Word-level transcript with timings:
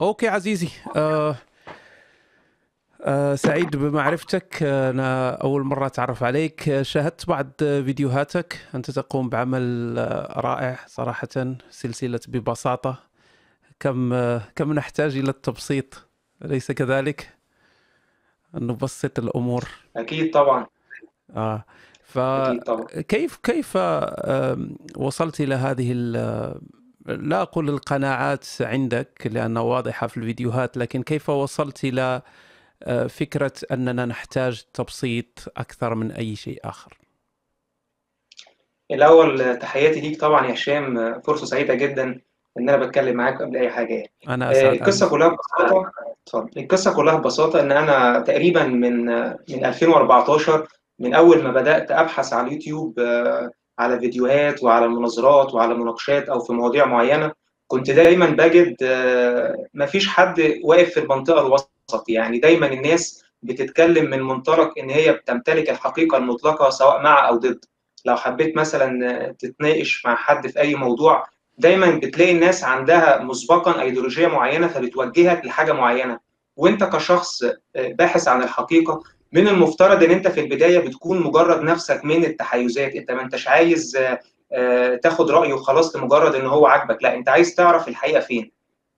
أوكي 0.00 0.28
عزيزي 0.28 0.68
آه 0.96 1.36
آه 3.02 3.34
سعيد 3.34 3.76
بمعرفتك. 3.76 4.62
آه، 4.62 4.90
أنا 4.90 5.30
أول 5.30 5.62
مرة 5.64 5.86
أتعرف 5.86 6.22
عليك. 6.22 6.68
آه، 6.68 6.82
شاهدت 6.82 7.26
بعض 7.26 7.50
فيديوهاتك. 7.58 8.58
أنت 8.74 8.90
تقوم 8.90 9.28
بعمل 9.28 9.94
آه، 9.98 10.40
رائع 10.40 10.78
صراحة 10.86 11.28
سلسلة 11.70 12.20
ببساطة. 12.28 12.98
كم 13.80 14.14
كم 14.56 14.72
نحتاج 14.72 15.16
إلى 15.16 15.30
التبسيط؟ 15.30 16.06
أليس 16.44 16.72
كذلك؟ 16.72 17.34
أن 18.54 18.66
نبسط 18.66 19.18
الأمور. 19.18 19.64
أكيد 19.96 20.30
طبعا. 20.34 20.66
آه 21.36 21.64
فكيف 22.04 23.36
كيف 23.42 23.78
وصلت 24.96 25.40
إلى 25.40 25.54
هذه 25.54 25.92
ال- 25.92 26.60
لا 27.16 27.42
أقول 27.42 27.68
القناعات 27.68 28.46
عندك 28.60 29.28
لانها 29.30 29.62
واضحة 29.62 30.06
في 30.06 30.16
الفيديوهات 30.16 30.76
لكن 30.76 31.02
كيف 31.02 31.30
وصلت 31.30 31.84
إلى 31.84 32.22
آه، 32.82 33.06
فكرة 33.06 33.52
أننا 33.72 34.06
نحتاج 34.06 34.62
تبسيط 34.74 35.52
أكثر 35.56 35.94
من 35.94 36.12
أي 36.12 36.36
شيء 36.36 36.60
آخر؟ 36.64 36.98
الأول 38.90 39.58
تحياتي 39.58 40.00
ليك 40.00 40.20
طبعا 40.20 40.46
يا 40.46 40.52
هشام 40.52 41.20
فرصة 41.20 41.46
سعيدة 41.46 41.74
جدا 41.74 42.20
إن 42.58 42.68
أنا 42.68 42.76
بتكلم 42.76 43.16
معاك 43.16 43.42
قبل 43.42 43.56
أي 43.56 43.70
حاجة. 43.70 43.94
يعني 43.94 44.10
أنا 44.28 44.46
آه، 44.46 44.48
عزيزي 44.48 45.08
كلها 45.08 45.28
ببساطة 45.28 45.90
اتفضل. 46.26 46.60
القصة 46.60 46.94
كلها 46.94 47.14
ببساطة 47.14 47.60
إن 47.60 47.72
أنا 47.72 48.20
تقريبا 48.20 48.64
من 48.64 49.04
من 49.48 49.64
2014 49.64 50.68
من 50.98 51.14
أول 51.14 51.42
ما 51.42 51.52
بدأت 51.52 51.90
أبحث 51.90 52.32
على 52.32 52.46
اليوتيوب 52.46 52.98
آه، 52.98 53.50
على 53.80 54.00
فيديوهات 54.00 54.62
وعلى 54.62 54.88
مناظرات 54.88 55.54
وعلى 55.54 55.74
مناقشات 55.74 56.28
أو 56.28 56.40
في 56.40 56.52
مواضيع 56.52 56.86
معينة 56.86 57.32
كنت 57.66 57.90
دايما 57.90 58.26
بجد 58.26 58.76
آه، 58.82 59.66
مفيش 59.74 60.08
حد 60.08 60.54
واقف 60.64 60.90
في 60.90 61.00
المنطقة 61.00 61.46
الوسط. 61.46 61.70
يعني 62.08 62.38
دايما 62.38 62.66
الناس 62.66 63.24
بتتكلم 63.42 64.10
من 64.10 64.22
منطلق 64.22 64.78
إن 64.78 64.90
هي 64.90 65.12
بتمتلك 65.12 65.70
الحقيقة 65.70 66.16
المطلقة 66.18 66.70
سواء 66.70 67.02
مع 67.02 67.28
أو 67.28 67.36
ضد. 67.36 67.64
لو 68.04 68.16
حبيت 68.16 68.56
مثلا 68.56 69.32
تتناقش 69.38 70.06
مع 70.06 70.14
حد 70.16 70.46
في 70.46 70.60
أي 70.60 70.74
موضوع 70.74 71.26
دايما 71.58 71.90
بتلاقي 71.90 72.32
الناس 72.32 72.64
عندها 72.64 73.22
مسبقا 73.22 73.82
ايديولوجيه 73.82 74.26
معينة 74.26 74.68
فبتوجهك 74.68 75.44
لحاجة 75.46 75.72
معينة. 75.72 76.18
وأنت 76.56 76.84
كشخص 76.84 77.42
باحث 77.76 78.28
عن 78.28 78.42
الحقيقة 78.42 79.02
من 79.32 79.48
المفترض 79.48 80.02
إن 80.02 80.10
أنت 80.10 80.28
في 80.28 80.40
البداية 80.40 80.78
بتكون 80.78 81.22
مجرد 81.22 81.62
نفسك 81.62 82.04
من 82.04 82.24
التحيزات. 82.24 82.94
أنت 82.94 83.10
ما 83.10 83.22
أنتش 83.22 83.48
عايز 83.48 83.98
آه، 84.52 84.96
تاخد 84.96 85.30
رأيه 85.30 85.52
وخلاص 85.52 85.96
لمجرد 85.96 86.34
إن 86.34 86.46
هو 86.46 86.66
عاجبك. 86.66 87.02
لا 87.02 87.14
أنت 87.14 87.28
عايز 87.28 87.54
تعرف 87.54 87.88
الحقيقة 87.88 88.20
فين. 88.20 88.52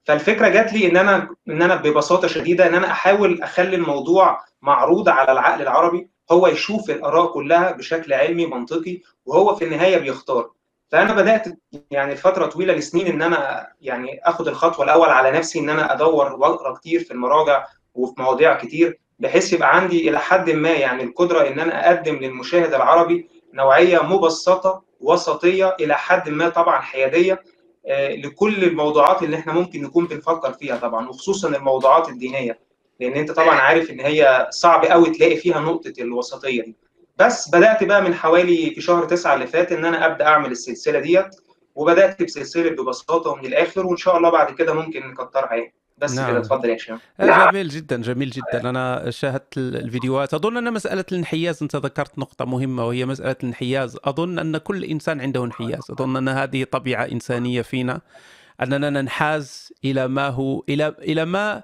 فالفكرة 0.04 0.48
جات 0.48 0.72
لي 0.72 0.90
إن 0.90 0.96
أنا 0.96 1.28
إن 1.48 1.62
أنا 1.62 1.74
ببساطة 1.76 2.28
شديدة 2.28 2.66
إن 2.66 2.74
أنا 2.74 2.90
أحاول 2.90 3.42
أخلي 3.42 3.76
الموضوع 3.76 4.40
معروض 4.62 5.08
على 5.08 5.32
العقل 5.32 5.62
العربي. 5.62 6.08
هو 6.32 6.46
يشوف 6.46 6.90
الآراء 6.90 7.26
كلها 7.32 7.72
بشكل 7.72 8.12
علمي 8.12 8.46
منطقي 8.46 9.00
وهو 9.26 9.54
في 9.54 9.64
النهاية 9.64 9.96
بيختار. 9.98 10.50
فأنا 10.90 11.14
بدأت 11.14 11.48
يعني 11.90 12.16
فترة 12.16 12.46
طويلة 12.46 12.74
لسنين 12.74 13.06
إن 13.06 13.22
أنا 13.22 13.68
يعني 13.80 14.20
آخد 14.24 14.48
الخطوة 14.48 14.84
الأول 14.84 15.08
على 15.08 15.30
نفسي 15.30 15.58
إن 15.58 15.70
أنا 15.70 15.92
أدور 15.94 16.32
واقرا 16.32 16.74
كتير 16.74 17.00
في 17.00 17.10
المراجع 17.10 17.66
وفي 17.94 18.14
مواضيع 18.22 18.54
كتير. 18.54 18.98
بحيث 19.18 19.52
يبقى 19.52 19.76
عندي 19.76 20.08
إلى 20.08 20.18
حد 20.18 20.50
ما 20.50 20.70
يعني 20.70 21.02
القدرة 21.02 21.48
إن 21.48 21.60
أنا 21.60 21.86
أقدم 21.88 22.14
للمشاهد 22.16 22.74
العربي 22.74 23.28
نوعية 23.54 23.98
مبسطة 24.02 24.82
وسطية 25.00 25.76
إلى 25.80 25.94
حد 25.98 26.28
ما 26.28 26.48
طبعا 26.48 26.80
حيادية 26.80 27.42
آه، 27.86 28.14
لكل 28.14 28.64
الموضوعات 28.64 29.22
اللي 29.22 29.36
إحنا 29.36 29.52
ممكن 29.52 29.82
نكون 29.82 30.06
بنفكر 30.06 30.52
فيها 30.52 30.76
طبعا 30.76 31.08
وخصوصا 31.08 31.48
الموضوعات 31.48 32.08
الدينية 32.08 32.58
لأن 33.00 33.12
أنت 33.12 33.30
طبعا 33.30 33.54
عارف 33.54 33.90
إن 33.90 34.00
هي 34.00 34.46
صعب 34.50 34.84
قوي 34.84 35.10
تلاقي 35.10 35.36
فيها 35.36 35.60
نقطة 35.60 35.92
الوسطية 35.98 36.62
دي. 36.62 36.76
بس 37.18 37.48
بدأت 37.48 37.84
بقى 37.84 38.02
من 38.02 38.14
حوالي 38.14 38.70
في 38.70 38.80
شهر 38.80 39.04
تسعة 39.04 39.34
اللي 39.34 39.46
فات 39.46 39.72
إن 39.72 39.84
أنا 39.84 40.06
أبدأ 40.06 40.26
أعمل 40.26 40.50
السلسلة 40.50 40.98
ديت 40.98 41.36
وبدأت 41.74 42.22
بسلسلة 42.22 42.70
ببساطة 42.70 43.30
ومن 43.30 43.46
الآخر 43.46 43.86
وإن 43.86 43.96
شاء 43.96 44.16
الله 44.16 44.30
بعد 44.30 44.54
كده 44.54 44.74
ممكن 44.74 45.06
نكترها 45.06 45.54
يعني. 45.54 45.74
بس 46.02 46.12
كده 46.14 46.26
نعم. 46.26 46.36
اتفضل 46.36 46.68
يا 46.70 46.76
هشام. 46.76 46.98
آه، 47.20 47.50
جميل 47.50 47.68
جدا 47.68 48.02
جميل 48.02 48.30
جدا. 48.30 48.70
أنا 48.70 49.10
شاهدت 49.10 49.58
ال- 49.58 49.76
الفيديوهات. 49.76 50.34
أظن 50.34 50.56
أن 50.56 50.72
مسألة 50.72 51.04
الانحياز 51.12 51.62
أنت 51.62 51.76
ذكرت 51.76 52.18
نقطة 52.18 52.44
مهمة 52.44 52.86
وهي 52.86 53.06
مسألة 53.06 53.36
الانحياز. 53.42 53.98
أظن 54.04 54.38
أن 54.38 54.56
كل 54.56 54.84
إنسان 54.84 55.20
عنده 55.20 55.44
انحياز. 55.44 55.80
أظن 55.90 56.16
أن 56.16 56.28
هذه 56.28 56.64
طبيعة 56.64 57.04
إنسانية 57.04 57.62
فينا. 57.62 58.00
أننا 58.62 58.90
ننحاز 58.90 59.72
إلى 59.84 60.08
ما 60.08 60.28
هو 60.28 60.64
إلى 60.68 60.94
إلى 60.98 61.24
ما 61.24 61.62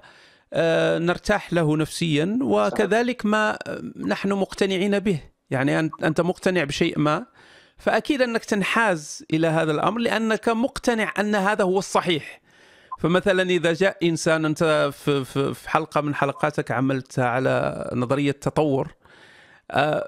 آه، 0.53 0.97
نرتاح 0.97 1.53
له 1.53 1.77
نفسيا 1.77 2.39
وكذلك 2.41 3.25
ما 3.25 3.51
آه، 3.67 3.81
نحن 4.07 4.33
مقتنعين 4.33 4.99
به. 4.99 5.19
يعني 5.51 5.79
أنت 5.79 6.21
مقتنع 6.21 6.63
بشيء 6.63 6.99
ما 6.99 7.25
فأكيد 7.77 8.21
أنك 8.21 8.45
تنحاز 8.45 9.25
إلى 9.33 9.47
هذا 9.47 9.71
الأمر 9.71 9.99
لأنك 9.99 10.49
مقتنع 10.49 11.13
أن 11.19 11.35
هذا 11.35 11.63
هو 11.63 11.79
الصحيح. 11.79 12.41
فمثلا 12.99 13.43
إذا 13.43 13.73
جاء 13.73 13.97
إنسان 14.03 14.45
أنت 14.45 14.91
في, 14.93 15.23
حلقة 15.67 16.01
من 16.01 16.15
حلقاتك 16.15 16.71
عملت 16.71 17.19
على 17.19 17.89
نظرية 17.93 18.31
تطور 18.31 18.87
آه، 18.87 18.93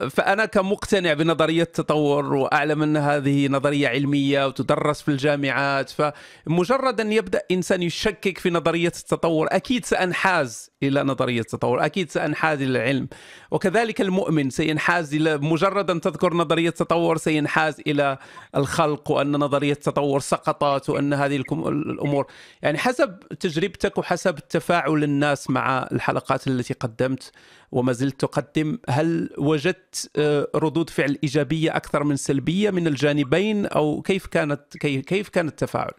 فأنا 0.10 0.46
كمقتنع 0.46 1.14
بنظرية 1.14 1.62
التطور 1.62 2.34
وأعلم 2.34 2.84
أن 2.84 2.98
هذه 2.98 3.48
نظرية 3.48 3.88
علمية 3.88 4.48
وتدرس 4.48 5.02
في 5.02 5.10
الجامعات 5.10 5.90
فمجرد 5.90 7.02
أن 7.02 7.12
يبدأ 7.12 7.42
إنسان 7.52 7.84
يشكك 7.84 8.38
في 8.38 8.50
نظرية 8.50 8.88
التطور 8.88 9.48
أكيد 9.52 9.86
سأنحاز 9.86 10.72
إلى 10.84 11.04
نظرية 11.04 11.40
التطور 11.40 11.86
أكيد 11.86 12.12
سأنحاز 12.12 12.62
إلى 12.62 12.80
العلم. 12.80 13.08
وكذلك 13.52 14.02
المؤمن 14.02 14.50
سينحاز 14.50 15.16
إلى 15.16 15.38
مجرد 15.38 15.92
أن 15.92 16.02
تذكر 16.02 16.34
نظرية 16.34 16.70
التطور 16.70 17.18
سينحاز 17.18 17.82
إلى 17.88 18.18
الخلق 18.56 19.12
وأن 19.12 19.32
نظرية 19.32 19.72
التطور 19.72 20.20
سقطت 20.20 20.90
وأن 20.90 21.14
هذه 21.14 21.36
الأمور. 21.36 22.28
يعني 22.62 22.78
حسب 22.78 23.20
تجربتك 23.40 23.98
وحسب 23.98 24.36
تفاعل 24.36 25.04
الناس 25.04 25.50
مع 25.50 25.88
الحلقات 25.92 26.48
التي 26.48 26.74
قدمت 26.74 27.32
وما 27.72 27.94
زلت 27.94 28.22
تقدم 28.22 28.78
هل 28.90 29.30
وجدت 29.38 30.12
آه، 30.16 30.48
ردود 30.56 30.90
فعل 30.90 31.18
إيجابية 31.24 31.76
أكثر 31.76 32.04
من 32.04 32.16
سلبية 32.16 32.70
من 32.70 32.88
الجانبين 32.88 33.66
أو 33.66 34.02
كيف 34.02 34.28
كانت 34.28 34.78
كيف 34.78 35.30
كان 35.30 35.48
التفاعل؟ 35.48 35.92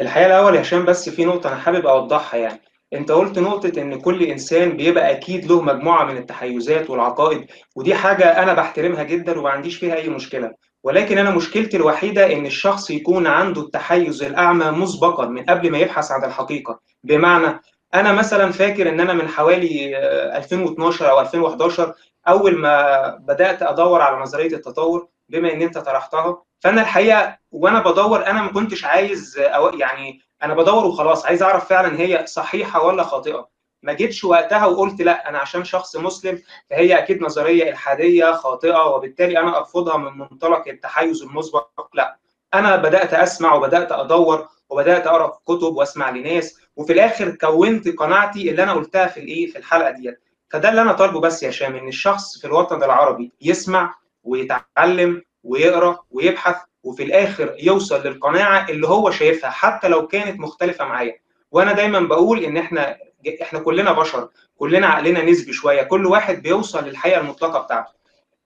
الحقيقة 0.00 0.26
الأول 0.26 0.54
يا 0.54 0.60
هشام 0.60 0.84
بس 0.84 1.08
في 1.08 1.24
نقطة 1.24 1.48
أنا 1.48 1.56
حابب 1.56 1.86
أوضحها 1.86 2.40
يعني. 2.40 2.60
أنت 2.92 3.10
قلت 3.10 3.38
نقطة 3.38 3.82
إن 3.82 4.00
كل 4.00 4.22
إنسان 4.22 4.76
بيبقى 4.76 5.10
أكيد 5.10 5.46
له 5.46 5.62
مجموعة 5.62 6.04
من 6.04 6.16
التحيزات 6.16 6.90
والعقائد 6.90 7.46
ودي 7.76 7.94
حاجة 7.94 8.42
أنا 8.42 8.54
بحترمها 8.54 9.02
جدا 9.02 9.38
وما 9.38 9.50
عنديش 9.50 9.76
فيها 9.76 9.94
أي 9.96 10.08
مشكلة. 10.08 10.50
ولكن 10.82 11.18
أنا 11.18 11.30
مشكلتي 11.30 11.76
الوحيدة 11.76 12.32
إن 12.32 12.46
الشخص 12.46 12.90
يكون 12.90 13.26
عنده 13.26 13.60
التحيز 13.62 14.22
الأعمى 14.22 14.70
مسبقا 14.70 15.26
من 15.26 15.44
قبل 15.44 15.70
ما 15.70 15.78
يبحث 15.78 16.10
عن 16.10 16.24
الحقيقة. 16.24 16.80
بمعنى 17.04 17.60
أنا 18.00 18.12
مثلا 18.12 18.52
فاكر 18.52 18.88
إن 18.88 19.00
أنا 19.00 19.12
من 19.12 19.28
حوالي 19.28 19.96
آه، 19.96 20.36
2012 20.38 21.10
أو 21.10 21.20
2011 21.20 21.94
أول 22.28 22.56
ما 22.58 23.08
بدأت 23.16 23.62
أدور 23.62 24.00
على 24.02 24.16
نظرية 24.22 24.56
التطور 24.56 25.08
بما 25.28 25.52
إن 25.52 25.62
أنت 25.62 25.78
طرحتها 25.78 26.42
فأنا 26.60 26.80
الحقيقة 26.82 27.38
وأنا 27.50 27.80
بدور 27.80 28.26
أنا 28.26 28.42
ما 28.42 28.52
كنتش 28.52 28.84
عايز 28.84 29.38
أو 29.38 29.68
يعني 29.68 30.20
أنا 30.42 30.54
بدور 30.54 30.84
وخلاص 30.86 31.26
عايز 31.26 31.42
أعرف 31.42 31.68
فعلا 31.68 32.00
هي 32.00 32.26
صحيحة 32.26 32.82
ولا 32.82 33.02
خاطئة. 33.02 33.48
ما 33.82 33.92
جيتش 33.92 34.24
وقتها 34.24 34.66
وقلت 34.66 35.00
لأ 35.02 35.28
أنا 35.28 35.38
عشان 35.38 35.64
شخص 35.64 35.96
مسلم 35.96 36.42
فهي 36.70 36.98
أكيد 36.98 37.22
نظرية 37.22 37.70
إلحادية 37.70 38.32
خاطئة 38.32 38.84
وبالتالي 38.86 39.38
أنا 39.38 39.58
أرفضها 39.58 39.96
من 39.96 40.18
منطلق 40.18 40.68
التحيز 40.68 41.22
المسبق 41.22 41.68
لأ. 41.94 42.16
أنا 42.54 42.76
بدأت 42.76 43.14
أسمع 43.14 43.54
وبدأت 43.54 43.92
أدور 43.92 44.48
وبدأت 44.70 45.06
أقرأ 45.06 45.38
كتب 45.46 45.76
وأسمع 45.76 46.10
لناس 46.10 46.60
وفي 46.76 46.92
الآخر 46.92 47.30
كونت 47.30 47.88
قناعتي 47.88 48.50
اللي 48.50 48.62
أنا 48.62 48.72
قلتها 48.72 49.06
في 49.06 49.20
الإيه 49.20 49.46
في 49.50 49.58
الحلقة 49.58 49.90
ديت. 49.90 50.20
فده 50.50 50.68
اللي 50.70 50.82
أنا 50.82 50.92
طالبه 50.92 51.20
بس 51.20 51.42
يا 51.42 51.48
هشام 51.48 51.76
إن 51.76 51.88
الشخص 51.88 52.38
في 52.40 52.46
الوطن 52.46 52.82
العربي 52.82 53.32
يسمع 53.42 53.94
ويتعلم 54.24 55.22
ويقرأ 55.44 55.98
ويبحث 56.10 56.56
وفي 56.82 57.02
الآخر 57.02 57.54
يوصل 57.58 58.02
للقناعة 58.06 58.66
اللي 58.68 58.88
هو 58.88 59.10
شايفها 59.10 59.50
حتى 59.50 59.88
لو 59.88 60.06
كانت 60.06 60.40
مختلفة 60.40 60.84
معايا. 60.84 61.18
وأنا 61.50 61.72
دايما 61.72 62.00
بقول 62.00 62.44
إن 62.44 62.56
إحنا 62.56 62.96
إحنا 63.42 63.58
كلنا 63.58 63.92
بشر 63.92 64.28
كلنا 64.56 64.86
عقلنا 64.86 65.24
نسبي 65.24 65.52
شوية 65.52 65.82
كل 65.82 66.06
واحد 66.06 66.42
بيوصل 66.42 66.84
للحقيقة 66.84 67.20
المطلقة 67.20 67.58
بتاعته. 67.62 67.92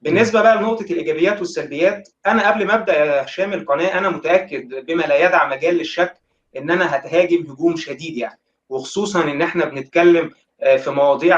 بالنسبة 0.03 0.43
بقى 0.43 0.57
لنقطة 0.57 0.83
الإيجابيات 0.83 1.39
والسلبيات 1.39 2.09
أنا 2.27 2.51
قبل 2.51 2.67
ما 2.67 2.75
أبدأ 2.75 3.05
يا 3.05 3.25
هشام 3.25 3.53
القناة 3.53 3.99
أنا 3.99 4.09
متأكد 4.09 4.87
بما 4.87 5.03
لا 5.03 5.25
يدع 5.27 5.49
مجال 5.49 5.75
للشك 5.75 6.15
إن 6.57 6.71
أنا 6.71 6.97
هتهاجم 6.97 7.51
هجوم 7.51 7.77
شديد 7.77 8.17
يعني. 8.17 8.39
وخصوصا 8.69 9.25
إن 9.25 9.43
إحنا 9.43 9.65
بنتكلم 9.65 10.31
في 10.61 10.91
مواضيع 10.91 11.37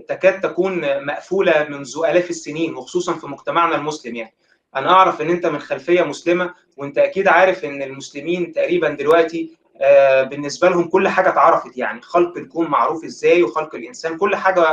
تكاد 0.00 0.40
تكون 0.40 1.04
مقفولة 1.06 1.66
منذ 1.68 1.98
آلاف 2.08 2.30
السنين 2.30 2.74
وخصوصا 2.74 3.12
في 3.12 3.26
مجتمعنا 3.26 3.76
المسلم 3.76 4.16
يعني. 4.16 4.34
أنا 4.76 4.90
أعرف 4.90 5.20
إن 5.20 5.30
أنت 5.30 5.46
من 5.46 5.58
خلفية 5.58 6.02
مسلمة 6.02 6.54
وأنت 6.76 6.98
أكيد 6.98 7.28
عارف 7.28 7.64
إن 7.64 7.82
المسلمين 7.82 8.52
تقريبا 8.52 8.88
دلوقتي 8.88 9.50
آه، 9.80 10.22
بالنسبة 10.22 10.68
لهم 10.68 10.88
كل 10.88 11.08
حاجة 11.08 11.28
اتعرفت 11.28 11.76
يعني. 11.78 12.00
خلق 12.02 12.36
الكون 12.36 12.66
معروف 12.66 13.04
إزاي 13.04 13.42
وخلق 13.42 13.74
الإنسان 13.74 14.16
كل 14.16 14.36
حاجة 14.36 14.64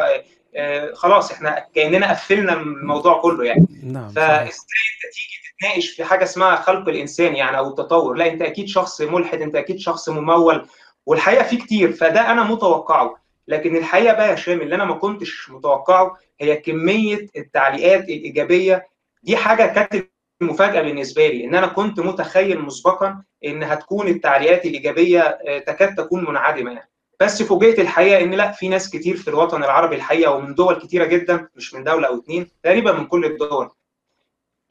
آه، 0.56 0.94
خلاص 0.94 1.32
إحنا 1.32 1.66
كأننا 1.76 2.10
قفلنا 2.12 2.54
الموضوع 2.54 3.22
كله 3.22 3.46
يعني. 3.46 3.68
نعم 3.84 4.10
فإزاي 4.10 4.44
انت 4.44 5.14
تيجي 5.14 5.43
تتناقش 5.64 5.90
في 5.90 6.04
حاجة 6.04 6.24
اسمها 6.24 6.56
خلق 6.56 6.90
الإنسان 6.90 7.36
يعني 7.36 7.58
أو 7.58 7.68
التطور. 7.70 8.14
لا 8.16 8.28
أنت 8.28 8.42
أكيد 8.42 8.68
شخص 8.68 9.02
ملحد 9.02 9.42
أنت 9.42 9.56
أكيد 9.56 9.80
شخص 9.80 10.10
ممول 10.10 10.68
والحقيقة 11.06 11.44
في 11.44 11.58
كتير 11.58 11.92
فده 11.92 12.32
أنا 12.32 12.44
متوقعه. 12.44 13.16
لكن 13.48 13.76
الحقيقة 13.76 14.14
بقى 14.14 14.30
يا 14.30 14.34
هشام 14.34 14.62
اللي 14.62 14.76
أنا 14.76 14.86
ما 14.86 14.94
كنتش 14.96 15.50
متوقعه 15.50 16.18
هي 16.40 16.56
كمية 16.56 17.28
التعليقات 17.38 18.04
الإيجابية. 18.04 18.88
دي 19.24 19.38
حاجة 19.38 19.66
كانت 19.66 20.08
مفاجأة 20.42 20.82
بالنسبة 20.82 21.28
لي 21.28 21.46
إن 21.46 21.56
أنا 21.56 21.68
كنت 21.68 22.00
متخيل 22.00 22.60
مسبقا 22.62 23.24
إن 23.46 23.64
هتكون 23.64 24.08
التعليقات 24.08 24.66
الإيجابية 24.66 25.38
تكاد 25.68 25.96
تكون 25.96 26.26
منعدمة 26.30 26.72
يعني. 26.72 26.90
بس 27.20 27.44
فوجئت 27.44 27.80
الحقيقة 27.80 28.24
إن 28.24 28.32
لأ 28.34 28.52
في 28.52 28.68
ناس 28.68 28.90
كتير 28.90 29.18
في 29.18 29.28
الوطن 29.28 29.64
العربي 29.64 29.96
الحقيقة 29.96 30.32
ومن 30.32 30.56
دول 30.56 30.76
كتيرة 30.76 31.06
جدا 31.06 31.48
مش 31.56 31.74
من 31.74 31.84
دولة 31.84 32.08
أو 32.08 32.16
اتنين 32.20 32.48
تقريبا 32.64 32.92
من 32.92 33.06
كل 33.08 33.26
الدول. 33.26 33.70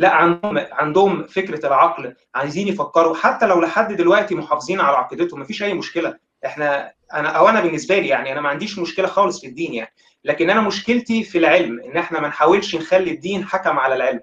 لا 0.03 0.11
عندهم 0.15 0.59
عندهم 0.73 1.27
فكرة 1.27 1.67
العقل 1.67 2.15
عايزين 2.35 2.69
يفكروا. 2.69 3.15
حتى 3.15 3.47
لو 3.47 3.61
لحد 3.61 3.93
دلوقتي 3.93 4.35
محافظين 4.35 4.81
على 4.81 4.97
عقيدتهم 4.97 5.41
مفيش 5.41 5.63
أي 5.63 5.75
مشكلة. 5.75 6.15
إحنا 6.47 6.93
أنا 7.15 7.29
أو 7.29 7.49
أنا 7.49 7.61
بالنسبة 7.61 7.99
لي 7.99 8.09
يعني 8.09 8.33
أنا 8.33 8.41
ما 8.41 8.49
عنديش 8.49 8.79
مشكلة 8.79 9.07
خالص 9.07 9.41
في 9.41 9.47
الدين 9.47 9.75
يعني. 9.75 9.93
لكن 10.25 10.51
أنا 10.51 10.61
مشكلتي 10.61 11.23
في 11.23 11.39
العلم 11.39 11.81
إن 11.81 11.97
إحنا 11.97 12.21
ما 12.21 12.29
نحاولش 12.29 12.77
نخلي 12.77 13.11
الدين 13.11 13.45
حكم 13.45 13.79
على 13.79 13.95
العلم. 13.95 14.21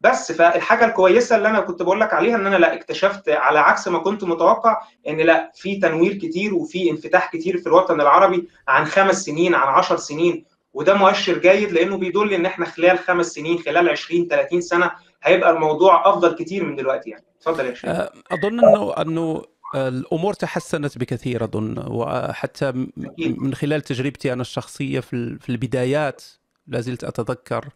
بس 0.00 0.32
فالحاجة 0.32 0.84
الكويسة 0.84 1.36
اللي 1.36 1.48
أنا 1.48 1.60
كنت 1.60 1.82
بقول 1.82 2.00
لك 2.00 2.14
عليها 2.14 2.36
إن 2.36 2.46
أنا 2.46 2.56
لا 2.56 2.74
اكتشفت 2.74 3.28
على 3.28 3.58
عكس 3.58 3.88
ما 3.88 3.98
كنت 3.98 4.24
متوقع 4.24 4.76
إن 5.08 5.16
لا 5.16 5.52
في 5.54 5.76
تنوير 5.76 6.12
كتير 6.12 6.54
وفي 6.54 6.90
انفتاح 6.90 7.30
كتير 7.32 7.58
في 7.58 7.66
الوطن 7.66 8.00
العربي 8.00 8.48
عن 8.68 8.84
خمس 8.84 9.22
سنين 9.24 9.54
عن 9.54 9.68
10 9.68 9.96
سنين. 9.96 10.44
وده 10.74 10.94
مؤشر 10.94 11.38
جيد 11.38 11.72
لأنه 11.72 11.96
بيدل 11.96 12.32
إن 12.34 12.46
إحنا 12.46 12.66
خلال 12.66 12.98
خمس 12.98 13.26
سنين 13.26 13.58
خلال 13.58 13.88
20 13.88 14.28
30 14.28 14.60
سنة 14.60 14.90
هيبقى 15.22 15.50
الموضوع 15.50 16.10
أفضل 16.10 16.34
كتير 16.34 16.64
من 16.64 16.76
دلوقتي 16.76 17.10
يعني. 17.10 17.24
اتفضل 17.38 17.66
يا 17.66 17.74
شيخ. 17.74 17.90
أظن 18.30 18.58
إنه 18.64 18.92
أنه 18.92 19.42
الأمور 19.74 20.34
تحسنت 20.34 20.98
بكثير 20.98 21.44
أظن 21.44 21.78
وحتى 21.88 22.72
من 23.18 23.54
خلال 23.54 23.80
تجربتي 23.82 24.32
أنا 24.32 24.40
الشخصية 24.42 25.00
في 25.00 25.48
البدايات 25.48 26.22
لا 26.66 26.80
زلت 26.80 27.04
أتذكر 27.04 27.68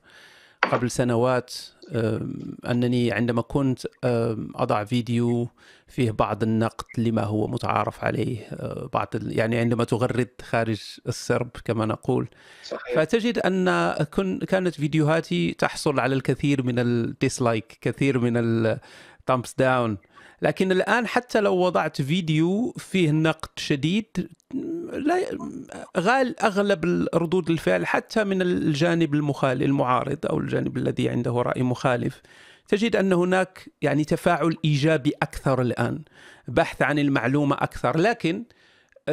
قبل 0.72 0.90
سنوات 0.90 1.54
أنني 2.70 3.12
عندما 3.12 3.42
كنت 3.42 3.86
أضع 4.54 4.84
فيديو 4.84 5.48
فيه 5.88 6.10
بعض 6.10 6.42
النقد 6.42 6.84
لما 6.98 7.22
هو 7.22 7.46
متعارف 7.46 8.04
عليه 8.04 8.38
أه، 8.38 8.90
بعض 8.92 9.08
يعني 9.14 9.58
عندما 9.58 9.84
تغرد 9.84 10.30
خارج 10.42 10.80
السرب 11.08 11.50
كما 11.64 11.86
نقول 11.86 12.28
صحيح. 12.64 12.94
فتجد 12.94 13.38
أن 13.38 13.64
كانت 14.48 14.74
فيديوهاتي 14.74 15.52
تحصل 15.52 16.00
على 16.00 16.14
الكثير 16.14 16.62
من 16.62 16.78
ال 16.78 16.91
dislike 16.91 17.78
كثير 17.80 18.18
من 18.18 18.32
ال 18.36 18.53
thumbs 18.53 19.54
down 19.58 19.98
لكن 20.42 20.72
الآن 20.72 21.06
حتى 21.06 21.40
لو 21.40 21.56
وضعت 21.56 22.02
فيديو 22.02 22.74
فيه 22.78 23.10
نقد 23.10 23.48
شديد 23.56 24.28
لا 24.92 25.38
غال 25.98 26.40
أغلب 26.40 27.08
ردود 27.14 27.50
الفعل 27.50 27.86
حتى 27.86 28.24
من 28.24 28.42
الجانب 28.42 29.14
المخالف 29.14 29.62
المعارض 29.62 30.26
أو 30.26 30.38
الجانب 30.38 30.76
الذي 30.76 31.08
عنده 31.08 31.32
رأي 31.32 31.62
مخالف. 31.62 32.22
تجد 32.68 32.96
أن 32.96 33.12
هناك 33.12 33.68
يعني 33.82 34.04
تفاعل 34.04 34.56
إيجابي 34.64 35.12
أكثر 35.22 35.62
الآن 35.62 35.98
بحث 36.48 36.82
عن 36.82 36.98
المعلومة 36.98 37.56
أكثر. 37.56 37.98
لكن 37.98 38.44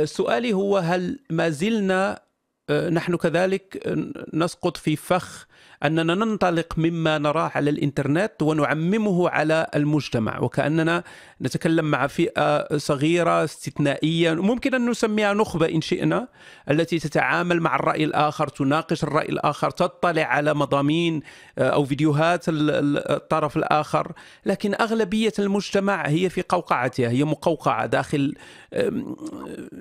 سؤالي 0.04 0.54
هو 0.54 0.78
هل 0.78 1.20
ما 1.30 1.50
زلنا 1.50 2.24
آه، 2.70 2.90
نحن 2.90 3.16
كذلك 3.16 3.96
نسقط 4.34 4.78
في 4.78 4.96
فخ 4.96 5.48
أننا 5.84 6.16
ننطلق 6.16 6.74
مما 6.78 7.18
نراه 7.18 7.52
على 7.56 7.70
الإنترنت 7.70 8.32
ونعممه 8.42 9.30
على 9.30 9.68
المجتمع 9.76 10.40
وكأننا 10.40 11.04
نتكلم 11.42 11.86
مع 11.86 12.08
فئة 12.08 12.78
صغيرة 12.78 13.44
استثنائية 13.44 14.34
ممكن 14.34 14.76
أن 14.76 14.90
نسميها 14.90 15.34
نخبة 15.34 15.70
إن 15.70 15.82
شئنا 15.82 16.28
التي 16.72 17.00
تتعامل 17.00 17.62
مع 17.62 17.76
الرأي 17.76 18.04
الآخر 18.04 18.48
تناقش 18.48 19.04
الرأي 19.04 19.30
الآخر 19.30 19.72
تطلع 19.72 20.24
على 20.24 20.54
مضامين 20.54 21.22
آه، 21.58 21.70
أو 21.70 21.86
فيديوهات 21.86 22.46
الطرف 22.48 23.58
الآخر. 23.58 24.12
لكن 24.46 24.74
أغلبية 24.82 25.34
المجتمع 25.40 26.08
هي 26.08 26.30
في 26.30 26.44
قوقعتها 26.50 27.10
هي 27.10 27.24
مقوقعة 27.24 27.86
داخل 27.86 28.36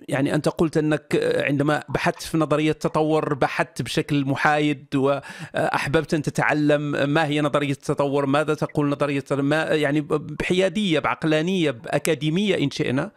يعني 0.09 0.35
أنت 0.35 0.49
قلت 0.49 0.77
أنك 0.77 1.35
عندما 1.37 1.83
بحثت 1.89 2.23
في 2.23 2.39
نظرية 2.39 2.71
التطور 2.71 3.35
بحثت 3.35 3.83
بشكل 3.83 4.25
محايد 4.25 4.87
واحببت 5.93 6.15
أن 6.15 6.23
تتعلم 6.23 7.11
ما 7.11 7.27
هي 7.27 7.41
نظرية 7.41 7.73
التطور؟ 7.73 8.27
ماذا 8.27 8.55
تقول 8.55 8.89
نظرية 8.89 9.25
ما 9.31 9.63
يعني 9.63 10.01
بحياديه 10.01 10.99
بعقلانية 10.99 11.71
باكاديميه 11.71 12.59
إن 12.59 12.71
شئنا. 12.71 13.11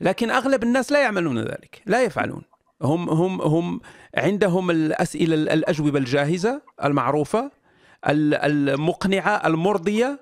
لكن 0.00 0.30
أغلب 0.30 0.62
الناس 0.62 0.92
لا 0.92 1.02
يعملون 1.02 1.38
ذلك 1.38 1.82
لا 1.86 2.02
يفعلون. 2.02 2.42
هم 2.82 3.10
هم 3.10 3.42
هم 3.42 3.80
عندهم 4.14 4.70
الأسئلة 4.70 5.34
الأجوبة 5.34 5.98
الجاهزة 5.98 6.62
المعروفة 6.84 7.50
المقنعة 8.08 9.46
المرضية 9.46 10.20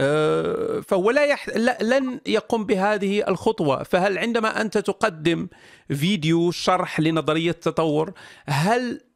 آه، 0.00 0.80
فهو 0.80 1.10
لا 1.10 1.24
يح... 1.24 1.48
لن 1.82 2.20
يقوم 2.26 2.66
بهذه 2.66 3.28
الخطوة. 3.28 3.82
فهل 3.82 4.18
عندما 4.18 4.60
أنت 4.60 4.78
تقدم 4.78 5.48
فيديو 5.88 6.50
شرح 6.50 7.00
لنظرية 7.00 7.50
التطور 7.50 8.12
هل 8.46 9.11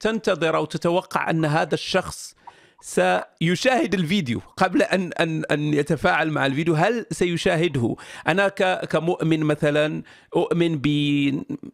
تنتظر 0.00 0.56
أو 0.56 0.64
تتوقع 0.64 1.30
أن 1.30 1.44
هذا 1.44 1.74
الشخص 1.74 2.34
سيشاهد 2.80 3.94
الفيديو 3.94 4.40
قبل 4.56 4.82
ان 4.82 5.12
ان 5.12 5.44
أن 5.44 5.74
يتفاعل 5.74 6.30
مع 6.30 6.46
الفيديو. 6.46 6.74
هل 6.74 7.06
سيشاهده؟ 7.10 7.96
أنا 8.28 8.48
كمؤمن 8.84 9.40
مثلا 9.40 10.02
أؤمن 10.36 10.78
ب 10.78 10.86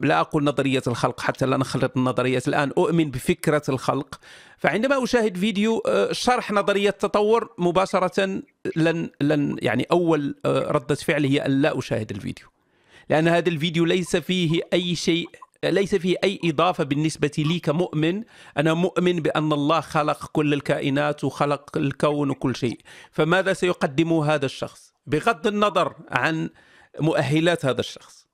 لا 0.00 0.20
أقول 0.20 0.44
نظرية 0.44 0.82
الخلق 0.86 1.20
حتى 1.20 1.46
لا 1.46 1.56
نخلط 1.56 1.96
النظريات 1.96 2.48
الآن 2.48 2.72
أؤمن 2.78 3.10
بفكرة 3.10 3.62
الخلق. 3.68 4.20
فعندما 4.58 5.04
أشاهد 5.04 5.36
فيديو 5.36 5.82
آه، 5.86 6.12
شرح 6.12 6.52
نظرية 6.52 6.88
التطور 6.88 7.50
مباشرة 7.58 8.42
لن 8.76 9.10
لن 9.20 9.56
يعني 9.62 9.86
أول 9.92 10.34
آه، 10.44 10.72
ردة 10.72 10.94
فعل 10.94 11.24
هي 11.24 11.46
أن 11.46 11.62
لا 11.62 11.78
أشاهد 11.78 12.10
الفيديو. 12.10 12.46
لأن 13.10 13.28
هذا 13.28 13.48
الفيديو 13.48 13.84
ليس 13.84 14.16
فيه 14.16 14.60
أي 14.72 14.94
شيء 14.94 15.28
ليس 15.64 15.94
فيه 15.94 16.16
أي 16.24 16.40
إضافة 16.44 16.84
بالنسبة 16.84 17.30
لي 17.38 17.58
كمؤمن. 17.58 18.24
أنا 18.58 18.74
مؤمن 18.74 19.16
بأن 19.16 19.52
الله 19.52 19.80
خلق 19.80 20.26
كل 20.32 20.54
الكائنات 20.54 21.24
وخلق 21.24 21.76
الكون 21.76 22.30
وكل 22.30 22.56
شيء. 22.56 22.78
فماذا 23.12 23.52
سيقدمه 23.52 24.34
هذا 24.34 24.46
الشخص؟ 24.46 24.92
بغض 25.06 25.46
النظر 25.46 25.94
عن 26.10 26.50
مؤهلات 27.00 27.64
هذا 27.66 27.80
الشخص. 27.80 28.26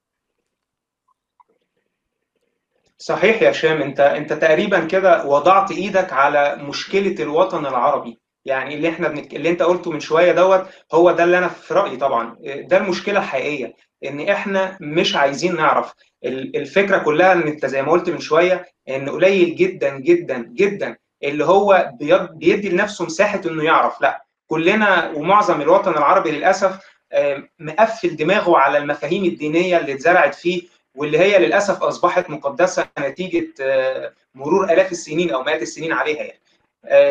صحيح 2.98 3.42
يا 3.42 3.52
شام 3.52 3.82
أنت 3.82 4.00
أنت 4.00 4.32
تقريبا 4.32 4.84
كده 4.84 5.24
وضعت 5.26 5.70
إيدك 5.70 6.12
على 6.12 6.56
مشكلة 6.56 7.22
الوطن 7.22 7.66
العربي. 7.66 8.18
يعني 8.44 8.74
اللي 8.74 8.88
إحنا 8.88 9.08
بنك... 9.08 9.34
اللي 9.34 9.50
أنت 9.50 9.62
قلته 9.62 9.90
من 9.90 10.00
شوية 10.00 10.32
دوت 10.32 10.66
هو 10.94 11.10
ده 11.10 11.24
اللي 11.24 11.38
أنا 11.38 11.48
في 11.48 11.74
رأيي 11.74 11.96
طبعا. 11.96 12.36
ده 12.44 12.76
المشكلة 12.76 13.18
الحقيقية 13.18 13.74
إن 14.04 14.28
إحنا 14.28 14.78
مش 14.80 15.16
عايزين 15.16 15.56
نعرف 15.56 15.92
الفكرة 16.24 16.98
كلها 16.98 17.32
إن 17.32 17.42
أنت 17.42 17.66
زي 17.66 17.82
ما 17.82 17.92
قلت 17.92 18.10
من 18.10 18.20
شوية 18.20 18.66
إن 18.88 19.08
قليل 19.10 19.54
جدا 19.56 19.98
جدا 19.98 20.38
جدا 20.54 20.96
اللي 21.24 21.44
هو 21.44 21.90
بيدي 22.32 22.68
لنفسه 22.68 23.04
مساحة 23.04 23.40
إنه 23.46 23.64
يعرف. 23.64 24.00
لأ 24.00 24.24
كلنا 24.46 25.10
ومعظم 25.14 25.60
الوطن 25.60 25.90
العربي 25.92 26.30
للأسف 26.30 26.78
مقفل 27.58 28.16
دماغه 28.16 28.56
على 28.58 28.78
المفاهيم 28.78 29.24
الدينية 29.24 29.78
اللي 29.78 29.92
اتزرعت 29.92 30.34
فيه 30.34 30.62
واللي 30.94 31.18
هي 31.18 31.38
للأسف 31.38 31.82
أصبحت 31.82 32.30
مقدسة 32.30 32.86
نتيجة 32.98 33.46
مرور 34.34 34.64
آلاف 34.64 34.92
السنين 34.92 35.30
أو 35.30 35.42
مئات 35.42 35.62
السنين 35.62 35.92
عليها 35.92 36.22
يعني. 36.22 36.38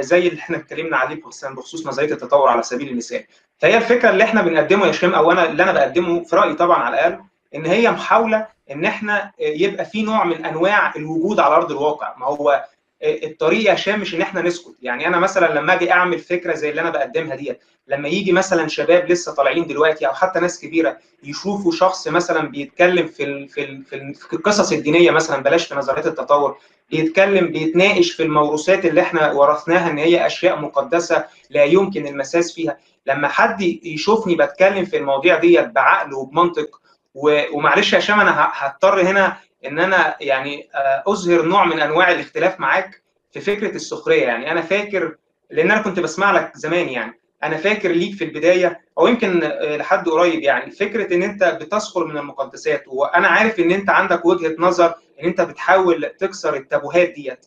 زي 0.03 0.27
اللي 0.27 0.39
إحنا 0.39 0.58
اتكلمنا 0.58 0.98
عليه 0.98 1.22
بخصوص 1.44 1.88
نظريه 1.88 2.12
التطور 2.13 2.50
على 2.50 2.63
سبيل 2.63 2.89
المثال. 2.89 3.24
فهي 3.58 3.77
الفكرة 3.77 4.10
اللي 4.10 4.24
إحنا 4.24 4.41
بنقدمه 4.41 4.88
يا 4.88 4.91
شيم 4.91 5.13
أو 5.13 5.32
أنا 5.32 5.50
اللي 5.50 5.63
أنا 5.63 5.72
بقدمه 5.72 6.24
في 6.24 6.36
رأيي 6.36 6.53
طبعا 6.53 6.77
على 6.84 6.94
الأقل 6.96 7.20
إن 7.56 7.65
هي 7.65 7.91
محاولة 7.91 8.48
إن 8.72 8.86
إحنا 8.86 9.32
يبقى 9.40 9.86
في 9.86 10.01
نوع 10.04 10.24
من 10.24 10.46
أنواع 10.46 10.96
الوجود 10.96 11.40
على 11.40 11.56
أرض 11.56 11.72
الواقع. 11.72 12.18
ما 12.18 12.25
هو 12.25 12.66
الطريق 13.04 13.66
يا 13.70 13.74
هشام 13.74 14.00
مش 14.00 14.16
إن 14.16 14.22
إحنا 14.22 14.42
نسكت. 14.42 14.75
يعني 14.82 15.08
أنا 15.08 15.20
مثلا 15.20 15.54
لما 15.60 15.74
أجي 15.74 15.92
أعمل 15.92 16.20
فكرة 16.20 16.54
زي 16.54 16.70
اللي 16.70 16.82
أنا 16.82 16.90
بقدمها 16.90 17.36
ديت 17.36 17.60
لما 17.88 18.08
يجي 18.08 18.32
مثلا 18.32 18.68
شباب 18.68 19.12
لسه 19.12 19.34
طالعين 19.34 19.68
دلوقتي 19.68 20.08
أو 20.08 20.13
حتى 20.13 20.40
ناس 20.40 20.60
كبيرة 20.60 20.98
يشوفوا 21.24 21.72
شخص 21.72 22.08
مثلا 22.08 22.50
بيتكلم 22.50 23.08
في 23.08 23.24
ال 23.24 23.50
في 23.50 23.63
ال 23.63 23.84
في 24.16 24.34
القصص 24.34 24.72
الدينية 24.72 25.12
مثلا 25.12 25.44
بلاش 25.44 25.68
في 25.68 25.75
نظريات 25.75 26.08
التطور 26.08 26.58
بيتكلم 26.92 27.48
بيتناقش 27.48 28.12
في 28.12 28.24
الموروثات 28.24 28.86
اللي 28.86 29.01
إحنا 29.01 29.32
ورثناها 29.32 29.90
إن 29.92 29.98
هي 29.98 30.25
أشياء 30.25 30.60
مقدسة 30.60 31.25
لا 31.50 31.63
يمكن 31.63 32.08
المساس 32.08 32.54
فيها. 32.54 32.78
لما 33.06 33.28
حد 33.28 33.62
يشوفني 33.84 34.36
بتكلم 34.36 34.86
في 34.86 34.98
المواضيع 34.98 35.38
ديت 35.40 35.66
بعقل 35.68 36.13
وبمنطق 36.13 36.82
ومعلش 37.15 37.94
يا 37.94 38.00
هشام 38.00 38.20
أنا 38.20 38.51
هضطر 38.53 39.01
هنا 39.01 39.38
إن 39.65 39.80
أنا 39.80 40.15
يعني 40.22 40.70
أظهر 41.08 41.41
نوع 41.46 41.65
من 41.65 41.80
أنواع 41.80 42.12
الاختلاف 42.12 42.60
معاك 42.60 43.01
في 43.32 43.39
فكرة 43.39 43.75
السخرية. 43.75 44.24
يعني 44.24 44.51
أنا 44.51 44.62
فاكر 44.62 45.15
لأن 45.50 45.72
أنا 45.72 45.82
كنت 45.82 46.00
بسمع 46.00 46.32
لك 46.32 46.51
زمان 46.56 46.89
يعني 46.89 47.20
أنا 47.44 47.58
فاكر 47.58 47.91
ليك 47.91 48.15
في 48.15 48.24
البداية 48.24 48.82
أو 48.98 49.08
يمكن 49.08 49.39
لحد 49.62 50.10
قريب 50.10 50.39
يعني 50.39 50.72
فكرة 50.72 51.15
إن 51.15 51.24
أنت 51.24 51.44
بتسخر 51.44 52.06
من 52.06 52.18
المقدسات. 52.18 52.84
وأنا 52.88 53.27
عارف 53.27 53.60
إن 53.60 53.72
أنت 53.72 53.89
عندك 53.89 54.25
وجهة 54.25 54.56
نظر 54.60 54.94
إن 55.22 55.25
أنت 55.25 55.41
بتحاول 55.41 56.12
تكسر 56.20 56.56
التابوهات 56.56 57.10
ديت. 57.10 57.46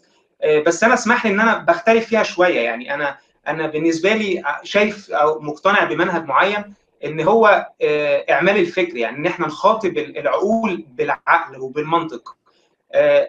بس 0.67 0.85
أنا 0.85 0.95
اسمح 0.95 1.27
لي 1.27 1.33
إن 1.33 1.41
أنا 1.41 1.59
بختلف 1.59 2.07
فيها 2.07 2.23
شوية. 2.23 2.61
يعني 2.61 2.95
أنا 2.95 3.19
أنا 3.49 3.67
بالنسبة 3.67 4.15
لي 4.15 4.43
شايف 4.63 5.11
أو 5.11 5.41
مقتنع 5.41 5.85
بمنهج 5.85 6.25
معين. 6.25 6.75
إن 7.05 7.21
هو 7.21 7.67
إعمال 8.31 8.57
الفكر 8.57 8.97
يعني 8.97 9.17
إن 9.19 9.27
إحنا 9.27 9.47
نخاطب 9.47 9.99
العقول 9.99 10.87
بالعقل 10.89 11.61
وبالمنطق. 11.61 12.37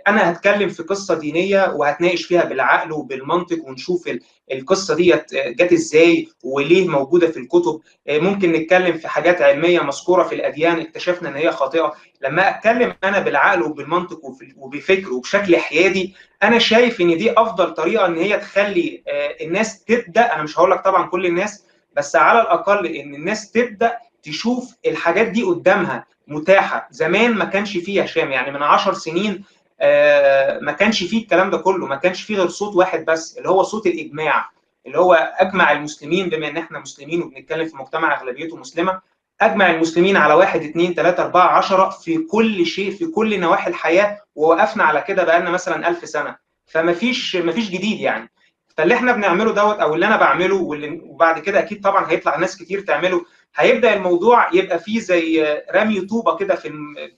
أنا 0.08 0.32
هتكلم 0.32 0.70
في 0.70 0.84
قصة 0.84 1.16
دينية 1.20 1.74
وهتناقش 1.76 2.24
فيها 2.24 2.44
بالعقل 2.44 2.92
وبالمنطق 2.92 3.58
ونشوف 3.66 4.10
القصة 4.52 4.96
ديت 4.96 5.34
جت 5.34 5.74
إزاي 5.74 6.28
وليه 6.44 6.88
موجودة 6.88 7.28
في 7.32 7.38
الكتب. 7.40 7.80
ممكن 8.10 8.52
نتكلم 8.52 8.98
في 8.98 9.08
حاجات 9.08 9.42
علمية 9.42 9.80
مذكورة 9.80 10.24
في 10.24 10.36
الأديان 10.36 10.80
اكتشفنا 10.80 11.30
إن 11.30 11.36
هي 11.36 11.52
خاطئة. 11.52 11.94
لما 12.22 12.50
أتكلم 12.50 12.94
أنا 13.04 13.20
بالعقل 13.20 13.62
وبالمنطق 13.64 14.20
وبفكر 14.58 15.14
وبشكل 15.14 15.58
حيادي 15.58 16.16
أنا 16.44 16.60
شايف 16.60 17.02
إن 17.02 17.18
دي 17.18 17.32
أفضل 17.32 17.74
طريقة 17.74 18.06
إن 18.06 18.18
هي 18.18 18.38
تخلي 18.38 19.04
الناس 19.42 19.84
تبدأ 19.84 20.34
أنا 20.36 20.44
مش 20.44 20.60
هقول 20.60 20.72
لك 20.72 20.84
طبعا 20.86 21.08
كل 21.10 21.26
الناس 21.26 21.66
بس 21.96 22.16
على 22.16 22.42
الأقل 22.42 22.86
إن 22.88 23.16
الناس 23.16 23.52
تبدأ 23.52 23.98
تشوف 24.24 24.74
الحاجات 24.86 25.28
دي 25.28 25.44
قدامها 25.44 26.06
متاحة. 26.28 26.88
زمان 26.92 27.32
ما 27.34 27.46
كانش 27.46 27.78
فيه 27.78 28.02
هشام 28.04 28.32
يعني 28.32 28.52
من 28.52 28.64
10 28.64 28.94
سنين 28.94 29.44
آه 29.82 30.60
ما 30.60 30.72
كانش 30.72 31.04
فيه 31.04 31.22
الكلام 31.22 31.50
ده 31.50 31.58
كله. 31.58 31.86
ما 31.88 31.96
كانش 31.96 32.22
فيه 32.24 32.36
غير 32.38 32.48
صوت 32.48 32.76
واحد 32.76 33.06
بس 33.06 33.38
اللي 33.38 33.50
هو 33.50 33.64
صوت 33.64 33.88
الإجماع 33.88 34.50
اللي 34.86 34.98
هو 35.00 35.14
أجمع 35.38 35.72
المسلمين 35.72 36.30
بما 36.30 36.48
إن 36.48 36.58
إحنا 36.58 36.80
مسلمين 36.80 37.22
وبنتكلم 37.24 37.68
في 37.68 37.76
مجتمع 37.78 38.20
أغلبيته 38.22 38.58
مسلمة 38.58 39.02
أجمع 39.42 39.70
المسلمين 39.72 40.18
على 40.18 40.34
واحد 40.34 40.62
اثنين 40.64 40.94
ثلاثة 40.94 41.24
أربعة 41.24 41.48
عشرة 41.48 41.90
في 41.90 42.18
كل 42.18 42.66
شيء 42.66 42.92
في 42.92 43.06
كل 43.06 43.40
نواحي 43.40 43.70
الحياة 43.70 44.22
ووقفنا 44.36 44.84
على 44.84 45.02
كده 45.02 45.24
بقالنا 45.24 45.50
مثلا 45.50 45.88
ألف 45.88 46.10
سنة. 46.10 46.36
فما 46.66 46.94
فيش 46.94 47.36
ما 47.36 47.52
فيش 47.52 47.70
جديد 47.70 48.00
يعني. 48.00 48.30
فاللي 48.78 48.96
إحنا 48.96 49.12
بنعمله 49.12 49.52
دوت 49.52 49.80
أو 49.80 49.96
اللي 49.96 50.06
أنا 50.06 50.18
بعمله 50.18 50.56
واللي 50.56 51.02
وبعد 51.04 51.40
كده 51.40 51.60
أكيد 51.60 51.82
طبعا 51.82 52.12
هيطلع 52.12 52.38
ناس 52.38 52.58
كتير 52.58 52.80
تعمله 52.82 53.26
هيبدأ 53.56 53.94
الموضوع 53.94 54.54
يبقى 54.54 54.80
فيه 54.80 55.00
زي 55.00 55.58
رمي 55.76 56.02
طوبة 56.02 56.38
كده 56.38 56.56
في 56.56 56.70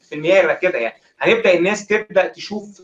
في 0.09 0.15
المياه 0.15 0.53
كده 0.53 0.77
يعني. 0.79 1.01
هيبدأ 1.19 1.53
الناس 1.53 1.87
تبدأ 1.87 2.27
تشوف 2.27 2.81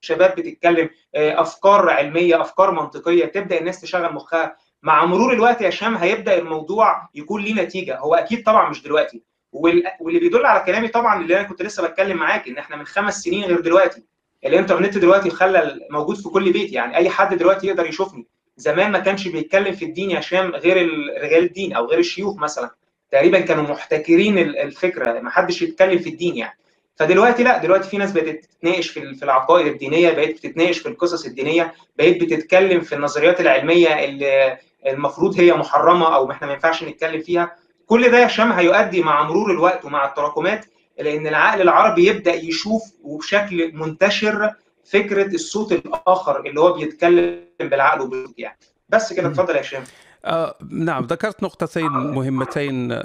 شباب 0.00 0.34
بتتكلم 0.34 0.90
أفكار 1.14 1.90
علمية 1.90 2.40
أفكار 2.40 2.70
منطقية 2.70 3.24
تبدأ 3.26 3.58
الناس 3.60 3.80
تشغل 3.80 4.12
مخها. 4.14 4.56
مع 4.82 5.04
مرور 5.04 5.32
الوقت 5.32 5.60
يا 5.60 5.68
هشام 5.68 5.94
هيبدأ 5.96 6.38
الموضوع 6.38 7.08
يكون 7.14 7.42
ليه 7.42 7.54
نتيجة. 7.54 7.98
هو 7.98 8.14
أكيد 8.14 8.42
طبعا 8.44 8.70
مش 8.70 8.82
دلوقتي. 8.82 9.22
واللي 9.52 10.18
بيدل 10.18 10.46
على 10.46 10.60
كلامي 10.60 10.88
طبعا 10.88 11.20
اللي 11.22 11.40
أنا 11.40 11.48
كنت 11.48 11.62
لسه 11.62 11.88
بتكلم 11.88 12.16
معاك 12.16 12.48
إن 12.48 12.58
إحنا 12.58 12.76
من 12.76 12.86
خمس 12.86 13.20
سنين 13.20 13.44
غير 13.44 13.60
دلوقتي. 13.60 14.02
الانترنت 14.46 14.98
دلوقتي 14.98 15.30
خلى 15.30 15.80
موجود 15.90 16.16
في 16.16 16.28
كل 16.28 16.52
بيت. 16.52 16.72
يعني 16.72 16.96
أي 16.96 17.10
حد 17.10 17.34
دلوقتي 17.38 17.66
يقدر 17.66 17.86
يشوفني. 17.86 18.26
زمان 18.56 18.92
ما 18.92 18.98
كانش 18.98 19.28
بيتكلم 19.28 19.72
في 19.72 19.84
الدين 19.84 20.10
يا 20.10 20.18
هشام 20.18 20.50
غير 20.50 20.76
رجال 21.22 21.44
الدين 21.44 21.72
أو 21.72 21.86
غير 21.86 21.98
الشيوخ 21.98 22.36
مثلا. 22.36 22.70
تقريبا 23.12 23.40
كانوا 23.40 23.62
محتكرين 23.64 24.38
الفكرة. 24.38 25.20
ما 25.20 25.30
حدش 25.30 25.62
يتكلم 25.62 25.98
في 25.98 26.08
الدين 26.08 26.36
يعني. 26.36 26.58
فدلوقتي 26.96 27.42
لا 27.42 27.58
دلوقتي 27.58 27.88
في 27.88 27.98
ناس 27.98 28.12
بقت 28.12 28.44
تتناقش 28.44 28.88
في 28.88 29.14
في 29.14 29.22
العقائد 29.22 29.66
الدينية 29.66 30.10
بقت 30.10 30.28
بتتناقش 30.28 30.78
في 30.78 30.88
القصص 30.88 31.26
الدينية 31.26 31.74
بقت 31.98 32.16
بتتكلم 32.16 32.80
في 32.80 32.94
النظريات 32.94 33.40
العلمية 33.40 34.04
اللي 34.04 34.58
المفروض 34.86 35.40
هي 35.40 35.52
محرمة 35.52 36.14
أو 36.14 36.30
إحنا 36.30 36.46
ما 36.46 36.52
ينفعش 36.52 36.84
نتكلم 36.84 37.20
فيها. 37.20 37.56
كل 37.86 38.10
ده 38.10 38.18
يا 38.18 38.26
هشام 38.26 38.52
هيؤدي 38.52 39.02
مع 39.02 39.22
مرور 39.22 39.50
الوقت 39.50 39.84
ومع 39.84 40.04
التراكمات 40.04 40.66
لأن 41.00 41.26
العقل 41.26 41.60
العربي 41.60 42.06
يبدأ 42.06 42.34
يشوف 42.34 42.82
وبشكل 43.02 43.72
منتشر 43.74 44.54
فكرة 44.84 45.34
الصوت 45.34 45.72
الآخر 45.72 46.46
اللي 46.46 46.60
هو 46.60 46.72
بيتكلم 46.72 47.44
بالعقل 47.60 48.00
وبالصوت 48.00 48.38
يعني. 48.38 48.58
بس 48.88 49.12
كده 49.12 49.28
اتفضل 49.28 49.56
يا 49.56 49.60
هشام 49.60 49.84
آه 50.24 50.54
نعم 50.70 51.04
ذكرت 51.04 51.42
نقطتين 51.42 51.88
مهمتين 51.88 53.02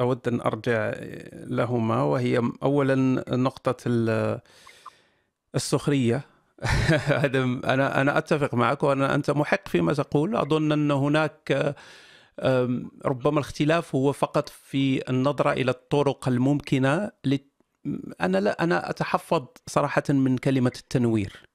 أود 0.00 0.28
أن 0.28 0.40
أرجع 0.40 0.92
لهما 1.32 2.02
وهي 2.02 2.42
اولا 2.62 3.24
نقطة 3.28 3.76
السخرية. 5.54 6.20
هذا 7.22 7.42
أنا 7.42 8.00
أنا 8.00 8.18
أتفق 8.18 8.54
معك 8.54 8.82
وأنا 8.82 9.14
أنت 9.14 9.30
محق 9.30 9.68
فيما 9.68 9.92
تقول. 9.92 10.36
أظن 10.36 10.72
أن 10.72 10.90
هناك 10.90 11.74
ربما 13.04 13.38
الاختلاف 13.38 13.94
هو 13.94 14.12
فقط 14.12 14.48
في 14.48 15.10
النظرة 15.10 15.52
إلى 15.52 15.70
الطرق 15.70 16.28
الممكنة 16.28 17.10
أنا 18.20 18.38
لا 18.38 18.64
أنا 18.64 18.90
أتحفظ 18.90 19.46
صراحة 19.66 20.02
من 20.08 20.38
كلمة 20.38 20.72
التنوير. 20.76 21.46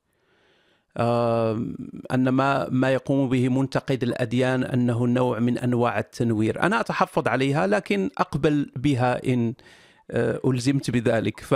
أن 2.12 2.30
ما 2.30 2.70
ما 2.70 2.94
يقوم 2.94 3.30
به 3.30 3.50
منتقد 3.50 4.04
الأديان 4.04 4.64
أنه 4.64 5.08
نوع 5.08 5.40
من 5.40 5.58
أنواع 5.58 6.00
التنوير. 6.00 6.62
أنا 6.64 6.80
أتحفظ 6.80 7.28
عليها 7.28 7.68
لكن 7.68 8.10
أقبل 8.18 8.72
بها 8.76 9.28
إن 9.28 9.54
ألزمت 10.46 10.92
بذلك. 10.92 11.40
ف 11.40 11.54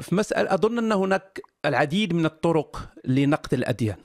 في 0.00 0.14
مسألة 0.14 0.54
أظن 0.54 0.78
أن 0.78 0.92
هناك 0.92 1.40
العديد 1.64 2.14
من 2.14 2.24
الطرق 2.24 2.88
لنقد 3.04 3.54
الأديان. 3.54 3.96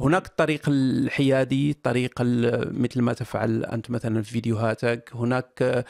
هناك 0.00 0.26
الطريق 0.26 0.62
الحيادي 0.68 1.72
طريق 1.72 2.12
مثل 2.72 3.00
ما 3.00 3.12
تفعل 3.12 3.64
أنت 3.64 3.90
مثلا 3.90 4.22
في 4.22 4.30
فيديوهاتك. 4.30 5.10
هناك 5.14 5.84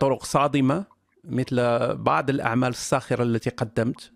طرق 0.00 0.24
صادمة 0.24 0.84
مثل 1.24 1.56
بعض 1.94 2.30
الأعمال 2.30 2.68
الساخرة 2.68 3.22
التي 3.22 3.50
قدمت 3.50 4.12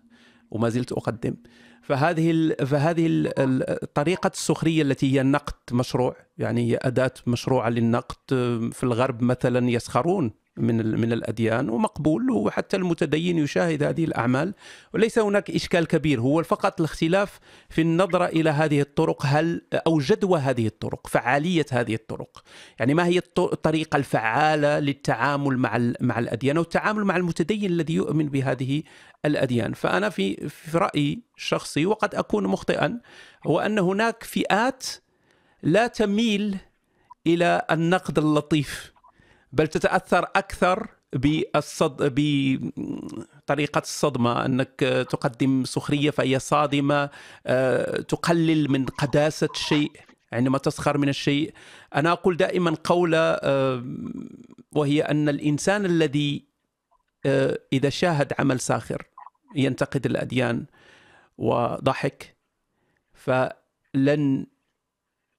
وما 0.51 0.69
زلت 0.69 0.91
أقدم. 0.91 1.35
فهذه 1.81 2.55
فهذه 2.65 3.07
الطريقة 3.39 4.27
السخرية 4.27 4.81
التي 4.81 5.13
هي 5.13 5.21
النقد 5.21 5.53
مشروع 5.71 6.15
يعني 6.37 6.71
هي 6.71 6.79
أداة 6.81 7.13
مشروعة 7.27 7.69
للنقد 7.69 8.15
في 8.73 8.83
الغرب 8.83 9.23
مثلا 9.23 9.69
يسخرون. 9.69 10.31
من 10.59 10.99
من 11.01 11.13
الأديان 11.13 11.69
ومقبول 11.69 12.31
وحتى 12.31 12.77
المتدين 12.77 13.37
يشاهد 13.37 13.83
هذه 13.83 14.03
الأعمال. 14.03 14.53
وليس 14.93 15.19
هناك 15.19 15.51
إشكال 15.51 15.87
كبير 15.87 16.21
هو 16.21 16.43
فقط 16.43 16.79
الاختلاف 16.79 17.39
في 17.69 17.81
النظره 17.81 18.25
إلى 18.25 18.49
هذه 18.49 18.81
الطرق. 18.81 19.25
هل 19.25 19.61
أو 19.73 19.99
جدوى 19.99 20.39
هذه 20.39 20.67
الطرق 20.67 21.07
فعالية 21.07 21.65
هذه 21.71 21.93
الطرق؟ 21.93 22.43
يعني 22.79 22.93
ما 22.93 23.05
هي 23.05 23.17
الطريقة 23.37 23.95
الفعالة 23.95 24.79
للتعامل 24.79 25.57
مع 25.57 25.93
مع 26.01 26.19
الأديان 26.19 26.57
أو 26.57 26.63
التعامل 26.63 27.03
مع 27.03 27.17
المتدين 27.17 27.71
الذي 27.71 27.93
يؤمن 27.93 28.29
بهذه 28.29 28.83
الأديان؟ 29.25 29.73
فأنا 29.73 30.09
في 30.09 30.49
في 30.49 30.77
رأيي 30.77 31.21
الشخصي 31.37 31.85
وقد 31.85 32.15
أكون 32.15 32.47
مخطئا 32.47 32.99
هو 33.47 33.59
أن 33.59 33.79
هناك 33.79 34.23
فئات 34.23 34.85
لا 35.63 35.87
تميل 35.87 36.57
إلى 37.27 37.65
النقد 37.71 38.17
اللطيف. 38.17 38.93
بل 39.51 39.67
تتأثر 39.67 40.23
أكثر 40.23 40.87
بالصد 41.13 42.13
بطريقة 42.15 43.79
الصدمة 43.79 44.45
أنك 44.45 44.79
تقدم 45.09 45.65
سخرية 45.65 46.11
فهي 46.11 46.39
صادمة 46.39 47.09
تقلل 48.07 48.71
من 48.71 48.85
قداسة 48.85 49.49
الشيء 49.55 49.91
عندما 50.33 50.57
تسخر 50.57 50.97
من 50.97 51.09
الشيء. 51.09 51.53
أنا 51.95 52.11
أقول 52.11 52.37
دائما 52.37 52.75
قوله 52.83 53.39
وهي 54.71 55.01
أن 55.01 55.29
الإنسان 55.29 55.85
الذي 55.85 56.43
إذا 57.73 57.89
شاهد 57.89 58.33
عمل 58.39 58.59
ساخر 58.59 59.07
ينتقد 59.55 60.05
الأديان 60.05 60.65
وضحك 61.37 62.35
فلن 63.13 64.45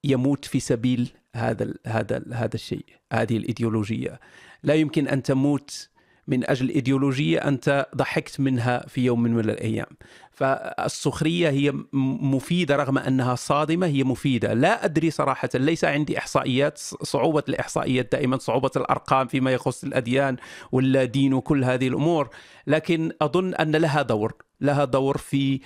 يموت 0.05 0.45
في 0.45 0.61
سبيل 0.61 1.09
هذا 1.37 1.75
هذا 1.87 2.23
هذا 2.33 2.55
الشيء 2.55 2.85
هذه 3.13 3.37
الإيديولوجية. 3.37 4.21
لا 4.63 4.75
يمكن 4.75 5.09
أن 5.09 5.23
تموت 5.23 5.90
من 6.31 6.51
أجل 6.51 6.69
ايديولوجيه 6.69 7.39
أنت 7.39 7.87
ضحكت 7.97 8.41
منها 8.41 8.87
في 8.89 9.05
يوم 9.05 9.23
من 9.23 9.41
الأيام. 9.41 9.87
فالسخرية 10.33 11.51
هي 11.51 11.73
مفيدة 11.93 12.77
رغم 12.77 12.99
أنها 12.99 13.35
صادمة 13.35 13.87
هي 13.87 14.05
مفيدة. 14.05 14.55
لا 14.55 14.85
أدري 14.85 15.11
صراحة 15.11 15.49
ليس 15.55 15.85
عندي 15.85 16.19
إحصائيات 16.19 16.79
صعوبة 17.03 17.43
الإحصائيات 17.49 18.13
دائما 18.13 18.39
صعوبة 18.39 18.71
الأرقام 18.77 19.27
فيما 19.27 19.53
يخص 19.53 19.85
الأديان 19.85 20.37
والدين 20.73 21.35
وكل 21.35 21.65
هذه 21.65 21.89
الأمور. 21.89 22.29
لكن 22.67 23.13
أظن 23.23 23.55
أن 23.55 23.77
لها 23.77 24.03
دور 24.03 24.35
لها 24.61 24.85
دور 24.85 25.17
في 25.17 25.61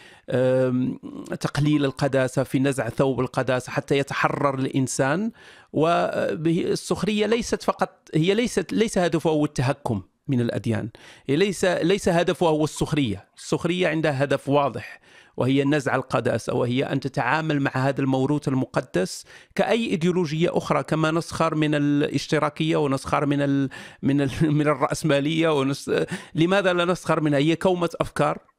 تقليل 1.41 1.85
القداسة 1.85 2.43
في 2.43 2.59
نزع 2.59 2.89
ثوب 2.89 3.21
القداسة 3.21 3.73
حتى 3.73 3.99
يتحرر 3.99 4.59
الإنسان. 4.59 5.31
والسخريه 5.73 7.27
ليست 7.27 7.63
فقط 7.63 8.09
هي 8.15 8.35
ليست 8.35 8.73
ليس 8.73 8.99
هدفها 8.99 9.33
هو 9.33 9.45
التهكم. 9.45 10.03
من 10.29 10.41
الأديان. 10.41 10.89
ليس 11.29 11.65
ليس 11.65 12.09
هدفها 12.09 12.49
هو 12.49 12.65
السخرية. 12.65 13.29
السخرية 13.37 13.89
عندها 13.89 14.25
هدف 14.25 14.49
واضح 14.49 15.01
وهي 15.37 15.65
نزع 15.65 15.95
القداسه 15.95 16.55
وهي 16.55 16.85
أن 16.85 17.01
تتعامل 17.01 17.61
مع 17.61 17.71
هذا 17.75 18.01
الموروث 18.01 18.49
المقدس 18.49 19.25
كأي 19.55 19.87
إيديولوجية 19.87 20.57
أخرى 20.59 20.83
كما 20.83 21.11
نسخر 21.11 21.55
من 21.55 21.75
الاشتراكية 21.75 22.77
ونسخر 22.77 23.27
من 23.27 23.43
ال 23.43 23.69
من 24.03 24.21
ال 24.21 24.31
من 24.43 24.69
الرأسمالية 24.69 25.59
ونس... 25.59 25.91
لماذا 26.35 26.73
لا 26.73 26.85
نسخر 26.85 27.21
منها؟ 27.21 27.39
هي 27.39 27.57
كومة 27.57 27.91
أفكار. 28.01 28.39
آه، 28.39 28.54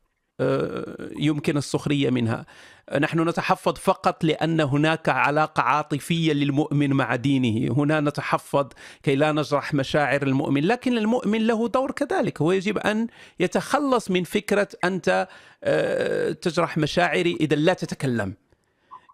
يمكن 1.20 1.58
السخرية 1.58 2.10
منها. 2.10 2.46
نحن 3.00 3.30
نتحفظ 3.30 3.74
فقط 3.74 4.24
لأن 4.24 4.62
هناك 4.62 5.10
علاقة 5.10 5.62
عاطفية 5.62 6.34
للمؤمن 6.34 6.94
مع 6.94 7.16
دينه. 7.16 7.74
هنا 7.74 8.00
نتحفظ 8.00 8.68
كي 9.04 9.16
لا 9.16 9.32
نجرح 9.32 9.74
مشاعر 9.74 10.24
المؤمن 10.24 10.64
لكن 10.64 10.98
المؤمن 10.98 11.48
له 11.48 11.68
دور 11.68 11.92
كذلك. 11.92 12.42
هو 12.42 12.52
يجب 12.52 12.78
أن 12.78 13.08
يتخلص 13.40 14.12
من 14.12 14.24
فكرة 14.24 14.68
أنت 14.84 15.28
آه، 15.64 16.32
تجرح 16.32 16.78
مشاعري 16.78 17.38
إذا 17.40 17.56
لا 17.56 17.74
تتكلم. 17.74 18.34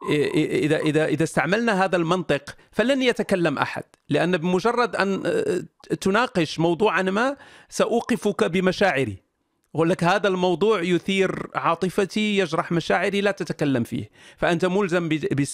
إذا 0.10 0.78
إذا 0.78 1.06
إذا 1.06 1.24
استعملنا 1.24 1.86
هذا 1.86 1.96
المنطق 1.96 2.56
فلن 2.72 3.02
يتكلم 3.02 3.58
أحد 3.58 3.84
لأن 4.10 4.38
بمجرد 4.38 4.96
أن 4.96 5.24
آه، 5.26 5.64
تناقش 5.96 6.60
موضوعا 6.60 7.02
ما 7.02 7.38
سأوقفك 7.70 8.44
بمشاعري. 8.44 9.31
أقول 9.76 9.90
لك 9.90 10.04
هذا 10.04 10.28
الموضوع 10.28 10.82
يثير 10.82 11.48
عاطفتي 11.56 12.38
يجرح 12.38 12.72
مشاعري 12.72 13.22
لا 13.22 13.32
تتكلم 13.32 13.84
فيه. 13.84 14.10
فأنت 14.38 14.66
ملزم 14.66 15.10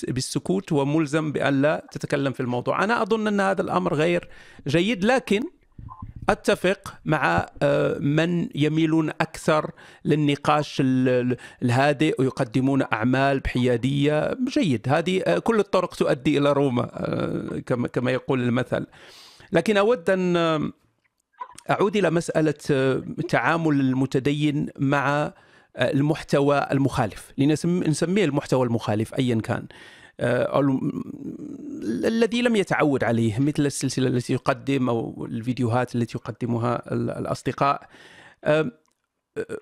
بالسكوت 0.07 0.71
وملزم 0.71 1.31
بأن 1.31 1.61
لا 1.61 1.87
تتكلم 1.91 2.33
في 2.33 2.39
الموضوع. 2.39 2.83
أنا 2.83 3.01
أظن 3.01 3.27
أن 3.27 3.39
هذا 3.39 3.61
الأمر 3.61 3.93
غير 3.93 4.27
جيد 4.67 5.05
لكن 5.05 5.43
أتفق 6.29 6.93
مع 7.05 7.45
آه، 7.61 7.97
من 7.99 8.49
يميلون 8.55 9.09
أكثر 9.09 9.71
للنقاش 10.05 10.81
الهادئ 11.63 12.21
ويقدمون 12.21 12.83
أعمال 12.93 13.39
بحيادية. 13.39 14.37
جيد. 14.47 14.89
هذه 14.89 15.21
آه، 15.21 15.39
كل 15.39 15.59
الطرق 15.59 15.95
تؤدي 15.95 16.37
إلى 16.37 16.51
روما 16.53 16.89
آه، 16.93 17.59
كما 17.93 18.11
يقول 18.11 18.41
المثل. 18.41 18.85
لكن 19.51 19.77
أود 19.77 20.09
أن 20.09 20.71
أعود 21.69 21.95
إلى 21.95 22.09
مسألة 22.09 22.53
آه، 22.71 23.03
تعامل 23.29 23.79
المتدين 23.79 24.69
مع 24.79 25.33
آه، 25.75 25.91
المحتوى 25.91 26.67
المخالف. 26.71 27.31
لنسميه 27.37 28.25
المحتوى 28.25 28.65
المخالف 28.67 29.13
ايا 29.13 29.35
كان. 29.35 29.67
آه، 30.19 30.79
الذي 31.83 32.41
لم 32.41 32.55
يتعود 32.55 33.03
عليه 33.03 33.39
مثل 33.39 33.65
السلسلة 33.65 34.07
التي 34.07 34.33
يقدم 34.33 34.89
أو 34.89 35.25
الفيديوهات 35.25 35.95
التي 35.95 36.17
يقدمها 36.17 36.93
الأصدقاء. 36.93 37.89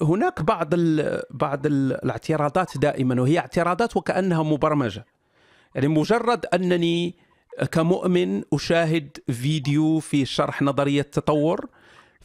هناك 0.01 0.41
بعض 0.41 0.69
بعض 1.29 1.65
الاعتراضات 1.65 2.77
دائما 2.77 3.21
وهي 3.21 3.39
اعتراضات 3.39 3.97
وكأنها 3.97 4.43
مبرمجة. 4.43 5.05
يعني 5.75 5.87
مجرد 5.87 6.45
أنني 6.45 7.15
كمؤمن 7.71 8.43
أشاهد 8.53 9.17
فيديو 9.31 9.99
في 9.99 10.25
شرح 10.25 10.61
نظرية 10.61 11.01
التطور 11.01 11.69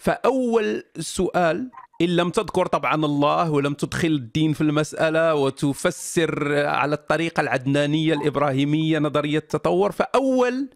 فأول 0.01 0.85
سؤال 0.99 1.71
إن 2.03 2.17
لم 2.17 2.31
تذكر 2.31 2.67
طبعا 2.67 2.95
الله 2.95 3.51
ولم 3.51 3.75
تدخل 3.75 4.09
الدين 4.09 4.53
في 4.53 4.61
المسألة 4.61 5.35
وتفسر 5.35 6.67
على 6.67 6.95
الطريقة 6.95 7.41
العدنانية 7.41 8.15
الإبراهيمية 8.15 8.99
نظرية 8.99 9.39
التطور 9.39 9.93
فأول 9.93 10.69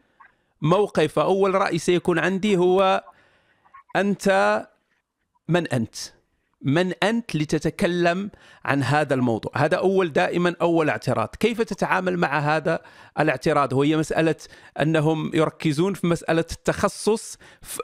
موقف 0.62 1.18
أول 1.18 1.54
رأي 1.54 1.78
سيكون 1.78 2.18
عندي 2.18 2.56
هو 2.56 3.04
أنت 3.96 4.66
من 5.48 5.68
أنت؟ 5.68 5.94
من 6.64 6.92
أنت 7.02 7.36
لتتكلم 7.36 8.30
عن 8.64 8.82
هذا 8.82 9.14
الموضوع؟ 9.14 9.52
هذا 9.56 9.76
أول 9.76 10.12
دائما 10.12 10.56
أول 10.62 10.88
اعتراض. 10.88 11.28
كيف 11.40 11.62
تتعامل 11.62 12.16
مع 12.16 12.38
هذا 12.38 12.80
الاعتراض؟ 13.20 13.72
وهي 13.72 13.96
مسألة 13.96 14.36
أنهم 14.80 15.30
يركزون 15.34 15.94
في 15.94 16.06
مسألة 16.06 16.44
التخصص. 16.52 17.38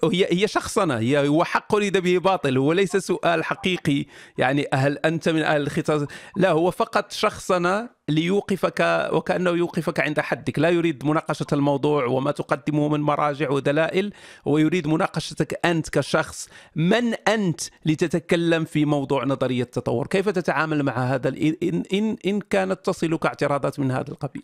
هي 0.04 0.26
هي 0.30 0.48
شخصنه 0.48 0.98
هي 0.98 1.28
هو 1.28 1.44
حق 1.44 1.74
اريد 1.74 1.96
به 1.96 2.18
باطل 2.18 2.58
هو 2.58 2.72
ليس 2.72 2.96
سؤال 2.96 3.44
حقيقي. 3.44 4.06
يعني 4.38 4.66
هل 4.74 4.98
أنت 4.98 5.28
من 5.28 5.42
أهل 5.42 5.62
الخطاب؟ 5.62 6.08
لا 6.36 6.50
هو 6.50 6.70
فقط 6.70 7.12
شخصنه 7.12 7.99
ليوقفك 8.10 9.08
وكأنه 9.12 9.50
يوقفك 9.50 10.00
عند 10.00 10.20
حدك. 10.20 10.58
لا 10.58 10.68
يريد 10.70 11.04
مناقشة 11.04 11.46
الموضوع 11.52 12.04
وما 12.04 12.30
تقدمه 12.30 12.88
من 12.88 13.00
مراجع 13.00 13.50
ودلائل 13.50 14.12
هو 14.48 14.58
يريد 14.58 14.86
مناقشتك 14.88 15.60
أنت 15.64 15.90
كشخص. 15.90 16.48
من 16.76 17.14
أنت 17.14 17.60
لتتكلم 17.86 18.64
في 18.64 18.84
موضوع 18.84 19.24
نظرية 19.24 19.62
التطور 19.62 20.06
كيف 20.06 20.28
تتعامل 20.28 20.82
مع 20.82 20.92
هذا 20.92 21.28
ان 21.28 21.84
ان 21.92 22.16
ان 22.26 22.40
كانت 22.40 22.86
تصلك 22.86 23.26
اعتراضات 23.26 23.80
من 23.80 23.90
هذا 23.90 24.10
القبيل؟ 24.10 24.42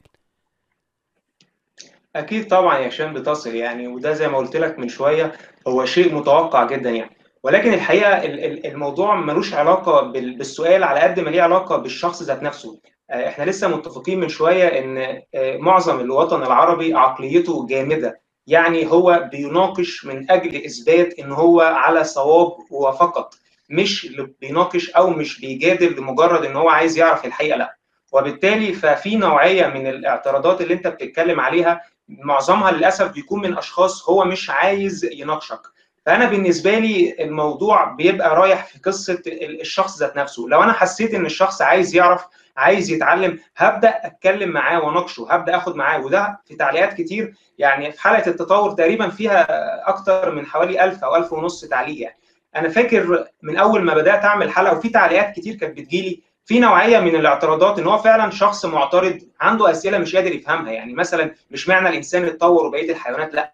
أكيد 2.16 2.48
طبعا 2.48 2.78
يا 2.78 2.88
هشام 2.88 3.14
بتصل 3.14 3.54
يعني 3.54 3.88
وده 3.88 4.12
زي 4.12 4.28
ما 4.28 4.38
قلت 4.38 4.56
لك 4.56 4.78
من 4.78 4.88
شوية 4.88 5.32
هو 5.68 5.84
شيء 5.84 6.14
متوقع 6.14 6.66
جدا 6.66 6.90
يعني. 6.90 7.16
ولكن 7.42 7.74
الحقيقة 7.74 8.24
الموضوع 8.68 9.14
ملوش 9.20 9.54
علاقة 9.54 10.00
بالسؤال 10.12 10.82
على 10.84 11.00
قد 11.00 11.20
ما 11.20 11.30
ليه 11.30 11.42
علاقة 11.42 11.76
بالشخص 11.76 12.22
ذات 12.22 12.42
نفسه. 12.42 12.80
إحنا 13.10 13.44
لسه 13.44 13.68
متفقين 13.68 14.20
من 14.20 14.28
شوية 14.28 14.66
إن 14.66 15.22
آه، 15.34 15.56
معظم 15.56 16.00
الوطن 16.00 16.42
العربي 16.42 16.94
عقليته 16.94 17.66
جامدة. 17.66 18.20
يعني 18.46 18.86
هو 18.92 19.28
بيناقش 19.32 20.04
من 20.04 20.30
أجل 20.30 20.64
إثبات 20.64 21.18
إن 21.18 21.32
هو 21.32 21.60
على 21.60 22.04
صواب 22.04 22.52
وفقط 22.70 23.34
مش 23.70 24.16
بيناقش 24.40 24.90
أو 24.90 25.10
مش 25.10 25.40
بيجادل 25.40 25.96
لمجرد 25.96 26.44
إن 26.44 26.56
هو 26.56 26.68
عايز 26.68 26.98
يعرف 26.98 27.24
الحقيقة 27.24 27.56
لأ. 27.56 27.76
وبالتالي 28.12 28.72
ففي 28.72 29.16
نوعية 29.16 29.66
من 29.66 29.86
الاعتراضات 29.86 30.60
اللي 30.60 30.74
أنت 30.74 30.86
بتتكلم 30.86 31.40
عليها 31.40 31.80
معظمها 32.08 32.70
للأسف 32.70 33.12
بيكون 33.12 33.42
من 33.42 33.58
أشخاص 33.58 34.08
هو 34.08 34.24
مش 34.24 34.50
عايز 34.50 35.04
يناقشك. 35.12 35.60
فأنا 36.06 36.24
بالنسبة 36.26 36.78
لي 36.78 37.16
الموضوع 37.20 37.84
بيبقى 37.84 38.36
رايح 38.36 38.66
في 38.66 38.78
قصة 38.78 39.22
الشخص 39.26 39.98
ذات 39.98 40.16
نفسه. 40.16 40.48
لو 40.48 40.62
أنا 40.62 40.72
حسيت 40.72 41.14
إن 41.14 41.26
الشخص 41.26 41.62
عايز 41.62 41.94
يعرف 41.96 42.24
عايز 42.56 42.90
يتعلم 42.90 43.38
هبدأ 43.56 43.88
أتكلم 44.06 44.50
معاه 44.50 44.80
وأناقشه 44.84 45.26
هبدأ 45.30 45.56
آخد 45.56 45.76
معاه. 45.76 46.00
وده 46.04 46.40
في 46.46 46.54
تعليقات 46.56 46.92
كتير 46.94 47.34
يعني 47.58 47.92
في 47.92 48.00
حلقة 48.00 48.30
التطور 48.30 48.70
تقريبا 48.72 49.08
فيها 49.08 49.46
أكتر 49.88 50.34
من 50.34 50.46
حوالي 50.46 50.84
1000 50.84 51.04
أو 51.04 51.16
1000 51.16 51.32
ونص 51.32 51.64
تعليق 51.64 52.00
يعني. 52.02 52.16
أنا 52.56 52.68
فاكر 52.68 53.24
من 53.42 53.56
أول 53.56 53.82
ما 53.82 53.94
بدأت 53.94 54.24
أعمل 54.24 54.50
حلقة 54.50 54.78
وفي 54.78 54.88
تعليقات 54.88 55.34
كتير 55.36 55.54
كانت 55.54 55.76
بتجيلي 55.78 56.22
في 56.44 56.60
نوعية 56.60 56.98
من 57.00 57.16
الاعتراضات 57.16 57.78
إن 57.78 57.86
هو 57.86 57.98
فعلا 57.98 58.30
شخص 58.30 58.64
معترض 58.64 59.18
عنده 59.40 59.70
أسئلة 59.70 59.98
مش 59.98 60.16
قادر 60.16 60.32
يفهمها. 60.34 60.72
يعني 60.72 60.92
مثلا 60.94 61.34
مش 61.50 61.68
معنى 61.68 61.88
الإنسان 61.88 62.24
اتطور 62.24 62.66
وبقية 62.66 62.90
الحيوانات 62.90 63.34
لأ. 63.34 63.52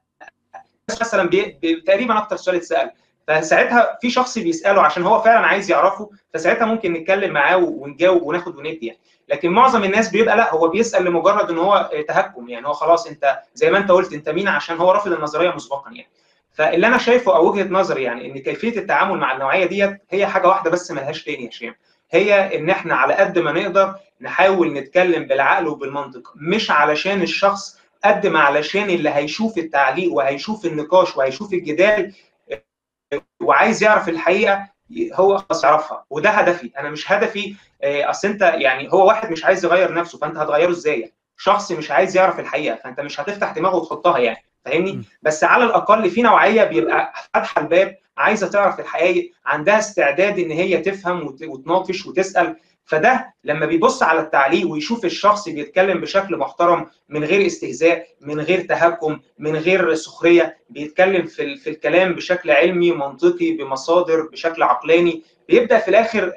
مثلا 1.00 1.28
بي... 1.28 1.58
بي... 1.62 1.80
تقريبا 1.80 2.18
أكتر 2.18 2.36
سؤال 2.36 2.56
اتسأل 2.56 2.90
فساعتها 3.28 3.98
في 4.00 4.10
شخص 4.10 4.38
بيسأله 4.38 4.82
عشان 4.82 5.02
هو 5.02 5.20
فعلا 5.20 5.46
عايز 5.46 5.70
يعرفه 5.70 6.10
فساعتها 6.34 6.64
ممكن 6.64 6.92
نتكلم 6.92 7.32
معاه 7.32 7.56
ونجاوب 7.56 8.22
وناخد 8.22 8.56
وندي 8.56 8.86
يعني. 8.86 8.98
لكن 9.28 9.50
معظم 9.50 9.84
الناس 9.84 10.10
بيبقى 10.10 10.36
لأ 10.36 10.54
هو 10.54 10.68
بيسأل 10.68 11.04
لمجرد 11.04 11.50
إن 11.50 11.58
هو 11.58 11.90
تهكم 12.08 12.48
يعني 12.48 12.66
هو 12.66 12.72
خلاص 12.72 13.06
أنت 13.06 13.38
زي 13.54 13.70
ما 13.70 13.78
أنت 13.78 13.90
قلت 13.90 14.12
أنت 14.12 14.28
مين؟ 14.28 14.48
عشان 14.48 14.76
هو 14.76 14.90
رافض 14.90 15.12
النظرية 15.12 15.50
مسبقا 15.50 15.90
يعني. 15.90 16.08
فاللي 16.52 16.86
أنا 16.86 16.98
شايفه 16.98 17.36
أو 17.36 17.48
وجهة 17.50 17.68
نظري 17.70 18.02
يعني 18.02 18.26
إن 18.26 18.38
كيفية 18.38 18.78
التعامل 18.78 19.18
مع 19.18 19.32
النوعية 19.32 19.66
ديت 19.66 19.98
هي 20.10 20.26
حاجة 20.26 20.48
واحدة 20.48 20.70
بس 20.70 20.90
ملهاش 20.90 21.24
تاني 21.24 21.44
يا 21.44 21.48
هشام 21.48 21.74
هي 22.10 22.58
إن 22.58 22.70
إحنا 22.70 22.94
على 22.94 23.14
قد 23.14 23.38
ما 23.38 23.52
نقدر 23.52 23.94
نحاول 24.20 24.72
نتكلم 24.72 25.24
بالعقل 25.26 25.66
وبالمنطق 25.68 26.32
مش 26.36 26.70
علشان 26.70 27.22
الشخص 27.22 27.78
قد 28.04 28.26
ما 28.26 28.40
علشان 28.40 28.90
اللي 28.90 29.10
هيشوف 29.10 29.58
التعليق 29.58 30.12
وهيشوف 30.12 30.66
النقاش 30.66 31.16
وهيشوف 31.16 31.52
الجدال 31.52 32.14
وعايز 33.42 33.82
يعرف 33.82 34.08
الحقيقة 34.08 34.68
هو 35.14 35.38
خلاص 35.38 35.64
يعرفها 35.64 36.04
وده 36.10 36.30
هدفي. 36.30 36.70
أنا 36.78 36.90
مش 36.90 37.12
هدفي 37.12 37.54
آه، 37.82 38.10
أصل 38.10 38.28
أنت 38.28 38.42
يعني 38.42 38.92
هو 38.92 39.06
واحد 39.06 39.30
مش 39.30 39.44
عايز 39.44 39.64
يغير 39.64 39.94
نفسه 39.94 40.18
فأنت 40.18 40.36
هتغيره 40.36 40.70
إزاي؟ 40.70 41.12
شخص 41.36 41.72
مش 41.72 41.90
عايز 41.90 42.16
يعرف 42.16 42.40
الحقيقة 42.40 42.76
فأنت 42.76 43.00
مش 43.00 43.20
هتفتح 43.20 43.52
دماغه 43.52 43.76
وتحطها 43.76 44.18
يعني. 44.18 44.44
فاهمني؟ 44.64 45.02
بس 45.22 45.44
على 45.44 45.64
الأقل 45.64 46.10
في 46.10 46.22
نوعية 46.22 46.64
بيبقى 46.64 47.12
فاتحة 47.34 47.60
الباب 47.62 47.96
عايزة 48.18 48.48
تعرف 48.48 48.80
الحقائق 48.80 49.32
عندها 49.46 49.78
استعداد 49.78 50.38
إن 50.38 50.50
هي 50.50 50.78
تفهم 50.78 51.36
وتناقش 51.48 52.06
وتسأل. 52.06 52.56
فده 52.84 53.34
لما 53.44 53.66
بيبص 53.66 54.02
على 54.02 54.20
التعليق 54.20 54.68
ويشوف 54.70 55.04
الشخص 55.04 55.48
بيتكلم 55.48 56.00
بشكل 56.00 56.36
محترم 56.36 56.86
من 57.08 57.24
غير 57.24 57.46
استهزاء 57.46 58.06
من 58.20 58.40
غير 58.40 58.60
تهكم 58.60 59.18
من 59.38 59.56
غير 59.56 59.94
سخرية 59.94 60.58
بيتكلم 60.70 61.26
في, 61.26 61.56
في 61.56 61.70
الكلام 61.70 62.12
بشكل 62.12 62.50
علمي 62.50 62.92
منطقي 62.92 63.52
بمصادر 63.52 64.22
بشكل 64.22 64.62
عقلاني 64.62 65.22
بيبدأ 65.48 65.78
في 65.78 65.88
الآخر 65.88 66.32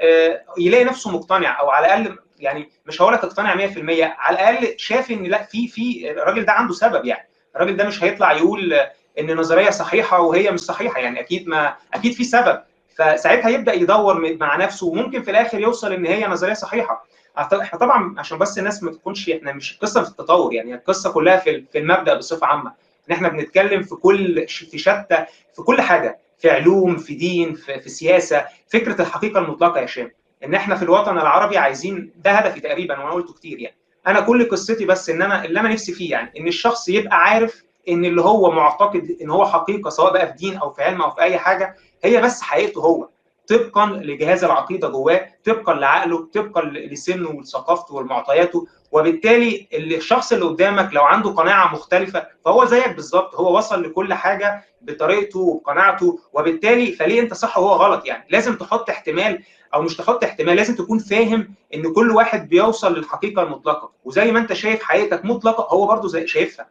يلاقي 0.58 0.84
نفسه 0.84 1.12
مقتنع 1.12 1.60
أو 1.60 1.70
على 1.70 1.86
الأقل 1.86 2.18
يعني 2.40 2.70
مش 2.86 3.02
هقول 3.02 3.14
لك 3.14 3.24
اقتنع 3.24 3.56
100% 3.56 3.78
على 4.00 4.34
الأقل 4.36 4.74
شاف 4.80 5.12
إن 5.12 5.24
لأ 5.24 5.44
في 5.44 5.68
في 5.68 6.12
الراجل 6.12 6.46
ده 6.46 6.52
عنده 6.52 6.74
سبب 6.74 7.06
يعني. 7.06 7.28
الراجل 7.56 7.78
ده 7.78 7.84
مش 7.88 8.04
هيطلع 8.04 8.32
يقول 8.34 8.74
إن 9.20 9.36
نظرية 9.36 9.70
صحيحة 9.70 10.22
وهي 10.22 10.52
مش 10.52 10.60
صحيحة 10.60 11.00
يعني 11.00 11.20
أكيد 11.20 11.48
ما 11.48 11.76
أكيد 11.94 12.14
في 12.14 12.24
سبب. 12.24 12.62
فساعتها 12.96 13.50
يبدأ 13.50 13.74
يدور 13.74 14.36
مع 14.38 14.56
نفسه 14.56 14.88
وممكن 14.88 15.22
في 15.22 15.32
الآخر 15.32 15.60
يوصل 15.60 15.94
إن 15.94 16.06
هي 16.06 16.28
نظرية 16.28 16.54
صحيحة. 16.54 17.06
إحنا 17.38 17.80
طبعا 17.80 18.16
عشان 18.18 18.38
بس 18.38 18.60
الناس 18.60 18.84
ما 18.84 18.92
تكونش 18.92 19.30
إحنا 19.30 19.54
مش 19.54 19.74
القصة 19.74 20.04
في 20.04 20.10
التطور 20.10 20.54
يعني 20.54 20.74
القصة 20.76 21.12
كلها 21.12 21.38
في 21.38 21.64
في 21.72 21.78
المبدأ 21.78 22.14
بصفة 22.14 22.48
عامة. 22.48 22.72
إن 23.10 23.16
إحنا 23.16 23.30
بنتكلم 23.30 23.84
في 23.84 23.96
كل 23.96 24.48
في 24.48 24.78
شتى 24.78 25.26
في 25.56 25.62
كل 25.62 25.82
حاجة 25.82 26.20
في 26.40 26.50
علوم 26.50 26.98
في 26.98 27.14
دين 27.14 27.54
في, 27.54 27.80
في 27.80 27.90
سياسة 27.90 28.46
فكرة 28.68 29.02
الحقيقة 29.02 29.40
المطلقة 29.40 29.80
يا 29.80 29.86
هشام 29.86 30.12
إن 30.44 30.54
إحنا 30.56 30.76
في 30.76 30.84
الوطن 30.84 31.18
العربي 31.18 31.58
عايزين 31.58 32.12
ده 32.18 32.32
هدفي 32.32 32.60
تقريبا 32.60 33.00
وأنا 33.00 33.12
قلته 33.12 33.34
كتير 33.34 33.60
يعني. 33.60 33.76
أنا 34.08 34.20
كل 34.22 34.50
قصتي 34.50 34.86
بس 34.86 35.10
إن 35.10 35.22
أنا 35.22 35.46
اللي 35.46 35.60
أنا 35.60 35.70
نفسي 35.70 35.94
فيه 35.94 36.12
يعني 36.12 36.32
إن 36.40 36.48
الشخص 36.48 36.90
يبقى 36.90 37.18
عارف 37.18 37.64
إن 37.90 38.06
اللي 38.06 38.22
هو 38.22 38.52
معتقد 38.52 39.18
إن 39.22 39.30
هو 39.30 39.46
حقيقة 39.46 39.90
سواء 39.90 40.14
بقى 40.14 40.28
في 40.28 40.34
دين 40.34 40.58
أو 40.58 40.70
في 40.72 40.84
علم 40.84 41.02
أو 41.02 41.12
في 41.12 41.22
أي 41.22 41.38
حاجة 41.38 41.76
هي 42.06 42.22
بس 42.22 42.42
حقيقته 42.42 42.82
هو. 42.82 43.10
طبقا 43.48 43.86
لجهاز 43.86 44.44
العقيدة 44.44 44.88
جواه 44.88 45.28
طبقا 45.46 45.74
لعقله 45.74 46.28
طبقا 46.34 46.62
لسنه 46.62 47.30
وثقافته 47.30 47.96
ومعطياته 47.96 48.68
وبالتالي 48.92 49.68
الشخص 49.74 50.34
اللي 50.34 50.46
قدامك 50.46 50.90
لو 50.94 51.04
عنده 51.04 51.30
قناعة 51.30 51.74
مختلفة 51.74 52.28
فهو 52.46 52.66
زيك 52.66 52.96
بالظبط. 52.96 53.36
هو 53.36 53.58
وصل 53.58 53.84
لكل 53.84 54.14
حاجة 54.14 54.64
بطريقته 54.82 55.40
وبقناعته 55.40 56.20
وبالتالي 56.34 56.92
فليه 56.92 57.22
انت 57.22 57.34
صح 57.34 57.58
وهو 57.58 57.74
غلط 57.74 58.06
يعني؟ 58.06 58.26
لازم 58.30 58.56
تحط 58.56 58.90
احتمال 58.90 59.44
أو 59.74 59.82
مش 59.82 59.96
تحط 59.98 60.24
احتمال 60.24 60.56
لازم 60.56 60.76
تكون 60.76 61.00
فاهم 61.00 61.54
إن 61.76 61.94
كل 61.94 62.12
واحد 62.12 62.50
بيوصل 62.50 62.98
للحقيقة 62.98 63.42
المطلقة. 63.44 63.92
وزي 64.06 64.32
ما 64.32 64.40
أنت 64.40 64.54
شايف 64.54 64.84
حقيقتك 64.84 65.26
مطلقة 65.26 65.68
هو 65.76 65.88
برضه 65.88 66.26
شايفها. 66.26 66.68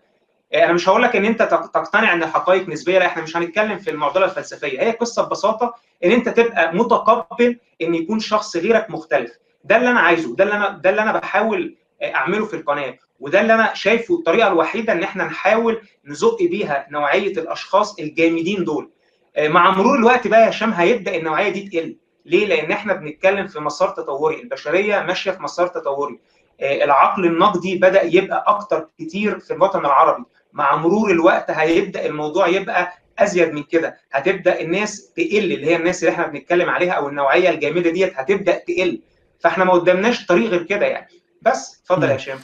أنا 0.54 0.72
مش 0.72 0.88
هقول 0.88 1.02
لك 1.02 1.16
ان 1.16 1.24
انت 1.24 1.42
تقتنع 1.74 2.12
ان 2.12 2.22
الحقائق 2.22 2.68
نسبية 2.68 2.98
لا 2.98 3.06
إحنا 3.06 3.22
مش 3.22 3.36
هنتكلم 3.36 3.78
في 3.78 3.90
المعضلة 3.90 4.24
الفلسفية. 4.24 4.80
هي 4.80 4.90
قصة 4.90 5.26
ببساطة 5.26 5.74
ان 6.04 6.10
انت 6.10 6.28
تبقى 6.28 6.74
متقبل 6.74 7.58
ان 7.82 7.94
يكون 7.94 8.18
شخص 8.20 8.56
غيرك 8.56 8.90
مختلف. 8.90 9.32
ده 9.64 9.76
اللي 9.76 9.90
أنا 9.90 10.00
عايزه 10.00 10.36
ده 10.36 10.44
اللي 10.44 10.54
أنا 10.54 10.68
ده 10.68 10.90
اللي 10.90 11.02
أنا 11.02 11.12
بحاول 11.12 11.76
اعمله 12.02 12.46
في 12.46 12.56
القناة. 12.56 12.94
وده 13.20 13.40
اللي 13.40 13.54
أنا 13.54 13.74
شايفه 13.74 14.14
الطريقة 14.14 14.48
الوحيدة 14.48 14.92
ان 14.92 15.02
إحنا 15.02 15.24
نحاول 15.24 15.80
نزق 16.04 16.42
بيها 16.42 16.86
نوعية 16.90 17.32
الأشخاص 17.32 17.98
الجامدين 17.98 18.64
دول. 18.64 18.90
مع 19.38 19.70
مرور 19.70 19.98
الوقت 19.98 20.26
بقى 20.26 20.40
يا 20.42 20.48
هشام 20.50 20.70
هيبدأ 20.72 21.16
النوعية 21.16 21.48
دي 21.48 21.68
تقل. 21.68 21.96
ليه؟ 22.26 22.46
لأن 22.46 22.72
إحنا 22.72 22.92
بنتكلم 22.92 23.46
في 23.46 23.60
مسار 23.60 23.88
تطوري. 23.88 24.40
البشرية 24.42 25.00
ماشية 25.00 25.30
في 25.30 25.42
مسار 25.42 25.66
تطوري. 25.66 26.18
العقل 26.62 27.24
النقدي 27.26 27.78
بدأ 27.78 28.02
يبقى 28.02 28.44
أكتر 28.46 28.88
كتير 28.98 29.38
في 29.38 29.52
الوطن 29.54 29.80
العربي. 29.80 30.24
مع 30.54 30.76
مرور 30.76 31.10
الوقت 31.10 31.50
هيبدأ 31.50 32.06
الموضوع 32.06 32.48
يبقى 32.48 32.92
أزيد 33.18 33.48
من 33.52 33.62
كده. 33.62 33.96
هتبدأ 34.12 34.60
الناس 34.60 35.12
تقل 35.12 35.52
اللي 35.52 35.66
هي 35.66 35.76
الناس 35.76 36.04
اللي 36.04 36.12
إحنا 36.14 36.26
بنتكلم 36.26 36.70
عليها 36.70 36.92
أو 36.92 37.08
النوعية 37.08 37.50
الجامده 37.50 37.90
ديت 37.90 38.12
هتبدأ 38.16 38.58
تقل. 38.58 39.00
فاحنا 39.40 39.64
ما 39.64 39.72
قدامناش 39.72 40.26
طريق 40.26 40.50
غير 40.50 40.62
كده 40.62 40.86
يعني. 40.86 41.08
بس 41.42 41.80
اتفضل 41.82 42.08
يا 42.10 42.16
هشام. 42.16 42.38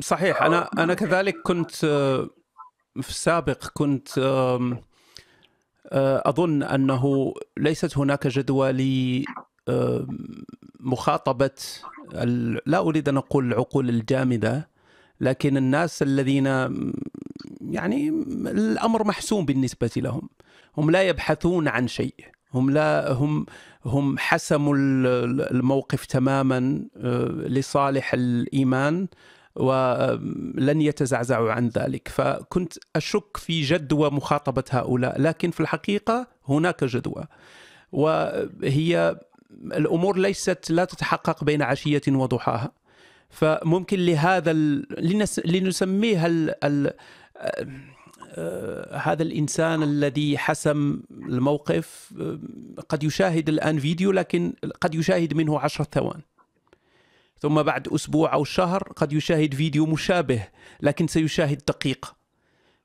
صحيح. 0.00 0.42
أنا 0.42 0.68
أنا 0.78 0.94
كذلك 0.94 1.34
كنت 1.42 1.70
في 3.00 3.08
السابق 3.08 3.64
كنت 3.74 4.08
أظن 6.26 6.62
أنه 6.62 7.34
ليست 7.56 7.98
هناك 7.98 8.26
جدوى 8.26 8.72
لمخاطبه 10.80 11.50
لا 12.66 12.78
أريد 12.78 13.08
أن 13.08 13.16
أقول 13.16 13.46
العقول 13.52 13.88
الجامدة 13.88 14.68
لكن 15.20 15.56
الناس 15.56 16.02
الذين 16.02 16.46
يعني 17.70 18.08
الأمر 18.46 19.04
محسوم 19.04 19.44
بالنسبة 19.44 19.90
لهم. 19.96 20.28
هم 20.76 20.90
لا 20.90 21.02
يبحثون 21.02 21.68
عن 21.68 21.88
شيء. 21.88 22.14
هم 22.54 22.70
لا 22.70 23.12
هم 23.12 23.46
هم 23.84 24.18
حسموا 24.18 24.74
الموقف 24.76 26.06
تماما 26.06 26.84
لصالح 27.46 28.14
الإيمان 28.14 29.06
ولن 29.56 30.82
يتزعزعوا 30.82 31.52
عن 31.52 31.68
ذلك. 31.68 32.08
فكنت 32.08 32.72
أشك 32.96 33.36
في 33.36 33.62
جدوى 33.62 34.10
مخاطبة 34.10 34.64
هؤلاء 34.70 35.20
لكن 35.20 35.50
في 35.50 35.60
الحقيقة 35.60 36.26
هناك 36.48 36.84
جدوى. 36.84 37.24
وهي 37.92 39.16
الأمور 39.64 40.18
ليست 40.18 40.70
لا 40.70 40.84
تتحقق 40.84 41.44
بين 41.44 41.62
عشية 41.62 42.02
وضحاها. 42.08 42.72
فممكن 43.30 43.98
لهذا 43.98 44.52
لنس... 44.98 45.40
لنسميه 45.44 46.26
ال... 46.26 46.64
ال... 46.64 46.92
هذا 48.92 49.22
الإنسان 49.22 49.82
الذي 49.82 50.38
حسم 50.38 51.00
الموقف 51.10 52.14
قد 52.88 53.04
يشاهد 53.04 53.48
الآن 53.48 53.78
فيديو 53.78 54.12
لكن 54.12 54.52
قد 54.80 54.94
يشاهد 54.94 55.34
منه 55.34 55.58
عشرة 55.58 55.88
ثوان. 55.92 56.20
ثم 57.38 57.62
بعد 57.62 57.88
أسبوع 57.88 58.34
أو 58.34 58.44
شهر 58.44 58.82
قد 58.82 59.12
يشاهد 59.12 59.54
فيديو 59.54 59.86
مشابه 59.86 60.48
لكن 60.80 61.06
سيشاهد 61.06 61.62
دقيقه 61.68 62.16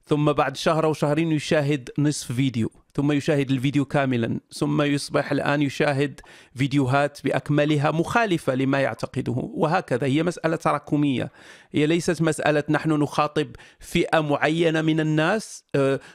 ثم 0.06 0.32
بعد 0.32 0.58
شهر 0.58 0.86
أو 0.86 0.94
شهرين 0.94 1.32
يشاهد 1.32 1.90
نصف 1.98 2.32
فيديو. 2.32 2.72
ثم 2.94 3.12
يشاهد 3.12 3.52
الفيديو 3.52 3.86
كاملا 3.86 4.40
ثم 4.54 4.82
يصبح 4.82 5.32
الآن 5.32 5.62
يشاهد 5.62 6.22
فيديوهات 6.56 7.20
بأكملها 7.24 7.92
مخالفة 7.92 8.56
لما 8.56 8.80
يعتقده. 8.80 9.36
وهكذا 9.38 10.08
هي 10.08 10.24
مسألة 10.24 10.56
تراكمية. 10.56 11.32
هي 11.72 11.86
ليست 11.86 12.22
مسألة 12.22 12.64
نحن 12.70 12.92
نخاطب 12.92 13.48
فئة 13.80 14.20
معينة 14.20 14.82
من 14.82 15.00
الناس 15.00 15.64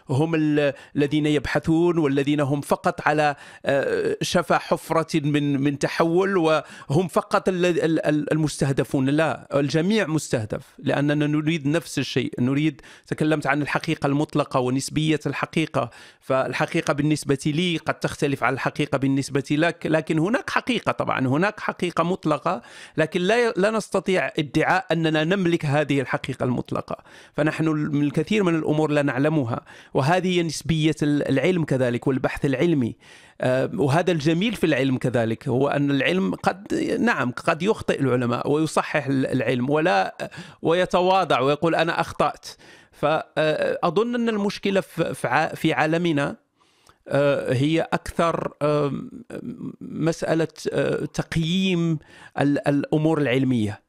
هم 0.09 0.35
الذين 0.95 1.27
يبحثون 1.27 1.99
والذين 1.99 2.41
هم 2.41 2.61
فقط 2.61 3.09
على 3.09 3.37
شفا 4.23 4.59
حفرة 4.59 5.21
من 5.21 5.61
من 5.61 5.79
تحول 5.79 6.37
وهم 6.37 7.09
فقط 7.09 7.45
المستهدفون. 7.49 9.09
لا 9.09 9.59
الجميع 9.61 10.07
مستهدف 10.07 10.62
لأننا 10.79 11.27
نريد 11.27 11.67
نفس 11.67 11.99
الشيء. 11.99 12.33
نريد 12.41 12.81
تكلمت 13.07 13.47
عن 13.47 13.62
الحقيقة 13.62 14.07
المطلقة 14.07 14.61
ونسبية 14.61 15.21
الحقيقة 15.27 15.91
فالحقيقة 16.21 16.65
الحقيقة 16.66 16.92
بالنسبة 16.92 17.38
لي 17.46 17.76
قد 17.76 17.94
تختلف 17.94 18.44
عن 18.44 18.52
الحقيقة 18.55 18.98
بالنسبة 18.98 19.44
لك 19.50 19.87
لكن 19.87 20.18
هناك 20.18 20.50
حقيقة 20.50 20.92
طبعا 20.92 21.26
هناك 21.26 21.61
حقيقة 21.61 22.05
مطلقة 22.05 22.62
لكن 22.96 23.20
لا, 23.20 23.50
لا 23.50 23.70
نستطيع 23.70 24.31
ادعاء 24.38 24.87
أننا 24.92 25.24
نملك 25.24 25.64
هذه 25.64 26.00
الحقيقة 26.00 26.44
المطلقة. 26.44 26.96
فنحن 27.33 27.68
الكثير 28.02 28.42
من 28.42 28.55
الأمور 28.55 28.90
لا 28.90 29.02
نعلمها 29.02 29.61
وهذه 29.94 30.38
هي 30.38 30.42
نسبية 30.42 30.94
العلم 31.02 31.64
كذلك 31.64 32.07
والبحث 32.07 32.44
العلمي. 32.44 32.96
وهذا 33.74 34.12
الجميل 34.12 34.55
في 34.55 34.66
العلم 34.66 34.98
كذلك 34.98 35.48
هو 35.48 35.68
أن 35.68 35.90
العلم 35.90 36.35
قد 36.35 36.74
نعم 37.00 37.31
قد 37.31 37.62
يخطئ 37.62 38.00
العلماء 38.00 38.50
ويصحح 38.50 39.07
العلم 39.07 39.70
ولا 39.70 40.31
ويتواضع 40.62 41.40
ويقول 41.40 41.74
أنا 41.74 42.00
أخطأت. 42.00 42.46
فأظن 42.92 44.14
أن 44.14 44.29
المشكلة 44.29 44.81
في 45.55 45.72
عالمنا 45.72 46.46
هي 47.49 47.81
أكثر 47.92 48.53
مسألة 49.81 50.49
تقييم 51.14 51.99
الأمور 52.38 53.21
العلمية 53.21 53.87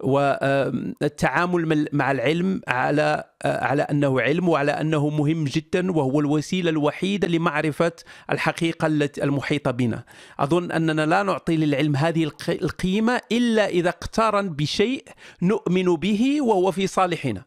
والتعامل 0.00 1.88
مع 1.92 2.10
العلم 2.10 2.60
على 2.68 3.24
على 3.44 3.82
أنه 3.82 4.20
علم 4.20 4.48
وعلى 4.48 4.72
أنه 4.72 5.08
مهم 5.08 5.44
جدا 5.44 5.92
وهو 5.92 6.20
الوسيلة 6.20 6.70
الوحيدة 6.70 7.28
لمعرفة 7.28 7.92
الحقيقة 8.30 8.86
المحيطة 9.22 9.70
بنا. 9.70 10.04
أظن 10.38 10.72
أننا 10.72 11.06
لا 11.06 11.22
نعطي 11.22 11.56
للعلم 11.56 11.96
هذه 11.96 12.30
القيمة 12.48 13.20
إلا 13.32 13.68
إذا 13.68 13.88
اقترن 13.88 14.48
بشيء 14.48 15.04
نؤمن 15.42 15.96
به 15.96 16.40
وهو 16.42 16.70
في 16.70 16.86
صالحنا. 16.86 17.42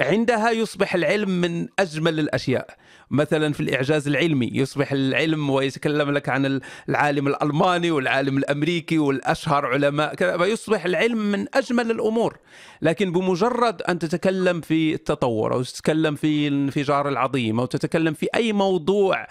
عندها 0.00 0.50
يصبح 0.50 0.94
العلم 0.94 1.40
من 1.40 1.68
أجمل 1.78 2.20
الأشياء 2.20 2.76
مثلا 3.10 3.52
في 3.52 3.60
الإعجاز 3.60 4.08
العلمي 4.08 4.50
يصبح 4.52 4.92
العلم 4.92 5.50
ويتكلم 5.50 6.10
لك 6.10 6.28
عن 6.28 6.60
العالم 6.88 7.26
الألماني 7.26 7.90
والعالم 7.90 8.38
الأمريكي 8.38 8.98
والأشهر 8.98 9.66
علماء 9.66 10.14
كذا 10.14 10.38
فيصبح 10.38 10.84
العلم 10.84 11.18
من 11.18 11.46
أجمل 11.54 11.90
الأمور. 11.90 12.36
لكن 12.82 13.12
بمجرد 13.12 13.82
أن 13.82 13.98
تتكلم 13.98 14.60
في 14.60 14.94
التطور 14.94 15.54
أو 15.54 15.62
تتكلم 15.62 16.14
في 16.14 16.48
الانفجار 16.48 17.08
العظيم 17.08 17.60
أو 17.60 17.66
تتكلم 17.66 18.14
في 18.14 18.28
أي 18.34 18.52
موضوع 18.52 19.26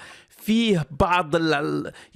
فيه 0.46 0.86
بعض 1.00 1.36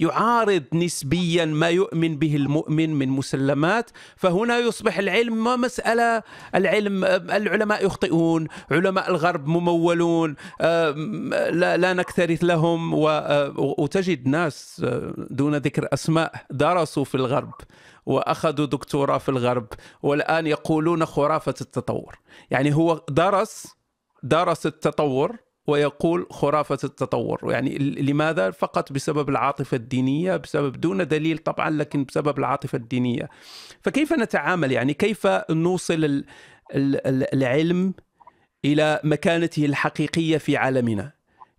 يعارض 0.00 0.62
نسبيا 0.72 1.44
ما 1.44 1.68
يؤمن 1.68 2.18
به 2.18 2.36
المؤمن 2.36 2.94
من 2.94 3.08
مسلمات 3.08 3.90
فهنا 4.16 4.58
يصبح 4.58 4.98
العلم 4.98 5.44
ما 5.44 5.56
مسألة 5.56 6.22
العلم 6.54 7.04
العلماء 7.04 7.86
يخطئون 7.86 8.48
علماء 8.70 9.10
الغرب 9.10 9.46
ممولون 9.46 10.36
لا, 10.60 11.76
لا 11.76 11.92
نكترث 11.92 12.44
لهم 12.44 12.94
وتجد 13.56 14.28
ناس 14.28 14.84
دون 15.30 15.56
ذكر 15.56 15.88
أسماء 15.92 16.32
درسوا 16.50 17.04
في 17.04 17.14
الغرب 17.14 17.54
وأخذوا 18.06 18.66
دكتوراه 18.66 19.18
في 19.18 19.28
الغرب 19.28 19.66
والآن 20.02 20.46
يقولون 20.46 21.06
خرافة 21.06 21.54
التطور. 21.60 22.18
يعني 22.50 22.74
هو 22.74 23.00
درس 23.08 23.66
درس 24.22 24.66
التطور 24.66 25.36
ويقول 25.68 26.26
خرافة 26.30 26.78
التطور. 26.84 27.40
يعني 27.52 27.78
لماذا؟ 27.78 28.50
فقط 28.50 28.92
بسبب 28.92 29.28
العاطفة 29.28 29.76
الدينية 29.76 30.36
بسبب 30.36 30.80
دون 30.80 31.08
دليل 31.08 31.38
طبعا 31.38 31.70
لكن 31.70 32.04
بسبب 32.04 32.38
العاطفة 32.38 32.76
الدينية. 32.76 33.28
فكيف 33.82 34.12
نتعامل؟ 34.12 34.72
يعني 34.72 34.94
كيف 34.94 35.26
نوصل 35.50 36.24
العلم 37.34 37.94
إلى 38.64 39.00
مكانته 39.04 39.64
الحقيقية 39.64 40.38
في 40.38 40.56
عالمنا؟ 40.56 41.12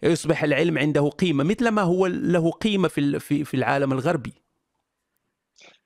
يصبح 0.04 0.43
العلم 0.43 0.78
عنده 0.78 1.10
قيمة 1.10 1.43
مثل 1.43 1.69
ما 1.69 1.82
هو 1.82 2.08
له 2.08 2.52
قيمة 2.52 2.88
في 2.88 3.54
العالم 3.54 3.91
الغربي. 3.91 4.34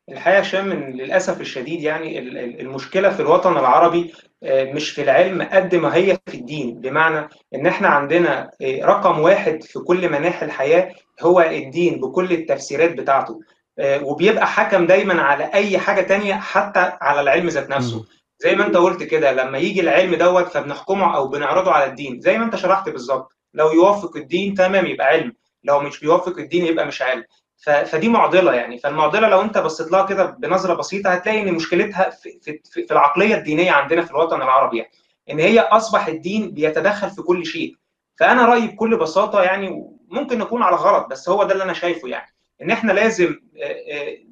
الحقيقة 0.09 0.39
هشام 0.39 0.73
للأسف 0.73 1.41
الشديد 1.41 1.81
يعني 1.81 2.19
المشكلة 2.61 3.09
في 3.09 3.19
الوطن 3.19 3.51
العربي 3.51 4.13
مش 4.45 4.89
في 4.89 5.01
العلم 5.01 5.41
قد 5.41 5.75
ما 5.75 5.95
هي 5.95 6.17
في 6.27 6.37
الدين. 6.37 6.81
بمعنى 6.81 7.29
إن 7.55 7.67
إحنا 7.67 7.87
عندنا 7.87 8.51
آه، 8.61 8.85
رقم 8.85 9.19
واحد 9.19 9.63
في 9.63 9.79
كل 9.79 10.09
مناحي 10.09 10.45
الحياة 10.45 10.91
هو 11.21 11.41
الدين 11.41 11.99
بكل 11.99 12.31
التفسيرات 12.31 12.91
بتاعته. 12.93 13.39
آه، 13.79 14.03
وبيبقى 14.03 14.47
حكم 14.47 14.85
دايما 14.87 15.21
على 15.21 15.43
أي 15.53 15.77
حاجة 15.77 16.01
تانية 16.01 16.33
حتى 16.33 16.91
على 17.01 17.21
العلم 17.21 17.47
ذات 17.47 17.69
نفسه. 17.69 18.05
زي 18.39 18.55
ما 18.55 18.65
أنت 18.67 18.77
قلت 18.77 19.03
كده 19.03 19.31
لما 19.31 19.57
يجي 19.57 19.81
العلم 19.81 20.15
دوت 20.15 20.47
فبنحكمه 20.47 21.15
أو 21.15 21.27
بنعرضه 21.27 21.71
على 21.71 21.85
الدين. 21.85 22.19
زي 22.19 22.37
ما 22.37 22.45
أنت 22.45 22.55
شرحت 22.55 22.89
بالظبط 22.89 23.31
لو 23.53 23.71
يوافق 23.71 24.17
الدين 24.17 24.53
تمام 24.53 24.85
يبقى 24.85 25.07
علم 25.07 25.33
لو 25.63 25.79
مش 25.79 25.99
بيوافق 25.99 26.37
الدين 26.39 26.65
يبقى 26.65 26.85
مش 26.87 27.01
علم. 27.01 27.23
فدي 27.63 28.09
معضلة 28.09 28.53
يعني. 28.53 28.77
فالمعضلة 28.79 29.29
لو 29.29 29.41
انت 29.41 29.57
بصيت 29.57 29.91
لها 29.91 30.05
كده 30.05 30.25
بنظرة 30.25 30.73
بسيطة 30.73 31.09
هتلاقي 31.09 31.41
ان 31.41 31.53
مشكلتها 31.53 32.09
في, 32.09 32.39
في, 32.41 32.59
في 32.83 32.91
العقلية 32.91 33.35
الدينية 33.35 33.71
عندنا 33.71 34.01
في 34.01 34.11
الوطن 34.11 34.41
العربي 34.41 34.77
يعني 34.77 34.91
ان 35.29 35.39
هي 35.39 35.59
اصبح 35.59 36.07
الدين 36.07 36.51
بيتدخل 36.51 37.09
في 37.09 37.21
كل 37.21 37.45
شيء. 37.45 37.75
فأنا 38.19 38.45
رأيي 38.45 38.67
بكل 38.67 38.97
بساطة 38.97 39.41
يعني 39.41 39.83
ممكن 40.07 40.37
نكون 40.39 40.63
على 40.63 40.75
غلط 40.75 41.07
بس 41.07 41.29
هو 41.29 41.43
ده 41.43 41.51
اللي 41.53 41.63
أنا 41.63 41.73
شايفه 41.73 42.07
يعني 42.07 42.33
إن 42.61 42.71
إحنا 42.71 42.91
لازم 42.91 43.35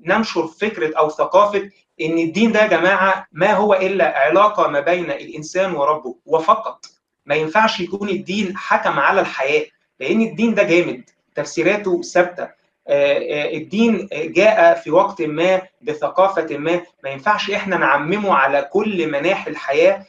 ننشر 0.05 0.47
فكرة 0.47 0.97
أو 0.97 1.09
ثقافة 1.09 1.69
إن 2.01 2.17
الدين 2.19 2.51
ده 2.51 2.61
يا 2.61 2.67
جماعة 2.67 3.25
ما 3.31 3.53
هو 3.53 3.73
إلا 3.73 4.17
علاقة 4.17 4.67
ما 4.67 4.79
بين 4.79 5.11
الإنسان 5.11 5.73
وربه 5.75 6.15
وفقط. 6.25 6.85
ما 7.25 7.35
ينفعش 7.35 7.79
يكون 7.79 8.09
الدين 8.09 8.57
حكم 8.57 8.99
على 8.99 9.21
الحياة 9.21 9.65
لأن 9.99 10.21
الدين 10.21 10.53
ده 10.55 10.63
جامد 10.63 11.03
تفسيراته 11.35 12.01
ثابتة. 12.01 12.60
الدين 12.89 14.07
جاء 14.13 14.73
في 14.75 14.91
وقت 14.91 15.21
ما 15.21 15.61
بثقافة 15.81 16.57
ما. 16.57 16.81
ما 17.03 17.09
ينفعش 17.09 17.51
إحنا 17.51 17.77
نعممه 17.77 18.33
على 18.33 18.69
كل 18.73 19.11
مناحي 19.11 19.51
الحياة 19.51 20.05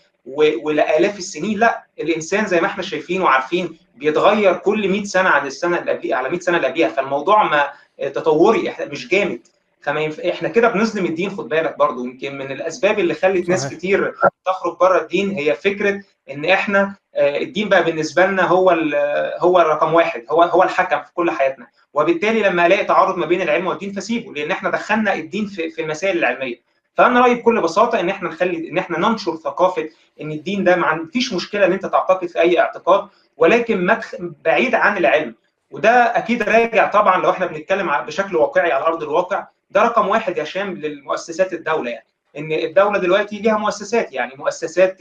ولآلاف 0.62 1.18
السنين. 1.18 1.58
لا 1.58 1.84
الإنسان 2.00 2.46
زي 2.46 2.60
ما 2.60 2.66
إحنا 2.66 2.82
شايفين 2.82 3.22
وعارفين 3.22 3.76
بيتغير 3.96 4.54
كل 4.56 4.88
100 4.88 5.04
سنة 5.04 5.28
عن 5.28 5.46
السنة 5.46 5.78
اللي 5.78 6.14
على 6.14 6.28
100 6.28 6.40
سنة 6.40 6.56
اللي 6.56 6.88
فالموضوع 6.88 7.42
ما 7.42 7.70
تطوري 8.08 8.68
إحنا 8.68 8.84
مش 8.86 9.08
جامد. 9.08 9.40
فما 9.80 10.00
ينف... 10.00 10.20
إحنا 10.20 10.48
كده 10.48 10.68
بنظلم 10.68 11.04
الدين 11.06 11.30
خد 11.30 11.48
بالك 11.48 11.78
برضو. 11.78 12.04
يمكن 12.04 12.38
من 12.38 12.52
الأسباب 12.52 12.98
اللي 12.98 13.14
خلت 13.14 13.48
ناس 13.48 13.68
كتير 13.68 14.14
تخرج 14.46 14.76
بره 14.80 15.00
الدين 15.00 15.30
هي 15.30 15.54
فكرة 15.54 16.02
إن 16.30 16.44
إحنا 16.44 16.94
آه، 17.14 17.38
الدين 17.38 17.68
بقى 17.68 17.84
بالنسبة 17.84 18.26
لنا 18.26 18.42
هو 18.42 18.70
هو 19.38 19.58
رقم 19.58 19.94
واحد 19.94 20.24
هو 20.30 20.42
هو 20.42 20.62
الحكم 20.62 21.02
في 21.02 21.12
كل 21.14 21.30
حياتنا. 21.30 21.66
وبالتالي 21.94 22.42
لما 22.42 22.66
الاقي 22.66 22.84
تعارض 22.84 23.16
ما 23.18 23.26
بين 23.26 23.42
العلم 23.42 23.66
والدين 23.66 23.92
فسيبه 23.92 24.32
لأن 24.34 24.50
إحنا 24.50 24.70
دخلنا 24.70 25.14
الدين 25.14 25.46
في, 25.46 25.70
في 25.70 25.82
المسائل 25.82 26.18
العلمية 26.18 26.60
فأنا 26.94 27.20
رأيي 27.20 27.34
بكل 27.34 27.60
بساطة 27.60 28.00
إن 28.00 28.08
إحنا 28.08 28.28
نخلي 28.28 28.68
إن 28.70 28.78
إحنا 28.78 28.98
ننشر 28.98 29.36
ثقافة 29.36 29.88
إن 30.20 30.32
الدين 30.32 30.64
ده 30.64 30.76
ما 30.76 31.08
فيش 31.12 31.32
مشكلة 31.32 31.66
إن 31.66 31.72
أنت 31.72 31.86
تعتقد 31.86 32.26
في 32.28 32.40
أي 32.40 32.60
اعتقاد 32.60 33.08
ولكن. 33.36 33.98
بعيد 34.44 34.74
عن 34.74 34.96
العلم 34.96 35.34
وده 35.70 35.90
أكيد 35.90 36.42
راجع 36.42 36.86
طبعا 36.86 37.22
لو 37.22 37.30
إحنا 37.30 37.46
بنتكلم 37.46 37.90
بشكل 38.06 38.36
واقعي 38.36 38.72
على 38.72 38.84
أرض 38.86 39.02
الواقع 39.02 39.46
ده 39.70 39.82
رقم 39.82 40.08
واحد 40.08 40.36
يا 40.38 40.44
شام 40.44 40.74
للمؤسسات 40.74 41.52
الدولة 41.52 41.90
يعني 41.90 42.04
إن 42.38 42.52
الدولة 42.52 42.98
دلوقتي 42.98 43.38
ليها 43.38 43.56
مؤسسات 43.58 44.12
يعني 44.12 44.34
مؤسسات 44.36 44.98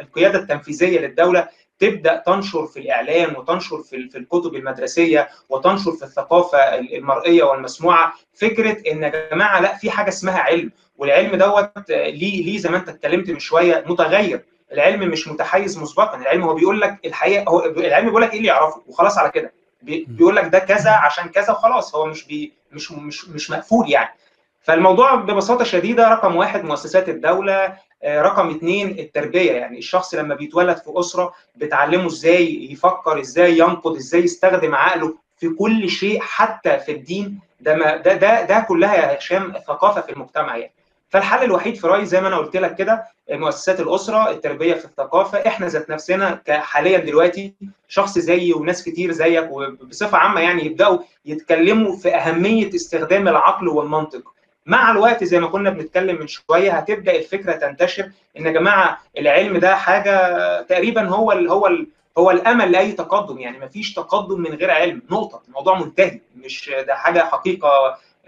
القيادة 0.00 0.38
التنفيذية 0.38 1.00
للدولة 1.00 1.48
تبدأ 1.82 2.16
تنشر 2.26 2.66
في 2.66 2.78
الإعلام 2.78 3.36
وتنشر 3.36 3.78
في 3.82 4.08
في 4.08 4.18
الكتب 4.18 4.54
المدرسية 4.54 5.28
وتنشر 5.48 5.92
في 5.92 6.02
الثقافة 6.02 6.58
المرئية 6.78 7.42
والمسموعة 7.44 8.12
فكرة 8.34 8.92
إن 8.92 9.02
يا 9.02 9.28
جماعة 9.32 9.60
لأ 9.60 9.76
في 9.76 9.90
حاجة 9.90 10.08
اسمها 10.08 10.38
علم 10.38 10.70
والعلم 10.98 11.36
دوت 11.36 11.90
ليه 11.90 12.44
ليه 12.44 12.58
زي 12.58 12.68
ما 12.68 12.76
أنت 12.76 12.88
اتكلمت 12.88 13.30
من 13.30 13.38
شوية 13.38 13.84
متغير. 13.86 14.44
العلم 14.72 15.00
مش 15.10 15.28
متحيز 15.28 15.78
مسبقا 15.78 16.16
العلم 16.18 16.42
هو 16.42 16.54
بيقول 16.54 16.80
لك 16.80 16.98
الحقيقة 17.04 17.44
هو 17.50 17.64
العلم 17.64 18.06
بيقول 18.06 18.22
لك 18.22 18.30
إيه 18.32 18.36
اللي 18.38 18.48
يعرفه 18.48 18.82
وخلاص 18.86 19.18
على 19.18 19.30
كده. 19.30 19.52
بيقول 19.82 20.36
لك 20.36 20.44
ده 20.44 20.58
كذا 20.58 20.90
عشان 20.90 21.28
كذا 21.28 21.52
وخلاص 21.52 21.94
هو 21.94 22.06
مش 22.06 22.26
بي 22.26 22.52
مش 22.72 22.92
مش 22.92 23.28
مش 23.28 23.50
مقفول 23.50 23.90
يعني. 23.90 24.14
فالموضوع 24.60 25.14
ببساطة 25.14 25.64
شديدة 25.64 26.08
رقم 26.08 26.36
واحد 26.36 26.64
مؤسسات 26.64 27.08
الدولة 27.08 27.76
رقم 28.04 28.50
اثنين 28.50 28.98
التربية. 28.98 29.52
يعني 29.52 29.78
الشخص 29.78 30.14
لما 30.14 30.34
بيتولد 30.34 30.76
في 30.76 30.92
أسرة 30.96 31.32
بتعلمه 31.56 32.06
إزاي 32.06 32.72
يفكر 32.72 33.20
إزاي 33.20 33.58
ينقد 33.58 33.96
إزاي 33.96 34.22
يستخدم 34.22 34.74
عقله 34.74 35.14
في 35.38 35.48
كل 35.48 35.88
شيء 35.88 36.20
حتى 36.20 36.78
في 36.78 36.92
الدين 36.92 37.40
ده 37.60 37.74
ما 37.74 37.96
ده 37.96 38.14
ده 38.14 38.42
ده 38.42 38.60
كلها 38.60 38.94
يا 38.94 39.18
هشام 39.18 39.52
ثقافة 39.66 40.00
في 40.00 40.12
المجتمع 40.12 40.56
يعني. 40.56 40.72
فالحل 41.10 41.44
الوحيد 41.44 41.74
في 41.76 41.86
رأيي 41.86 42.04
زي 42.06 42.20
ما 42.20 42.28
أنا 42.28 42.36
قلت 42.36 42.56
لك 42.56 42.74
كده 42.74 43.04
مؤسسات 43.30 43.80
الأسرة 43.80 44.30
التربية 44.30 44.74
في 44.74 44.84
الثقافة. 44.84 45.38
إحنا 45.46 45.66
ذات 45.66 45.90
نفسنا 45.90 46.42
حاليا 46.48 46.98
دلوقتي 46.98 47.54
شخص 47.88 48.18
زيي 48.18 48.52
وناس 48.52 48.84
كتير 48.84 49.12
زيك 49.12 49.48
وبصفة 49.50 50.18
عامة 50.18 50.40
يعني 50.40 50.66
يبدأوا 50.66 50.98
يتكلموا 51.26 51.96
في 51.96 52.14
أهمية 52.14 52.74
استخدام 52.74 53.28
العقل 53.28 53.68
والمنطق. 53.68 54.31
مع 54.66 54.90
الوقت 54.90 55.24
زي 55.24 55.40
ما 55.40 55.46
كنا 55.46 55.70
بنتكلم 55.70 56.20
من 56.20 56.26
شوية 56.26 56.72
هتبدأ 56.72 57.16
الفكرة 57.16 57.52
تنتشر 57.52 58.10
إن 58.38 58.46
يا 58.46 58.50
جماعة 58.52 58.98
العلم 59.18 59.56
ده 59.58 59.76
حاجة 59.76 60.62
تقريبا 60.62 61.02
هو 61.08 61.32
ال 61.32 61.48
هو 61.48 61.66
ال 61.66 61.86
هو 62.18 62.30
الأمل 62.30 62.72
لأي 62.72 62.92
تقدم 62.92 63.38
يعني 63.38 63.58
ما 63.58 63.68
فيش 63.68 63.94
تقدم 63.94 64.40
من 64.40 64.54
غير 64.54 64.70
علم 64.70 65.02
نقطة. 65.10 65.42
الموضوع 65.48 65.78
منتهي 65.78 66.20
مش 66.36 66.70
ده 66.86 66.94
حاجة 66.94 67.18
حقيقة 67.18 67.68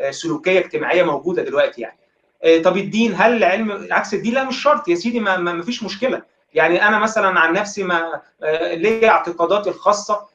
آه، 0.01 0.11
سلوكية 0.11 0.59
اجتماعية 0.59 1.03
موجودة 1.03 1.42
دلوقتي 1.42 1.81
يعني. 1.81 1.99
آه، 2.44 2.59
طب 2.62 2.77
الدين 2.77 3.14
هل 3.16 3.37
العلم 3.37 3.88
عكس 3.90 4.14
الدين؟ 4.14 4.35
لا 4.35 4.44
مش 4.44 4.62
شرط 4.62 4.88
يا 4.88 4.94
سيدي 4.94 5.20
ما, 5.20 5.37
ما 5.37 5.62
فيش 5.62 5.83
مشكلة. 5.83 6.23
يعني 6.54 6.88
أنا 6.88 6.98
مثلا 6.98 7.40
عن 7.40 7.52
نفسي 7.52 7.82
ما 7.82 8.20
آه، 8.42 8.74
ليا 8.74 9.08
اعتقاداتي 9.08 9.70
الخاصة 9.70 10.34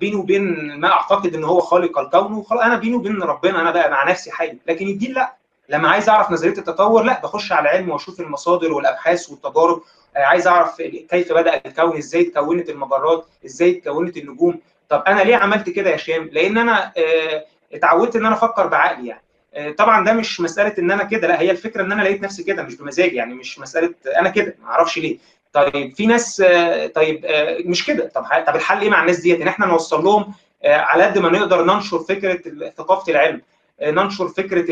بيني 0.00 0.16
وبين 0.16 0.74
ما 0.80 0.88
أعتقد 0.92 1.34
إن 1.34 1.44
هو 1.44 1.60
خالق 1.60 1.98
الكون 1.98 2.32
وخلاص 2.32 2.62
أنا 2.62 2.76
بيني 2.76 2.96
وبين 2.96 3.22
ربنا 3.22 3.60
أنا 3.60 3.70
بقى 3.70 3.90
مع 3.90 4.10
نفسي 4.10 4.30
حي. 4.32 4.58
لكن 4.66 4.86
الدين 4.88 5.12
لا. 5.12 5.34
لما 5.68 5.88
عايز 5.88 6.08
أعرف 6.08 6.30
نظرية 6.30 6.58
التطور 6.58 7.02
لا 7.02 7.20
بخش 7.22 7.52
على 7.52 7.70
العلم 7.70 7.90
وأشوف 7.90 8.20
المصادر 8.20 8.72
والأبحاث 8.72 9.30
والتجارب. 9.30 9.82
عايز 10.16 10.46
أعرف 10.46 10.76
كيف 10.82 11.32
بدأ 11.32 11.60
الكون 11.66 11.96
إزاي 11.96 12.28
اتكونت 12.28 12.70
المجرات 12.70 13.26
إزاي 13.46 13.70
اتكونت 13.78 14.16
النجوم. 14.16 14.60
طب 14.88 15.02
أنا 15.06 15.20
ليه 15.20 15.36
عملت 15.36 15.70
كده 15.70 15.90
يا 15.90 15.96
هشام 15.96 16.28
لأن 16.32 16.58
أنا 16.58 16.92
اتعودت 17.72 18.16
إن 18.16 18.26
أنا 18.26 18.34
أفكر 18.34 18.66
بعقلي 18.66 19.08
يعني. 19.08 19.72
طبعا 19.72 20.04
ده 20.04 20.12
مش 20.12 20.40
مسألة 20.40 20.74
إن 20.78 20.90
أنا 20.90 21.04
كده 21.04 21.28
لا 21.28 21.40
هي 21.40 21.50
الفكرة 21.50 21.82
إن 21.82 21.92
أنا 21.92 22.02
لقيت 22.02 22.22
نفسي 22.22 22.42
كده 22.42 22.62
مش 22.62 22.74
بمزاجي 22.76 23.16
يعني 23.16 23.34
مش 23.34 23.58
مسألة 23.58 23.94
أنا 24.18 24.28
كده 24.28 24.54
ما 24.62 24.68
أعرفش 24.70 24.98
ليه. 24.98 25.18
طيب 25.54 25.94
في 25.96 26.06
ناس 26.06 26.42
طيب 26.94 27.26
مش 27.66 27.86
كده. 27.86 28.08
طب 28.14 28.24
طب 28.46 28.56
الحل 28.56 28.80
إيه 28.80 28.90
مع 28.90 29.00
الناس 29.00 29.20
ديت؟ 29.20 29.40
إن 29.40 29.48
إحنا 29.48 29.66
نوصل 29.66 30.04
لهم 30.04 30.34
على 30.64 31.04
قد 31.04 31.18
ما 31.18 31.28
نقدر 31.30 31.64
ننشر 31.64 31.98
فكرة 31.98 32.40
ثقافة 32.78 33.12
العلم. 33.12 33.40
ننشر 33.82 34.28
فكرة 34.28 34.66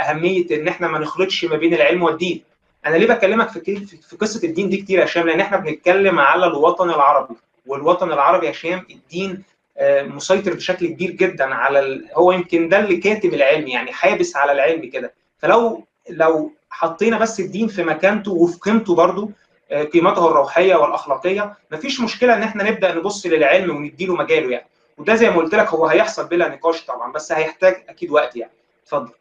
أهمية 0.00 0.46
إن 0.50 0.68
إحنا 0.68 0.88
ما 0.88 0.98
نخلطش 0.98 1.44
ما 1.44 1.56
بين 1.56 1.74
العلم 1.74 2.02
والدين. 2.02 2.42
أنا 2.86 2.96
ليه 2.96 3.06
بكلمك 3.06 3.48
في 3.48 3.60
في 4.08 4.16
قصة 4.16 4.48
الدين 4.48 4.68
دي 4.68 4.76
كتير 4.76 4.98
يا 4.98 5.04
هشام؟ 5.04 5.26
لأن 5.26 5.40
إحنا 5.40 5.56
بنتكلم 5.56 6.18
على 6.18 6.46
الوطن 6.46 6.90
العربي. 6.90 7.34
والوطن 7.66 8.12
العربي 8.12 8.46
يا 8.46 8.50
هشام 8.50 8.86
الدين 8.90 9.42
مسيطر 9.82 10.54
بشكل 10.54 10.86
كبير 10.86 11.10
جدا 11.10 11.54
على 11.54 11.80
ال... 11.80 12.08
هو 12.14 12.32
يمكن 12.32 12.68
ده 12.68 12.78
اللي 12.78 12.96
كاتب 12.96 13.34
العلم 13.34 13.68
يعني 13.68 13.92
حابس 13.92 14.36
على 14.36 14.52
العلم 14.52 14.90
كده. 14.90 15.12
فلو 15.38 15.84
لو 16.10 16.52
حطينا 16.70 17.18
بس 17.18 17.40
الدين 17.40 17.68
في 17.68 17.82
مكانته 17.82 18.32
وفي 18.32 18.58
قيمته 18.58 18.94
برضه 18.94 19.30
قيمته 19.70 20.26
الروحية 20.28 20.74
والأخلاقية. 20.74 21.56
مفيش 21.70 22.00
مشكلة 22.00 22.36
إن 22.36 22.42
إحنا 22.42 22.70
نبدأ 22.70 22.94
نبص 22.94 23.26
للعلم 23.26 23.76
ونديله 23.76 24.14
مجاله 24.14 24.50
يعني. 24.50 24.68
وده 24.98 25.14
زي 25.14 25.30
ما 25.30 25.36
قلت 25.36 25.54
لك 25.54 25.68
هو 25.68 25.86
هيحصل 25.86 26.28
بلا 26.28 26.48
نقاش 26.48 26.86
طبعا 26.86 27.12
بس 27.12 27.32
هيحتاج 27.32 27.84
أكيد 27.88 28.10
وقت 28.10 28.36
يعني. 28.36 28.52
اتفضل. 28.82 29.12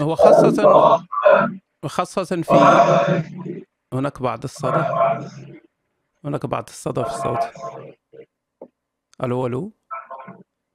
هو 0.00 0.14
خاصة 0.14 1.06
خاصة 1.86 2.24
في 2.24 2.54
هناك 3.92 4.22
بعض 4.22 4.44
الصدى. 4.44 4.84
هناك 6.24 6.46
بعض 6.46 6.64
الصدى 6.68 7.04
في 7.04 7.10
الصوت. 7.10 7.38
ألو 9.22 9.46
ألو. 9.46 9.72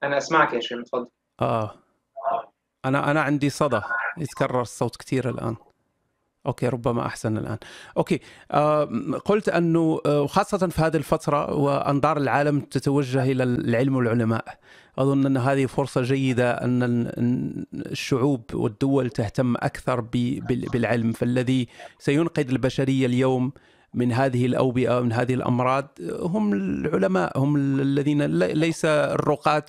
أنا 0.04 0.18
أسمعك 0.18 0.54
يا 0.54 0.60
شيخ 0.60 0.80
اتفضل. 0.80 1.08
آه. 1.42 1.76
أنا 2.86 3.12
أنا 3.12 3.22
عندي 3.22 3.50
صدى 3.50 3.82
يتكرر 4.18 4.62
الصوت 4.62 4.96
كثير 4.96 5.30
الآن. 5.30 5.56
okay 6.46 6.68
ربما 6.68 7.06
أحسن 7.06 7.38
الآن. 7.38 7.58
okay 7.98 8.20
آه 8.52 8.84
قلت 9.26 9.50
أنه 9.50 10.00
آه 10.06 10.28
خاصة 10.28 10.68
في 10.68 10.82
هذه 10.82 10.98
الفترة 10.98 11.54
وأنظار 11.54 12.18
العالم 12.18 12.60
تتوجه 12.60 13.24
إلى 13.24 13.44
العلم 13.44 13.96
والعلماء. 13.96 14.46
أظن 14.98 15.26
أن 15.26 15.38
هذه 15.38 15.66
فرصة 15.66 16.02
جيدة 16.02 16.52
أن 16.52 16.84
الشعوب 17.74 18.42
والدول 18.54 19.10
تهتم 19.10 19.56
أكثر 19.56 20.02
بالعلم 20.74 21.12
فالذي 21.12 21.68
سينقذ 22.00 22.50
البشرية 22.50 23.06
اليوم 23.06 23.52
من 23.94 24.12
هذه 24.12 24.46
الأوبئة 24.46 25.00
من 25.00 25.14
هذه 25.14 25.34
الأمراض 25.34 25.88
هم 26.20 26.54
العلماء 26.54 27.40
هم 27.40 27.56
الذين 27.56 28.26
ليس 28.42 28.86
الرقاة 28.86 29.66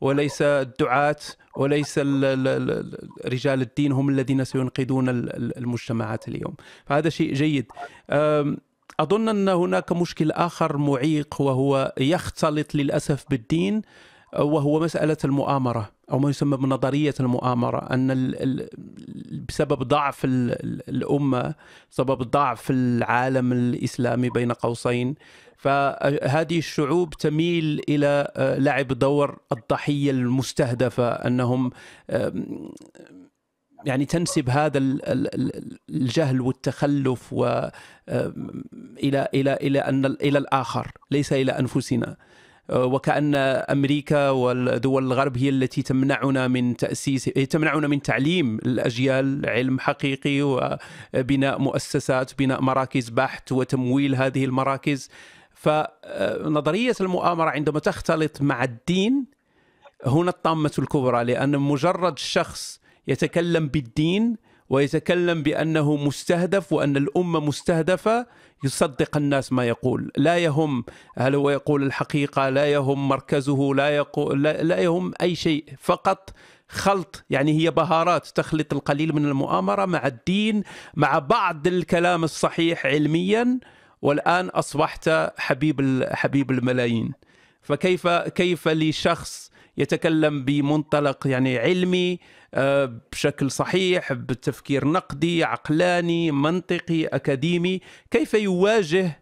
وليس 0.00 0.42
الدعاة 0.42 1.16
وليس 1.56 1.98
رجال 3.26 3.60
الدين 3.62 3.92
هم 3.92 4.08
الذين 4.08 4.44
سينقذون 4.44 5.08
المجتمعات 5.08 6.28
اليوم. 6.28 6.54
فهذا 6.86 7.08
شيء 7.08 7.34
جيد. 7.34 7.66
أظن 9.00 9.28
أن 9.28 9.48
هناك 9.48 9.92
مشكل 9.92 10.30
آخر 10.30 10.76
معيق 10.76 11.40
وهو 11.40 11.94
يختلط 11.98 12.74
للأسف 12.74 13.24
بالدين 13.30 13.82
وهو 14.38 14.80
مسألة 14.80 15.16
المؤامرة. 15.24 15.90
أو 16.10 16.18
ما 16.18 16.30
يسمى 16.30 16.56
بنظرية 16.56 17.14
المؤامرة 17.20 17.78
أن 17.78 18.34
بسبب 19.48 19.82
ضعف 19.82 20.20
الأمة 20.24 21.54
سبب 21.90 22.22
ضعف 22.22 22.70
العالم 22.70 23.52
الإسلامي 23.52 24.30
بين 24.30 24.52
قوسين. 24.52 25.14
فهذه 25.56 26.58
الشعوب 26.58 27.14
تميل 27.14 27.82
إلى 27.88 28.30
لعب 28.58 28.88
دور 28.88 29.38
الضحية 29.52 30.10
المستهدفة 30.10 31.10
أنهم 31.10 31.70
يعني 33.84 34.04
تنسب 34.04 34.50
هذا 34.50 34.78
الجهل 35.90 36.40
والتخلف 36.40 37.32
و 37.32 37.68
إلى 39.02 39.28
إلى 39.34 39.54
إلى 39.54 39.78
أن 39.78 40.04
إلى 40.04 40.38
الآخر 40.38 40.92
ليس 41.10 41.32
إلى 41.32 41.52
أنفسنا. 41.52 42.16
وكأن 42.72 43.34
أمريكا 43.70 44.30
والدول 44.30 45.06
الغرب 45.06 45.38
هي 45.38 45.48
التي 45.48 45.82
تمنعنا 45.82 46.48
من 46.48 46.76
تأسيس 46.76 47.24
تمنعنا 47.24 47.88
من 47.88 48.02
تعليم 48.02 48.56
الأجيال 48.56 49.46
علم 49.46 49.80
حقيقي 49.80 50.42
وبناء 50.42 51.58
مؤسسات 51.58 52.38
بناء 52.38 52.60
مراكز 52.62 53.08
بحث 53.08 53.52
وتمويل 53.52 54.14
هذه 54.14 54.44
المراكز. 54.44 55.10
فنظرية 55.54 56.94
المؤامرة 57.00 57.50
عندما 57.50 57.78
تختلط 57.78 58.42
مع 58.42 58.64
الدين 58.64 59.26
هنا 60.06 60.30
الطامة 60.30 60.72
الكبرى 60.78 61.24
لأن 61.24 61.58
مجرد 61.58 62.18
شخص 62.18 62.80
يتكلم 63.08 63.68
بالدين 63.68 64.36
ويتكلم 64.70 65.42
بأنه 65.42 65.96
مستهدف 65.96 66.72
وأن 66.72 66.96
الأمة 66.96 67.40
مستهدفة 67.40 68.26
يصدق 68.64 69.16
الناس 69.16 69.52
ما 69.52 69.64
يقول. 69.64 70.12
لا 70.16 70.38
يهم 70.38 70.84
هل 71.16 71.34
هو 71.34 71.50
يقول 71.50 71.82
الحقيقة 71.82 72.48
لا 72.48 72.66
يهم 72.66 73.08
مركزه 73.08 73.74
لا, 73.74 73.96
يقول 73.96 74.42
لا, 74.42 74.78
يهم 74.78 75.12
أي 75.20 75.34
شيء. 75.34 75.64
فقط 75.80 76.30
خلط 76.68 77.24
يعني 77.30 77.52
هي 77.52 77.70
بهارات 77.70 78.26
تخلط 78.26 78.72
القليل 78.72 79.14
من 79.14 79.24
المؤامرة 79.24 79.84
مع 79.84 80.06
الدين 80.06 80.62
مع 80.94 81.18
بعض 81.18 81.66
الكلام 81.66 82.24
الصحيح 82.24 82.86
علميا. 82.86 83.58
والآن 84.02 84.48
أصبحت 84.48 85.10
حبيب 85.38 86.04
حبيب 86.12 86.50
الملايين. 86.50 87.12
فكيف 87.62 88.08
كيف 88.08 88.68
لشخص 88.68 89.50
يتكلم 89.76 90.44
بمنطلق 90.44 91.26
يعني 91.26 91.58
علمي 91.58 92.18
بشكل 93.12 93.50
صحيح 93.50 94.12
بتفكير 94.12 94.88
نقدي 94.88 95.44
عقلاني 95.44 96.30
منطقي 96.30 97.06
أكاديمي. 97.06 97.80
كيف 98.10 98.34
يواجه 98.34 99.20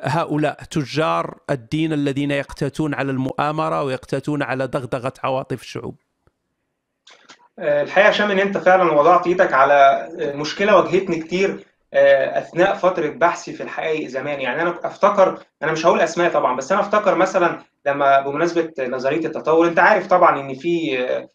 هؤلاء 0.00 0.62
تجار 0.64 1.38
الدين 1.50 1.92
الذين 1.92 2.30
يقتاتون 2.30 2.94
على 2.94 3.10
المؤامرة 3.10 3.82
ويقتاتون 3.82 4.42
على 4.42 4.66
دغدغة 4.66 5.12
عواطف 5.24 5.62
الشعوب؟ 5.62 5.96
آه، 7.58 7.82
الحقيقة 7.82 8.08
هشام 8.08 8.30
إن 8.30 8.38
أنت 8.38 8.58
فعلا 8.58 8.92
وضعت 8.92 9.26
إيدك 9.26 9.52
على 9.52 10.08
مشكلة 10.34 10.76
واجهتني 10.76 11.20
كتير 11.20 11.64
آه، 11.94 12.38
أثناء 12.38 12.74
فترة 12.74 13.08
بحثي 13.08 13.52
في 13.52 13.62
الحقائق 13.62 14.08
زمان. 14.08 14.40
يعني 14.40 14.62
أنا 14.62 14.80
أفتكر 14.84 15.38
أنا 15.62 15.72
مش 15.72 15.86
هقول 15.86 16.00
أسماء 16.00 16.32
طبعا 16.32 16.56
بس 16.56 16.72
أنا 16.72 16.80
أفتكر 16.80 17.14
مثلا 17.14 17.62
لما 17.86 18.20
بمناسبة 18.20 18.72
نظرية 18.80 19.26
التطور 19.26 19.68
أنت 19.68 19.78
عارف 19.78 20.06
طبعا 20.06 20.40
إن 20.40 20.54
في 20.54 20.98
آه، 21.00 21.28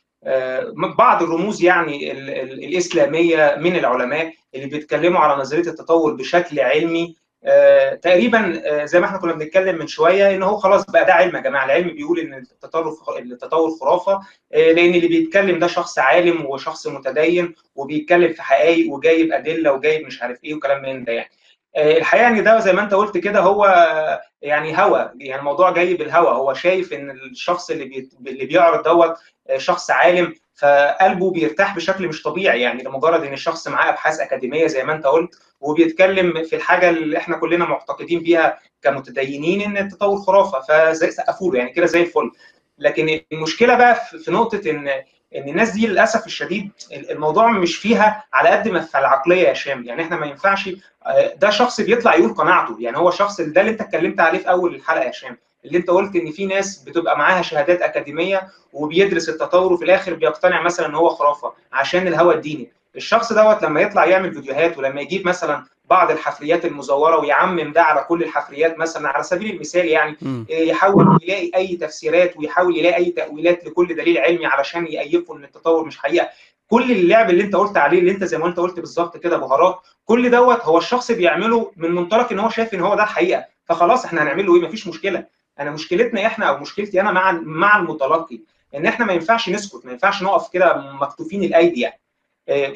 بعض 0.97 1.23
الرموز 1.23 1.63
يعني 1.63 2.11
الإسلامية 2.43 3.55
من 3.59 3.75
العلماء 3.75 4.33
اللي 4.55 4.65
بيتكلموا 4.65 5.19
على 5.19 5.41
نظرية 5.41 5.69
التطور 5.69 6.13
بشكل 6.13 6.59
علمي 6.59 7.15
آه، 7.43 7.93
تقريبا 7.95 8.61
آه، 8.65 8.85
زي 8.85 8.99
ما 8.99 9.05
إحنا 9.05 9.17
كنا 9.17 9.33
بنتكلم 9.33 9.77
من 9.79 9.87
شوية 9.87 10.35
إن 10.35 10.43
هو 10.43 10.57
خلاص 10.57 10.85
بقى 10.85 11.05
ده 11.05 11.13
علم 11.13 11.35
يا 11.35 11.41
جماعة. 11.41 11.65
العلم 11.65 11.87
بيقول 11.89 12.19
إن 12.19 12.33
التطور 12.33 12.95
التطور 13.19 13.69
خرافة 13.81 14.13
آه، 14.53 14.71
لأن 14.71 14.93
اللي 14.95 15.07
بيتكلم 15.07 15.59
ده 15.59 15.67
شخص 15.67 15.99
عالم 15.99 16.45
وشخص 16.45 16.87
متدين 16.87 17.55
وبيتكلم 17.75 18.33
في 18.33 18.41
حقائق 18.43 18.91
وجايب 18.91 19.31
أدلة 19.33 19.71
وجايب 19.73 20.05
مش 20.07 20.21
عارف 20.21 20.43
إيه 20.43 20.53
وكلام 20.55 20.81
من 20.81 21.03
ده 21.03 21.13
يعني. 21.13 21.29
الحقيقة 21.77 22.27
إن 22.27 22.43
ده 22.43 22.59
زي 22.59 22.73
ما 22.73 22.81
أنت 22.81 22.93
قلت 22.93 23.17
كده 23.17 23.39
هو 23.39 23.65
يعني 24.41 24.81
هوى 24.81 25.11
يعني 25.15 25.39
الموضوع 25.39 25.71
جاي 25.71 25.93
بالهوى 25.93 26.27
هو 26.27 26.53
شايف 26.53 26.93
إن 26.93 27.11
الشخص 27.11 27.69
اللي 27.71 27.85
بي 27.85 28.09
اللي 28.27 28.45
بيعرض 28.45 28.83
دوت 28.83 29.13
شخص 29.57 29.91
عالم 29.91 30.33
فقلبه 30.55 31.31
بيرتاح 31.31 31.75
بشكل 31.75 32.07
مش 32.07 32.23
طبيعي. 32.23 32.61
يعني 32.61 32.83
لمجرد 32.83 33.23
إن 33.23 33.33
الشخص 33.33 33.67
معاه 33.67 33.89
أبحاث 33.89 34.19
أكاديمية 34.19 34.67
زي 34.67 34.83
ما 34.83 34.93
أنت 34.93 35.05
قلت 35.05 35.35
وبيتكلم 35.61 36.43
في 36.43 36.55
الحاجة 36.55 36.89
اللي 36.89 37.17
إحنا 37.17 37.37
كلنا 37.37 37.65
معتقدين 37.65 38.19
بيها 38.19 38.59
كمتدينين 38.81 39.61
إن 39.61 39.77
التطور 39.77 40.17
خرافة 40.17 40.59
فزي 40.59 41.11
سقفوا 41.11 41.55
يعني 41.55 41.69
كده 41.69 41.85
زي 41.85 42.01
الفل. 42.01 42.31
لكن 42.77 43.19
المشكلة 43.31 43.75
بقى 43.75 43.95
في 43.95 44.31
نقطة 44.31 44.69
إن 44.69 44.89
إن 45.35 45.49
الناس 45.49 45.69
دي 45.71 45.87
للأسف 45.87 46.25
الشديد 46.25 46.71
الموضوع 46.91 47.51
مش 47.51 47.75
فيها 47.77 48.25
على 48.33 48.49
قد 48.49 48.67
ما 48.67 48.79
في 48.79 48.97
العقلية 48.97 49.47
يا 49.47 49.51
هشام 49.51 49.83
يعني 49.83 50.01
إحنا 50.01 50.15
ما 50.15 50.25
ينفعش 50.25 50.69
ده 51.35 51.49
شخص 51.49 51.81
بيطلع 51.81 52.15
يقول 52.15 52.33
قناعته. 52.33 52.77
يعني 52.79 52.97
هو 52.97 53.11
شخص 53.11 53.41
ده 53.41 53.61
اللي 53.61 53.71
أنت 53.71 53.81
اتكلمت 53.81 54.19
عليه 54.19 54.39
في 54.39 54.49
أول 54.49 54.75
الحلقة 54.75 55.03
يا 55.03 55.09
هشام 55.09 55.37
اللي 55.65 55.77
أنت 55.77 55.89
قلت 55.89 56.15
إن 56.15 56.31
في 56.31 56.45
ناس 56.45 56.77
بتبقى 56.83 57.17
معاها 57.17 57.41
شهادات 57.41 57.81
أكاديمية 57.81 58.47
وبيدرس 58.73 59.29
التطور 59.29 59.73
وفي 59.73 59.85
الآخر 59.85 60.13
بيقتنع 60.13 60.61
مثلا 60.61 60.85
إن 60.87 60.95
هو 60.95 61.09
خرافة 61.09 61.53
عشان 61.71 62.07
الهوى 62.07 62.35
الديني. 62.35 62.71
الشخص 62.99 63.33
دوت 63.33 63.63
لما 63.63 63.81
يطلع 63.81 64.05
يعمل 64.05 64.33
فيديوهات 64.33 64.77
ولما 64.77 65.01
يجيب 65.01 65.27
مثلا 65.27 65.65
بعض 65.85 66.11
الحفريات 66.11 66.65
المزورة 66.65 67.17
ويعمم 67.19 67.71
ده 67.71 67.81
على 67.83 68.05
كل 68.09 68.23
الحفريات 68.23 68.77
مثلا 68.79 69.09
على 69.09 69.23
سبيل 69.23 69.55
المثال 69.55 69.85
يعني 69.87 70.15
م. 70.21 70.43
يحاول 70.49 71.19
يلاقي 71.23 71.51
أي 71.55 71.75
تفسيرات 71.75 72.37
ويحاول 72.37 72.77
يلاقي 72.77 72.95
أي 72.95 73.11
تأويلات 73.11 73.65
لكل 73.65 73.95
دليل 73.95 74.17
علمي 74.17 74.45
علشان 74.45 74.85
يأيفوا 74.87 75.37
إن 75.37 75.43
التطور 75.43 75.85
مش 75.85 75.97
حقيقة. 75.97 76.29
كل 76.67 76.91
اللعب 76.91 77.29
اللي 77.29 77.43
أنت 77.43 77.55
قلت 77.55 77.77
عليه 77.77 77.99
اللي 77.99 78.11
أنت 78.11 78.23
زي 78.23 78.37
ما 78.37 78.47
أنت 78.47 78.57
قلت 78.59 78.79
بالظبط 78.79 79.17
كده 79.17 79.37
بهارات 79.37 79.79
كل 80.05 80.31
دوت 80.31 80.61
هو 80.61 80.77
الشخص 80.77 81.11
بيعمله 81.11 81.71
من 81.77 81.91
منطلق 81.91 82.31
إن 82.31 82.39
هو 82.39 82.49
شايف 82.49 82.73
إن 82.73 82.81
هو 82.81 82.95
ده 82.95 83.03
الحقيقة 83.03 83.45
فخلاص 83.65 84.05
إحنا 84.05 84.23
هنعمل 84.23 84.45
له 84.47 84.55
إيه؟ 84.55 84.61
مفيش 84.61 84.87
مشكلة. 84.87 85.25
أنا 85.59 85.71
مشكلتنا 85.71 86.25
إحنا 86.25 86.45
أو 86.45 86.57
مشكلتي 86.57 87.01
أنا 87.01 87.11
مع 87.11 87.31
مع 87.31 87.77
المتلقي 87.77 88.39
إن 88.75 88.85
إحنا 88.85 89.05
ما 89.05 89.13
ينفعش 89.13 89.49
نسكت 89.49 89.85
ما 89.85 89.91
ينفعش 89.91 90.23
نقف 90.23 90.49
كده 90.53 90.77
مكتوفين 91.01 91.43
الأيدي 91.43 91.81
يعني. 91.81 91.99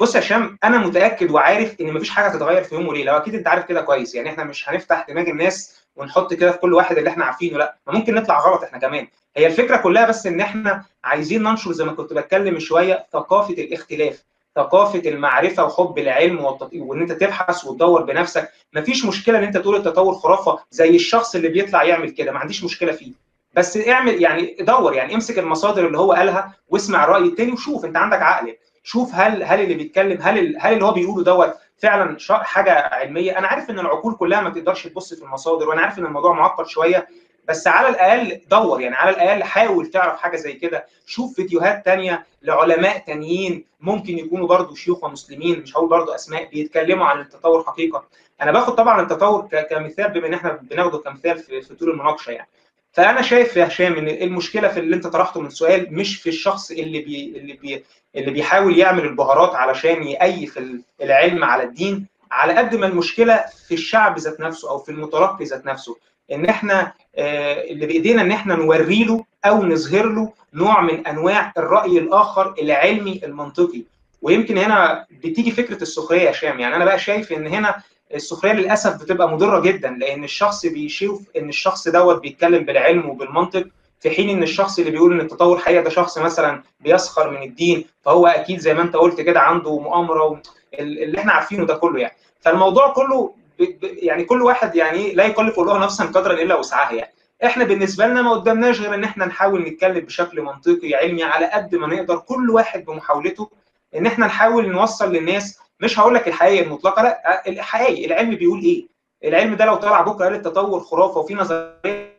بص 0.00 0.14
يا 0.14 0.20
هشام 0.20 0.58
أنا 0.64 0.78
متأكد 0.78 1.30
وعارف 1.30 1.80
إن 1.80 1.92
مفيش 1.92 2.10
حاجة 2.10 2.26
هتتغير 2.26 2.62
في 2.64 2.74
يوم 2.74 2.88
وليلة 2.88 3.12
واكيد 3.14 3.34
أنت 3.34 3.46
عارف 3.48 3.64
كده 3.64 3.80
كويس. 3.80 4.14
يعني 4.14 4.30
إحنا 4.30 4.44
مش 4.44 4.68
هنفتح 4.68 5.06
دماغ 5.08 5.26
الناس 5.28 5.80
ونحط 5.96 6.34
كده 6.34 6.52
في 6.52 6.58
كل 6.58 6.74
واحد 6.74 6.98
اللي 6.98 7.10
إحنا 7.10 7.24
عارفينه 7.24 7.58
لأ 7.58 7.76
ما 7.86 7.92
ممكن 7.92 8.14
نطلع 8.14 8.38
غلط 8.40 8.62
إحنا 8.62 8.78
كمان. 8.78 9.06
هي 9.36 9.46
الفكرة 9.46 9.76
كلها 9.76 10.06
بس 10.06 10.26
إن 10.26 10.40
إحنا 10.40 10.84
عايزين 11.04 11.42
ننشر 11.42 11.72
زي 11.72 11.84
ما 11.84 11.92
كنت 11.92 12.12
بتكلم 12.12 12.58
شوية 12.58 13.06
ثقافة 13.12 13.54
الاختلاف 13.54 14.22
ثقافة 14.56 14.98
المعرفة 15.06 15.64
وحب 15.64 15.98
العلم 15.98 16.44
وإن 16.74 17.00
أنت 17.00 17.12
تبحث 17.12 17.64
وتدور 17.64 18.02
بنفسك. 18.02 18.50
مفيش 18.72 19.04
مشكلة 19.04 19.38
إن 19.38 19.44
أنت 19.44 19.56
تقول 19.56 19.76
التطور 19.76 20.14
خرافة 20.14 20.58
زي 20.70 20.96
الشخص 20.96 21.34
اللي 21.34 21.48
بيطلع 21.48 21.84
يعمل 21.84 22.10
كده 22.10 22.32
ما 22.32 22.38
عنديش 22.38 22.64
مشكلة 22.64 22.92
فيه. 22.92 23.12
بس 23.54 23.76
اعمل 23.76 24.22
يعني 24.22 24.56
دور 24.60 24.94
يعني 24.94 25.14
امسك 25.14 25.38
المصادر 25.38 25.86
اللي 25.86 25.98
هو 25.98 26.12
قالها 26.12 26.52
واسمع 26.68 27.04
الراي 27.04 27.22
التاني 27.22 27.52
وشوف 27.52 27.84
أنت 27.84 27.96
عندك 27.96 28.22
عقل. 28.22 28.56
شوف 28.84 29.14
هل 29.14 29.42
هل 29.42 29.60
اللي 29.60 29.74
بيتكلم 29.74 30.18
هل 30.22 30.56
هل 30.60 30.72
اللي 30.72 30.84
هو 30.84 30.92
بيقوله 30.92 31.24
دوت 31.24 31.54
فعلا 31.78 32.16
حاجة 32.30 32.72
علمية؟ 32.72 33.38
أنا 33.38 33.46
عارف 33.46 33.70
إن 33.70 33.78
العقول 33.78 34.14
كلها 34.14 34.40
ما 34.40 34.50
تقدرش 34.50 34.86
تبص 34.86 35.14
في 35.14 35.22
المصادر 35.22 35.68
وأنا 35.68 35.80
عارف 35.82 35.98
إن 35.98 36.06
الموضوع 36.06 36.32
معقد 36.32 36.66
شوية 36.66 37.08
بس 37.48 37.66
على 37.66 37.88
الأقل 37.88 38.40
دور 38.50 38.80
يعني 38.80 38.94
على 38.96 39.10
الأقل 39.10 39.44
حاول 39.44 39.86
تعرف 39.86 40.16
حاجة 40.20 40.36
زي 40.36 40.52
كده. 40.52 40.86
شوف 41.06 41.34
فيديوهات 41.34 41.84
تانية 41.84 42.26
لعلماء 42.42 42.98
تانيين 42.98 43.64
ممكن 43.80 44.18
يكونوا 44.18 44.46
برضو 44.48 44.74
شيوخ 44.74 45.04
ومسلمين 45.04 45.60
مش 45.60 45.76
هقول 45.76 45.88
برضو 45.88 46.12
أسماء 46.14 46.48
بيتكلموا 46.50 47.06
عن 47.06 47.20
التطور 47.20 47.64
حقيقة. 47.64 48.04
أنا 48.42 48.52
باخد 48.52 48.74
طبعا 48.74 49.00
التطور 49.02 49.48
كمثال 49.70 50.10
بما 50.10 50.26
إن 50.26 50.34
إحنا 50.34 50.52
بناخده 50.62 50.98
كمثال 50.98 51.38
في 51.38 51.74
طول 51.74 51.90
المناقشة 51.90 52.30
يعني. 52.30 52.48
فأنا 52.94 53.22
شايف 53.22 53.56
يا 53.56 53.66
هشام 53.66 53.96
إن 53.96 54.08
المشكلة 54.08 54.68
في 54.68 54.80
اللي 54.80 54.96
أنت 54.96 55.06
طرحته 55.06 55.40
من 55.40 55.50
سؤال 55.50 55.94
مش 55.94 56.16
في 56.16 56.28
الشخص 56.28 56.70
اللي 56.70 57.00
بي 57.00 57.32
اللي 57.36 57.52
بي 57.52 57.84
اللي 58.16 58.30
بيحاول 58.30 58.78
يعمل 58.78 59.04
البهارات 59.04 59.54
علشان 59.54 60.02
يأيف 60.02 60.58
العلم 61.02 61.44
على 61.44 61.62
الدين 61.62 62.06
على 62.32 62.52
قد 62.52 62.74
ما 62.76 62.86
المشكلة 62.86 63.44
في 63.68 63.74
الشعب 63.74 64.18
ذات 64.18 64.40
نفسه 64.40 64.70
أو 64.70 64.78
في 64.78 64.88
المتلقي 64.92 65.44
ذات 65.44 65.66
نفسه. 65.66 65.96
إن 66.32 66.44
إحنا 66.46 66.92
اللي 67.18 67.86
بإيدينا 67.86 68.22
إن 68.22 68.30
إحنا 68.32 68.54
نوري 68.54 69.04
له 69.04 69.24
أو 69.44 69.64
نظهر 69.64 70.06
له 70.06 70.32
نوع 70.54 70.80
من 70.80 71.06
أنواع 71.06 71.52
الرأي 71.58 71.98
الآخر 71.98 72.54
العلمي 72.62 73.20
المنطقي. 73.24 73.82
ويمكن 74.22 74.58
هنا 74.58 75.06
بتيجي 75.24 75.50
فكرة 75.50 75.82
السخرية 75.82 76.20
يا 76.20 76.30
هشام. 76.30 76.60
يعني 76.60 76.76
أنا 76.76 76.84
بقى 76.84 76.98
شايف 76.98 77.32
إن 77.32 77.46
هنا 77.46 77.82
السخرية 78.14 78.52
للأسف 78.52 79.02
بتبقى 79.02 79.28
مضرة 79.28 79.60
جدا 79.60 79.90
لأن 79.90 80.24
الشخص 80.24 80.66
بيشوف 80.66 81.22
إن 81.36 81.48
الشخص 81.48 81.88
دوت 81.88 82.20
بيتكلم 82.20 82.64
بالعلم 82.64 83.08
وبالمنطق 83.10 83.66
في 84.00 84.10
حين 84.10 84.30
إن 84.30 84.42
الشخص 84.42 84.78
اللي 84.78 84.90
بيقول 84.90 85.12
إن 85.12 85.20
التطور 85.20 85.58
حقيقه 85.58 85.82
ده 85.82 85.90
شخص 85.90 86.18
مثلا 86.18 86.62
بيسخر 86.80 87.30
من 87.30 87.42
الدين 87.42 87.84
فهو 88.04 88.26
أكيد 88.26 88.58
زي 88.60 88.74
ما 88.74 88.82
أنت 88.82 88.96
قلت 88.96 89.20
كده 89.20 89.40
عنده 89.40 89.78
مؤامرة 89.78 90.42
اللي 90.78 91.18
إحنا 91.18 91.32
عارفينه 91.32 91.66
ده 91.66 91.74
كله 91.76 92.00
يعني. 92.00 92.14
فالموضوع 92.40 92.92
كله 92.92 93.34
يعني 93.82 94.24
كل 94.24 94.42
واحد 94.42 94.76
يعني 94.76 95.12
لا 95.12 95.24
يكلف 95.24 95.58
الله 95.60 95.78
نفسا 95.78 96.04
قدرا 96.04 96.32
إلا 96.32 96.54
وسعها 96.58 96.92
يعني. 96.92 97.12
إحنا 97.44 97.64
بالنسبة 97.64 98.06
لنا 98.06 98.22
ما 98.22 98.30
قدامناش 98.32 98.80
غير 98.80 98.94
إن 98.94 99.04
إحنا 99.04 99.26
نحاول 99.26 99.62
نتكلم 99.62 100.00
بشكل 100.04 100.40
منطقي 100.42 100.94
علمي 100.94 101.22
على 101.22 101.46
قد 101.46 101.74
ما 101.74 101.86
نقدر 101.86 102.16
كل 102.16 102.50
واحد 102.50 102.84
بمحاولته 102.84 103.50
إن 103.96 104.06
إحنا 104.06 104.26
نحاول 104.26 104.68
نوصل 104.70 105.12
للناس 105.12 105.58
مش 105.80 105.98
هقول 105.98 106.14
لك 106.14 106.28
الحقيقة 106.28 106.64
المطلقة 106.64 107.02
لا 107.02 107.48
الحقيقة 107.48 108.06
العلم 108.06 108.34
بيقول 108.34 108.60
إيه؟ 108.62 108.86
العلم 109.24 109.54
ده 109.54 109.64
لو 109.64 109.74
طلع 109.74 110.00
بكرة 110.00 110.24
قال 110.24 110.34
التطور 110.34 110.80
خرافة 110.80 111.20
وفي 111.20 111.34
نظرية 111.34 112.14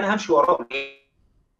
أنا 0.00 0.14
همشي 0.14 0.32
وراه. 0.32 0.66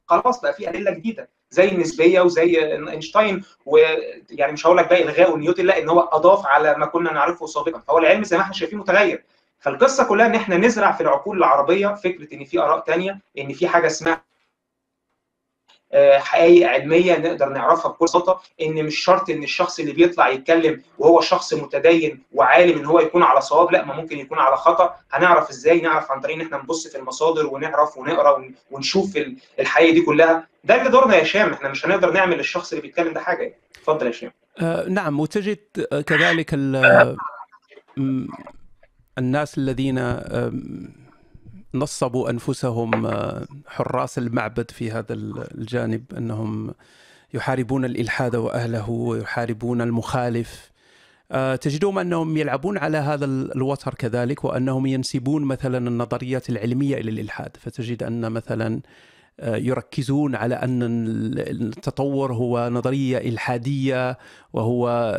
خلاص 0.07 0.41
بقى 0.41 0.53
في 0.55 0.69
أدلة 0.69 0.91
جديدة 0.91 1.29
زي 1.51 1.69
النسبية 1.69 2.21
وزي 2.21 2.73
إينشتاين 2.75 3.45
ويعني 3.67 4.53
مش 4.53 4.67
هقول 4.67 4.77
لك 4.77 4.89
بقى 4.89 5.03
إلغاء 5.03 5.37
نيوتن 5.37 5.67
لا 5.67 5.79
إن 5.79 5.89
هو 5.89 6.01
أضاف 6.01 6.47
على 6.47 6.75
ما 6.79 6.87
كنا 6.87 7.13
نعرفه 7.13 7.47
سابقا. 7.47 7.81
فهو 7.81 7.99
العلم 7.99 8.25
زي 8.25 8.37
ما 8.37 8.43
إحنا 8.43 8.55
شايفين 8.55 8.79
متغير. 8.79 9.25
فالقصة 9.59 10.05
كلها 10.05 10.27
إن 10.27 10.35
إحنا 10.35 10.57
نزرع 10.57 10.93
في 10.93 11.01
العقول 11.01 11.39
العربية 11.39 11.89
فكرة 11.95 12.35
إن 12.35 12.45
في 12.45 12.59
آراء 12.61 12.85
ثانية 12.87 13.21
إن 13.39 13.53
في 13.53 13.69
حاجة 13.69 13.87
اسمها 13.87 14.23
حقائق 15.95 16.69
علميه 16.69 17.19
نقدر 17.19 17.49
نعرفها 17.49 17.91
بكل 17.91 18.05
بساطه 18.05 18.41
إن 18.61 18.85
مش 18.85 18.99
شرط 18.99 19.31
إن 19.31 19.43
الشخص 19.43 19.79
اللي 19.81 19.93
بيطلع 19.93 20.29
يتكلم 20.29 20.83
وهو 20.99 21.21
شخص 21.21 21.55
متدين 21.55 22.23
وعالم 22.33 22.79
إن 22.79 22.85
هو 22.85 23.01
يكون 23.01 23.23
على 23.23 23.41
صواب 23.41 23.73
لأ 23.73 23.85
ما 23.85 23.95
ممكن 23.95 24.19
يكون 24.19 24.39
على 24.39 24.57
خطأ. 24.57 24.97
هنعرف 25.13 25.51
إزاي؟ 25.51 25.81
نعرف 25.81 26.11
عن 26.11 26.21
طريق 26.21 26.37
إن 26.37 26.43
إحنا 26.43 26.57
نبص 26.59 26.87
في 26.89 26.99
المصادر 26.99 27.47
ونعرف 27.47 27.99
ونقرأ 27.99 28.45
ونشوف 28.71 29.19
الحقيقة 29.61 29.93
دي 29.95 30.01
كلها. 30.01 30.47
ده 30.65 30.75
اللي 30.75 30.91
دورنا 30.91 31.17
يا 31.17 31.23
هشام 31.23 31.53
إحنا 31.53 31.69
مش 31.69 31.87
هنقدر 31.87 32.11
نعمل 32.13 32.37
للشخص 32.37 32.73
اللي 32.73 32.83
بيتكلم 32.83 33.13
ده 33.13 33.21
حاجة. 33.21 33.55
اتفضل 33.77 34.07
يا 34.07 34.11
هشام 34.11 34.31
آه 34.61 34.89
نعم. 34.89 35.21
وتجد 35.21 35.59
كذلك 36.07 36.55
الناس 39.19 39.59
الذين 39.59 39.99
نصبوا 41.75 42.31
أنفسهم 42.31 43.11
حراس 43.67 44.19
المعبد 44.19 44.71
في 44.71 44.91
هذا 44.91 45.13
الجانب 45.15 46.05
أنهم 46.17 46.75
يحاربون 47.35 47.85
الإلحاد 47.85 48.37
وأهله 48.37 48.91
ويحاربون 48.91 49.81
المخالف. 49.81 50.71
تجدون 51.61 51.99
أنهم 51.99 52.37
يلعبون 52.37 52.79
على 52.79 52.99
هذا 52.99 53.25
الوتر 53.25 53.95
كذلك 53.95 54.45
وأنهم 54.45 54.87
ينسبون 54.87 55.45
مثلا 55.45 55.89
النظريات 55.89 56.51
العلمية 56.51 56.97
إلى 56.97 57.11
الإلحاد. 57.11 57.57
فتجد 57.61 58.03
أن 58.03 58.33
مثلا 58.33 58.81
يركزون 59.43 60.35
على 60.35 60.55
أن 60.55 60.83
التطور 61.39 62.33
هو 62.33 62.69
نظرية 62.73 63.19
إلحادية 63.19 64.19
وهو 64.53 65.19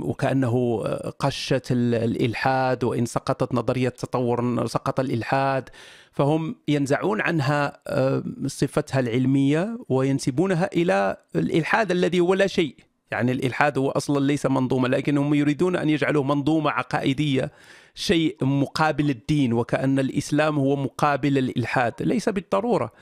وكأنه 0.00 0.82
قشه 1.18 1.62
الإلحاد 1.70 2.84
وإن 2.84 3.06
سقطت 3.06 3.54
نظرية 3.54 3.88
التطور 3.88 4.66
سقط 4.66 5.00
الإلحاد. 5.00 5.68
فهم 6.12 6.54
ينزعون 6.68 7.20
عنها 7.20 7.82
صفتها 8.46 9.00
العلمية 9.00 9.78
وينسبونها 9.88 10.70
إلى 10.76 11.16
الإلحاد 11.36 11.90
الذي 11.90 12.20
هو 12.20 12.34
لا 12.34 12.46
شيء. 12.46 12.74
يعني 13.10 13.32
الإلحاد 13.32 13.78
هو 13.78 13.90
أصلا 13.90 14.26
ليس 14.26 14.46
منظومة 14.46 14.88
لكنهم 14.88 15.34
يريدون 15.34 15.76
أن 15.76 15.88
يجعلوه 15.88 16.22
منظومة 16.22 16.70
عقائدية 16.70 17.52
شيء 17.94 18.36
مقابل 18.42 19.10
الدين 19.10 19.52
وكأن 19.52 19.98
الإسلام 19.98 20.58
هو 20.58 20.76
مقابل 20.76 21.38
الإلحاد 21.38 21.94
ليس 22.00 22.28
بالضرورة. 22.28 22.92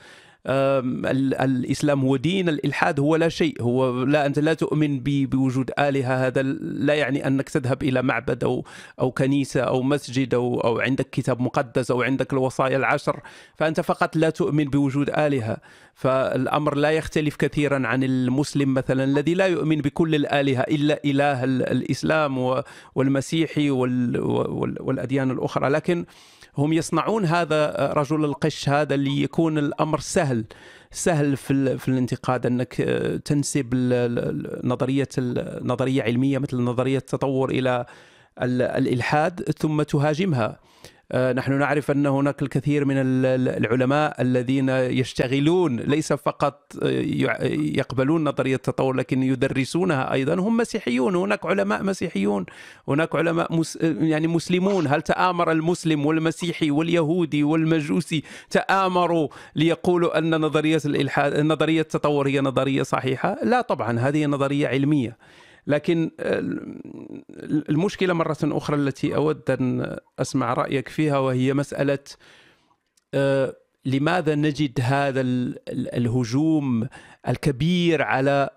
الإسلام 0.47 2.01
هو 2.01 2.15
دين 2.15 2.49
الإلحاد 2.49 2.99
هو 2.99 3.15
لا 3.15 3.29
شيء. 3.29 3.61
هو 3.61 4.03
لا 4.03 4.25
أنت 4.25 4.39
لا 4.39 4.53
تؤمن 4.53 4.99
بوجود 5.03 5.71
آلهة. 5.79 6.27
هذا 6.27 6.41
لا 6.41 6.93
يعني 6.93 7.27
أنك 7.27 7.49
تذهب 7.49 7.83
إلى 7.83 8.01
معبد 8.01 8.43
أو 8.43 8.65
أو 8.99 9.11
كنيسة 9.11 9.61
أو 9.61 9.81
مسجد 9.81 10.33
أو 10.33 10.59
أو 10.59 10.79
عندك 10.79 11.09
كتاب 11.09 11.41
مقدس 11.41 11.91
أو 11.91 12.01
عندك 12.01 12.33
الوصايا 12.33 12.77
العشر. 12.77 13.19
فأنت 13.55 13.81
فقط 13.81 14.15
لا 14.15 14.29
تؤمن 14.29 14.65
بوجود 14.65 15.09
آلهة. 15.09 15.57
فالأمر 15.95 16.75
لا 16.75 16.91
يختلف 16.91 17.35
كثيرا 17.35 17.87
عن 17.87 18.03
المسلم 18.03 18.73
مثلا 18.73 19.03
الذي 19.03 19.33
لا 19.33 19.47
يؤمن 19.47 19.81
بكل 19.81 20.15
الآلهة 20.15 20.61
إلا 20.61 20.99
إله 21.05 21.43
الإسلام 21.43 22.61
والمسيحي 22.95 23.69
والأديان 23.69 25.31
الأخرى. 25.31 25.69
لكن 25.69 26.05
هم 26.57 26.73
يصنعون 26.73 27.25
هذا 27.25 27.93
رجل 27.93 28.25
القش 28.25 28.69
هذا 28.69 28.95
ليكون 28.95 29.57
الأمر 29.57 29.99
سهل 29.99 30.45
سهل 30.91 31.37
في, 31.37 31.77
في 31.77 31.87
الانتقاد 31.87 32.45
أنك 32.45 32.73
تنسب 33.25 33.73
نظرية 34.63 35.09
نظرية 35.61 36.03
علمية 36.03 36.37
مثل 36.37 36.57
نظرية 36.57 36.97
التطور 36.97 37.49
إلى 37.49 37.85
الإلحاد 38.41 39.41
ثم 39.41 39.81
تهاجمها. 39.81 40.59
نحن 41.15 41.59
نعرف 41.59 41.91
أن 41.91 42.05
هناك 42.05 42.41
الكثير 42.41 42.85
من 42.85 42.95
العلماء 42.97 44.21
الذين 44.21 44.69
يشتغلون 44.69 45.75
ليس 45.75 46.13
فقط 46.13 46.73
يقبلون 47.51 48.23
نظرية 48.23 48.55
التطور 48.55 48.95
لكن 48.95 49.23
يدرسونها 49.23 50.13
أيضا. 50.13 50.33
هم 50.33 50.57
مسيحيون 50.57 51.15
هناك 51.15 51.45
علماء 51.45 51.83
مسيحيون 51.83 52.45
هناك 52.87 53.15
علماء 53.15 53.55
مس 53.55 53.77
يعني 53.81 54.27
مسلمون. 54.27 54.87
هل 54.87 55.01
تآمر 55.01 55.51
المسلم 55.51 56.05
والمسيحي 56.05 56.71
واليهودي 56.71 57.43
والمجوسي؟ 57.43 58.23
تآمروا 58.49 59.27
ليقولوا 59.55 60.17
أن 60.17 60.41
نظرية 60.41 60.81
الالحاد 60.85 61.39
نظرية 61.39 61.81
التطور 61.81 62.27
هي 62.27 62.41
نظرية 62.41 62.83
صحيحة؟ 62.83 63.37
لا 63.43 63.61
طبعا 63.61 63.99
هذه 63.99 64.25
نظرية 64.25 64.67
علمية. 64.67 65.17
لكن 65.67 66.11
المشكلة 67.69 68.13
مرة 68.13 68.37
أخرى 68.43 68.75
التي 68.75 69.15
أود 69.15 69.51
أن 69.51 69.97
أسمع 70.19 70.53
رأيك 70.53 70.89
فيها 70.89 71.19
وهي 71.19 71.53
مسألة 71.53 71.99
لماذا 73.85 74.35
نجد 74.35 74.79
هذا 74.81 75.21
الهجوم 75.69 76.87
الكبير 77.27 78.01
على 78.01 78.49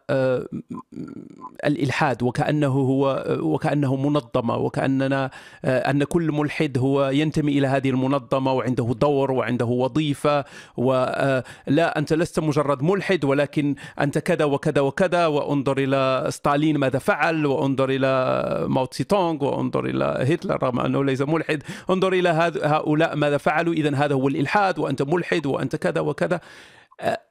الإلحاد 1.65 2.23
وكأنه 2.23 2.69
هو 2.69 3.25
وكأنه 3.41 3.97
منظمة 3.97 4.57
وكأننا 4.57 5.31
أن 5.65 6.05
كل 6.05 6.33
ملحد 6.33 6.79
هو 6.79 7.09
ينتمي 7.09 7.59
إلى 7.59 7.67
هذه 7.67 7.91
المنظمة 7.91 8.53
وعنده 8.53 8.95
دور 9.01 9.33
وعنده 9.33 9.67
وظيفة 9.67 10.45
ولا 10.77 11.99
أنت 11.99 12.13
لست 12.13 12.41
مجرد 12.41 12.83
ملحد 12.83 13.25
ولكن 13.25 13.75
أنت 14.01 14.19
كذا 14.19 14.45
وكذا 14.45 14.81
وكذا 14.81 15.27
وانظر 15.27 15.79
إلى 15.79 16.27
ستالين 16.31 16.79
ماذا 16.79 16.99
فعل 16.99 17.47
وانظر 17.47 17.91
إلى 17.91 18.67
ماو 18.69 18.85
تسي 18.85 19.05
تونغ 19.05 19.45
وانظر 19.45 19.85
إلى 19.85 20.05
هتلر 20.35 20.63
رغم 20.63 20.81
أنه 20.81 21.05
ليس 21.05 21.23
ملحد. 21.23 21.63
انظر 21.91 22.13
إلى 22.13 22.29
هؤلاء 22.63 23.17
ماذا 23.17 23.37
فعلوا 23.37 23.75
اذا 23.75 23.97
هذا 23.97 24.15
هو 24.15 24.29
الإلحاد 24.29 24.79
وأنت 24.79 25.03
ملحد 25.03 25.47
وأنت 25.47 25.77
كذا 25.77 26.01
وكذا. 26.01 26.41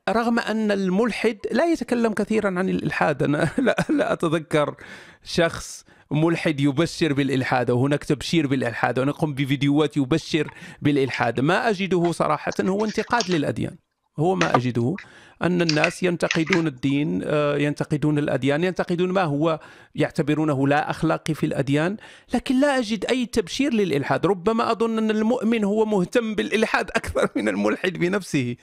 رغم 0.09 0.39
أن 0.39 0.71
الملحد 0.71 1.37
لا 1.51 1.65
يتكلم 1.65 2.13
كثيرا 2.13 2.47
عن 2.47 2.69
الإلحاد. 2.69 3.23
أنا 3.23 3.49
لا, 3.57 3.85
لا 3.89 4.13
أتذكر 4.13 4.75
شخص 5.23 5.85
ملحد 6.11 6.59
يبشر 6.59 7.13
بالإلحاد 7.13 7.71
وهناك 7.71 8.03
تبشير 8.03 8.47
بالإلحاد. 8.47 8.99
ونقوم 8.99 9.33
بفيديوهات 9.33 9.97
يبشر 9.97 10.51
بالإلحاد. 10.81 11.39
ما 11.39 11.69
أجده 11.69 12.11
صراحة 12.11 12.53
هو 12.61 12.85
انتقاد 12.85 13.31
للأديان. 13.31 13.75
هو 14.19 14.35
ما 14.35 14.55
أجده 14.55 14.95
أن 15.43 15.61
الناس 15.61 16.03
ينتقدون 16.03 16.67
الدين 16.67 17.21
آه، 17.23 17.57
ينتقدون 17.57 18.17
الأديان 18.17 18.63
ينتقدون 18.63 19.11
ما 19.11 19.23
هو 19.23 19.59
يعتبرونه 19.95 20.67
لا 20.67 20.89
أخلاقي 20.89 21.33
في 21.33 21.45
الأديان. 21.45 21.97
لكن 22.33 22.59
لا 22.59 22.77
أجد 22.77 23.05
أي 23.05 23.25
تبشير 23.25 23.73
للإلحاد. 23.73 24.25
ربما 24.25 24.71
أظن 24.71 24.97
أن 24.97 25.11
المؤمن 25.11 25.63
هو 25.63 25.85
مهتم 25.85 26.35
بالإلحاد 26.35 26.89
أكثر 26.89 27.29
من 27.35 27.49
الملحد 27.49 27.93
بنفسه. 27.93 28.55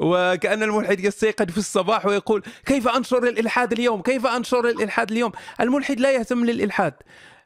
وكأن 0.00 0.62
الملحد 0.62 1.00
يستيقظ 1.00 1.50
في 1.50 1.58
الصباح 1.58 2.06
ويقول 2.06 2.42
كيف 2.66 2.88
أنشر 2.88 3.28
الإلحاد 3.28 3.72
اليوم؟ 3.72 4.02
كيف 4.02 4.26
أنشر 4.26 4.68
الإلحاد 4.68 5.10
اليوم؟ 5.10 5.32
الملحد 5.60 6.00
لا 6.00 6.12
يهتم 6.12 6.44
للإلحاد. 6.44 6.94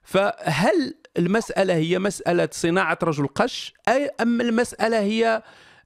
فهل 0.03 0.95
المسألة 1.19 1.75
هي 1.75 1.99
مسألة 1.99 2.49
صناعة 2.53 2.99
رجل 3.03 3.27
قش؟ 3.27 3.75
أي 3.89 4.11
أم 4.21 4.41
المسألة 4.41 5.01
هي 5.01 5.43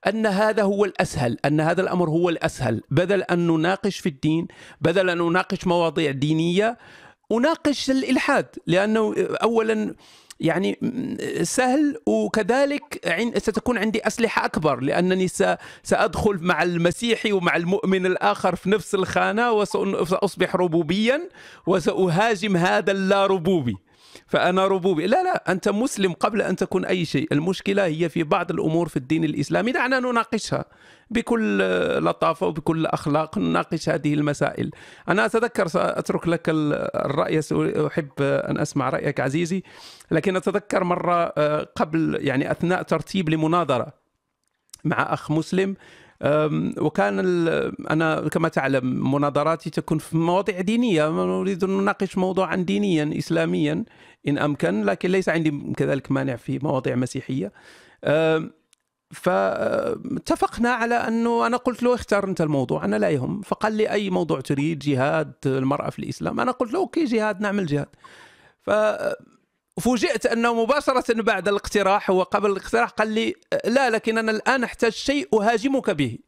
أن 0.06 0.26
هذا 0.26 0.62
هو 0.62 0.84
الأسهل 0.84 1.38
أن 1.44 1.60
هذا 1.60 1.82
الأمر 1.82 2.08
هو 2.08 2.28
الأسهل؟ 2.28 2.82
بدل 2.90 3.22
أن 3.22 3.46
نناقش 3.46 3.98
في 3.98 4.08
الدين 4.08 4.48
بدل 4.80 5.10
أن 5.10 5.18
نناقش 5.18 5.66
مواضيع 5.66 6.10
دينية 6.10 6.78
أناقش 7.32 7.90
الإلحاد. 7.90 8.46
لأنه 8.66 9.14
أولا 9.42 9.94
يعني 10.40 10.78
سهل 11.42 11.96
وكذلك 12.06 13.00
ستكون 13.38 13.78
عندي 13.78 14.06
أسلحة 14.06 14.44
أكبر 14.44 14.80
لأنني 14.80 15.28
سأدخل 15.82 16.38
مع 16.40 16.62
المسيحي 16.62 17.32
ومع 17.32 17.56
المؤمن 17.56 18.06
الآخر 18.06 18.56
في 18.56 18.70
نفس 18.70 18.94
الخانة 18.94 19.52
وسأصبح 19.52 20.56
ربوبيا 20.56 21.28
وسأهاجم 21.66 22.56
هذا 22.56 22.92
اللا 22.92 23.26
ربوبي. 23.26 23.76
فأنا 24.26 24.66
ربوبي. 24.66 25.06
لا 25.06 25.22
لا 25.22 25.52
أنت 25.52 25.68
مسلم 25.68 26.12
قبل 26.12 26.42
أن 26.42 26.56
تكون 26.56 26.84
أي 26.84 27.04
شيء. 27.04 27.28
المشكلة 27.32 27.84
هي 27.84 28.08
في 28.08 28.22
بعض 28.22 28.50
الأمور 28.50 28.88
في 28.88 28.96
الدين 28.96 29.24
الإسلامي. 29.24 29.72
دعنا 29.72 30.00
نناقشها 30.00 30.64
بكل 31.10 31.58
لطافة 32.04 32.46
وبكل 32.46 32.86
أخلاق 32.86 33.38
نناقش 33.38 33.88
هذه 33.88 34.14
المسائل. 34.14 34.70
أنا 35.08 35.26
أتذكر 35.26 35.66
سأترك 35.66 36.28
لك 36.28 36.42
الرأي 36.48 37.40
أحب 37.86 38.10
أن 38.20 38.58
أسمع 38.58 38.88
رأيك 38.88 39.20
عزيزي 39.20 39.62
لكن 40.10 40.36
أتذكر 40.36 40.84
مرة 40.84 41.24
قبل 41.64 42.18
يعني 42.20 42.50
أثناء 42.50 42.82
ترتيب 42.82 43.28
لمناظرة 43.28 43.92
مع 44.84 45.12
أخ 45.14 45.30
مسلم 45.30 45.76
وكان 46.78 47.18
أنا 47.90 48.28
كما 48.28 48.48
تعلم 48.48 49.12
مناظراتي 49.14 49.70
تكون 49.70 49.98
في 49.98 50.16
مواضيع 50.16 50.60
دينية. 50.60 51.08
نريد 51.08 51.64
أن 51.64 51.70
نناقش 51.70 52.18
موضوعا 52.18 52.56
دينيا 52.56 53.18
اسلاميا. 53.18 53.84
إن 54.28 54.38
أمكن 54.38 54.84
لكن 54.84 55.10
ليس 55.10 55.28
عندي 55.28 55.72
كذلك 55.76 56.12
مانع 56.12 56.36
في 56.36 56.58
مواضيع 56.58 56.96
مسيحية. 56.96 57.52
فاتفقنا 59.10 60.70
على 60.70 60.94
أنه 60.94 61.46
أنا 61.46 61.56
قلت 61.56 61.82
له 61.82 61.94
اختار 61.94 62.24
انت 62.24 62.40
الموضوع 62.40 62.84
أنا 62.84 62.96
لا 62.96 63.10
يهم. 63.10 63.42
فقال 63.42 63.72
لي 63.72 63.90
أي 63.90 64.10
موضوع 64.10 64.40
تريد 64.40 64.78
جهاد 64.78 65.34
المرأة 65.46 65.90
في 65.90 65.98
الإسلام. 65.98 66.40
أنا 66.40 66.52
قلت 66.52 66.72
له 66.72 66.78
أوكي 66.78 67.04
جهاد 67.04 67.40
نعمل 67.40 67.66
جهاد. 67.66 67.88
ف 68.62 68.70
فوجئت 69.80 70.26
أنه 70.26 70.62
مباشرة 70.62 71.22
بعد 71.22 71.48
الاقتراح 71.48 72.10
وقبل 72.10 72.50
الاقتراح 72.50 72.90
قال 72.90 73.08
لي 73.08 73.34
لا 73.64 73.90
لكن 73.90 74.18
أنا 74.18 74.30
الآن 74.30 74.64
أحتاج 74.64 74.92
شيء 74.92 75.40
أهاجمك 75.40 75.90
به. 75.90 76.18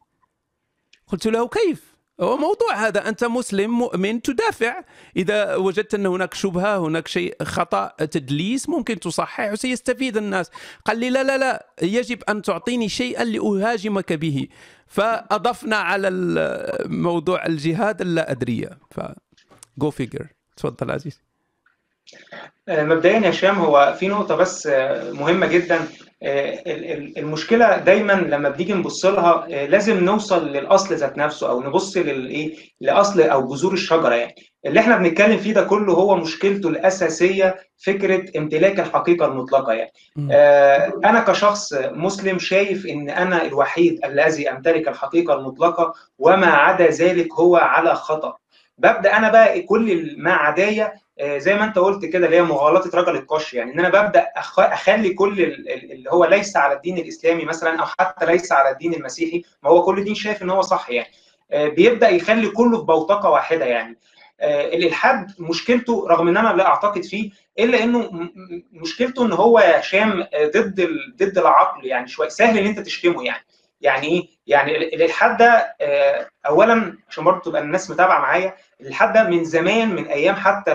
قلت 1.07 1.27
له 1.27 1.47
كيف؟ 1.47 1.90
هو 2.21 2.37
موضوع 2.37 2.75
هذا 2.87 3.09
أنت 3.09 3.23
مسلم 3.23 3.71
مؤمن 3.71 4.21
تدافع. 4.21 4.83
إذا 5.17 5.55
وجدت 5.55 5.93
أن 5.93 6.05
هناك 6.05 6.33
شبهة 6.33 6.77
هناك 6.77 7.07
شيء 7.07 7.35
خطأ 7.43 7.87
تدليس 7.97 8.69
ممكن 8.69 8.99
تصحح 8.99 9.51
وسيستفيد 9.51 10.17
الناس. 10.17 10.51
قال 10.85 10.97
لي 10.97 11.09
لا 11.09 11.23
لا 11.23 11.37
لا 11.37 11.67
يجب 11.81 12.23
أن 12.29 12.41
تعطيني 12.41 12.89
شيئا 12.89 13.23
لأهاجمك 13.23 14.13
به. 14.13 14.47
فأضفنا 14.87 15.75
على 15.75 16.09
موضوع 16.85 17.45
الجهاد 17.45 18.01
اللا 18.01 18.31
ادريه 18.31 18.69
ف 18.91 18.99
جو 19.77 19.89
فيجر 19.91 20.27
تفضل 20.57 20.91
عزيز 20.91 21.21
مبدئيا 22.69 23.19
يا 23.19 23.29
هشام 23.29 23.55
هو 23.55 23.95
في 23.99 24.07
نقطة 24.07 24.35
بس 24.35 24.67
مهمة 25.11 25.47
جدا. 25.47 25.87
آه، 26.23 26.61
المشكلة 27.17 27.77
دايما 27.77 28.13
لما 28.13 28.49
بنيجي 28.49 28.73
نبص 28.73 29.05
لها 29.05 29.47
لازم 29.47 30.03
نوصل 30.03 30.47
للأصل 30.47 30.95
ذات 30.95 31.17
نفسه 31.17 31.49
أو 31.49 31.61
نبص 31.61 31.97
للإيه 31.97 32.55
لأصل 32.81 33.21
أو 33.21 33.47
جذور 33.47 33.73
الشجرة 33.73 34.13
يعني. 34.15 34.35
اللي 34.65 34.79
إحنا 34.79 34.97
بنتكلم 34.97 35.37
فيه 35.37 35.53
ده 35.53 35.63
كله 35.63 35.93
هو 35.93 36.15
مشكلته 36.15 36.69
الأساسية 36.69 37.55
فكرة 37.85 38.37
امتلاك 38.37 38.79
الحقيقة 38.79 39.25
المطلقة 39.25 39.73
يعني. 39.73 39.91
أنا 41.05 41.19
كشخص 41.27 41.73
مسلم 41.73 42.39
شايف 42.39 42.85
إن 42.85 43.09
أنا 43.09 43.45
الوحيد 43.45 44.05
الذي 44.05 44.51
أمتلك 44.51 44.87
الحقيقة 44.87 45.33
المطلقة 45.33 45.93
وما 46.19 46.47
عدا 46.47 46.87
ذلك 46.87 47.33
هو 47.33 47.55
على 47.55 47.95
خطأ. 47.95 48.35
ببدأ 48.77 49.17
أنا 49.17 49.31
بقى 49.31 49.61
كل 49.61 50.15
ما 50.17 50.33
عدايا 50.33 50.85
آه، 50.85 50.91
زي 51.21 51.55
ما 51.55 51.63
انت 51.63 51.79
قلت 51.79 52.05
كده 52.05 52.25
اللي 52.25 52.37
هي 52.37 52.41
مغالطة 52.41 52.97
رجل 52.99 53.15
القش. 53.15 53.53
يعني 53.53 53.73
إن 53.73 53.79
أنا 53.79 53.89
ببدأ 53.89 54.27
أخلي 54.57 55.13
كل 55.13 55.41
اللي 55.41 56.09
هو 56.11 56.25
ليس 56.25 56.57
على 56.57 56.73
الدين 56.73 56.97
الإسلامي 56.97 57.45
مثلا 57.45 57.79
أو 57.79 57.85
حتى 57.99 58.25
ليس 58.25 58.51
على 58.51 58.69
الدين 58.69 58.93
المسيحي 58.93 59.43
ما 59.63 59.69
هو 59.69 59.83
كل 59.83 60.03
دين 60.03 60.15
شايف 60.15 60.43
إن 60.43 60.49
هو 60.49 60.61
صح 60.61 60.89
يعني. 60.89 61.07
آه، 61.51 61.67
بيبدأ 61.67 62.09
يخلي 62.09 62.49
كله 62.49 62.77
في 62.79 62.83
بوتقة 62.85 63.29
واحدة 63.29 63.65
يعني. 63.65 63.97
آه، 64.39 64.67
الالحاد 64.75 65.27
مشكلته 65.39 66.07
رغم 66.09 66.27
إن 66.27 66.37
أنا 66.37 66.53
لا 66.53 66.67
أعتقد 66.67 67.03
فيه 67.03 67.31
إلا 67.59 67.83
إنه 67.83 68.09
مشكلته 68.71 69.25
إن 69.25 69.31
هو 69.31 69.59
يا 69.59 69.79
هشام 69.79 70.23
ضد 70.55 70.87
ضد 71.17 71.37
العقل 71.37 71.85
يعني 71.85 72.07
شوية. 72.07 72.29
سهل 72.29 72.57
إن 72.57 72.65
أنت 72.65 72.79
تشتمه 72.79 73.23
يعني. 73.25 73.45
يعني 73.81 74.07
إيه؟ 74.07 74.27
يعني 74.47 74.77
الالحاد 74.77 75.37
ده 75.37 75.75
اولا 76.47 76.97
عشان 77.09 77.23
برضه 77.23 77.39
تبقى 77.41 77.61
الناس 77.61 77.91
متابعة 77.91 78.19
معايا 78.19 78.55
الالحاد 78.81 79.13
ده 79.13 79.23
من 79.23 79.43
زمان 79.43 79.95
من 79.95 80.05
أيام 80.07 80.35
حتى 80.35 80.71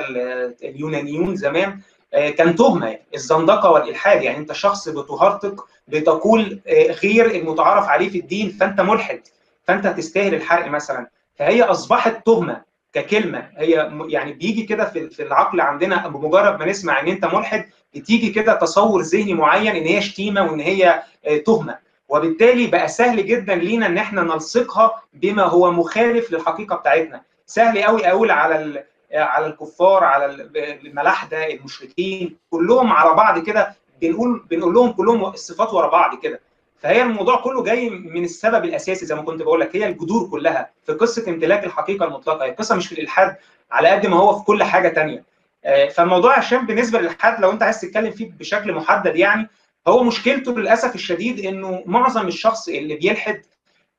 اليونانيون 0.63 1.37
زمان 1.37 1.81
آه، 2.15 2.31
كان 2.31 2.57
تهمة. 2.57 2.97
الزندقة 3.15 3.71
والإلحاد 3.71 4.23
يعني 4.23 4.39
أنت 4.39 4.53
شخص 4.53 4.89
بتهرطق 4.89 5.67
بتقول 5.89 6.61
آه، 6.67 6.93
غير 6.93 7.31
المتعارف 7.31 7.85
عليه 7.89 8.09
في 8.09 8.19
الدين 8.19 8.51
فأنت 8.51 8.81
ملحد 8.81 9.21
فأنت 9.65 9.87
تستاهل 9.87 10.35
الحرق 10.35 10.69
مثلا. 10.69 11.07
فهي 11.35 11.63
أصبحت 11.63 12.27
تهمة 12.27 12.63
ككلمة. 12.93 13.49
هي 13.57 13.91
يعني 14.09 14.33
بيجي 14.33 14.63
كده 14.63 14.85
في 14.85 15.11
في 15.11 15.23
العقل 15.23 15.61
عندنا 15.61 16.09
بمجرد 16.09 16.59
ما 16.61 16.67
نسمع 16.67 17.01
إن 17.01 17.09
أنت 17.09 17.25
ملحد 17.25 17.65
بتيجي 17.95 18.31
كده 18.31 18.55
تصور 18.55 19.01
ذهني 19.03 19.35
معين 19.35 19.77
إن 19.77 19.83
هي 19.87 20.01
شتيمة 20.03 20.43
وإن 20.51 20.61
هي 20.61 21.03
آه، 21.27 21.37
تهمة. 21.37 21.79
وبالتالي 22.09 22.67
بقى 22.67 22.89
سهل 22.89 23.27
جدا 23.27 23.55
لينا 23.55 23.87
إن 23.87 23.99
إحنا 23.99 24.23
نلصقها 24.23 25.03
بما 25.13 25.43
هو 25.43 25.73
مخالف 25.73 26.33
للحقيقة 26.33 26.77
بتاعتنا. 26.77 27.23
سهل 27.47 27.83
قوي 27.83 28.09
أقول 28.09 28.31
على 28.31 28.85
على 29.15 29.47
الكفار 29.47 30.05
على 30.05 30.27
الملاحده 30.57 31.47
المشركين 31.47 32.37
كلهم 32.51 32.93
على 32.93 33.15
بعض 33.15 33.39
كده 33.39 33.75
بنقول 34.03 34.47
بنقول 34.51 34.75
لهم 34.75 34.93
كلهم 34.93 35.25
الصفات 35.25 35.75
ورا 35.75 35.89
بعض 35.89 36.19
كده. 36.23 36.41
فهي 36.79 37.03
الموضوع 37.03 37.37
كله 37.41 37.63
جاي 37.65 37.91
من 37.91 38.25
السبب 38.25 38.65
الأساسي 38.65 39.07
زي 39.07 39.15
ما 39.15 39.23
كنت 39.23 39.43
بقول 39.43 39.61
لك 39.61 39.77
هي 39.77 39.87
الجذور 39.89 40.31
كلها 40.31 40.71
في 40.87 40.93
قصة 40.93 41.31
امتلاك 41.31 41.65
الحقيقة 41.65 42.07
المطلقة. 42.07 42.45
هي 42.45 42.51
القصة 42.51 42.75
مش 42.77 42.87
في 42.87 42.93
الإلحاد 42.93 43.37
على 43.71 43.89
قد 43.89 44.07
ما 44.07 44.17
هو 44.17 44.39
في 44.39 44.45
كل 44.45 44.63
حاجة 44.63 44.89
ثانية 44.95 45.25
آه، 45.65 45.89
فالموضوع 45.89 46.39
عشان 46.39 46.67
بالنسبة 46.67 46.99
للإلحاد 46.99 47.41
لو 47.41 47.51
أنت 47.51 47.63
عايز 47.63 47.81
تتكلم 47.81 48.11
فيه 48.11 48.31
بشكل 48.39 48.73
محدد 48.73 49.17
يعني 49.17 49.49
هو 49.89 50.03
مشكلته 50.03 50.53
للأسف 50.59 50.95
الشديد 50.95 51.47
إنه 51.47 51.83
معظم 51.87 52.29
الشخص 52.29 52.69
اللي 52.69 52.95
بيلحد 52.97 53.43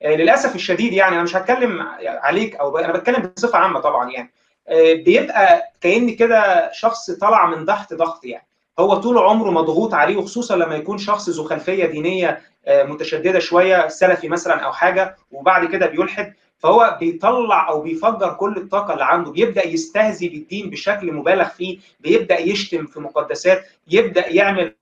للأسف 0.06 0.56
الشديد 0.56 0.94
يعني 0.94 1.16
أنا 1.16 1.24
مش 1.24 1.36
هتكلم 1.36 1.86
عليك 2.06 2.56
أو 2.56 2.78
أنا 2.78 2.94
بتكلم 2.94 3.32
بصفة 3.38 3.58
عامة 3.58 3.80
طبعا 3.80 4.12
يعني. 4.12 4.32
آه، 4.68 4.94
بيبقى 4.94 5.64
كاني 5.82 6.12
كده 6.12 6.72
شخص 6.74 7.12
طلع 7.12 7.46
من 7.46 7.66
تحت 7.66 7.94
ضغط 7.94 8.26
يعني. 8.26 8.48
هو 8.80 8.96
طول 8.96 9.18
عمره 9.18 9.52
مضغوط 9.52 9.94
عليه 9.94 10.18
وخصوصا 10.18 10.56
لما 10.56 10.76
يكون 10.76 10.98
شخص 10.98 11.30
ذو 11.30 11.44
خلفية 11.44 11.86
دينية 11.86 12.42
آه، 12.68 12.84
متشددة 12.84 13.40
شوية 13.40 13.88
سلفي 13.88 14.30
مثلا 14.30 14.60
أو 14.60 14.74
حاجة 14.74 15.16
وبعد 15.32 15.66
كده 15.66 15.86
بيلحد 15.86 16.34
فهو 16.60 16.98
بيطلع 17.00 17.70
أو 17.70 17.82
بيفجر 17.82 18.34
كل 18.34 18.58
الطاقة 18.58 18.94
اللي 18.94 19.06
عنده. 19.06 19.32
بيبدأ 19.32 19.68
يستهزي 19.68 20.30
بالدين 20.30 20.70
بشكل 20.70 21.14
مبالغ 21.14 21.48
فيه 21.48 21.80
بيبدأ 22.00 22.40
يشتم 22.40 22.86
في 22.86 23.00
مقدسات 23.00 23.66
يبدأ 23.88 24.28
يعمل 24.28 24.76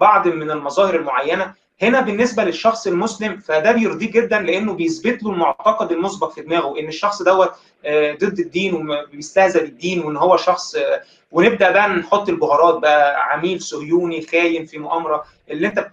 بعض 0.00 0.28
من 0.28 0.50
المظاهر 0.50 0.96
المعينة. 0.96 1.54
هنا 1.82 2.00
بالنسبة 2.00 2.44
للشخص 2.44 2.86
المسلم 2.86 3.36
فده 3.38 3.72
بيرضيه 3.72 4.10
جدا 4.10 4.40
لأنه 4.40 4.72
بيثبت 4.72 5.22
له 5.22 5.30
المعتقد 5.30 5.92
المسبق 5.92 6.32
في 6.32 6.42
دماغه 6.42 6.78
إن 6.80 6.88
الشخص 6.88 7.22
دوت 7.22 7.52
آه، 7.84 8.12
ضد 8.14 8.38
الدين 8.38 8.74
وبيستهزأ 8.90 9.60
بالدين 9.60 10.00
وإن 10.04 10.16
هو 10.16 10.36
شخص 10.36 10.74
آه، 10.74 11.02
ونبدأ 11.30 11.70
بقى 11.70 11.88
نحط 11.88 12.28
البهارات 12.28 12.74
بقى 12.78 13.24
عميل 13.32 13.60
صهيوني 13.62 14.22
خاين 14.26 14.66
في 14.66 14.78
مؤامرة 14.78 15.24
اللي 15.50 15.66
أنت 15.66 15.90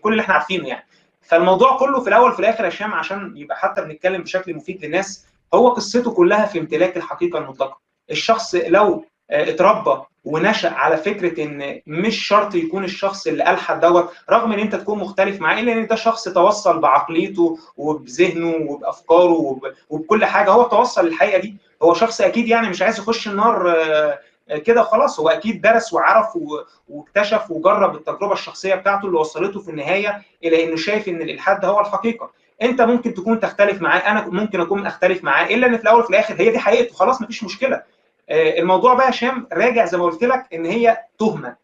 كل 0.00 0.12
اللي 0.12 0.22
إحنا 0.22 0.34
عارفينه 0.34 0.68
يعني. 0.68 0.86
فالموضوع 1.22 1.78
كله 1.78 2.00
في 2.00 2.08
الأول 2.08 2.32
في 2.32 2.40
الآخر 2.40 2.64
يا 2.64 2.68
هشام 2.68 2.94
عشان 2.94 3.32
يبقى 3.36 3.56
حتى 3.56 3.80
بنتكلم 3.82 4.22
بشكل 4.22 4.54
مفيد 4.54 4.84
للناس 4.84 5.26
هو 5.54 5.68
قصته 5.68 6.14
كلها 6.14 6.46
في 6.46 6.58
امتلاك 6.58 6.96
الحقيقة 6.96 7.38
المطلقة. 7.38 7.80
الشخص 8.10 8.54
لو 8.54 9.04
اتربى 9.30 10.02
ونشأ 10.24 10.70
على 10.70 10.96
فكرة 10.96 11.44
إن 11.44 11.80
مش 11.86 12.26
شرط 12.26 12.54
يكون 12.54 12.84
الشخص 12.84 13.26
اللي 13.26 13.50
الحد 13.50 13.80
دوت 13.80 14.10
رغم 14.30 14.52
إن 14.52 14.58
أنت 14.58 14.74
تكون 14.76 14.98
مختلف 14.98 15.40
معاه 15.40 15.60
إلا 15.60 15.72
إن 15.72 15.86
ده 15.86 15.96
شخص 15.96 16.28
توصل 16.28 16.78
بعقليته 16.78 17.58
وبذهنه 17.76 18.56
وبأفكاره 18.70 19.32
وب... 19.32 19.60
وبكل 19.90 20.24
حاجة. 20.24 20.50
هو 20.50 20.62
توصل 20.62 21.06
للحقيقه 21.06 21.38
دي. 21.38 21.56
هو 21.82 21.94
شخص 21.94 22.20
أكيد 22.20 22.48
يعني 22.48 22.68
مش 22.68 22.82
عايز 22.82 22.98
يخش 22.98 23.28
النار 23.28 23.74
كده 24.64 24.82
خلاص 24.82 25.20
هو 25.20 25.28
أكيد 25.28 25.60
درس 25.60 25.92
وعرف 25.92 26.26
واكتشف 26.88 27.50
وجرب 27.50 27.94
التجربة 27.94 28.32
الشخصية 28.32 28.74
بتاعته 28.74 29.06
اللي 29.06 29.18
وصلته 29.18 29.60
في 29.60 29.70
النهاية 29.70 30.22
إلى 30.44 30.64
إنه 30.64 30.76
شايف 30.76 31.08
إن 31.08 31.22
الالحاد 31.22 31.60
ده 31.60 31.68
هو 31.68 31.80
الحقيقة. 31.80 32.30
أنت 32.62 32.80
ممكن 32.82 33.14
تكون 33.14 33.40
تختلف 33.40 33.82
معاه 33.82 33.98
أنا 33.98 34.26
ممكن 34.28 34.60
أكون 34.60 34.86
أختلف 34.86 35.24
معاه 35.24 35.46
إلا 35.46 35.66
إن 35.66 35.76
في 35.76 35.82
الأول 35.82 36.00
وفي 36.00 36.10
الآخر 36.10 36.34
هي 36.38 36.50
دي 36.50 36.58
حقيقته. 36.58 36.94
خلاص 36.94 37.22
مفيش 37.22 37.44
مشكلة. 37.44 37.82
الموضوع 38.30 38.94
بقى 38.94 39.10
هشام 39.10 39.46
راجع 39.52 39.84
زي 39.84 39.98
ما 39.98 40.04
قلت 40.04 40.24
لك 40.24 40.46
إن 40.54 40.66
هي 40.66 40.98
تهمة 41.18 41.56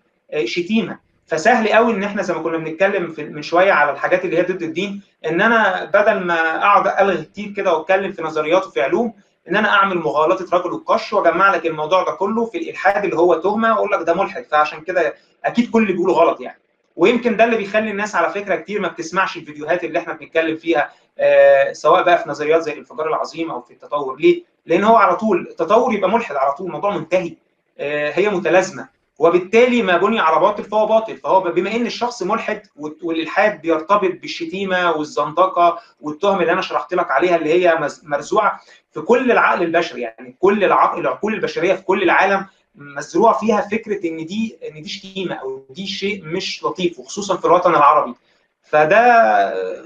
شتيمة. 0.45 0.99
فسهل 1.27 1.69
قوي 1.69 1.93
إن 1.93 2.03
إحنا 2.05 2.23
زي 2.23 2.35
ما 2.35 2.41
كنا 2.43 2.59
بنتكلم 2.59 3.15
من 3.19 3.43
شوية 3.43 3.73
على 3.73 3.91
الحاجات 3.91 4.25
اللي 4.25 4.39
هي 4.39 4.43
ضد 4.43 4.63
الدين 4.63 5.03
إن 5.27 5.41
أنا 5.41 5.85
بدل 5.85 6.21
ما 6.21 6.57
أقعد 6.59 6.87
ألغي 7.09 7.25
كتير 7.25 7.53
كده 7.57 7.73
وأتكلم 7.77 8.13
في 8.13 8.23
نظريات 8.23 8.67
وفي 8.67 8.83
علوم 8.83 9.13
إن 9.49 9.57
أنا 9.57 9.69
أعمل 9.69 9.99
مغالطة 9.99 10.57
رجل 10.59 10.71
القش 10.71 11.13
وأجمع 11.13 11.55
لك 11.55 11.67
الموضوع 11.67 12.05
ده 12.05 12.13
كله 12.13 12.45
في 12.45 12.59
الإلحاد 12.59 13.05
اللي 13.05 13.17
هو 13.17 13.35
تهمة 13.35 13.73
وأقول 13.73 13.93
لك 13.93 14.03
ده 14.07 14.15
ملحد. 14.15 14.45
فعشان 14.45 14.81
كده 14.81 15.15
أكيد 15.45 15.71
كل 15.71 15.83
اللي 15.83 15.93
بيقوله 15.93 16.13
غلط 16.15 16.41
يعني. 16.41 16.59
ويمكن 16.97 17.37
ده 17.37 17.45
اللي 17.45 17.57
بيخلي 17.57 17.91
الناس 17.91 18.15
على 18.15 18.31
فكرة 18.31 18.57
كتير 18.57 18.81
ما 18.81 18.89
بتسمعش 18.89 19.37
الفيديوهات 19.37 19.85
اللي 19.85 19.99
إحنا 19.99 20.13
بنتكلم 20.13 20.57
فيها 20.57 20.91
آه 21.19 21.73
سواء 21.73 22.03
بقى 22.03 22.19
في 22.23 22.29
نظريات 22.29 22.63
زي 22.63 22.73
الانفجار 22.73 23.09
العظيم 23.09 23.51
أو 23.51 23.61
في 23.61 23.71
التطور. 23.73 24.17
ليه؟ 24.21 24.43
لأن 24.67 24.85
هو 24.85 24.97
على 24.97 25.17
طول 25.17 25.47
التطور 25.51 25.95
يبقى 25.95 26.11
ملحد 26.11 26.37
على 26.37 26.53
طول 26.53 26.67
الموضوع 26.67 26.97
منتهي 26.97 27.35
آه 27.79 28.11
هي 28.13 28.29
متلازمة. 28.31 28.89
وبالتالي 29.19 29.83
ما 29.83 29.97
بني 29.97 30.21
على 30.21 30.41
باطل 30.41 30.65
فهو 30.65 30.87
باطل. 30.87 31.17
فهو 31.17 31.41
بما 31.41 31.75
إن 31.77 31.87
الشخص 31.87 32.23
ملحد 32.23 32.63
والإلحاد 33.03 33.61
بيرتبط 33.61 34.11
بالشتيمة 34.21 34.93
والزندقة 34.93 35.79
والتهم 36.01 36.41
اللي 36.41 36.53
أنا 36.53 36.61
شرحت 36.63 36.95
لك 36.95 37.11
عليها 37.11 37.37
اللي 37.37 37.53
هي 37.53 37.79
مرزوعه 38.03 38.61
في 38.93 39.01
كل 39.01 39.33
العقل 39.33 39.63
البشري. 39.63 40.01
يعني 40.01 40.37
كل 40.41 40.65
العقل 40.65 41.01
العقول 41.01 41.35
البشرية 41.35 41.75
في 41.75 41.83
كل 41.83 42.03
العالم 42.03 42.47
مزروع 42.75 43.33
فيها 43.33 43.61
فكرة 43.61 44.09
إن 44.09 44.27
دي 44.27 44.59
إن 44.71 44.83
دي 44.83 44.89
شتيمة 44.89 45.35
أو 45.35 45.65
دي 45.71 45.87
شيء 45.87 46.25
مش 46.25 46.65
لطيف 46.65 46.99
وخصوصا 46.99 47.37
في 47.37 47.45
الوطن 47.45 47.71
العربي. 47.75 48.15
فده 48.63 49.01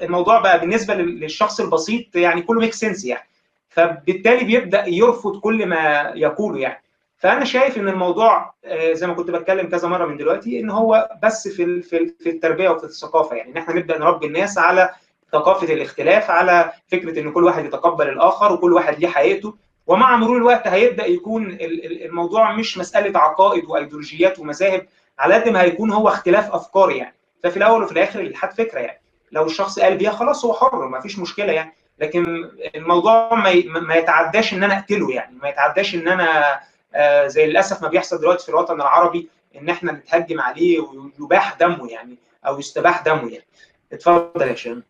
الموضوع 0.05 0.41
بقى 0.41 0.61
بالنسبة 0.61 0.95
للشخص 0.95 1.61
البسيط 1.61 2.17
يعني 2.17 2.43
كله 2.43 2.61
ميك 2.61 2.75
سنس 2.75 3.05
يعني. 3.05 3.30
فبالتالي 3.71 4.45
بيبدأ 4.45 4.85
يرفض 4.89 5.41
كل 5.41 5.67
ما 5.67 6.13
يقوله 6.15 6.59
يعني. 6.61 6.83
فأنا 7.19 7.45
شايف 7.45 7.79
إن 7.79 7.89
الموضوع 7.89 8.55
زي 8.93 9.07
ما 9.07 9.15
كنت 9.15 9.31
بتكلم 9.31 9.69
كذا 9.69 9.89
مرة 9.89 10.07
من 10.07 10.17
دلوقتي 10.17 10.61
إن 10.61 10.71
هو 10.71 11.09
بس 11.23 11.49
في 11.49 11.83
في 11.83 12.15
في 12.21 12.31
التربية 12.31 12.69
وفي 12.69 12.85
الثقافة 12.85 13.37
يعني. 13.37 13.51
إن 13.53 13.57
إحنا 13.57 13.75
نبدأ 13.75 13.99
نربي 13.99 14.27
الناس 14.27 14.59
على 14.59 14.91
ثقافة 15.33 15.75
الاختلاف 15.75 16.31
على 16.31 16.73
فكرة 16.89 17.21
إن 17.21 17.33
كل 17.33 17.45
واحد 17.45 17.65
يتقبل 17.65 18.09
الآخر 18.09 18.53
وكل 18.53 18.73
واحد 18.73 18.99
ليه 18.99 19.09
حقيقته 19.09 19.55
ومع 19.87 20.17
مرور 20.17 20.37
الوقت 20.37 20.69
هيبدأ 20.69 21.07
يكون 21.07 21.57
الموضوع 21.61 22.53
مش 22.53 22.79
مسألة 22.79 23.19
عقائد 23.19 23.65
وأيديولوجيات 23.65 24.39
ومذاهب 24.39 24.87
على 25.19 25.35
قد 25.35 25.49
ما 25.49 25.63
هيكون 25.63 25.91
هو 25.91 26.09
اختلاف 26.09 26.51
أفكار 26.55 26.91
يعني. 26.91 27.15
ففي 27.43 27.57
الأول 27.57 27.83
وفي 27.83 27.93
الآخر 27.93 28.21
الالحاد 28.21 28.53
فكرة 28.53 28.79
يعني. 28.79 29.01
لو 29.33 29.47
الشخص 29.47 29.79
قال 29.79 29.97
بيها 29.97 30.11
خلاص 30.11 30.45
هو 30.45 30.53
حر 30.55 30.89
ما 30.89 31.01
فيش 31.01 31.19
مشكلة 31.19 31.53
يعني. 31.53 31.73
لكن 32.01 32.51
الموضوع 32.75 33.35
ما 33.65 33.95
يتعداش 33.95 34.55
إن 34.55 34.63
أنا 34.65 34.79
أقتله 34.79 35.11
يعني. 35.13 35.37
ما 35.43 35.49
يتعداش 35.49 35.95
إن 35.95 36.09
أنا 36.09 36.61
آه 36.95 37.27
زي 37.27 37.47
للأسف 37.47 37.83
ما 37.83 37.89
بيحصل 37.89 38.19
دلوقتي 38.21 38.43
في 38.43 38.49
الوطن 38.49 38.75
العربي 38.75 39.29
إن 39.57 39.69
إحنا 39.69 39.93
نتهجم 39.93 40.41
عليه 40.41 40.81
ويباح 41.21 41.57
دمه 41.61 41.89
يعني 41.91 42.17
أو 42.47 42.59
يستباح 42.59 43.03
دمه 43.03 43.29
يعني. 43.31 43.45
اتفضل 43.93 44.47
يا 44.49 44.53
هشام 44.53 44.83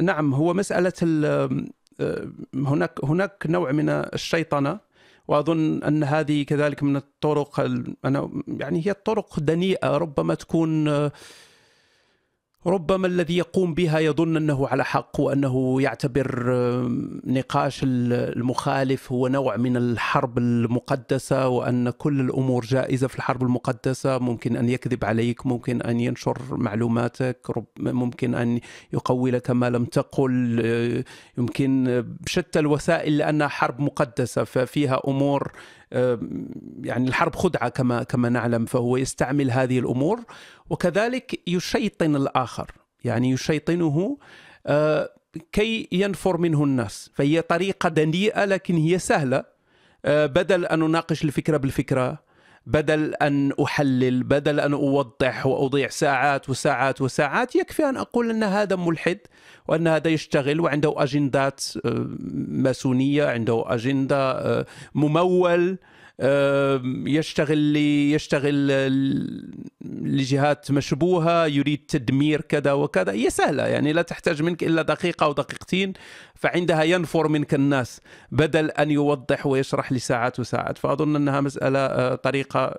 نعم 0.00 0.34
هو 0.34 0.54
مسألة 0.54 0.92
هناك 2.54 3.04
هناك 3.04 3.42
نوع 3.46 3.72
من 3.72 3.88
الشيطنة 3.88 4.78
وأظن 5.28 5.82
أن 5.82 6.04
هذه 6.04 6.42
كذلك 6.42 6.82
من 6.82 6.96
الطرق 6.96 7.60
أنا 8.04 8.30
يعني 8.48 8.86
هي 8.86 8.92
طرق 8.92 9.40
دنيئة 9.40 9.96
ربما 9.96 10.34
تكون 10.34 10.88
ربما 12.66 13.06
الذي 13.06 13.36
يقوم 13.36 13.74
بها 13.74 13.98
يظن 13.98 14.36
أنه 14.36 14.68
على 14.68 14.84
حق 14.84 15.20
وأنه 15.20 15.82
يعتبر 15.82 16.52
نقاش 17.24 17.80
المخالف 17.84 19.12
هو 19.12 19.28
نوع 19.28 19.56
من 19.56 19.76
الحرب 19.76 20.38
المقدسة 20.38 21.48
وأن 21.48 21.90
كل 21.90 22.20
الأمور 22.20 22.64
جائزة 22.64 23.06
في 23.06 23.16
الحرب 23.16 23.42
المقدسة. 23.42 24.18
ممكن 24.18 24.56
أن 24.56 24.68
يكذب 24.68 25.04
عليك 25.04 25.46
ممكن 25.46 25.82
أن 25.82 26.00
ينشر 26.00 26.38
معلوماتك 26.50 27.66
ممكن 27.78 28.34
أن 28.34 28.60
يقوي 28.92 29.30
لك 29.30 29.50
ما 29.50 29.70
لم 29.70 29.84
تقل 29.84 31.04
يمكن 31.38 32.04
بشتى 32.20 32.58
الوسائل 32.58 33.18
لأنها 33.18 33.48
حرب 33.48 33.80
مقدسة 33.80 34.44
ففيها 34.44 35.00
أمور 35.08 35.52
يعني 36.82 37.08
الحرب 37.08 37.34
خدعة 37.34 37.68
كما 37.68 38.02
كما 38.02 38.28
نعلم 38.28 38.64
فهو 38.64 38.96
يستعمل 38.96 39.50
هذه 39.50 39.78
الأمور 39.78 40.20
وكذلك 40.70 41.40
يشيطن 41.48 42.16
الآخر 42.16 42.70
يعني 43.04 43.30
يشيطنه 43.30 44.18
كي 45.52 45.88
ينفر 45.92 46.36
منه 46.36 46.64
الناس. 46.64 47.10
فهي 47.14 47.42
طريقة 47.42 47.88
دنيئه 47.88 48.44
لكن 48.44 48.76
هي 48.76 48.98
سهلة 48.98 49.44
بدل 50.04 50.64
أن 50.64 50.82
اناقش 50.82 51.24
الفكرة 51.24 51.56
بالفكرة 51.56 52.25
بدل 52.66 53.14
أن 53.14 53.52
أحلل 53.64 54.22
بدل 54.22 54.60
أن 54.60 54.72
أوضح 54.72 55.46
وأضيع 55.46 55.88
ساعات 55.88 56.50
وساعات 56.50 57.02
وساعات 57.02 57.56
يكفي 57.56 57.88
أن 57.88 57.96
أقول 57.96 58.30
أن 58.30 58.42
هذا 58.42 58.76
ملحد 58.76 59.18
وأن 59.68 59.88
هذا 59.88 60.08
يشتغل 60.08 60.60
وعنده 60.60 60.94
أجندات 60.96 61.64
ماسونية 62.48 63.26
عنده 63.26 63.64
أجندة 63.66 64.66
ممول. 64.94 65.78
يشتغل 67.06 67.76
يشتغل 67.76 68.66
لجهات 69.90 70.70
مشبوهة 70.70 71.46
يريد 71.46 71.86
تدمير 71.88 72.40
كذا 72.40 72.72
وكذا. 72.72 73.12
هي 73.12 73.30
سهلة 73.30 73.66
يعني 73.66 73.92
لا 73.92 74.02
تحتاج 74.02 74.42
منك 74.42 74.64
إلا 74.64 74.82
دقيقة 74.82 75.24
أو 75.24 75.32
دقيقتين 75.32 75.92
فعندها 76.34 76.82
ينفر 76.82 77.28
منك 77.28 77.54
الناس 77.54 78.00
بدل 78.30 78.70
أن 78.70 78.90
يوضح 78.90 79.46
ويشرح 79.46 79.92
لساعات 79.92 80.40
وساعات. 80.40 80.78
فأظن 80.78 81.16
أنها 81.16 81.40
مسألة 81.40 82.14
طريقة 82.14 82.74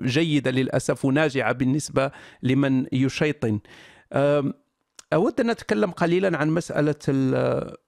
جيدة 0.00 0.50
للأسف 0.50 1.04
وناجعة 1.04 1.52
بالنسبة 1.52 2.10
لمن 2.42 2.86
يشيطن. 2.92 3.58
أود 5.12 5.40
أن 5.40 5.50
أتكلم 5.50 5.90
قليلا 5.90 6.38
عن 6.38 6.50
مسألة 6.50 6.94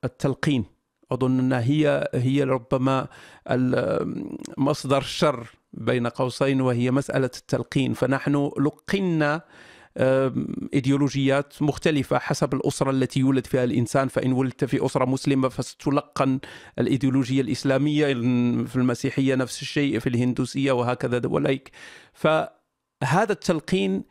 التلقين. 0.03 0.73
أظن 1.11 1.39
أنها 1.39 1.61
هي 1.61 2.09
هي 2.13 2.43
ربما 2.43 3.07
مصدر 4.57 4.97
الشر 4.97 5.47
بين 5.73 6.07
قوسين 6.07 6.61
وهي 6.61 6.91
مسألة 6.91 7.31
التلقين. 7.37 7.93
فنحن 7.93 8.51
لقنا 8.59 9.41
إيديولوجيات 10.73 11.61
مختلفة 11.61 12.19
حسب 12.19 12.53
الأسرة 12.53 12.91
التي 12.91 13.19
يولد 13.19 13.47
فيها 13.47 13.63
الإنسان. 13.63 14.07
فإن 14.07 14.33
ولدت 14.33 14.65
في 14.65 14.85
أسرة 14.85 15.05
مسلمة 15.05 15.49
فستلقن 15.49 16.39
الإيديولوجية 16.79 17.41
الإسلامية 17.41 18.05
في 18.65 18.75
المسيحية 18.75 19.35
نفس 19.35 19.61
الشيء 19.61 19.99
في 19.99 20.09
الهندوسية 20.09 20.71
وهكذا 20.71 21.21
وليك 21.25 21.71
فهذا 22.13 23.31
التلقين 23.31 24.03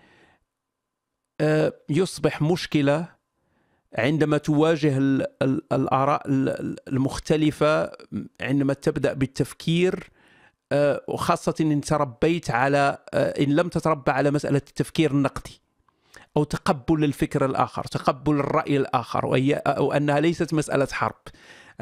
يصبح 1.89 2.43
مشكلة 2.43 3.22
عندما 3.99 4.39
تواجه 4.39 4.99
الآراء 5.73 6.23
المختلفة 6.89 7.93
عندما 8.41 8.73
تبدأ 8.75 9.13
بالتفكير 9.13 10.11
وخاصة 11.09 11.55
إن 11.61 11.81
تربيت 11.81 12.51
على 12.51 12.99
إن 13.15 13.57
لم 13.57 13.69
تتربى 13.69 14.11
على 14.11 14.31
مسألة 14.31 14.57
التفكير 14.57 15.11
النقدي 15.11 15.61
أو 16.37 16.45
تقبل 16.45 17.05
الفكر 17.05 17.45
الآخر 17.45 17.85
تقبل 17.85 18.41
الرأي 18.41 18.77
الآخر 18.77 19.27
وهي 19.27 19.63
وانها 19.79 20.21
ليست 20.21 20.55
مسألة 20.55 20.89
حرب 20.93 21.21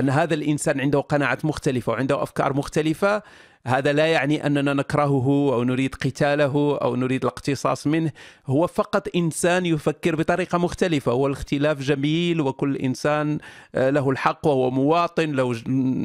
أن 0.01 0.11
هذا 0.11 0.35
الإنسان 0.35 0.81
عنده 0.81 1.01
قناعات 1.01 1.45
مختلفة 1.45 1.93
وعنده 1.93 2.23
أفكار 2.23 2.53
مختلفة. 2.53 3.23
هذا 3.67 3.93
لا 3.93 4.07
يعني 4.07 4.47
أننا 4.47 4.75
نكرهه 4.75 5.55
أو 5.55 5.65
نريد 5.65 5.95
قتاله 5.95 6.79
أو 6.83 6.97
نريد 6.97 7.23
الاقتصاص 7.25 7.87
منه. 7.87 8.13
هو 8.47 8.67
فقط 8.67 9.09
إنسان 9.17 9.67
يفكر 9.67 10.17
بطريقة 10.17 10.59
مختلفة. 10.59 11.13
والاختلاف 11.13 11.81
جميل 11.81 12.41
وكل 12.41 12.77
إنسان 12.77 13.39
له 13.75 14.11
الحق 14.11 14.47
وهو 14.47 14.71
مواطن 14.71 15.33
له 15.33 15.57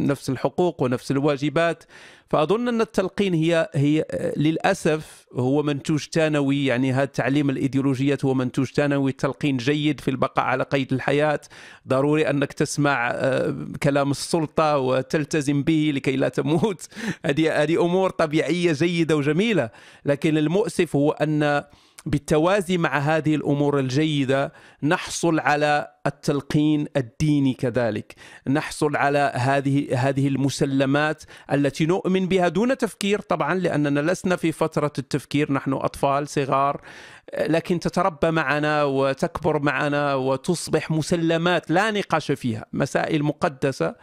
نفس 0.07 0.29
الحقوق 0.29 0.83
ونفس 0.83 1.11
الواجبات. 1.11 1.83
فأظن 2.29 2.67
أن 2.67 2.81
التلقين 2.81 3.33
هي 3.33 3.69
هي 3.73 4.05
للأسف 4.37 5.25
هو 5.33 5.63
منتوج 5.63 6.07
ثانوي 6.13 6.65
يعني 6.65 6.93
هذا 6.93 7.05
تعليم 7.05 7.49
الإيديولوجيات 7.49 8.25
هو 8.25 8.33
منتوج 8.33 8.67
ثانوي 8.67 9.11
التلقين 9.11 9.57
جيد 9.57 9.99
في 9.99 10.11
البقاء 10.11 10.45
على 10.45 10.63
قيد 10.63 10.93
الحياة. 10.93 11.39
ضروري 11.87 12.29
أنك 12.29 12.53
تسمع 12.53 13.11
آه، 13.11 13.55
كلام 13.83 14.11
السلطة 14.11 14.77
وتلتزم 14.77 15.63
به 15.63 15.91
لكي 15.95 16.15
لا 16.15 16.29
تموت. 16.29 16.87
هذه 17.25 17.63
هذه 17.63 17.85
أمور 17.85 18.09
طبيعية 18.09 18.73
جيدة 18.73 19.15
وجميلة. 19.15 19.69
لكن 20.05 20.37
المؤسف 20.37 20.95
هو 20.95 21.11
أن 21.11 21.63
بالتوازي 22.05 22.77
مع 22.77 22.97
هذه 22.97 23.35
الأمور 23.35 23.79
الجيدة 23.79 24.53
نحصل 24.83 25.39
على 25.39 25.87
التلقين 26.07 26.87
الديني 26.97 27.53
كذلك. 27.53 28.15
نحصل 28.47 28.95
على 28.95 29.31
هذه 29.35 29.87
هذه 30.09 30.27
المسلمات 30.27 31.23
التي 31.51 31.85
نؤمن 31.85 32.27
بها 32.27 32.47
دون 32.47 32.77
تفكير 32.77 33.19
طبعا 33.21 33.55
لأننا 33.55 34.11
لسنا 34.11 34.35
في 34.35 34.51
فترة 34.51 34.93
التفكير 34.97 35.53
نحن 35.53 35.73
أطفال 35.73 36.27
صغار 36.27 36.81
لكن 37.39 37.79
تتربى 37.79 38.31
معنا 38.31 38.83
وتكبر 38.83 39.59
معنا 39.59 40.13
وتصبح 40.13 40.91
مسلمات 40.91 41.71
لا 41.71 41.91
نقاش 41.91 42.31
فيها 42.31 42.65
مسائل 42.73 43.23
مقدسة. 43.23 43.95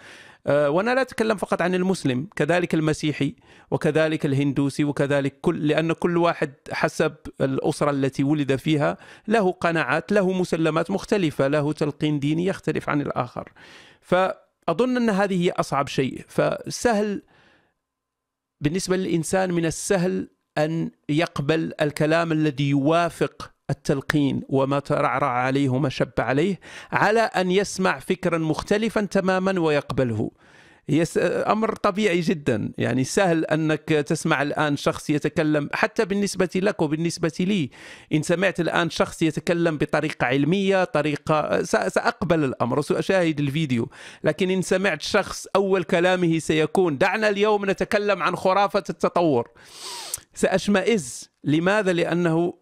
وأنا 0.47 0.95
لا 0.95 1.01
أتكلم 1.01 1.37
فقط 1.37 1.63
عن 1.63 1.75
المسلم 1.75 2.29
كذلك 2.37 2.75
المسيحي 2.75 3.35
وكذلك 3.71 4.27
الهندوسي 4.27 4.85
وكذلك 4.85 5.41
كل 5.41 5.69
لأن 5.69 5.93
كل 5.93 6.17
واحد 6.17 6.53
حسب 6.71 7.15
الأسرة 7.41 7.91
التي 7.91 8.25
ولد 8.25 8.57
فيها 8.57 8.97
له 9.29 9.53
قناعات 9.53 10.13
له 10.13 10.33
مسلمات 10.33 10.91
مختلفة 10.91 11.49
له 11.49 11.73
تلقين 11.73 12.21
ديني 12.21 12.47
يختلف 12.47 12.89
عن 12.89 13.01
الآخر. 13.01 13.53
فأظن 14.01 14.97
أن 14.97 15.11
هذه 15.11 15.45
هي 15.45 15.51
أصعب 15.51 15.89
شيء. 15.89 16.25
فسهل 16.29 17.23
بالنسبة 18.61 18.97
للإنسان 18.97 19.53
من 19.53 19.67
السهل 19.67 20.29
أن 20.59 20.91
يقبل 21.09 21.73
الكلام 21.81 22.33
الذي 22.33 22.71
يوافق 22.71 23.53
التلقين 23.73 24.43
وما 24.49 24.79
ترعرع 24.79 25.31
عليه 25.31 25.69
وما 25.69 25.89
شب 25.89 26.13
عليه 26.19 26.61
على 26.93 27.21
أن 27.21 27.51
يسمع 27.51 27.99
فكرا 27.99 28.39
مختلفا 28.39 29.01
تماما 29.01 29.61
ويقبله. 29.61 30.31
هي 30.89 31.05
أمر 31.47 31.75
طبيعي 31.75 32.21
جدا. 32.21 32.73
يعني 32.79 33.05
سهل 33.05 33.45
أنك 33.45 33.89
تسمع 33.89 34.43
الآن 34.43 34.77
شخص 34.77 35.11
يتكلم 35.11 35.69
حتى 35.73 36.05
بالنسبة 36.05 36.51
لك 36.55 36.83
وبالنسبة 36.83 37.33
لي. 37.41 37.71
إن 38.13 38.23
سمعت 38.23 38.61
الآن 38.61 38.91
شخص 38.91 39.23
يتكلم 39.23 39.79
بطريقة 39.79 40.27
علمية 40.27 40.85
طريقه 40.85 41.63
سأقبل 41.63 42.45
الأمر 42.45 42.79
وساشاهد 42.79 43.41
الفيديو. 43.41 43.91
لكن 44.25 44.51
إن 44.51 44.63
سمعت 44.63 45.03
شخص 45.03 45.47
أول 45.57 45.85
كلامه 45.85 46.39
سيكون 46.39 46.99
دعنا 46.99 47.29
اليوم 47.29 47.71
نتكلم 47.71 48.23
عن 48.23 48.37
خرافة 48.37 48.85
التطور. 48.91 49.51
سأشمئز. 50.35 51.31
لماذا؟ 51.45 51.93
لأنه 51.93 52.55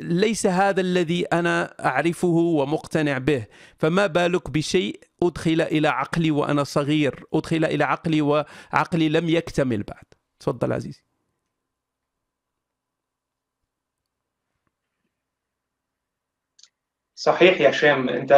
ليس 0.00 0.46
هذا 0.46 0.80
الذي 0.80 1.24
أنا 1.26 1.74
أعرفه 1.86 2.28
ومقتنع 2.28 3.18
به. 3.18 3.46
فما 3.78 4.06
بالك 4.06 4.50
بشيء 4.50 5.00
أدخل 5.22 5.60
إلى 5.60 5.88
عقلي 5.88 6.30
وأنا 6.30 6.64
صغير؟ 6.64 7.24
أدخل 7.34 7.64
إلى 7.64 7.84
عقلي 7.84 8.20
وعقلي 8.22 9.08
لم 9.08 9.28
يكتمل 9.28 9.82
بعد. 9.82 10.04
تفضل 10.40 10.72
عزيزي. 10.72 11.02
صحيح 17.14 17.60
يا 17.60 17.70
هشام 17.70 18.08
أنت 18.08 18.32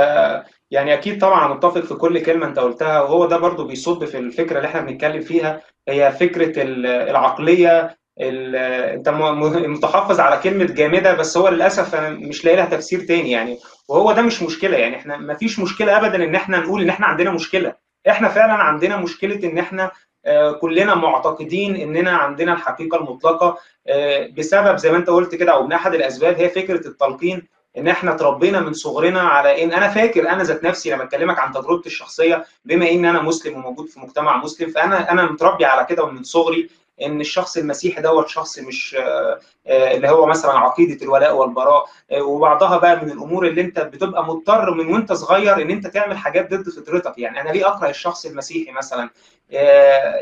يعني 0.71 0.95
أكيد 0.95 1.21
طبعا 1.21 1.55
متفق 1.55 1.81
في 1.81 1.95
كل 1.95 2.23
كلمة 2.23 2.47
أنت 2.47 2.59
قلتها 2.59 3.01
وهو 3.03 3.27
ده 3.27 3.37
برضو 3.37 3.67
بيصب 3.67 4.05
في 4.05 4.19
الفكرة 4.19 4.57
اللي 4.57 4.69
إحنا 4.69 4.81
بنتكلم 4.81 5.21
فيها 5.23 5.63
هي 5.89 6.13
فكرة 6.13 6.63
العقلية 7.11 7.99
انت 8.21 9.09
متحفظ 9.09 10.21
على 10.21 10.37
كلمة 10.43 10.65
جامدة 10.65 11.15
بس 11.15 11.37
هو 11.37 11.49
للأسف 11.49 11.95
أنا 11.95 12.09
مش 12.11 12.45
لاقي 12.45 12.57
لها 12.57 12.65
تفسير 12.67 13.01
تاني 13.01 13.31
يعني. 13.31 13.59
وهو 13.89 14.13
ده 14.13 14.23
مش 14.23 14.43
مشكلة 14.43 14.77
يعني 14.77 14.97
إحنا 14.97 15.17
ما 15.17 15.35
فيش 15.35 15.59
مشكلة 15.59 15.97
ابدا 15.97 16.25
إن 16.25 16.35
إحنا 16.35 16.59
نقول 16.59 16.83
إن 16.83 16.89
إحنا 16.89 17.07
عندنا 17.07 17.31
مشكلة. 17.31 17.75
إحنا 18.09 18.29
فعلا 18.29 18.53
عندنا 18.53 18.97
مشكلة 18.97 19.49
إن 19.49 19.59
إحنا 19.59 19.91
آه، 20.27 20.53
كلنا 20.53 20.95
معتقدين 20.95 21.77
إننا 21.77 22.11
عندنا 22.11 22.53
الحقيقة 22.53 22.99
المطلقة 22.99 23.59
آه، 23.89 24.31
بسبب 24.39 24.77
زي 24.77 24.91
ما 24.91 24.97
أنت 24.97 25.11
قلت 25.11 25.35
كده 25.35 25.53
أو 25.53 25.67
من 25.67 25.73
أحد 25.73 25.95
الأسباب 25.95 26.35
هي 26.37 26.49
فكرة 26.49 26.89
التلقين 26.89 27.43
إن 27.79 27.89
إحنا 27.89 28.15
اتربينا 28.15 28.61
من 28.61 28.73
صغرنا 28.73 29.21
على 29.21 29.65
إن 29.65 29.73
أنا 29.73 29.89
فاكر 29.89 30.29
أنا 30.29 30.43
ذات 30.43 30.65
نفسي 30.65 30.91
لما 30.91 31.05
أكلمك 31.05 31.39
عن 31.39 31.53
تجربتي 31.53 31.87
الشخصية 31.89 32.45
بما 32.65 32.91
إن 32.91 33.05
أنا 33.05 33.23
مسلم 33.23 33.57
وموجود 33.57 33.87
في 33.87 34.01
مجتمع 34.01 34.37
مسلم 34.37 34.71
فأنا 34.71 35.13
أنا 35.13 35.31
متربي 35.31 35.65
على 35.65 35.87
كده 35.91 36.05
ومن 36.05 36.23
صغري 36.23 36.69
إن 37.03 37.21
الشخص 37.21 37.57
المسيحي 37.57 38.03
دوت 38.03 38.29
شخص 38.29 38.59
مش 38.59 38.97
آه، 39.01 39.41
آه، 39.67 39.95
اللي 39.95 40.09
هو 40.09 40.27
مثلا 40.27 40.53
عقيدة 40.53 41.05
الولاء 41.05 41.37
والبراء 41.37 41.87
آه، 42.11 42.23
وبعضها 42.23 42.79
بقى 42.79 43.05
من 43.05 43.11
الأمور 43.11 43.47
اللي 43.47 43.61
أنت 43.61 43.81
بتبقى 43.81 44.25
مضطر 44.25 44.75
من 44.75 44.93
وأنت 44.93 45.13
صغير 45.13 45.63
إن 45.63 45.71
أنت 45.71 45.87
تعمل 45.87 46.19
حاجات 46.19 46.55
ضد 46.55 46.69
فطرتك. 46.69 47.19
يعني 47.19 47.41
أنا 47.41 47.51
ليه 47.51 47.69
أكره 47.69 47.89
الشخص 47.89 48.27
المسيحي 48.27 48.73
مثلا؟ 48.73 49.11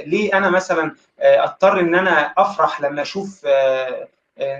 ليه 0.06 0.30
أنا 0.34 0.50
مثلا 0.50 0.94
أضطر 1.20 1.80
إن 1.80 1.94
أنا 1.94 2.34
أفرح 2.38 2.80
لما 2.80 3.02
أشوف 3.02 3.46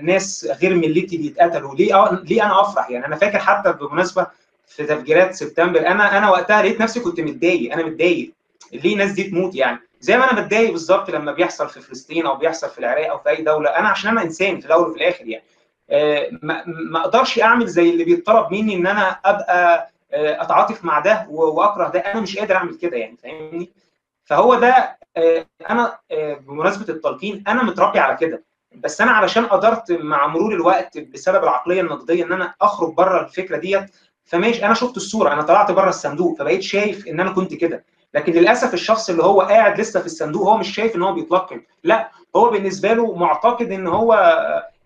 ناس 0.01 0.47
غير 0.61 0.75
ملتي 0.75 1.17
بيتقتلوا 1.17 1.75
ليه 1.75 2.09
ليه 2.23 2.45
أنا 2.45 2.61
أفرح؟ 2.61 2.89
يعني 2.89 3.05
أنا 3.05 3.15
فاكر 3.15 3.39
حتى 3.39 3.71
بمناسبة 3.71 4.27
في 4.67 4.85
تفجيرات 4.85 5.35
سبتمبر 5.35 5.87
أنا 5.87 6.17
أنا 6.17 6.29
وقتها 6.29 6.61
لقيت 6.61 6.81
نفسي 6.81 6.99
كنت 6.99 7.19
متضايق 7.19 7.73
أنا 7.73 7.83
متضايق. 7.83 8.31
ليه 8.73 8.93
الناس 8.93 9.11
دي 9.11 9.23
تموت 9.23 9.55
يعني؟ 9.55 9.79
زي 10.03 10.17
ما 10.17 10.31
أنا 10.31 10.41
بتضايق 10.41 10.71
بالظبط 10.71 11.09
لما 11.09 11.31
بيحصل 11.31 11.69
في 11.69 11.81
فلسطين 11.81 12.25
أو 12.25 12.35
بيحصل 12.35 12.69
في 12.69 12.79
العراق 12.79 13.09
أو 13.09 13.17
في 13.19 13.29
اي 13.29 13.41
دوله 13.41 13.69
أنا 13.69 13.89
عشان 13.89 14.09
أنا 14.11 14.21
انسان 14.23 14.59
في 14.59 14.65
الأول 14.65 14.87
وفي 14.89 14.97
الآخر 14.97 15.25
يعني. 15.27 15.43
آه، 15.89 16.29
ما 16.91 16.99
أقدرش 17.01 17.39
اعمل 17.39 17.67
زي 17.67 17.89
اللي 17.89 18.03
بيطلب 18.03 18.51
مني 18.51 18.75
ان 18.75 18.87
أنا 18.87 19.19
ابقى 19.25 19.89
آه، 20.13 20.41
اتعاطف 20.41 20.85
مع 20.85 20.99
ده 20.99 21.25
واكره 21.29 21.87
ده. 21.89 21.99
أنا 21.99 22.21
مش 22.21 22.37
قادر 22.37 22.55
اعمل 22.55 22.75
كده 22.75 22.97
يعني 22.97 23.17
فاهمني؟ 23.23 23.71
فهو 24.25 24.55
ده 24.55 24.97
آه، 25.17 25.45
أنا 25.69 25.99
بمناسبة 26.47 26.93
التلقين 26.93 27.43
أنا 27.47 27.63
متربي 27.63 27.99
على 27.99 28.17
كده. 28.17 28.43
بس 28.75 29.01
أنا 29.01 29.11
علشان 29.11 29.45
قدرت 29.45 29.91
مع 29.91 30.27
مرور 30.27 30.53
الوقت 30.53 30.97
بسبب 30.97 31.43
العقلية 31.43 31.81
النقدية 31.81 32.23
ان 32.23 32.31
أنا 32.31 32.53
اخرج 32.61 32.93
بره 32.93 33.21
الفكرة 33.21 33.57
ديت 33.57 33.85
فماشي 34.25 34.65
أنا 34.65 34.73
شفت 34.73 34.97
الصورة. 34.97 35.33
أنا 35.33 35.41
طلعت 35.41 35.71
بره 35.71 35.89
الصندوق 35.89 36.37
فبقيت 36.39 36.61
شايف 36.61 37.07
ان 37.07 37.19
أنا 37.19 37.31
كنت 37.31 37.53
كده. 37.53 37.83
لكن 38.13 38.33
للأسف 38.33 38.73
الشخص 38.73 39.09
اللي 39.09 39.23
هو 39.23 39.41
قاعد 39.41 39.79
لسه 39.79 39.99
في 39.99 40.05
الصندوق 40.05 40.43
هو 40.49 40.57
مش 40.57 40.75
شايف 40.75 40.95
إن 40.95 41.01
هو 41.03 41.13
بيتلقن. 41.13 41.61
لا 41.83 42.11
هو 42.35 42.49
بالنسبة 42.49 42.93
له 42.93 43.15
معتقد 43.15 43.71
إن 43.71 43.87
هو 43.87 44.13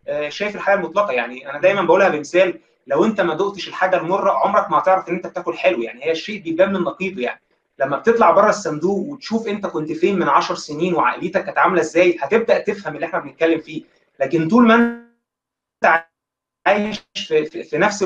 آه، 0.07 0.29
شايف 0.29 0.55
الحياة 0.55 0.75
المطلقة. 0.75 1.11
يعني 1.11 1.49
أنا 1.49 1.59
دايما 1.59 1.81
بقولها 1.81 2.09
بمثال 2.09 2.59
لو 2.87 3.05
أنت 3.05 3.21
ما 3.21 3.33
دقتش 3.33 3.67
الحاجة 3.67 3.97
المرة 3.97 4.31
عمرك 4.31 4.71
ما 4.71 4.77
هتعرف 4.79 5.09
إن 5.09 5.15
أنت 5.15 5.27
بتاكل 5.27 5.53
حلو. 5.57 5.81
يعني 5.81 6.05
هي 6.05 6.11
الشيء 6.11 6.41
بيبان 6.41 6.73
من 6.73 6.81
نقيضه. 6.81 7.21
يعني 7.21 7.41
لما 7.79 7.97
بتطلع 7.97 8.31
بره 8.31 8.49
الصندوق 8.49 8.97
وتشوف 8.99 9.47
أنت 9.47 9.65
كنت 9.65 9.91
فين 9.91 10.19
من 10.19 10.27
10 10.29 10.55
سنين 10.55 10.93
وعقليتك 10.95 11.45
كانت 11.45 11.57
عاملة 11.57 11.81
إزاي 11.81 12.17
هتبدأ 12.21 12.59
تفهم 12.59 12.95
اللي 12.95 13.05
إحنا 13.05 13.19
بنتكلم 13.19 13.59
فيه. 13.59 13.81
لكن 14.19 14.47
طول 14.47 14.67
ما 14.67 14.75
أنت 14.75 16.05
عايش 16.67 17.03
في, 17.15 17.45
في, 17.45 17.63
في 17.63 17.77
نفس 17.77 18.03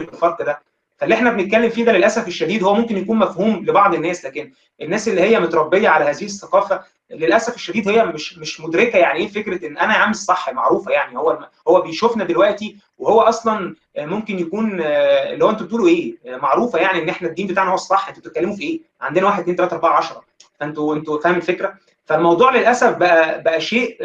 الفرق 0.00 0.42
ده. 0.42 0.60
فاللي 0.96 1.14
إحنا 1.14 1.30
بنتكلم 1.30 1.70
فيه 1.70 1.84
ده 1.84 1.92
للأسف 1.92 2.28
الشديد 2.28 2.62
هو 2.64 2.74
ممكن 2.74 2.96
يكون 2.96 3.18
مفهوم 3.18 3.56
لبعض 3.66 3.94
الناس 3.94 4.24
لكن 4.24 4.52
الناس 4.82 5.08
اللي 5.08 5.20
هي 5.20 5.40
متربية 5.40 5.88
على 5.88 6.04
هذه 6.04 6.24
الثقافة 6.24 6.82
للأسف 7.10 7.54
الشديد 7.54 7.88
هي 7.88 8.04
مش 8.04 8.38
مش 8.38 8.60
مدركة 8.60 8.96
يعني 8.96 9.18
إيه 9.18 9.28
فكرة 9.28 9.66
إن 9.66 9.78
أنا 9.78 9.92
عم 9.94 10.10
الصح 10.10 10.50
معروفة 10.50 10.90
يعني 10.92 11.18
هو 11.18 11.48
هو 11.68 11.80
بيشوفنا 11.80 12.24
دلوقتي 12.24 12.76
وهو 12.98 13.20
أصلا 13.20 13.74
ممكن 13.98 14.38
يكون 14.38 14.80
اللي 14.80 15.44
هو 15.44 15.50
أنتوا 15.50 15.66
بتقولوا 15.66 15.88
إيه 15.88 16.14
معروفة 16.26 16.78
يعني 16.78 17.02
إن 17.02 17.08
إحنا 17.08 17.28
الدين 17.28 17.46
بتاعنا 17.46 17.70
هو 17.70 17.74
الصح 17.74 18.08
أنتوا 18.08 18.22
بتتكلموا 18.22 18.56
في 18.56 18.62
إيه؟ 18.62 18.80
عندنا 19.00 19.26
1 19.26 19.40
2 19.40 19.56
3 19.56 19.74
4 19.76 19.96
10 19.96 20.24
فأنتوا 20.60 20.94
أنتوا 20.94 21.20
فاهم 21.20 21.34
الفكرة؟ 21.36 21.74
فالموضوع 22.04 22.56
للأسف 22.56 22.96
بقى 22.96 23.42
بقى 23.42 23.60
شيء 23.60 23.96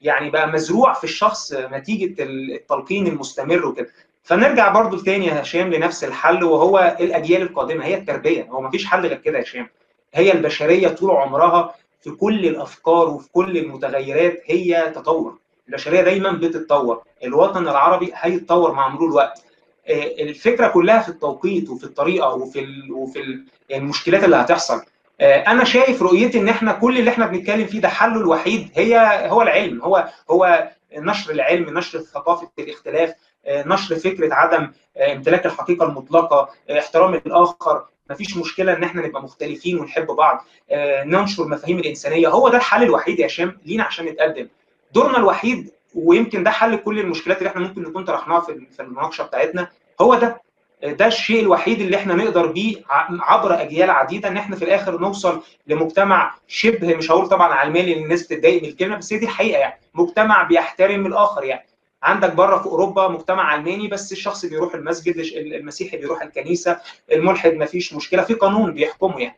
يعني 0.00 0.30
بقى 0.30 0.48
مزروع 0.48 0.92
في 0.92 1.04
الشخص 1.04 1.52
نتيجة 1.52 2.22
التلقين 2.22 3.06
المستمر 3.06 3.66
وكده 3.66 3.88
فنرجع 4.26 4.68
برضو 4.68 4.96
تاني 4.96 5.26
يا 5.26 5.42
هشام 5.42 5.72
لنفس 5.74 6.04
الحل 6.04 6.44
وهو 6.44 6.96
الأجيال 7.00 7.42
القادمة 7.42 7.84
هي 7.84 7.94
التربية. 7.94 8.42
هو 8.44 8.60
مفيش 8.60 8.86
حل 8.86 9.06
غير 9.06 9.18
كده 9.18 9.38
يا 9.38 9.42
هشام. 9.42 9.68
هي 10.14 10.32
البشرية 10.32 10.88
طول 10.88 11.10
عمرها 11.10 11.74
في 12.02 12.10
كل 12.10 12.46
الأفكار 12.46 13.08
وفي 13.08 13.28
كل 13.32 13.58
المتغيرات 13.58 14.42
هي 14.46 14.92
تطور. 14.94 15.38
البشرية 15.68 16.00
دايما 16.00 16.32
بتتطور. 16.32 17.02
الوطن 17.24 17.68
العربي 17.68 18.12
هيتطور 18.14 18.72
مع 18.72 18.88
مرور 18.88 19.08
الوقت. 19.08 19.42
آه، 19.88 20.22
الفكرة 20.22 20.68
كلها 20.68 21.02
في 21.02 21.08
التوقيت 21.08 21.68
وفي 21.70 21.84
الطريقة 21.84 22.34
وفي 22.34 22.66
وفي 22.92 23.20
ال 23.20 23.44
المشكلات 23.72 24.24
اللي 24.24 24.36
هتحصل. 24.36 24.82
آه، 25.20 25.36
أنا 25.36 25.64
شايف 25.64 26.02
رؤيتي 26.02 26.38
إن 26.38 26.48
إحنا 26.48 26.72
كل 26.72 26.98
اللي 26.98 27.10
إحنا 27.10 27.26
بنتكلم 27.26 27.66
فيه 27.66 27.80
ده 27.80 27.88
حله 27.88 28.16
الوحيد. 28.20 28.68
هي 28.74 28.98
هو 29.28 29.42
العلم. 29.42 29.82
هو 29.82 30.08
هو 30.30 30.68
نشر 30.96 31.30
العلم 31.32 31.78
نشر 31.78 31.98
ثقافة 32.00 32.48
الاختلاف. 32.58 33.14
نشر 33.48 33.96
فكرة 33.96 34.34
عدم 34.34 34.70
آه، 34.96 35.12
امتلاك 35.12 35.46
الحقيقة 35.46 35.86
المطلقة 35.86 36.48
آه، 36.70 36.78
احترام 36.78 37.14
الآخر. 37.14 37.84
مفيش 38.10 38.36
مشكلة 38.36 38.72
إن 38.76 38.84
إحنا 38.84 39.06
نبقى 39.06 39.22
مختلفين 39.22 39.78
ونحب 39.80 40.06
بعض. 40.06 40.44
آه، 40.70 41.04
ننشر 41.04 41.42
المفاهيم 41.42 41.78
الإنسانية. 41.78 42.28
هو 42.28 42.48
ده 42.48 42.56
الحل 42.58 42.82
الوحيد 42.82 43.18
يا 43.18 43.26
هشام 43.26 43.58
لينا 43.66 43.84
عشان 43.84 44.04
نتقدم. 44.06 44.48
دورنا 44.92 45.18
الوحيد 45.18 45.70
ويمكن 45.94 46.42
ده 46.42 46.50
حل 46.50 46.76
كل 46.76 46.98
المشكلات 47.00 47.38
اللي 47.38 47.48
إحنا 47.50 47.60
ممكن 47.60 47.82
نكون 47.82 48.04
طرحناها 48.04 48.40
في 48.40 48.66
في 48.76 48.82
المناقشة 48.82 49.24
بتاعتنا 49.24 49.68
هو 50.00 50.14
ده. 50.14 50.46
ده 50.82 51.06
الشيء 51.06 51.40
الوحيد 51.40 51.80
اللي 51.80 51.96
إحنا 51.96 52.14
نقدر 52.14 52.46
بيه 52.46 52.76
عبر 53.20 53.60
أجيال 53.60 53.90
عديدة 53.90 54.28
إن 54.28 54.36
إحنا 54.36 54.56
في 54.56 54.64
الآخر 54.64 55.00
نوصل 55.00 55.42
لمجتمع 55.66 56.34
شبه 56.48 56.94
مش 56.96 57.10
هقول 57.10 57.28
طبعا 57.28 57.54
علماني 57.54 57.94
لأن 57.94 58.02
الناس 58.04 58.26
تتضايق 58.28 58.62
من 58.62 58.68
الكلمة 58.68 58.96
بس 58.96 59.12
هي 59.12 59.18
دي 59.18 59.24
الحقيقة 59.24 59.58
يعني. 59.58 59.80
مجتمع 59.94 60.42
بيحترم 60.42 61.06
الآخر 61.06 61.44
يعني. 61.44 61.66
عندك 62.02 62.34
بره 62.34 62.58
في 62.58 62.66
أوروبا 62.66 63.08
مجتمع 63.08 63.42
علماني 63.42 63.88
بس 63.88 64.12
الشخص 64.12 64.46
بيروح 64.46 64.74
المسجد 64.74 65.16
المسيحي 65.36 65.96
بيروح 65.96 66.22
الكنيسة 66.22 66.80
الملحد 67.12 67.52
ما 67.52 67.66
فيش 67.66 67.94
مشكلة 67.94 68.22
في 68.22 68.34
قانون 68.34 68.74
بيحكمه 68.74 69.20
يعني. 69.20 69.36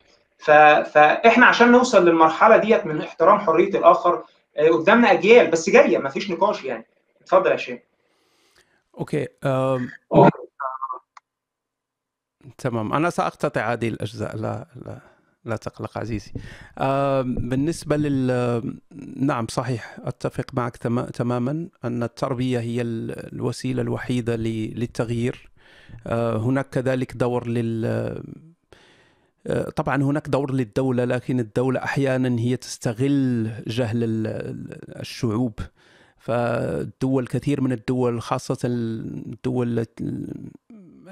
فاحنا 0.84 1.46
عشان 1.46 1.72
نوصل 1.72 2.08
للمرحلة 2.08 2.56
ديت 2.56 2.86
من 2.86 3.00
احترام 3.00 3.38
حرية 3.38 3.78
الآخر 3.78 4.24
آه، 4.56 4.68
قدامنا 4.68 5.12
أجيال 5.12 5.50
بس 5.50 5.70
جاية 5.70 5.98
ما 5.98 6.08
فيش 6.08 6.30
نقاش 6.30 6.64
يعني. 6.64 6.86
اتفضل 7.20 7.50
يا 7.50 7.56
شيخ. 7.56 7.80
أوكي. 8.98 9.28
تمام. 12.58 12.92
أنا 12.92 13.10
سأقتطع 13.10 13.72
هذه 13.72 13.88
الأجزاء 13.88 14.36
لا 14.36 14.66
لا. 14.86 14.98
لا 15.48 15.56
تقلق 15.56 15.98
عزيزي. 15.98 16.32
آه 16.78 17.22
بالنسبة 17.22 17.96
لل 17.96 18.78
نعم 19.16 19.46
صحيح 19.50 19.98
أتفق 20.04 20.54
معك 20.54 20.76
تماما 21.14 21.68
أن 21.84 22.02
التربية 22.02 22.60
هي 22.60 22.82
الوسيلة 22.82 23.82
الوحيدة 23.82 24.36
للتغيير. 24.36 25.50
آه 26.06 26.36
هناك 26.36 26.68
كذلك 26.68 27.16
دور 27.16 27.48
لل 27.48 27.84
آه، 29.46 29.70
طبعا 29.70 30.02
هناك 30.02 30.28
دور 30.28 30.52
للدولة 30.52 31.04
لكن 31.04 31.40
الدولة 31.40 31.84
أحيانا 31.84 32.40
هي 32.40 32.56
تستغل 32.56 33.50
جهل 33.66 33.98
الشعوب. 35.00 35.60
فالدول 36.18 37.26
كثير 37.26 37.60
من 37.60 37.72
الدول 37.72 38.22
خاصة 38.22 38.58
الدول 38.64 39.86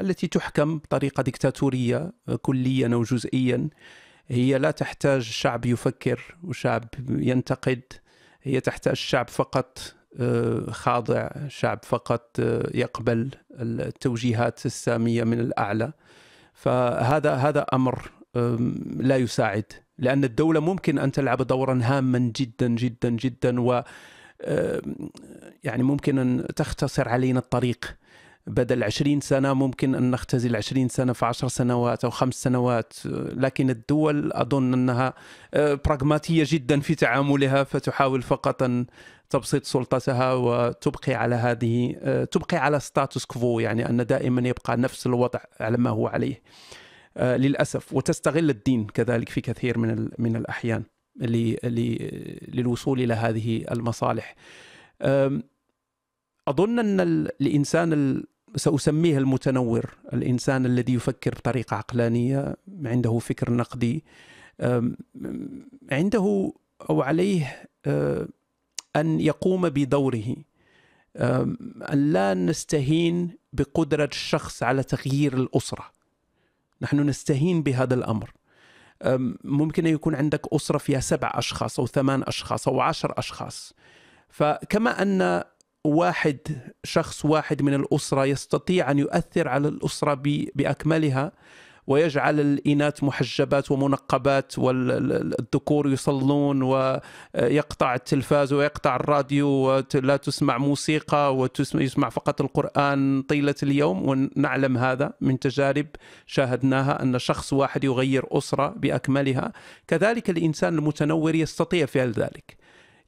التي 0.00 0.26
تحكم 0.26 0.78
بطريقة 0.78 1.22
ديكتاتورية 1.22 2.12
كليا 2.42 2.94
أو 2.94 3.02
جزئيا 3.02 3.68
هي 4.28 4.58
لا 4.58 4.70
تحتاج 4.70 5.22
شعب 5.22 5.66
يفكر 5.66 6.36
وشعب 6.44 6.84
ينتقد 7.08 7.82
هي 8.42 8.60
تحتاج 8.60 8.94
شعب 8.96 9.28
فقط 9.28 9.94
آه، 10.20 10.70
خاضع 10.70 11.30
شعب 11.48 11.78
فقط 11.82 12.40
آه، 12.40 12.70
يقبل 12.74 13.30
التوجيهات 13.50 14.66
السامية 14.66 15.24
من 15.24 15.40
الأعلى. 15.40 15.92
فهذا 16.54 17.34
هذا 17.34 17.66
أمر 17.72 18.10
لا 18.96 19.16
يساعد 19.16 19.64
لأن 19.98 20.24
الدولة 20.24 20.60
ممكن 20.60 20.98
أن 20.98 21.12
تلعب 21.12 21.42
دورا 21.42 21.80
هاما 21.82 22.18
جدا 22.36 22.68
جدا 22.68 23.10
جدا 23.10 23.60
و 23.60 23.82
يعني 25.64 25.82
ممكن 25.82 26.18
أن 26.18 26.46
تختصر 26.56 27.08
علينا 27.08 27.38
الطريق. 27.38 27.96
بدل 28.46 28.84
20 28.84 29.20
سنة 29.20 29.52
ممكن 29.54 29.94
أن 29.94 30.10
نختزل 30.10 30.56
20 30.56 30.88
سنة 30.88 31.12
في 31.12 31.26
10 31.26 31.48
سنوات 31.48 32.04
أو 32.04 32.10
خمس 32.10 32.34
سنوات 32.34 32.92
لكن 33.32 33.70
الدول 33.70 34.32
أظن 34.32 34.72
أنها 34.74 35.14
براغماتية 35.54 36.44
جدا 36.46 36.80
في 36.80 36.94
تعاملها 36.94 37.64
فتحاول 37.64 38.22
فقط 38.22 38.62
أن 38.62 38.86
تبسط 39.30 39.64
سلطتها 39.64 40.32
وتبقي 40.34 41.14
على 41.14 41.34
هذه 41.34 41.92
تبقي 42.30 42.56
على 42.56 42.80
ستاتوس 42.80 43.26
كفو 43.26 43.60
يعني 43.60 43.88
أن 43.88 44.06
دائما 44.06 44.48
يبقى 44.48 44.76
نفس 44.76 45.06
الوضع 45.06 45.40
على 45.60 45.76
ما 45.76 45.90
هو 45.90 46.06
عليه. 46.06 46.42
للأسف 47.16 47.92
وتستغل 47.92 48.50
الدين 48.50 48.86
كذلك 48.86 49.28
في 49.28 49.40
كثير 49.40 49.78
من 49.78 50.08
من 50.18 50.36
الأحيان 50.36 50.82
للوصول 52.48 53.00
إلى 53.00 53.14
هذه 53.14 53.64
المصالح. 53.70 54.34
أظن 56.48 56.78
أن 56.78 57.00
الإنسان 57.40 58.22
سأسميه 58.56 59.18
المتنور 59.18 59.94
الإنسان 60.12 60.66
الذي 60.66 60.94
يفكر 60.94 61.34
بطريقة 61.34 61.76
عقلانية 61.76 62.56
عنده 62.84 63.18
فكر 63.18 63.52
نقدي 63.52 64.04
عنده 65.92 66.52
أو 66.90 67.02
عليه 67.02 67.68
أن 68.96 69.20
يقوم 69.20 69.68
بدوره. 69.68 70.36
أن 71.16 72.12
لا 72.12 72.34
نستهين 72.34 73.30
بقدرة 73.52 74.08
الشخص 74.12 74.62
على 74.62 74.82
تغيير 74.82 75.34
الأسرة. 75.36 75.84
نحن 76.82 77.00
نستهين 77.00 77.62
بهذا 77.62 77.94
الأمر. 77.94 78.30
ممكن 79.44 79.86
أن 79.86 79.92
يكون 79.92 80.14
عندك 80.14 80.52
أسرة 80.52 80.78
فيها 80.78 81.00
سبع 81.00 81.32
أشخاص 81.34 81.80
أو 81.80 81.86
ثمان 81.86 82.22
أشخاص 82.22 82.68
أو 82.68 82.80
عشر 82.80 83.14
أشخاص. 83.18 83.72
فكما 84.28 85.02
أن 85.02 85.44
واحد 85.86 86.38
شخص 86.84 87.24
واحد 87.24 87.62
من 87.62 87.74
الأسرة 87.74 88.24
يستطيع 88.24 88.90
أن 88.90 88.98
يؤثر 88.98 89.48
على 89.48 89.68
الأسرة 89.68 90.20
بأكملها 90.54 91.32
ويجعل 91.86 92.40
الإناث 92.40 93.04
محجبات 93.04 93.70
ومنقبات 93.70 94.58
والذكور 94.58 95.92
يصلون 95.92 96.62
ويقطع 96.62 97.94
التلفاز 97.94 98.52
ويقطع 98.52 98.96
الراديو 98.96 99.48
ولا 99.48 100.16
تسمع 100.16 100.58
موسيقى 100.58 101.36
ويسمع 101.36 102.08
فقط 102.08 102.40
القرآن 102.40 103.22
طيلة 103.22 103.54
اليوم. 103.62 104.08
ونعلم 104.08 104.76
هذا 104.76 105.12
من 105.20 105.38
تجارب 105.38 105.86
شاهدناها 106.26 107.02
أن 107.02 107.18
شخص 107.18 107.52
واحد 107.52 107.84
يغير 107.84 108.26
أسرة 108.30 108.68
بأكملها. 108.68 109.52
كذلك 109.88 110.30
الإنسان 110.30 110.78
المتنور 110.78 111.34
يستطيع 111.34 111.86
فعل 111.86 112.10
ذلك. 112.10 112.56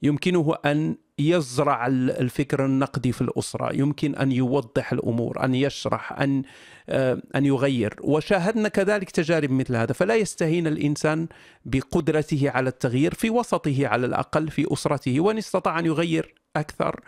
يمكنه 0.03 0.55
أن 0.64 0.97
يزرع 1.19 1.87
الفكر 1.87 2.64
النقدي 2.64 3.12
في 3.12 3.21
الأسرة، 3.21 3.75
يمكن 3.75 4.14
أن 4.14 4.33
يوضح 4.33 4.93
الأمور، 4.93 5.45
أن 5.45 5.55
يشرح، 5.55 6.12
أن 6.12 6.43
آه، 6.89 7.23
أن 7.35 7.47
يغير، 7.47 7.97
وشاهدنا 8.01 8.69
كذلك 8.69 9.11
تجارب 9.11 9.51
مثل 9.51 9.77
هذا، 9.77 9.93
فلا 9.93 10.14
يستهين 10.14 10.66
الإنسان 10.66 11.29
بقدرته 11.64 12.51
على 12.51 12.69
التغيير 12.69 13.14
في 13.14 13.31
وسطه 13.31 13.87
على 13.87 14.07
الأقل 14.07 14.51
في 14.51 14.73
أسرته، 14.73 15.21
وإن 15.21 15.39
استطاع 15.39 15.79
أن 15.79 15.87
يغير 15.87 16.35
أكثر 16.57 17.01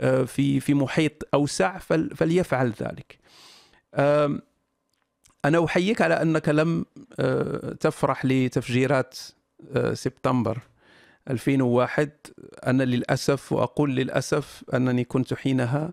آه، 0.00 0.22
في 0.22 0.60
في 0.60 0.74
محيط 0.74 1.28
أوسع 1.34 1.78
فليفعل 2.14 2.72
ذلك. 2.82 3.18
أنا 5.44 5.64
أحييك 5.64 6.02
على 6.02 6.22
أنك 6.22 6.48
لم 6.48 6.84
آه، 7.20 7.72
تفرح 7.80 8.24
لتفجيرات 8.24 9.18
سبتمبر. 9.92 10.58
2001 11.30 12.10
أنا 12.66 12.82
للأسف 12.82 13.52
وأقول 13.52 13.96
للأسف 13.96 14.64
أنني 14.74 15.04
كنت 15.04 15.34
حينها 15.34 15.92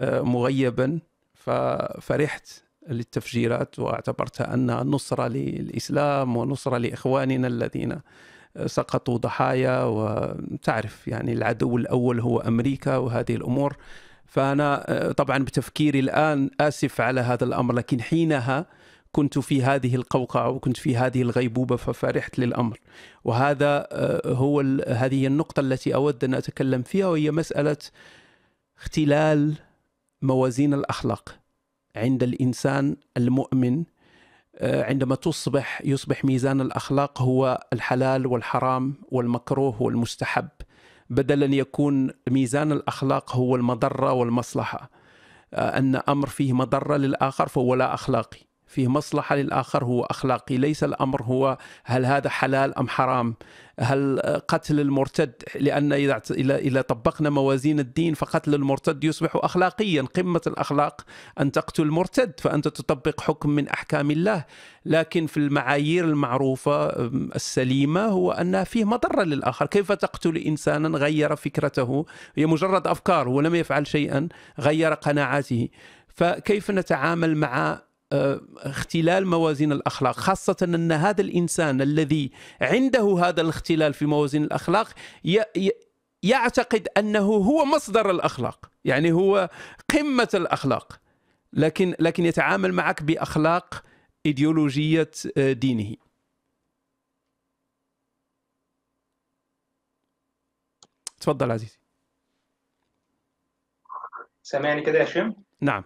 آه، 0.00 0.20
مغيبا 0.20 0.98
ففرحت 1.34 2.48
للتفجيرات 2.88 3.78
واعتبرتها 3.78 4.54
أنها 4.54 4.84
نصرة 4.84 5.28
للإسلام 5.28 6.36
ونصرة 6.36 6.78
لإخواننا 6.78 7.48
الذين 7.48 8.00
سقطوا 8.66 9.18
ضحايا 9.18 9.82
وتعرف 9.84 11.08
يعني 11.08 11.32
العدو 11.32 11.76
الأول 11.76 12.20
هو 12.20 12.38
أمريكا 12.38 12.96
وهذه 12.96 13.34
الأمور. 13.34 13.76
فأنا 14.26 14.84
آه، 14.88 15.12
طبعا 15.12 15.38
بتفكيري 15.38 16.00
الآن 16.00 16.50
آسف 16.60 17.00
على 17.00 17.20
هذا 17.20 17.44
الأمر 17.44 17.74
لكن 17.74 18.00
حينها 18.00 18.66
كنت 19.16 19.38
في 19.38 19.62
هذه 19.62 19.94
القوقعة 19.94 20.48
وكنت 20.50 20.76
في 20.76 20.96
هذه 20.96 21.22
الغيبوبة 21.22 21.76
ففرحت 21.76 22.38
للأمر. 22.38 22.80
وهذا 23.24 23.86
آه، 23.92 24.32
هو 24.32 24.60
هذه 24.88 25.26
النقطة 25.26 25.60
التي 25.60 25.94
أود 25.94 26.24
أن 26.24 26.34
أتكلم 26.34 26.82
فيها 26.82 27.06
وهي 27.06 27.30
مسألة 27.30 27.76
اختلال 28.78 29.54
موازين 30.22 30.74
الأخلاق 30.74 31.38
عند 31.96 32.22
الإنسان 32.22 32.96
المؤمن. 33.16 33.84
آه، 34.56 34.84
عندما 34.84 35.14
تصبح 35.14 35.82
يصبح 35.84 36.24
ميزان 36.24 36.60
الأخلاق 36.60 37.22
هو 37.22 37.66
الحلال 37.72 38.26
والحرام 38.26 38.94
والمكروه 39.08 39.82
والمستحب 39.82 40.48
بدل 41.10 41.42
أن 41.42 41.54
يكون 41.54 42.10
ميزان 42.28 42.72
الأخلاق 42.72 43.36
هو 43.36 43.56
المضرة 43.56 44.12
والمصلحة. 44.12 44.90
آه، 45.54 45.78
أن 45.78 45.96
أمر 46.08 46.26
فيه 46.26 46.52
مضرة 46.52 46.96
للآخر 46.96 47.48
فهو 47.48 47.74
لا 47.74 47.94
أخلاقي. 47.94 48.45
فيه 48.66 48.88
مصلحة 48.88 49.36
للآخر 49.36 49.84
هو 49.84 50.02
أخلاقي. 50.02 50.56
ليس 50.56 50.84
الأمر 50.84 51.22
هو 51.22 51.58
هل 51.84 52.06
هذا 52.06 52.28
حلال 52.28 52.78
أم 52.78 52.88
حرام. 52.88 53.34
هل 53.80 54.20
قتل 54.48 54.80
المرتد 54.80 55.32
لأن 55.54 55.92
إذا 55.92 56.22
إذا 56.40 56.80
طبقنا 56.80 57.30
موازين 57.30 57.80
الدين 57.80 58.14
فقتل 58.14 58.54
المرتد 58.54 59.04
يصبح 59.04 59.30
أخلاقيا. 59.34 60.02
قمة 60.02 60.40
الأخلاق 60.46 61.00
أن 61.40 61.52
تقتل 61.52 61.82
المرتد 61.82 62.32
فأنت 62.40 62.68
تطبق 62.68 63.20
حكم 63.20 63.50
من 63.50 63.68
أحكام 63.68 64.10
الله. 64.10 64.44
لكن 64.84 65.26
في 65.26 65.36
المعايير 65.36 66.04
المعروفة 66.04 66.86
السليمة 67.34 68.04
هو 68.04 68.32
أن 68.32 68.64
فيه 68.64 68.84
مضرة 68.84 69.22
للآخر. 69.22 69.66
كيف 69.66 69.92
تقتل 69.92 70.36
إنسانا 70.36 70.98
غير 70.98 71.36
فكرته؟ 71.36 72.06
هي 72.36 72.46
مجرد 72.46 72.86
أفكار 72.86 73.28
ولم 73.28 73.54
يفعل 73.54 73.86
شيئا 73.86 74.28
غير 74.60 74.92
قناعاته. 74.92 75.68
فكيف 76.08 76.70
نتعامل 76.70 77.36
مع 77.36 77.80
اختلال 78.12 79.26
موازين 79.26 79.72
الأخلاق 79.72 80.16
خاصة 80.16 80.56
أن 80.62 80.92
هذا 80.92 81.20
الإنسان 81.20 81.82
الذي 81.82 82.30
عنده 82.60 83.18
هذا 83.24 83.40
الاختلال 83.40 83.94
في 83.94 84.06
موازين 84.06 84.44
الأخلاق 84.44 84.88
يعتقد 86.22 86.88
أنه 86.98 87.26
هو 87.26 87.64
مصدر 87.64 88.10
الأخلاق 88.10 88.70
يعني 88.84 89.12
هو 89.12 89.50
قمة 89.90 90.28
الأخلاق 90.34 91.00
لكن 91.52 91.94
لكن 92.00 92.24
يتعامل 92.24 92.72
معك 92.72 93.02
بأخلاق 93.02 93.84
إيديولوجية 94.26 95.10
آه، 95.38 95.52
دينه. 95.52 95.96
تفضل 101.20 101.50
عزيزي. 101.50 101.78
سامعني 104.42 104.82
كده 104.82 104.98
يا 104.98 105.04
هشام 105.04 105.36
نعم. 105.60 105.84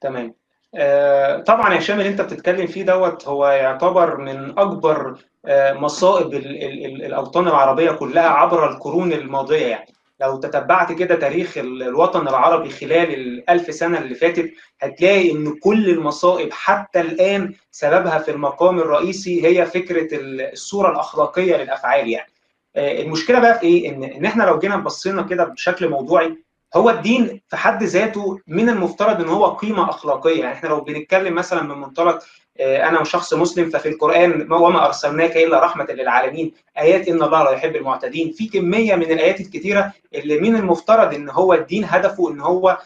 تمام. 0.00 0.34
آه 0.74 1.40
طبعا 1.40 1.74
يا 1.74 1.78
هشام 1.78 1.98
اللي 1.98 2.10
انت 2.10 2.20
بتتكلم 2.20 2.66
فيه 2.66 2.82
دوت 2.82 3.28
هو 3.28 3.46
يعتبر 3.48 4.16
من 4.16 4.58
أكبر 4.58 5.18
آه 5.46 5.72
مصائب 5.72 6.34
ال 6.34 6.46
ال 6.46 6.84
ال 6.86 7.04
الأوطان 7.04 7.48
العربية 7.48 7.90
كلها 7.90 8.28
عبر 8.28 8.70
القرون 8.72 9.12
الماضية 9.12 9.66
يعني. 9.66 9.92
لو 10.20 10.36
تتبعت 10.36 10.92
كده 10.92 11.14
تاريخ 11.14 11.58
الوطن 11.58 12.28
العربي 12.28 12.70
خلال 12.70 13.14
الألف 13.14 13.74
سنة 13.74 13.98
اللي 13.98 14.14
فاتت 14.14 14.52
هتلاقي 14.80 15.32
إن 15.32 15.54
كل 15.58 15.88
المصائب 15.90 16.52
حتى 16.52 17.00
الآن 17.00 17.54
سببها 17.70 18.18
في 18.18 18.30
المقام 18.30 18.78
الرئيسي 18.78 19.46
هي 19.46 19.66
فكرة 19.66 20.08
الصورة 20.12 20.90
الأخلاقية 20.92 21.56
للأفعال 21.56 22.08
يعني. 22.08 22.32
آه، 22.76 23.00
المشكلة 23.02 23.38
بقى 23.40 23.58
في 23.58 23.66
إيه؟ 23.66 23.88
إن 23.90 24.04
إن 24.04 24.24
إحنا 24.24 24.42
لو 24.44 24.58
جينا 24.58 24.76
بصينا 24.76 25.22
كده 25.22 25.44
بشكل 25.44 25.88
موضوعي 25.88 26.36
هو 26.76 26.90
الدين 26.90 27.40
في 27.48 27.56
حد 27.56 27.82
ذاته 27.82 28.38
من 28.46 28.68
المفترض 28.68 29.20
إن 29.20 29.28
هو 29.28 29.46
قيمة 29.46 29.90
أخلاقية. 29.90 30.40
يعني 30.40 30.52
إحنا 30.54 30.68
لو 30.68 30.80
بنتكلم 30.80 31.34
مثلا 31.34 31.62
من 31.62 31.78
منطلق 31.80 32.18
آه، 32.60 32.88
أنا 32.88 33.04
شخص 33.04 33.34
مسلم 33.34 33.70
ففي 33.70 33.88
القرآن 33.88 34.52
وما 34.52 34.86
أرسلناك 34.86 35.36
إلا 35.36 35.64
رحمة 35.64 35.86
للعالمين. 35.90 36.52
آيات 36.78 37.08
إن 37.08 37.22
الله 37.22 37.44
لا 37.44 37.50
يحب 37.50 37.76
المعتدين. 37.76 38.32
في 38.32 38.46
كمية 38.46 38.94
من 38.94 39.10
الآيات 39.10 39.40
الكثيره 39.40 39.92
اللي 40.14 40.40
من 40.40 40.56
المفترض 40.56 41.14
إن 41.14 41.28
هو 41.30 41.54
الدين 41.54 41.84
هدفه 41.84 42.30
إن 42.30 42.40
هو 42.40 42.78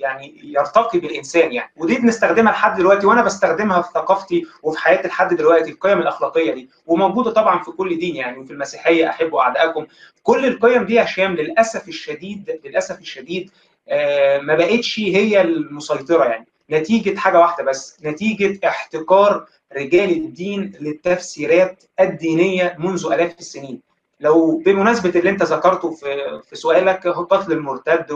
يعني 0.00 0.40
يرتقي 0.44 0.98
بالإنسان 0.98 1.52
يعني. 1.52 1.72
ودي 1.76 1.98
بنستخدمها 1.98 2.52
لحد 2.52 2.76
دلوقتي 2.76 3.06
وأنا 3.06 3.22
بستخدمها 3.22 3.82
في 3.82 3.88
ثقافتي 3.94 4.46
وفي 4.62 4.78
حياتي 4.78 5.08
لحد 5.08 5.34
دلوقتي 5.34 5.70
القيم 5.70 5.98
الأخلاقية 5.98 6.54
دي 6.54 6.68
وموجودة 6.86 7.30
طبعا 7.30 7.62
في 7.62 7.70
كل 7.70 7.98
دين 7.98 8.16
يعني 8.16 8.38
وفي 8.38 8.52
المسيحية 8.52 9.08
احبوا 9.10 9.40
أعدائكم. 9.40 9.86
كل 10.22 10.46
القيم 10.46 10.84
دي 10.84 10.94
يا 10.94 11.04
هشام 11.04 11.34
للأسف 11.36 11.88
الشديد 11.88 12.60
للأسف 12.64 12.98
الشديد 12.98 13.50
آه، 13.88 14.38
ما 14.38 14.54
بقتش 14.54 14.98
هي 15.00 15.40
المسيطرة 15.40 16.24
يعني. 16.24 16.46
نتيجة 16.70 17.16
حاجة 17.18 17.38
واحدة 17.40 17.64
بس 17.64 17.96
نتيجة 18.04 18.68
احتكار 18.68 19.46
رجال 19.76 20.10
الدين 20.10 20.72
للتفسيرات 20.80 21.84
الدينية 22.00 22.76
منذ 22.78 23.06
آلاف 23.12 23.38
السنين. 23.38 23.80
لو 24.24 24.58
بمناسبة 24.66 25.18
اللي 25.20 25.30
انت 25.30 25.42
ذكرته 25.42 25.90
في 25.90 26.06
في 26.48 26.56
سؤالك 26.56 27.06
قتل 27.08 27.52
المرتد 27.52 28.06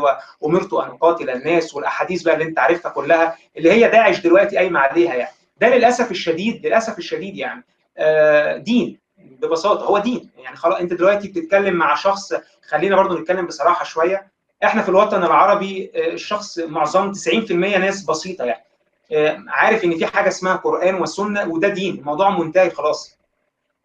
وأمرت 0.41 0.73
أن 0.75 0.89
أقاتل 0.91 1.31
الناس 1.31 1.75
والأحاديث 1.75 2.23
بقى 2.23 2.35
اللي 2.35 2.45
انت 2.45 2.59
عارفها 2.59 2.91
كلها 2.93 3.37
اللي 3.57 3.73
هي 3.73 3.91
داعش 3.91 4.21
دلوقتي 4.21 4.57
قايمة 4.57 4.81
عليها 4.81 5.15
يعني. 5.15 5.31
ده 5.61 5.69
للأسف 5.77 6.11
الشديد 6.11 6.67
للأسف 6.67 6.99
الشديد 6.99 7.37
يعني. 7.37 7.65
آه، 7.99 8.57
دين 8.57 8.99
ببساطة 9.19 9.85
هو 9.85 9.99
دين. 9.99 10.31
يعني 10.39 10.57
خلاص 10.57 10.79
انت 10.81 10.93
دلوقتي 10.93 11.29
بتتكلم 11.29 11.75
مع 11.75 11.95
شخص 11.95 12.35
خلينا 12.69 12.97
برضو 12.97 13.19
نتكلم 13.19 13.47
بصراحة 13.47 13.85
شوية. 13.85 14.27
إحنا 14.65 14.83
في 14.83 14.89
الوطن 14.89 15.25
العربي 15.25 15.91
آه، 15.95 16.13
الشخص 16.13 16.59
معظم 16.59 17.13
90% 17.13 17.53
ناس 17.79 18.05
بسيطة 18.05 18.45
يعني. 18.45 18.65
آه، 19.13 19.45
عارف 19.49 19.85
إن 19.85 19.99
في 19.99 20.07
حاجة 20.07 20.29
اسمها 20.29 20.57
قرآن 20.57 20.95
وسنة 21.03 21.49
وده 21.49 21.69
دين 21.69 21.95
الموضوع 21.99 22.39
منتهي 22.39 22.71
خلاص. 22.71 23.18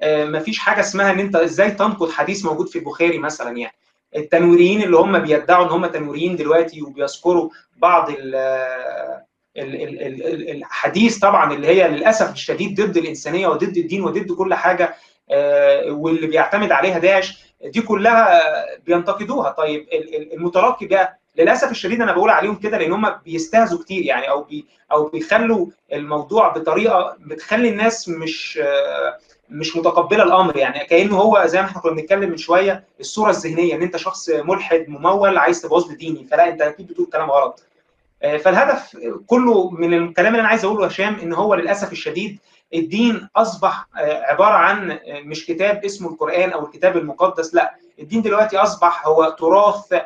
مفيش 0.05 0.59
حاجة 0.59 0.79
اسمها 0.79 1.11
إن 1.11 1.19
أنت 1.19 1.35
إزاي 1.35 1.71
تنقد 1.71 2.11
حديث 2.11 2.45
موجود 2.45 2.67
في 2.67 2.79
البخاري 2.79 3.17
مثلا 3.17 3.57
يعني. 3.57 3.73
التنويريين 4.15 4.83
اللي 4.83 4.97
هم 4.97 5.19
بيدعوا 5.19 5.65
إن 5.65 5.69
هم 5.69 5.85
تنويريين 5.85 6.35
دلوقتي 6.35 6.81
وبيذكروا 6.81 7.49
بعض 7.77 8.09
ال 8.09 8.35
الحديث 10.49 11.17
طبعا 11.19 11.53
اللي 11.53 11.67
هي 11.67 11.87
للأسف 11.87 12.31
الشديد 12.33 12.81
ضد 12.81 12.97
الإنسانية 12.97 13.47
وضد 13.47 13.77
الدين 13.77 14.03
وضد 14.03 14.31
كل 14.31 14.53
حاجة 14.53 14.95
آه، 15.31 15.91
واللي 15.91 16.27
بيعتمد 16.27 16.71
عليها 16.71 16.99
داعش 16.99 17.43
دي 17.65 17.81
كلها 17.81 18.41
بينتقدوها. 18.85 19.49
طيب 19.51 19.87
المتلقي 20.33 20.85
بقى 20.87 21.19
للأسف 21.37 21.71
الشديد 21.71 22.01
أنا 22.01 22.11
بقول 22.11 22.29
عليهم 22.29 22.55
كده 22.55 22.77
لأن 22.77 22.93
هم 22.93 23.09
بيستهزوا 23.25 23.83
كتير 23.83 24.05
يعني 24.05 24.29
أو 24.29 24.43
بي 24.43 24.65
أو 24.91 25.07
بيخلوا 25.07 25.67
الموضوع 25.93 26.47
بطريقة 26.47 27.17
بتخلي 27.19 27.69
الناس 27.69 28.09
مش 28.09 28.59
آه، 28.63 29.17
مش 29.53 29.77
متقبله 29.77 30.23
الأمر 30.23 30.57
يعني 30.57 30.85
كأنه 30.85 31.17
هو 31.17 31.43
زي 31.45 31.61
ما 31.61 31.67
إحنا 31.67 31.81
كنا 31.81 31.91
بنتكلم 31.91 32.29
من 32.29 32.37
شوية 32.37 32.83
الصورة 32.99 33.29
الذهنية 33.29 33.75
إن 33.75 33.81
أنت 33.81 33.97
شخص 33.97 34.29
ملحد 34.29 34.85
ممول 34.87 35.37
عايز 35.37 35.61
تبوظ 35.61 35.91
ديني 35.91 36.27
فلا 36.31 36.49
أنت 36.49 36.61
أكيد 36.61 36.87
بتقول 36.87 37.07
كلام 37.13 37.31
غلط. 37.31 37.63
آه، 38.23 38.37
فالهدف 38.37 38.97
كله 39.27 39.69
من 39.69 39.93
الكلام 39.93 40.27
اللي 40.27 40.39
أنا 40.39 40.49
عايز 40.49 40.65
أقوله 40.65 40.85
هشام 40.85 41.15
إن 41.15 41.33
هو 41.33 41.55
للأسف 41.55 41.91
الشديد 41.91 42.39
الدين 42.73 43.27
أصبح 43.35 43.87
آه، 43.97 44.21
عبارة 44.23 44.53
عن 44.53 44.91
آه، 44.91 44.99
مش 45.19 45.45
كتاب 45.45 45.85
اسمه 45.85 46.09
القرآن 46.09 46.49
أو 46.49 46.65
الكتاب 46.65 46.97
المقدس 46.97 47.55
لا 47.55 47.75
الدين 47.99 48.21
دلوقتي 48.21 48.57
أصبح 48.57 49.07
هو 49.07 49.35
تراث 49.39 50.01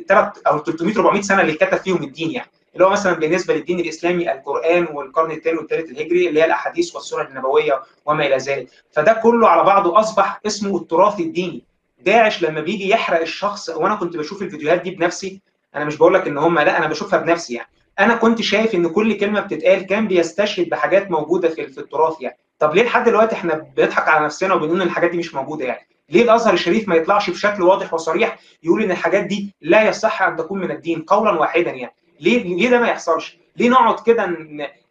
الثلاث 0.00 0.38
أو 0.46 0.58
300 0.58 0.94
400 0.96 1.22
سنة 1.22 1.40
اللي 1.40 1.52
كتب 1.52 1.76
فيهم 1.78 2.02
الدين 2.02 2.30
يعني. 2.30 2.50
اللي 2.78 2.86
هو 2.86 2.92
مثلا 2.92 3.12
بالنسبة 3.12 3.54
للدين 3.54 3.80
الإسلامي 3.80 4.32
القرآن 4.32 4.86
والقرن 4.92 5.30
الثاني 5.30 5.58
والثالث 5.58 5.90
الهجري 5.90 6.28
اللي 6.28 6.40
هي 6.40 6.44
الأحاديث 6.44 6.94
والسنن 6.94 7.26
النبوية 7.26 7.82
وما 8.06 8.26
إلى 8.26 8.36
ذلك. 8.36 8.68
فده 8.90 9.12
كله 9.12 9.48
على 9.48 9.62
بعضه 9.64 10.00
أصبح 10.00 10.40
اسمه 10.46 10.76
التراث 10.76 11.20
الديني. 11.20 11.64
داعش 12.00 12.42
لما 12.42 12.60
بيجي 12.60 12.88
يحرق 12.88 13.20
الشخص 13.20 13.68
وأنا 13.68 13.94
كنت 13.94 14.16
بشوف 14.16 14.42
الفيديوهات 14.42 14.82
دي 14.82 14.90
بنفسي 14.90 15.40
أنا 15.74 15.84
مش 15.84 15.96
بقول 15.96 16.14
لك 16.14 16.26
إن 16.26 16.38
هم 16.38 16.58
لا 16.58 16.78
أنا 16.78 16.86
بشوفها 16.86 17.18
بنفسي 17.18 17.54
يعني. 17.54 17.68
أنا 17.98 18.14
كنت 18.14 18.42
شايف 18.42 18.74
إن 18.74 18.88
كل 18.88 19.16
كلمة 19.16 19.40
بتتقال 19.40 19.86
كان 19.86 20.08
بيستشهد 20.08 20.68
بحاجات 20.68 21.10
موجودة 21.10 21.48
في, 21.48 21.66
في 21.66 21.78
التراث 21.78 22.14
يعني. 22.20 22.38
طب 22.58 22.74
ليه 22.74 22.82
لحد 22.82 23.04
دلوقتي 23.04 23.34
إحنا 23.34 23.54
بنضحك 23.76 24.08
على 24.08 24.24
نفسنا 24.24 24.54
وبنقول 24.54 24.76
إن 24.80 24.86
الحاجات 24.86 25.10
دي 25.10 25.16
مش 25.16 25.34
موجودة 25.34 25.64
يعني؟ 25.64 25.88
ليه 26.10 26.22
الأزهر 26.22 26.54
الشريف 26.54 26.88
ما 26.88 26.94
يطلعش 26.96 27.30
بشكل 27.30 27.62
واضح 27.62 27.94
وصريح 27.94 28.38
يقول 28.62 28.82
إن 28.82 28.90
الحاجات 28.90 29.24
دي 29.24 29.54
لا 29.60 29.88
يصح 29.88 30.22
أن 30.22 30.36
تكون 30.36 30.60
من 30.60 30.70
الدين 30.70 31.02
قولا 31.02 31.30
واحدا 31.30 31.70
يعني؟ 31.70 31.94
ليه 32.20 32.56
ليه 32.56 32.70
ده 32.70 32.80
ما 32.80 32.88
يحصلش؟ 32.88 33.38
ليه 33.56 33.68
نقعد 33.68 34.00
كده 34.00 34.36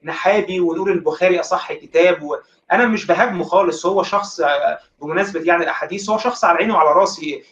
نحابي 0.04 0.60
ونقول 0.60 0.92
البخاري 0.92 1.40
أصح 1.40 1.74
كتاب 1.74 2.24
و... 2.24 2.36
أنا 2.72 2.86
مش 2.86 3.06
بهاجمه 3.06 3.44
خالص 3.44 3.86
هو 3.86 4.04
شخص 4.04 4.42
بمناسبة 5.02 5.42
يعني 5.44 5.64
الأحاديث 5.64 6.10
هو 6.10 6.18
شخص 6.18 6.44
على 6.46 6.58
عيني 6.58 6.74
وعلى 6.74 6.90
راسي 7.00 7.44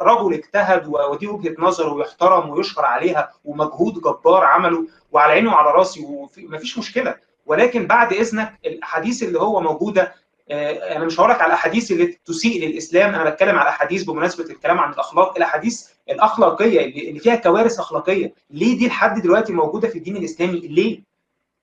رجل 0.00 0.34
اجتهد 0.34 0.86
ودي 0.86 1.26
وجهة 1.26 1.54
نظر 1.58 1.92
ويحترم 1.94 2.50
ويشكر 2.50 2.84
عليها 2.84 3.32
ومجهود 3.44 3.94
جبار 3.94 4.44
عمله 4.44 4.86
وعلى 5.12 5.32
عيني 5.32 5.48
وعلى 5.48 5.70
راسي 5.70 6.00
ومفيش 6.04 6.78
مشكلة. 6.78 7.14
ولكن 7.46 7.86
بعد 7.86 8.12
إذنك 8.12 8.54
الأحاديث 8.66 9.22
اللي 9.22 9.40
هو 9.40 9.60
موجودة 9.60 10.14
آه، 10.50 10.96
أنا 10.96 11.04
مش 11.04 11.20
هقول 11.20 11.30
لك 11.30 11.40
على 11.40 11.46
الأحاديث 11.46 11.90
اللي 11.92 12.06
تسيء 12.26 12.66
للإسلام 12.68 13.14
أنا 13.14 13.30
بتكلم 13.30 13.58
على 13.58 13.68
احاديث 13.68 14.02
بمناسبة 14.02 14.44
الكلام 14.44 14.78
عن 14.78 14.92
الأخلاق 14.92 15.36
الأحاديث 15.36 15.88
الأخلاقية 16.10 17.08
اللي 17.08 17.20
فيها 17.20 17.34
كوارث 17.36 17.78
أخلاقية. 17.80 18.32
ليه 18.50 18.78
دي 18.78 18.88
لحد 18.88 19.22
دلوقتي 19.22 19.52
موجودة 19.52 19.88
في 19.88 19.98
الدين 19.98 20.16
الإسلامي؟ 20.16 20.58
ليه؟ 20.60 21.00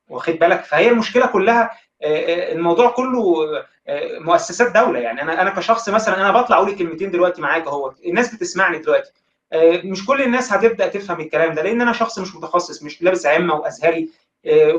واخد 0.10 0.34
بالك؟ 0.34 0.64
فهي 0.64 0.90
المشكلة 0.90 1.26
كلها 1.26 1.72
آه، 2.02 2.06
آه، 2.06 2.54
الموضوع 2.54 2.90
كله 2.90 3.24
مؤسسات 4.20 4.72
دولة. 4.72 5.00
يعني 5.00 5.22
أنا 5.22 5.42
أنا 5.42 5.50
كشخص 5.50 5.90
مثلا 5.90 6.16
أنا 6.16 6.42
بطلع 6.42 6.58
أقول 6.58 6.76
كلمتين 6.76 7.12
دلوقتي 7.12 7.42
معاك 7.42 7.68
أهو. 7.68 7.94
الناس 8.06 8.36
بتسمعني 8.36 8.78
دلوقتي. 8.78 9.12
مش 9.84 10.06
كل 10.06 10.22
الناس 10.22 10.54
هتبدأ 10.54 10.88
تفهم 10.88 11.20
الكلام 11.20 11.54
ده 11.54 11.62
لأن 11.62 11.82
أنا 11.82 11.94
شخص 11.94 12.20
مش 12.20 12.36
متخصص 12.36 12.84
مش 12.84 13.02
لابس 13.02 13.26
عمة 13.26 13.54
وأزهري 13.56 14.10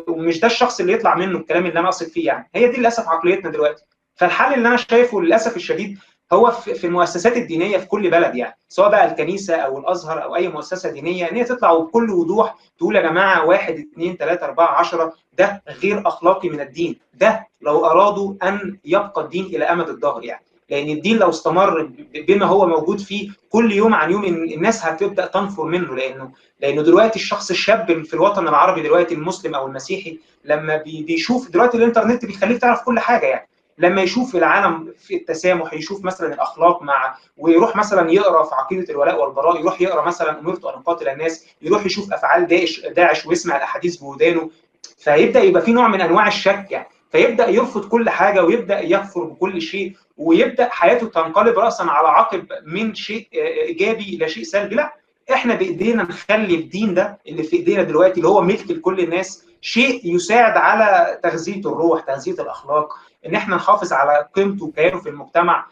ومش 0.08 0.40
ده 0.40 0.46
الشخص 0.46 0.80
اللي 0.80 0.92
يطلع 0.92 1.14
منه 1.14 1.38
الكلام 1.38 1.66
اللي 1.66 1.78
أنا 1.80 1.88
أقصد 1.88 2.06
فيه 2.06 2.26
يعني. 2.26 2.50
هي 2.54 2.68
دي 2.68 2.76
للأسف 2.76 3.08
عقليتنا 3.08 3.50
دلوقتي. 3.50 3.84
فالحل 4.14 4.54
اللي 4.54 4.68
أنا 4.68 4.76
شايفه 4.76 5.20
للأسف 5.20 5.56
الشديد 5.56 5.98
هو 6.32 6.50
في 6.50 6.86
المؤسسات 6.86 7.36
الدينية 7.36 7.78
في 7.78 7.86
كل 7.86 8.10
بلد 8.10 8.34
يعني 8.36 8.56
سواء 8.68 8.90
بقى 8.90 9.10
الكنيسة 9.10 9.56
أو 9.56 9.78
الأزهر 9.78 10.22
أو 10.22 10.36
أي 10.36 10.48
مؤسسة 10.48 10.90
دينية 10.90 11.30
إن 11.30 11.36
هي 11.36 11.44
تطلع 11.44 11.70
وبكل 11.70 12.10
وضوح 12.10 12.54
تقول 12.78 12.96
يا 12.96 13.00
جماعة 13.02 13.46
واحد 13.46 13.74
اثنين 13.92 14.16
ثلاثة 14.16 14.46
أربعة 14.46 14.66
عشرة 14.66 15.12
ده 15.38 15.62
غير 15.82 16.08
أخلاقي 16.08 16.48
من 16.48 16.60
الدين 16.60 16.98
ده 17.14 17.46
لو 17.60 17.86
أرادوا 17.86 18.34
أن 18.42 18.78
يبقى 18.84 19.20
الدين 19.22 19.44
إلى 19.44 19.64
أمد 19.64 19.88
الظهر 19.88 20.24
يعني. 20.24 20.44
لأن 20.70 20.88
الدين 20.88 21.16
لو 21.16 21.28
استمر 21.28 21.90
بما 22.28 22.46
هو 22.46 22.66
موجود 22.66 23.00
فيه 23.00 23.30
كل 23.50 23.72
يوم 23.72 23.94
عن 23.94 24.10
يوم 24.10 24.24
الناس 24.24 24.84
هتبدأ 24.84 25.26
تنفر 25.26 25.64
منه 25.64 25.94
لأنه 25.94 26.30
لأنه 26.60 26.82
دلوقتي 26.82 27.18
الشخص 27.18 27.50
الشاب 27.50 28.02
في 28.04 28.14
الوطن 28.14 28.48
العربي 28.48 28.82
دلوقتي 28.82 29.14
المسلم 29.14 29.54
أو 29.54 29.66
المسيحي 29.66 30.18
لما 30.44 30.76
بيشوف 30.76 31.50
دلوقتي 31.50 31.76
الإنترنت 31.76 32.24
بيخليك 32.24 32.60
تعرف 32.60 32.82
كل 32.82 32.98
حاجة 32.98 33.26
يعني. 33.26 33.48
لما 33.78 34.02
يشوف 34.02 34.36
العالم 34.36 34.94
في 34.98 35.16
التسامح 35.16 35.72
يشوف 35.74 36.04
مثلا 36.04 36.34
الأخلاق 36.34 36.82
مع 36.82 37.16
ويروح 37.36 37.76
مثلا 37.76 38.10
يقرأ 38.12 38.44
في 38.44 38.54
عقيدة 38.54 38.92
الولاء 38.92 39.20
والبراء 39.20 39.60
يروح 39.60 39.80
يقرأ 39.80 40.06
مثلا 40.06 40.38
امرت 40.38 40.64
ان 40.64 40.74
اقاتل 40.74 41.08
الناس 41.08 41.46
يروح 41.62 41.86
يشوف 41.86 42.12
أفعال 42.12 42.46
داعش 42.46 42.80
داعش 42.80 43.26
ويسمع 43.26 43.56
الأحاديث 43.56 43.96
بودانه 43.96 44.50
فيبدأ 44.98 45.40
يبقى 45.42 45.62
في 45.62 45.72
نوع 45.72 45.88
من 45.88 46.00
أنواع 46.00 46.26
الشك 46.26 46.66
يعني. 46.70 46.88
فيبدأ 47.12 47.48
يرفض 47.48 47.88
كل 47.88 48.10
حاجة 48.10 48.44
ويبدأ 48.44 48.80
يكفر 48.80 49.24
بكل 49.24 49.62
شيء 49.62 49.92
ويبدأ 50.18 50.68
حياته 50.70 51.06
تنقلب 51.06 51.58
راسا 51.58 51.82
على 51.82 52.08
عقب 52.08 52.46
من 52.66 52.94
شيء 52.94 53.28
إيجابي 53.34 54.02
إلى 54.16 54.28
شيء 54.28 54.42
سلبي. 54.44 54.74
لا 54.74 54.94
إحنا 55.32 55.54
بإيدينا 55.54 56.02
نخلي 56.02 56.54
الدين 56.54 56.94
ده 56.94 57.18
اللي 57.28 57.42
في 57.42 57.56
إيدينا 57.56 57.82
دلوقتي 57.82 58.16
اللي 58.16 58.28
هو 58.28 58.40
ملك 58.40 58.70
لكل 58.70 59.00
الناس 59.00 59.44
شيء 59.60 60.14
يساعد 60.14 60.56
على 60.56 61.18
تغذية 61.22 61.60
الروح 61.60 62.00
تغذية 62.00 62.32
الأخلاق. 62.42 62.92
إن 63.26 63.34
إحنا 63.34 63.56
نحافظ 63.56 63.92
على 63.92 64.28
قيمته 64.34 64.64
وكيانه 64.64 65.00
في 65.00 65.08
المجتمع 65.08 65.66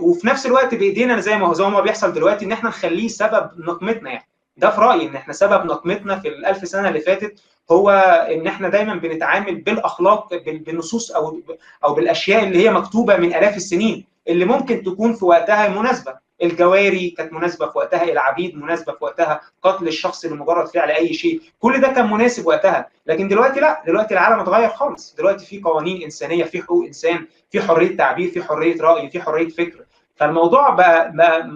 وفي 0.00 0.26
نفس 0.26 0.46
الوقت 0.46 0.74
بإيدينا 0.74 1.20
زي 1.20 1.36
ما 1.36 1.46
هو 1.46 1.52
زي 1.52 1.64
ما 1.64 1.80
بيحصل 1.80 2.12
دلوقتي 2.12 2.44
إن 2.44 2.52
إحنا 2.52 2.68
نخليه 2.68 3.08
سبب 3.08 3.50
نقمتنا 3.58 4.10
يعني. 4.10 4.26
ده 4.56 4.70
في 4.70 4.80
رأيي 4.80 5.08
إن 5.08 5.16
إحنا 5.16 5.32
سبب 5.32 5.64
نقمتنا 5.66 6.18
في 6.18 6.28
الألف 6.28 6.68
سنة 6.68 6.88
اللي 6.88 7.00
فاتت 7.00 7.40
هو 7.70 7.90
إن 8.30 8.46
إحنا 8.46 8.68
دايما 8.68 8.94
بنتعامل 8.94 9.54
بالأخلاق 9.54 10.34
بالنصوص 10.46 11.10
أو 11.10 11.40
أو 11.84 11.94
بالأشياء 11.94 12.44
اللي 12.44 12.58
هي 12.64 12.70
مكتوبة 12.70 13.16
من 13.16 13.34
آلاف 13.34 13.56
السنين 13.56 14.04
اللي 14.28 14.44
ممكن 14.44 14.82
تكون 14.82 15.14
في 15.14 15.24
وقتها 15.24 15.68
مناسبة. 15.68 16.23
الجواري 16.42 17.10
كانت 17.10 17.32
مناسبة 17.32 17.66
في 17.68 17.78
وقتها 17.78 18.02
العبيد 18.04 18.56
مناسبة 18.56 18.92
في 18.92 19.04
وقتها 19.04 19.40
قتل 19.62 19.88
الشخص 19.88 20.24
لمجرد 20.24 20.68
فعل 20.68 20.90
أي 20.90 21.12
شيء 21.14 21.40
كل 21.60 21.80
ده 21.80 21.88
كان 21.88 22.10
مناسب 22.10 22.46
وقتها. 22.46 22.88
لكن 23.06 23.28
دلوقتي 23.28 23.60
لا 23.60 23.82
دلوقتي 23.86 24.14
العالم 24.14 24.40
اتغير 24.40 24.68
خالص. 24.68 25.14
دلوقتي 25.18 25.46
في 25.46 25.60
قوانين 25.60 26.02
إنسانية 26.02 26.44
في 26.44 26.62
حقوق 26.62 26.86
إنسان 26.86 27.26
في 27.50 27.60
حرية 27.62 27.96
تعبير 27.96 28.30
في 28.30 28.42
حرية 28.42 28.82
رأي 28.82 29.10
في 29.10 29.20
حرية 29.22 29.48
فكر. 29.48 29.84
فالموضوع 30.16 30.70
بقى, 30.70 31.12
بقى 31.12 31.46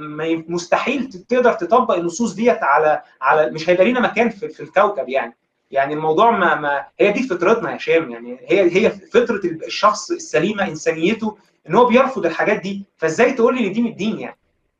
مستحيل 0.49 1.09
تقدر 1.29 1.53
تطبق 1.53 1.95
النصوص 1.95 2.35
ديت 2.35 2.63
على 2.63 3.03
على 3.21 3.51
مش 3.51 3.71
هيبقى 3.71 3.85
لينا 3.85 4.01
مكان 4.01 4.29
في, 4.31 4.49
في 4.49 4.61
الكوكب 4.63 5.09
يعني. 5.09 5.37
يعني 5.71 5.95
الموضوع 5.95 6.31
ما, 6.31 6.55
ما 6.55 6.85
هي 7.01 7.13
دي 7.13 7.23
فطرتنا 7.23 7.71
يا 7.71 7.77
هشام 7.77 8.11
يعني. 8.11 8.39
هي 8.49 8.77
هي 8.77 8.91
فطرة 8.91 9.41
الشخص 9.45 10.11
السليمة 10.11 10.69
إنسانيته 10.69 11.39
إن 11.69 11.75
هو 11.75 11.85
بيرفض 11.85 12.27
الحاجات 12.27 12.61
دي. 12.61 12.85
فإزاي 12.97 13.33
تقول 13.33 13.55
لي 13.59 13.67
إن 13.67 13.73
دي 13.73 13.83
من 13.83 13.91
الدين 13.91 14.19
يعني؟ 14.21 14.37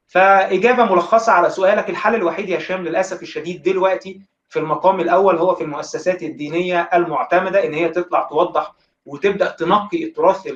فإجابة 0.09 0.85
ملخصة 0.85 1.33
على 1.33 1.51
سؤالك 1.51 1.91
الحل 1.91 2.15
الوحيد 2.15 2.49
يا 2.49 2.59
هشام 2.59 2.85
للأسف 2.85 3.23
الشديد 3.23 3.63
دلوقتي 3.63 4.21
في 4.49 4.59
المقام 4.59 5.01
الأول 5.01 5.37
هو 5.39 5.55
في 5.55 5.65
المؤسسات 5.65 6.23
الدينية 6.23 6.89
المعتمدة 6.95 7.67
إن 7.67 7.75
هي 7.75 7.89
تطلع 7.89 8.23
توضح 8.23 8.73
وتبدأ 9.07 9.51
تنقي 9.51 10.05
التراث 10.05 10.47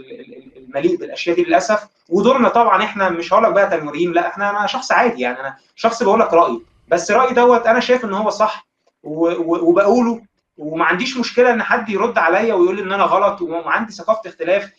المليء 0.57 0.97
بالأشياء 0.97 1.37
دي 1.37 1.43
للأسف. 1.43 1.87
ودورنا 2.09 2.49
طبعا 2.49 2.83
إحنا 2.85 3.09
مش 3.09 3.33
هقول 3.33 3.45
لك 3.45 3.53
بقى 3.53 3.71
تنويرين 3.79 4.13
لا 4.13 4.29
إحنا 4.29 4.51
أنا 4.51 4.67
شخص 4.67 4.93
عادي 4.93 5.21
يعني. 5.23 5.41
أنا 5.41 5.57
شخص 5.77 6.03
بقول 6.03 6.21
لك 6.21 6.33
رأيي. 6.35 6.61
بس 6.89 7.11
رأيي 7.11 7.35
دوت 7.35 7.67
أنا 7.67 7.81
شايف 7.81 8.05
إن 8.05 8.15
هو 8.15 8.31
صح 8.31 8.67
وبقوله. 9.03 10.23
وما 10.59 10.85
عنديش 10.85 11.17
مشكلة 11.17 11.51
إن 11.53 11.63
حد 11.63 11.89
يرد 11.89 12.19
عليا 12.19 12.55
ويقول 12.55 12.79
إن 12.79 12.93
أنا 12.93 13.05
غلط 13.05 13.43
وعندي 13.43 13.93
ثقافة 13.93 14.31
اختلاف. 14.31 14.71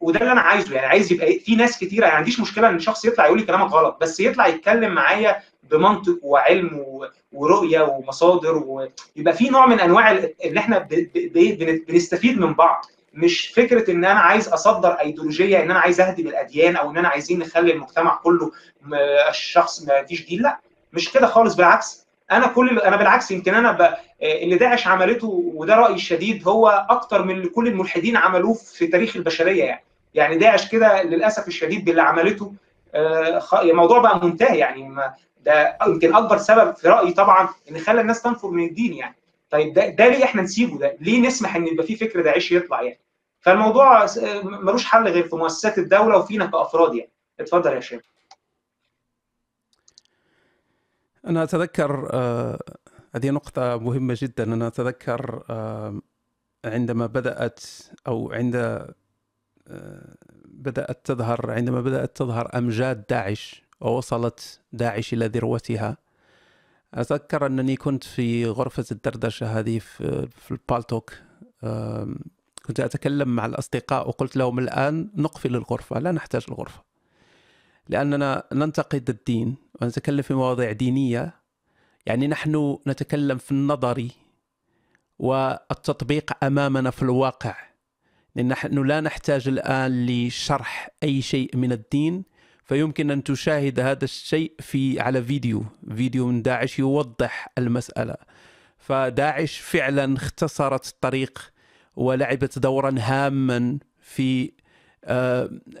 وده 0.00 0.20
اللي 0.20 0.32
أنا 0.32 0.40
عايزه. 0.40 0.74
يعني 0.74 0.86
عايز 0.86 1.12
يبقى 1.12 1.38
في 1.38 1.56
ناس 1.56 1.78
كتيره 1.78 2.00
يعني 2.02 2.12
ما 2.12 2.18
عنديش 2.18 2.40
مشكلة 2.40 2.68
إن 2.68 2.80
شخص 2.80 3.04
يطلع 3.04 3.26
يقول 3.26 3.38
لي 3.38 3.44
كلامك 3.44 3.72
غلط 3.72 3.96
بس 4.00 4.20
يطلع 4.20 4.46
يتكلم 4.46 4.92
معايا 4.94 5.42
بمنطق 5.70 6.18
وعلم 6.22 6.84
ورؤية 7.32 7.80
ومصادر 7.80 8.56
ويبقى 8.56 9.32
في 9.34 9.48
نوع 9.48 9.66
من 9.66 9.80
أنواع 9.80 10.10
إن 10.44 10.56
إحنا 10.58 10.88
بنستفيد 11.88 12.38
من 12.40 12.54
بعض. 12.54 12.84
مش 13.14 13.48
فكرة 13.48 13.90
إن 13.90 14.04
أنا 14.04 14.20
عايز 14.20 14.48
أصدر 14.48 14.88
ايديولوجيه 14.92 15.62
إن 15.62 15.70
أنا 15.70 15.80
عايز 15.80 16.00
أهدم 16.00 16.26
الأديان 16.26 16.76
أو 16.76 16.90
إن 16.90 16.96
أنا 16.96 17.08
عايزين 17.08 17.38
نخلي 17.38 17.72
المجتمع 17.72 18.14
كله 18.16 18.52
الشخص 19.28 19.82
ما 19.82 20.02
فيش 20.02 20.26
دين 20.28 20.42
لأ 20.42 20.60
مش 20.92 21.12
كده 21.12 21.26
خالص 21.26 21.54
بالعكس. 21.54 22.07
أنا 22.32 22.46
كل 22.46 22.78
أنا 22.78 22.96
بالعكس 22.96 23.30
يمكن 23.30 23.54
أنا 23.54 23.72
ب... 23.72 23.94
اللي 24.22 24.56
داعش 24.56 24.86
عملته 24.86 25.28
وده 25.54 25.74
رأيي 25.76 25.94
الشديد 25.94 26.48
هو 26.48 26.86
أكتر 26.90 27.22
من 27.22 27.34
اللي 27.34 27.48
كل 27.48 27.66
الملحدين 27.68 28.16
عملوه 28.16 28.54
في 28.54 28.86
تاريخ 28.86 29.16
البشرية 29.16 29.64
يعني. 29.64 29.84
يعني 30.14 30.36
داعش 30.36 30.68
كده 30.68 31.02
للأسف 31.02 31.48
الشديد 31.48 31.84
باللي 31.84 32.02
عملته 32.02 32.52
الموضوع 33.62 33.98
بقى 33.98 34.20
منتهي 34.26 34.58
يعني. 34.58 34.94
ده 35.40 35.78
يمكن 35.86 36.14
أكبر 36.14 36.38
سبب 36.38 36.76
في 36.76 36.88
رأيي 36.88 37.12
طبعا 37.12 37.48
إن 37.70 37.78
خلى 37.78 38.00
الناس 38.00 38.22
تنفر 38.22 38.48
من 38.50 38.64
الدين 38.64 38.92
يعني. 38.92 39.14
طيب 39.50 39.72
ده, 39.74 39.88
ده 39.88 40.08
ليه 40.08 40.24
إحنا 40.24 40.42
نسيبه؟ 40.42 40.78
ده 40.78 40.96
ليه 41.00 41.20
نسمح 41.20 41.56
إن 41.56 41.66
يبقى 41.66 41.86
في 41.86 41.96
فكر 41.96 42.20
داعشي 42.22 42.56
يطلع 42.56 42.82
يعني؟ 42.82 43.00
فالموضوع 43.40 44.06
ملوش 44.42 44.84
حل 44.84 45.08
غير 45.08 45.28
في 45.28 45.36
مؤسسات 45.36 45.78
الدولة 45.78 46.16
وفينا 46.18 46.46
كأفراد 46.46 46.94
يعني. 46.94 47.10
اتفضل 47.40 47.72
يا 47.72 47.80
شيخ. 47.80 48.00
أنا 51.28 51.42
أتذكر 51.42 52.08
آه 52.12 52.58
هذه 53.14 53.30
نقطة 53.30 53.76
مهمة 53.76 54.16
جدا. 54.18 54.44
أنا 54.44 54.66
أتذكر 54.66 55.44
آه 55.50 56.00
عندما 56.64 57.06
بدأت 57.06 57.60
أو 58.06 58.32
عند 58.32 58.56
آه 59.68 60.14
بدأت 60.44 61.00
تظهر 61.04 61.50
عندما 61.50 61.80
بدأت 61.80 62.16
تظهر 62.16 62.58
أمجاد 62.58 63.04
داعش 63.10 63.62
ووصلت 63.80 64.60
داعش 64.72 65.12
إلى 65.12 65.26
ذروتها 65.26 65.96
أتذكر 66.94 67.46
أنني 67.46 67.76
كنت 67.76 68.04
في 68.04 68.46
غرفة 68.46 68.84
الدردشة 68.92 69.58
هذه 69.58 69.78
في, 69.78 70.28
البالتوك 70.50 71.12
كنت 72.66 72.80
أتكلم 72.80 73.28
مع 73.28 73.46
الأصدقاء 73.46 74.08
وقلت 74.08 74.36
لهم 74.36 74.58
الآن 74.58 75.10
نقفل 75.16 75.56
الغرفة 75.56 75.98
لا 75.98 76.12
نحتاج 76.12 76.44
الغرفة. 76.48 76.87
لأننا 77.88 78.44
ننتقد 78.52 79.10
الدين 79.10 79.56
ونتكلم 79.82 80.22
في 80.22 80.34
مواضيع 80.34 80.72
دينية. 80.72 81.34
يعني 82.06 82.26
نحن 82.26 82.78
نتكلم 82.86 83.38
في 83.38 83.52
النظري 83.52 84.10
والتطبيق 85.18 86.44
أمامنا 86.44 86.90
في 86.90 87.02
الواقع. 87.02 87.56
نحن 88.36 88.86
لا 88.86 89.00
نحتاج 89.00 89.48
الآن 89.48 90.06
لشرح 90.06 90.90
أي 91.02 91.22
شيء 91.22 91.56
من 91.56 91.72
الدين 91.72 92.24
فيمكن 92.64 93.10
أن 93.10 93.24
تشاهد 93.24 93.80
هذا 93.80 94.04
الشيء 94.04 94.52
في 94.60 95.00
على 95.00 95.22
فيديو. 95.22 95.64
فيديو 95.96 96.26
من 96.26 96.42
داعش 96.42 96.78
يوضح 96.78 97.48
المسألة. 97.58 98.16
فداعش 98.78 99.58
فعلا 99.58 100.16
اختصرت 100.16 100.88
الطريق 100.88 101.52
ولعبت 101.96 102.58
دورا 102.58 102.94
هاما 102.98 103.78
في 104.00 104.52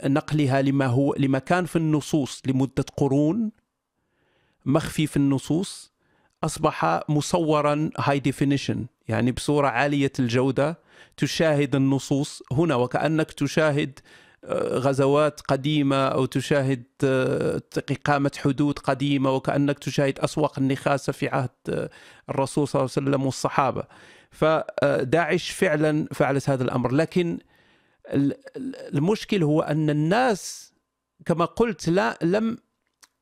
نقلها 0.04 0.62
لما 0.62 0.86
هو 0.86 1.14
لما 1.18 1.38
كان 1.38 1.64
في 1.64 1.76
النصوص 1.76 2.42
لمدة 2.46 2.84
قرون 2.96 3.50
مخفي 4.66 5.06
في 5.06 5.16
النصوص 5.16 5.92
أصبح 6.44 7.00
مصورا 7.08 7.90
هاي 7.98 8.18
ديفينيشن 8.18 8.86
يعني 9.08 9.32
بصورة 9.32 9.68
عالية 9.68 10.12
الجودة 10.18 10.78
تشاهد 11.16 11.74
النصوص 11.74 12.42
هنا 12.52 12.74
وكأنك 12.74 13.32
تشاهد 13.32 13.98
غزوات 14.54 15.40
قديمة 15.40 16.08
أو 16.08 16.24
تشاهد 16.24 16.82
إقامة 17.90 18.30
حدود 18.38 18.78
قديمة 18.78 19.30
وكأنك 19.30 19.78
تشاهد 19.78 20.18
أسواق 20.18 20.58
النخاسة 20.58 21.12
في 21.12 21.28
عهد 21.28 21.88
الرسول 22.30 22.68
صلى 22.68 22.80
الله 22.80 22.92
عليه 22.96 23.08
وسلم 23.08 23.26
والصحابة. 23.26 23.84
فداعش 24.30 25.50
فعلا 25.50 26.06
فعلت 26.12 26.50
هذا 26.50 26.64
الأمر. 26.64 26.92
لكن 26.92 27.38
المشكل 28.94 29.42
هو 29.42 29.60
أن 29.60 29.90
الناس 29.90 30.72
كما 31.24 31.44
قلت 31.44 31.88
لا 31.88 32.18
لم 32.22 32.58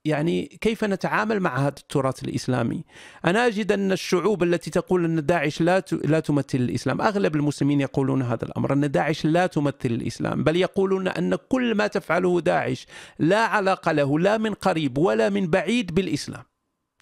يعني 0.05 0.47
كيف 0.47 0.84
نتعامل 0.84 1.41
مع 1.41 1.59
هذا 1.59 1.68
التراث 1.68 2.24
الإسلامي؟ 2.24 2.84
أنا 3.24 3.47
أجد 3.47 3.72
أن 3.72 3.93
الشعوب 3.93 4.43
التي 4.43 4.70
تقول 4.70 5.05
أن 5.05 5.26
داعش 5.26 5.61
لا 5.61 5.82
لا 6.05 6.20
تمثل 6.20 6.59
الإسلام، 6.59 7.01
أغلب 7.01 7.37
المسلمين 7.37 7.80
يقولون 7.80 8.22
هذا 8.22 8.45
الأمر 8.45 8.72
أن 8.72 8.91
داعش 8.91 9.24
لا 9.24 9.47
تمثل 9.47 9.76
الإسلام، 9.84 10.45
بل 10.45 10.57
يقولون 10.57 11.09
أن 11.09 11.34
كل 11.34 11.74
ما 11.74 11.87
تفعله 11.87 12.41
داعش 12.41 12.87
لا 13.18 13.39
علاقه 13.39 13.93
له 13.93 14.18
لا 14.18 14.39
من 14.39 14.55
قريب 14.55 14.99
ولا 14.99 15.28
من 15.28 15.47
بعيد 15.47 15.95
بالإسلام. 15.95 16.43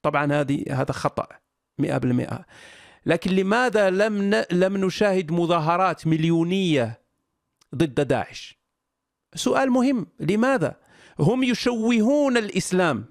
طبعا 0.03 0.33
هذه 0.33 0.65
هذا 0.71 0.93
خطأ 0.93 1.27
100% 1.83 2.45
لكن 3.07 3.31
لماذا 3.31 3.91
لم 3.91 4.45
لم 4.53 4.77
نشاهد 4.77 5.33
مظاهرات 5.33 6.07
مليونية 6.07 7.04
ضد 7.75 8.09
داعش؟ 8.09 8.59
سؤال 9.35 9.71
مهم، 9.71 10.07
لماذا؟ 10.21 10.77
هم 11.19 11.43
يشوهون 11.43 12.37
الإسلام 12.37 13.05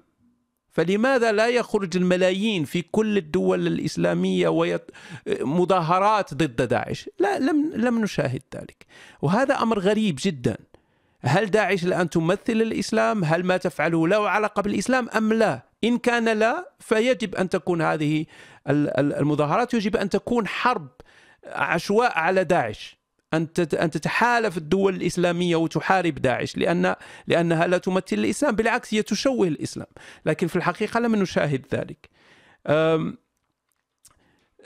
فلماذا 0.70 1.32
لا 1.32 1.48
يخرج 1.48 1.96
الملايين 1.96 2.64
في 2.64 2.82
كل 2.82 3.18
الدول 3.18 3.66
الإسلامية 3.66 4.48
ويت... 4.48 4.90
مظاهرات 5.26 6.34
ضد 6.34 6.68
داعش؟ 6.68 7.10
لا 7.18 7.38
لم 7.38 7.72
لم 7.74 8.00
نشاهد 8.00 8.42
ذلك، 8.54 8.86
وهذا 9.22 9.54
أمر 9.62 9.78
غريب 9.78 10.18
جدا. 10.22 10.56
هل 11.20 11.50
داعش 11.50 11.84
الآن 11.84 12.10
تمثل 12.10 12.40
الإسلام؟ 12.48 13.24
هل 13.24 13.44
ما 13.44 13.56
تفعله 13.56 14.08
له 14.08 14.28
علاقة 14.28 14.62
بالإسلام 14.62 15.08
أم 15.08 15.32
لا؟ 15.32 15.62
إن 15.84 15.98
كان 15.98 16.28
لا 16.28 16.72
فيجب 16.80 17.34
أن 17.34 17.48
تكون 17.48 17.82
هذه 17.82 18.26
المظاهرات 18.68 19.74
يجب 19.74 19.96
أن 19.96 20.08
تكون 20.08 20.48
حرب 20.48 20.88
عشواء 21.46 22.18
على 22.18 22.44
داعش. 22.44 22.98
أن 23.36 23.48
أن 23.74 23.90
تتحالف 23.90 24.56
الدول 24.56 24.94
الإسلامية 24.94 25.56
وتحارب 25.56 26.14
داعش 26.14 26.56
لأن 26.56 26.94
لأنها 27.26 27.66
لا 27.66 27.78
تمثل 27.78 28.16
الإسلام 28.16 28.56
بالعكس 28.56 28.94
هي 28.94 29.02
تشوه 29.02 29.48
الإسلام. 29.48 29.86
لكن 30.26 30.46
في 30.46 30.56
الحقيقة 30.56 31.00
لم 31.00 31.16
نشاهد 31.16 31.66
ذلك. 31.74 32.08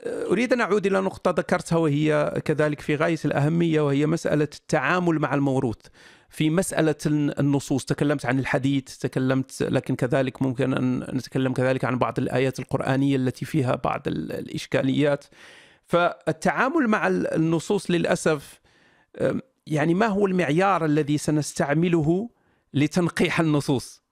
أريد 0.06 0.52
أن 0.52 0.60
أعود 0.60 0.86
إلى 0.86 1.00
نقطة 1.00 1.30
ذكرتها 1.30 1.76
وهي 1.76 2.32
كذلك 2.44 2.80
في 2.80 2.94
غاية 2.96 3.18
الأهمية 3.24 3.80
وهي 3.80 4.06
مسألة 4.06 4.48
التعامل 4.54 5.18
مع 5.18 5.34
الموروث. 5.34 5.78
في 6.30 6.50
مسألة 6.50 6.94
النصوص 7.06 7.84
تكلمت 7.84 8.26
عن 8.26 8.38
الحديث 8.38 8.96
تكلمت 8.96 9.62
لكن 9.62 9.94
كذلك 9.96 10.42
ممكن 10.42 10.74
أن 10.74 10.98
نتكلم 10.98 11.52
كذلك 11.52 11.84
عن 11.84 11.98
بعض 11.98 12.18
الآيات 12.18 12.58
القرآنية 12.58 13.16
التي 13.16 13.44
فيها 13.44 13.74
بعض 13.74 14.02
الإشكاليات. 14.06 15.24
فالتعامل 15.88 16.88
مع 16.88 17.08
النصوص 17.08 17.90
للأسف 17.90 18.60
يعني 19.66 19.94
ما 19.94 20.06
هو 20.06 20.26
المعيار 20.26 20.84
الذي 20.84 21.18
سنستعمله 21.18 22.30
لتنقيح 22.74 23.40
النصوص؟ 23.40 24.02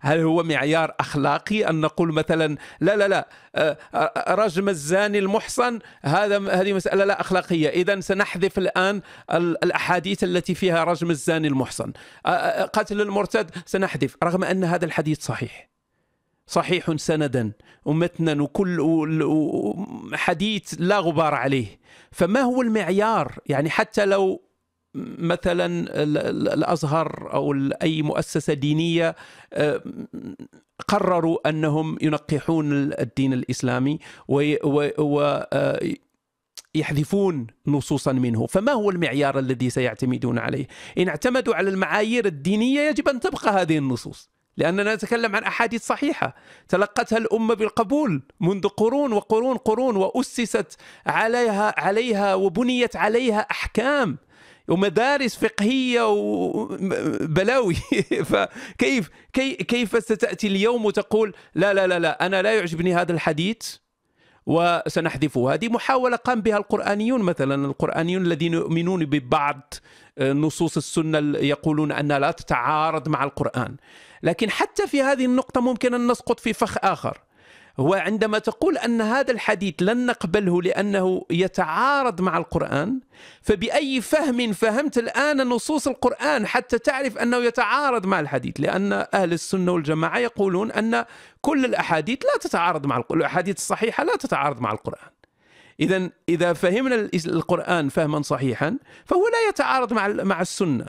هل 0.00 0.20
هو 0.20 0.42
معيار 0.42 0.94
أخلاقي 1.00 1.68
أن 1.68 1.80
نقول 1.80 2.12
مثلا 2.12 2.56
لا 2.80 2.96
لا 2.96 3.08
لا 3.08 3.28
رجم 4.28 4.68
الزاني 4.68 5.18
المحصن 5.18 5.78
هذا 6.02 6.60
هذه 6.60 6.72
مسألة 6.72 7.04
لا 7.04 7.20
أخلاقية. 7.20 7.68
اذا 7.68 8.00
سنحذف 8.00 8.58
الآن 8.58 9.00
الأحاديث 9.30 10.24
التي 10.24 10.54
فيها 10.54 10.84
رجم 10.84 11.10
الزاني 11.10 11.48
المحصن. 11.48 11.92
قتل 12.72 13.00
المرتد 13.00 13.50
سنحذف 13.66 14.16
رغم 14.22 14.44
أن 14.44 14.64
هذا 14.64 14.84
الحديث 14.84 15.20
صحيح. 15.20 15.71
صحيح 16.52 16.96
سندا. 16.96 17.52
ومتنا 17.84 18.42
وكل 18.42 18.78
حديث 20.14 20.74
لا 20.78 20.98
غبار 20.98 21.34
عليه. 21.34 21.66
فما 22.10 22.40
هو 22.40 22.62
المعيار؟ 22.62 23.38
يعني 23.46 23.70
حتى 23.70 24.04
لو 24.04 24.42
مثلا 25.18 25.66
الأزهر 26.54 27.32
أو 27.32 27.54
أي 27.82 28.02
مؤسسة 28.02 28.54
دينية 28.54 29.16
آه، 29.52 29.82
قرروا 30.88 31.48
أنهم 31.48 31.98
ينقحون 32.02 32.72
الدين 32.92 33.32
الإسلامي 33.32 33.98
و 34.28 34.40
يحذفون 36.74 37.46
نصوصا 37.66 38.12
منه. 38.12 38.46
فما 38.46 38.72
هو 38.72 38.90
المعيار 38.90 39.38
الذي 39.38 39.70
سيعتمدون 39.70 40.38
عليه؟ 40.38 40.66
إن 40.98 41.08
اعتمدوا 41.08 41.54
على 41.54 41.70
المعايير 41.70 42.26
الدينية 42.26 42.80
يجب 42.80 43.08
أن 43.08 43.20
تبقى 43.20 43.62
هذه 43.62 43.78
النصوص. 43.78 44.30
لأننا 44.56 44.94
نتكلم 44.94 45.36
عن 45.36 45.44
أحاديث 45.44 45.86
صحيحة. 45.86 46.34
تلقتها 46.68 47.18
الأمة 47.18 47.54
بالقبول 47.54 48.22
منذ 48.40 48.68
قرون 48.68 49.12
وقرون 49.12 49.56
قرون 49.56 49.96
وأسست 49.96 50.76
عليها 51.06 51.74
عليها 51.80 52.34
وبنيت 52.34 52.96
عليها 52.96 53.40
أحكام 53.50 54.18
ومدارس 54.68 55.36
فقهية 55.36 56.08
وبلاوي 56.08 57.74
فكيف 58.30 59.10
كيف 59.68 60.04
ستأتي 60.04 60.46
اليوم 60.46 60.84
وتقول 60.84 61.34
لا 61.54 61.74
لا 61.74 61.86
لا 61.86 61.98
لا 61.98 62.26
أنا 62.26 62.42
لا 62.42 62.56
يعجبني 62.56 62.94
هذا 62.94 63.12
الحديث 63.12 63.76
وسنحذفه 64.46 65.54
هذه. 65.54 65.68
محاولة 65.68 66.16
قام 66.16 66.40
بها 66.40 66.56
القرآنيون 66.56 67.22
مثلا 67.22 67.66
القرآنيون 67.66 68.22
الذين 68.22 68.54
يؤمنون 68.54 69.04
ببعض 69.04 69.74
نصوص 70.20 70.76
السنة 70.76 71.38
يقولون 71.38 71.92
أنها 71.92 72.18
لا 72.18 72.30
تتعارض 72.30 73.08
مع 73.08 73.24
القرآن. 73.24 73.76
لكن 74.22 74.50
حتى 74.50 74.86
في 74.86 75.02
هذه 75.02 75.24
النقطة 75.24 75.60
ممكن 75.60 75.94
أن 75.94 76.06
نسقط 76.10 76.40
في 76.40 76.52
فخ 76.52 76.76
آخر. 76.84 77.18
هو 77.80 77.94
عندما 77.94 78.38
تقول 78.38 78.78
أن 78.78 79.00
هذا 79.00 79.30
الحديث 79.32 79.74
لن 79.80 80.06
نقبله 80.06 80.62
لأنه 80.62 81.24
يتعارض 81.30 82.20
مع 82.20 82.38
القرآن 82.38 83.00
فبأي 83.42 84.00
فهم 84.00 84.52
فهمت 84.52 84.98
الآن 84.98 85.48
نصوص 85.48 85.88
القرآن 85.88 86.46
حتى 86.46 86.78
تعرف 86.78 87.18
أنه 87.18 87.36
يتعارض 87.36 88.06
مع 88.06 88.20
الحديث؟ 88.20 88.60
لأن 88.60 88.92
أهل 89.14 89.32
السنة 89.32 89.72
والجماعة 89.72 90.18
يقولون 90.18 90.72
أن 90.72 91.04
كل 91.40 91.64
الأحاديث 91.64 92.18
لا 92.24 92.38
تتعارض 92.40 92.86
مع 92.86 92.96
القرآن 92.96 93.20
الأحاديث 93.20 93.56
الصحيحة 93.56 94.04
لا 94.04 94.16
تتعارض 94.16 94.60
مع 94.60 94.72
القرآن. 94.72 95.10
اذا 95.80 96.10
إذا 96.28 96.52
فهمنا 96.52 97.08
القرآن 97.26 97.88
فهما 97.88 98.22
صحيحا 98.22 98.78
فهو 99.04 99.28
لا 99.28 99.48
يتعارض 99.48 99.92
مع 99.92 100.08
مع 100.08 100.40
السنة. 100.40 100.86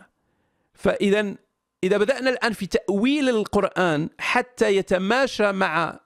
فاذا 0.74 1.36
إذا 1.84 1.98
بدأنا 1.98 2.30
الآن 2.30 2.54
في 2.54 2.66
تأويل 2.66 3.30
القرآن 3.30 4.10
حتى 4.20 4.76
يتماشى 4.76 5.52
مع 5.52 6.00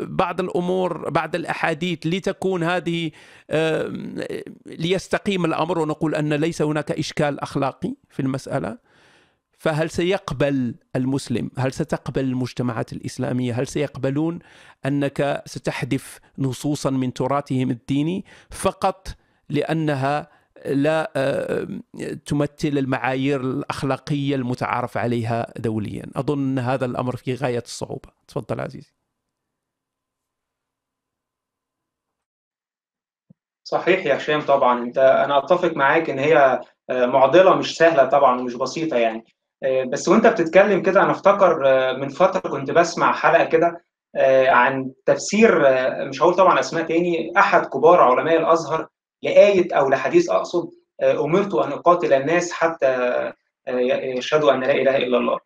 بعض 0.00 0.40
الأمور 0.40 1.10
بعض 1.10 1.34
الأحاديث 1.34 1.98
لتكون 2.04 2.62
هذه 2.62 3.10
ليستقيم 4.66 5.44
الأمر 5.44 5.78
ونقول 5.78 6.14
أن 6.14 6.34
ليس 6.34 6.62
هناك 6.62 6.92
إشكال 6.92 7.40
أخلاقي 7.40 7.94
في 8.10 8.20
المسألة. 8.20 8.78
فهل 9.58 9.90
سيقبل 9.90 10.74
المسلم 10.96 11.50
هل 11.58 11.72
ستقبل 11.72 12.24
المجتمعات 12.24 12.92
الإسلامية 12.92 13.60
هل 13.60 13.66
سيقبلون 13.66 14.38
أنك 14.86 15.42
ستحذف 15.46 16.18
نصوصا 16.38 16.90
من 16.90 17.12
تراثهم 17.12 17.70
الديني 17.70 18.24
فقط 18.50 19.08
لأنها 19.48 20.39
لا 20.66 21.10
تمثل 22.26 22.48
المعايير 22.64 23.40
الأخلاقية 23.40 24.34
المتعارف 24.34 24.96
عليها 24.96 25.52
دوليا. 25.56 26.06
أظن 26.16 26.58
هذا 26.58 26.84
الأمر 26.86 27.16
في 27.16 27.34
غاية 27.34 27.58
الصعوبة. 27.66 28.08
تفضل 28.28 28.60
عزيزي. 28.60 28.92
صحيح 33.64 34.06
يا 34.06 34.16
هشام 34.16 34.40
طبعا. 34.40 34.82
أنت 34.82 34.98
أنا 34.98 35.38
أتفق 35.38 35.72
معاك 35.76 36.10
إن 36.10 36.18
هي 36.18 36.60
آه، 36.90 37.06
معضلة 37.06 37.54
مش 37.54 37.76
سهلة 37.76 38.04
طبعا 38.04 38.40
ومش 38.40 38.54
بسيطة 38.54 38.96
يعني. 38.96 39.24
آه، 39.62 39.84
بس 39.84 40.08
وأنت 40.08 40.26
بتتكلم 40.26 40.82
كده 40.82 41.02
أنا 41.02 41.10
أفتكر 41.10 41.62
آه، 41.68 41.92
من 41.92 42.08
فترة 42.08 42.50
كنت 42.50 42.70
بسمع 42.70 43.12
حلقة 43.12 43.44
كده 43.44 43.84
عن 44.48 44.92
تفسير 45.06 45.58
مش 46.08 46.22
هقول 46.22 46.34
طبعا 46.34 46.60
أسماء 46.60 46.84
تاني 46.86 47.32
أحد 47.38 47.66
كبار 47.66 48.00
علماء 48.00 48.36
الأزهر 48.36 48.88
لآية 49.22 49.74
أو 49.74 49.88
لحديث 49.88 50.30
أقصد 50.30 50.70
أمرت 51.02 51.54
أن 51.54 51.72
أقاتل 51.72 52.12
الناس 52.12 52.52
حتى 52.52 53.32
يشهدوا 53.68 54.52
أن 54.52 54.60
لا 54.60 54.72
إله 54.72 54.96
إلا 54.96 55.18
الله. 55.18 55.38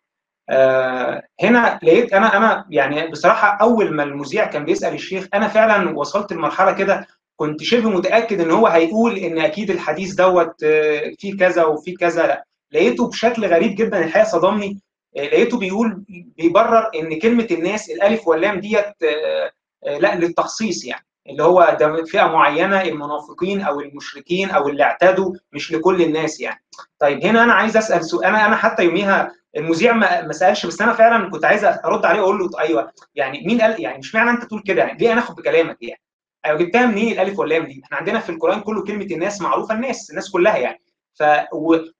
هنا 1.41 1.79
لقيت 1.83 2.13
أنا 2.13 2.37
أنا 2.37 2.65
يعني 2.69 3.07
بصراحة 3.07 3.57
أول 3.61 3.93
ما 3.95 4.03
المذيع 4.03 4.45
كان 4.45 4.65
بيسأل 4.65 4.93
الشيخ 4.93 5.27
أنا 5.33 5.47
فعلا 5.47 5.97
وصلت 5.97 6.33
لمرحلة 6.33 6.71
كده 6.71 7.07
كنت 7.35 7.63
شبه 7.63 7.89
متأكد 7.89 8.41
إن 8.41 8.51
هو 8.51 8.67
هيقول 8.67 9.17
إن 9.17 9.39
أكيد 9.39 9.69
الحديث 9.71 10.13
دوت 10.13 10.63
آه، 10.63 11.11
فيه 11.19 11.37
كذا 11.37 11.63
وفيه 11.65 11.95
كذا 11.97 12.27
لا. 12.27 12.45
لقيته 12.71 13.07
بشكل 13.07 13.45
غريب 13.45 13.75
جدا 13.75 14.05
الحقيقة 14.05 14.25
صدمني. 14.27 14.79
آه، 15.17 15.21
لقيته 15.25 15.57
بيقول 15.57 16.03
بيبرر 16.37 16.91
إن 16.95 17.19
كلمة 17.19 17.47
الناس 17.51 17.89
الألف 17.89 18.27
واللام 18.27 18.59
ديت 18.59 18.85
آه، 19.03 19.97
لا 19.97 20.15
للتخصيص 20.15 20.85
يعني. 20.85 21.05
اللي 21.29 21.43
هو 21.43 21.77
ده 21.79 22.03
فئة 22.03 22.25
معينة 22.27 22.81
المنافقين 22.81 23.61
أو 23.61 23.79
المشركين 23.81 24.49
أو 24.49 24.67
اللي 24.67 24.83
اعتادوا 24.83 25.33
مش 25.51 25.71
لكل 25.71 26.01
الناس 26.01 26.39
يعني 26.39 26.63
طيب 26.99 27.25
هنا 27.25 27.43
أنا 27.43 27.53
عايز 27.53 27.77
أسأل 27.77 28.05
سؤال 28.05 28.25
أنا 28.25 28.45
أنا 28.45 28.55
حتى 28.55 28.83
يوميها 28.83 29.31
المذيع 29.57 29.93
ما 29.93 30.31
سألش 30.31 30.65
بس 30.65 30.81
أنا 30.81 30.93
فعلا 30.93 31.29
كنت 31.29 31.45
عايز 31.45 31.63
أرد 31.65 32.05
عليه 32.05 32.19
وأقول 32.21 32.39
له 32.39 32.49
أيوه 32.59 32.91
يعني 33.15 33.43
مين 33.47 33.61
قال 33.61 33.81
يعني 33.81 33.97
مش 33.97 34.15
معنى 34.15 34.29
أنت 34.29 34.43
تقول 34.45 34.61
كده 34.65 34.81
يعني 34.83 34.97
ليه 34.97 35.11
أنا 35.13 35.19
آخد 35.21 35.35
بكلامك 35.35 35.77
يعني 35.81 36.01
أيوه 36.45 36.57
جبتها 36.57 36.85
منين 36.85 37.11
الألف 37.11 37.39
واللام 37.39 37.63
دي؟ 37.65 37.81
إحنا 37.85 37.97
عندنا 37.97 38.19
في 38.19 38.29
القرآن 38.29 38.61
كله 38.61 38.83
كلمة 38.83 39.05
الناس 39.05 39.41
معروفة 39.41 39.73
الناس 39.75 40.09
الناس 40.09 40.31
كلها 40.31 40.57
يعني 40.57 40.81
ف. 41.19 41.23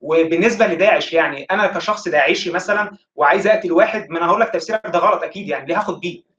وبالنسبة 0.01 0.67
لداعش 0.67 1.13
يعني 1.13 1.43
أنا 1.51 1.67
كشخص 1.67 2.07
داعشي 2.07 2.51
مثلا 2.51 2.91
وعايز 3.15 3.47
أقتل 3.47 3.71
واحد 3.71 4.09
ما 4.09 4.17
أنا 4.17 4.27
هقول 4.27 4.41
لك 4.41 4.49
تفسيرك 4.49 4.81
ده 4.87 4.99
غلط 4.99 5.23
أكيد 5.23 5.47
يعني 5.47 5.65
ليه 5.67 5.77
هاخد 5.77 5.99
بيه؟ 5.99 6.34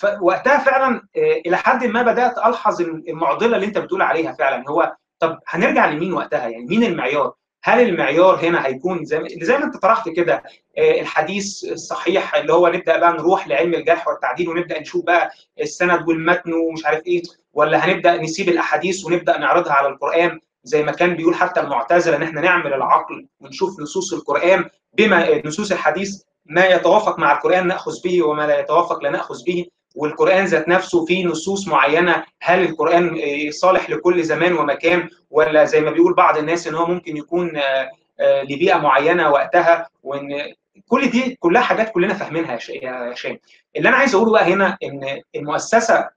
فوقتها 0.00 0.58
فعلا 0.58 1.02
آه، 1.16 1.40
إلى 1.46 1.56
حد 1.56 1.84
ما 1.84 2.02
بدأت 2.02 2.38
ألحظ 2.38 2.80
المعضلة 2.80 3.56
اللي 3.56 3.66
أنت 3.66 3.78
بتقول 3.78 4.02
عليها 4.02 4.32
فعلا. 4.32 4.64
هو 4.68 4.96
طب 5.18 5.38
هنرجع 5.48 5.86
لمين 5.86 6.12
وقتها؟ 6.12 6.48
يعني 6.48 6.64
مين 6.64 6.84
المعيار؟ 6.84 7.32
هل 7.64 7.80
المعيار 7.88 8.36
هنا 8.46 8.66
هيكون 8.66 9.04
زي 9.04 9.24
زي 9.42 9.58
ما 9.58 9.64
أنت 9.64 9.76
طرحت 9.76 10.08
كده 10.08 10.42
آه، 10.78 11.00
الحديث 11.00 11.64
الصحيح 11.64 12.34
اللي 12.34 12.52
هو 12.52 12.68
نبدأ 12.68 12.98
بقى 12.98 13.12
نروح 13.12 13.48
لعلم 13.48 13.74
الجرح 13.74 14.08
والتعديل 14.08 14.48
ونبدأ 14.48 14.80
نشوف 14.80 15.04
بقى 15.04 15.30
السند 15.60 16.08
والمتن 16.08 16.52
ومش 16.52 16.86
عارف 16.86 17.06
إيه 17.06 17.22
ولا 17.52 17.84
هنبدأ 17.84 18.16
نسيب 18.22 18.48
الأحاديث 18.48 19.04
ونبدأ 19.04 19.38
نعرضها 19.38 19.72
على 19.72 19.88
القرآن؟ 19.88 20.40
زي 20.64 20.82
ما 20.82 20.92
كان 20.92 21.16
بيقول 21.16 21.34
حتى 21.34 21.60
المعتزلة 21.60 22.16
إن 22.16 22.22
إحنا 22.22 22.40
نعمل 22.40 22.72
العقل 22.74 23.26
ونشوف 23.40 23.80
نصوص 23.80 24.12
القرآن 24.12 24.64
بما 24.92 25.46
نصوص 25.46 25.72
الحديث 25.72 26.22
ما 26.46 26.66
يتوافق 26.66 27.18
مع 27.18 27.32
القرآن 27.32 27.66
نأخذ 27.66 27.92
به 28.04 28.22
وما 28.22 28.46
لا 28.46 28.60
يتوافق 28.60 29.02
لا 29.02 29.10
ناخذ 29.10 29.44
به 29.46 29.66
والقرآن 29.94 30.44
ذات 30.44 30.68
نفسه 30.68 31.04
فيه 31.06 31.26
نصوص 31.26 31.68
معينة 31.68 32.24
هل 32.42 32.62
القرآن 32.62 33.20
صالح 33.50 33.90
لكل 33.90 34.22
زمان 34.24 34.52
ومكان 34.52 35.08
ولا 35.30 35.64
زي 35.64 35.80
ما 35.80 35.90
بيقول 35.90 36.14
بعض 36.14 36.38
الناس 36.38 36.66
إن 36.66 36.74
هو 36.74 36.86
ممكن 36.86 37.16
يكون 37.16 37.56
آه، 37.56 37.90
آه، 38.20 38.42
لبيئة 38.42 38.76
معينة 38.76 39.30
وقتها 39.30 39.88
وإن 40.02 40.52
كل 40.88 41.10
دي 41.10 41.36
كلها 41.40 41.62
حاجات 41.62 41.92
كلنا 41.92 42.14
فاهمينها 42.14 42.58
يا 42.68 43.12
هشام. 43.12 43.38
اللي 43.76 43.88
أنا 43.88 43.96
عايز 43.96 44.14
أقوله 44.14 44.32
بقى 44.32 44.52
هنا 44.52 44.76
إن 44.82 45.20
المؤسسة 45.36 46.08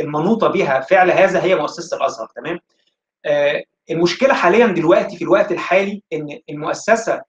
المنوطة 0.00 0.48
بها 0.48 0.80
فعل 0.80 1.10
هذا 1.10 1.42
هي 1.42 1.54
مؤسسة 1.54 1.96
الأزهر 1.96 2.28
تمام؟ 2.36 2.58
آه، 3.26 3.62
المشكلة 3.90 4.34
حاليا 4.34 4.66
دلوقتي 4.66 5.16
في 5.16 5.24
الوقت 5.24 5.52
الحالي 5.52 6.02
إن 6.12 6.38
المؤسسة 6.50 7.22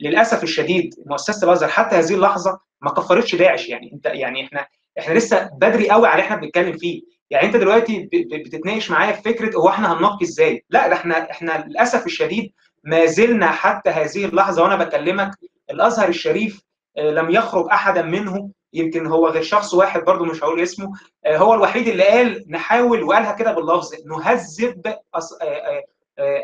للأسف 0.00 0.42
الشديد 0.42 0.94
مؤسسة 1.06 1.46
الازهر 1.46 1.70
حتى 1.70 1.96
هذه 1.96 2.14
اللحظة 2.14 2.60
ما 2.80 2.90
كفرتش 2.90 3.34
داعش. 3.34 3.68
يعني 3.68 3.92
انت 3.92 4.06
يعني 4.06 4.44
إحنا 4.44 4.66
إحنا 4.98 5.14
لسه 5.14 5.50
بدري 5.52 5.90
قوي 5.90 6.06
على 6.08 6.14
اللي 6.14 6.24
إحنا 6.24 6.36
بنتكلم 6.36 6.76
فيه. 6.76 7.02
يعني 7.30 7.46
انت 7.46 7.56
دلوقتي 7.56 8.08
بتتناقش 8.12 8.90
معايا 8.90 9.12
في 9.12 9.22
فكرة 9.22 9.56
هو 9.56 9.68
إحنا 9.68 9.92
هننقي 9.92 10.24
إزاي. 10.24 10.64
لا 10.70 10.88
ده 10.88 10.94
إحنا 10.94 11.30
إحنا 11.30 11.64
للأسف 11.68 12.06
الشديد 12.06 12.52
ما 12.84 13.06
زلنا 13.06 13.50
حتى 13.50 13.90
هذه 13.90 14.24
اللحظة 14.24 14.62
وأنا 14.62 14.76
بكلمك 14.76 15.30
الأزهر 15.70 16.08
الشريف 16.08 16.62
آه، 16.98 17.10
لم 17.10 17.30
يخرج 17.30 17.66
أحدا 17.72 18.02
منه. 18.02 18.50
يمكن 18.72 19.06
هو 19.06 19.28
غير 19.28 19.42
شخص 19.42 19.74
واحد 19.74 20.04
برضه 20.04 20.24
مش 20.24 20.44
هقول 20.44 20.60
اسمه. 20.60 20.92
آه، 21.26 21.36
هو 21.36 21.54
الوحيد 21.54 21.88
اللي 21.88 22.04
قال 22.04 22.44
نحاول 22.48 23.02
وقالها 23.02 23.32
كده 23.32 23.52
باللفظ 23.52 23.94
نهذب 24.06 24.94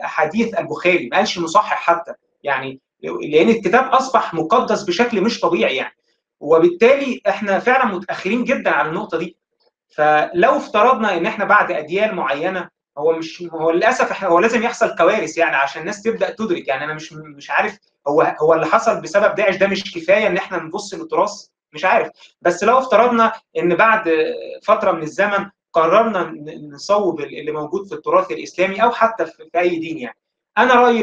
أحاديث 0.04 0.58
البخاري. 0.58 1.08
ما 1.12 1.16
قالش 1.16 1.38
نصحح 1.38 1.76
حتى. 1.76 2.12
يعني 2.42 2.80
لأن 3.06 3.48
الكتاب 3.48 3.84
أصبح 3.84 4.34
مقدس 4.34 4.82
بشكل 4.82 5.20
مش 5.20 5.40
طبيعي 5.40 5.76
يعني. 5.76 5.94
وبالتالي 6.40 7.20
إحنا 7.28 7.58
فعلا 7.58 7.84
متأخرين 7.84 8.44
جدا 8.44 8.70
على 8.70 8.88
النقطة 8.88 9.18
دي. 9.18 9.36
فلو 9.88 10.56
افترضنا 10.56 11.16
إن 11.16 11.26
إحنا 11.26 11.44
بعد 11.44 11.72
أجيال 11.72 12.14
معينة 12.14 12.68
هو 12.98 13.12
مش 13.12 13.42
هو 13.52 13.70
للأسف 13.70 14.24
هو 14.24 14.38
لازم 14.38 14.62
يحصل 14.62 14.96
كوارث 14.96 15.38
يعني 15.38 15.56
عشان 15.56 15.80
الناس 15.80 16.02
تبدأ 16.02 16.30
تدرك. 16.30 16.68
يعني 16.68 16.84
أنا 16.84 16.94
مش 16.94 17.12
مش 17.12 17.50
عارف 17.50 17.78
هو 18.08 18.36
هو 18.40 18.54
اللي 18.54 18.66
حصل 18.66 19.00
بسبب 19.00 19.34
داعش 19.34 19.56
ده 19.56 19.66
مش 19.66 19.94
كفاية 19.94 20.26
إن 20.26 20.36
إحنا 20.36 20.58
نبص 20.58 20.94
للتراث؟ 20.94 21.46
مش 21.72 21.84
عارف. 21.84 22.08
بس 22.42 22.64
لو 22.64 22.78
افترضنا 22.78 23.32
إن 23.58 23.74
بعد 23.74 24.10
فترة 24.62 24.92
من 24.92 25.02
الزمن 25.02 25.50
قررنا 25.72 26.34
نصوب 26.74 27.20
اللي 27.20 27.52
موجود 27.52 27.86
في 27.86 27.94
التراث 27.94 28.30
الإسلامي 28.30 28.82
أو 28.82 28.90
حتى 28.90 29.26
في 29.26 29.48
أي 29.56 29.76
دين 29.78 29.98
يعني. 29.98 30.16
أنا 30.58 30.74
رأيي 30.74 31.02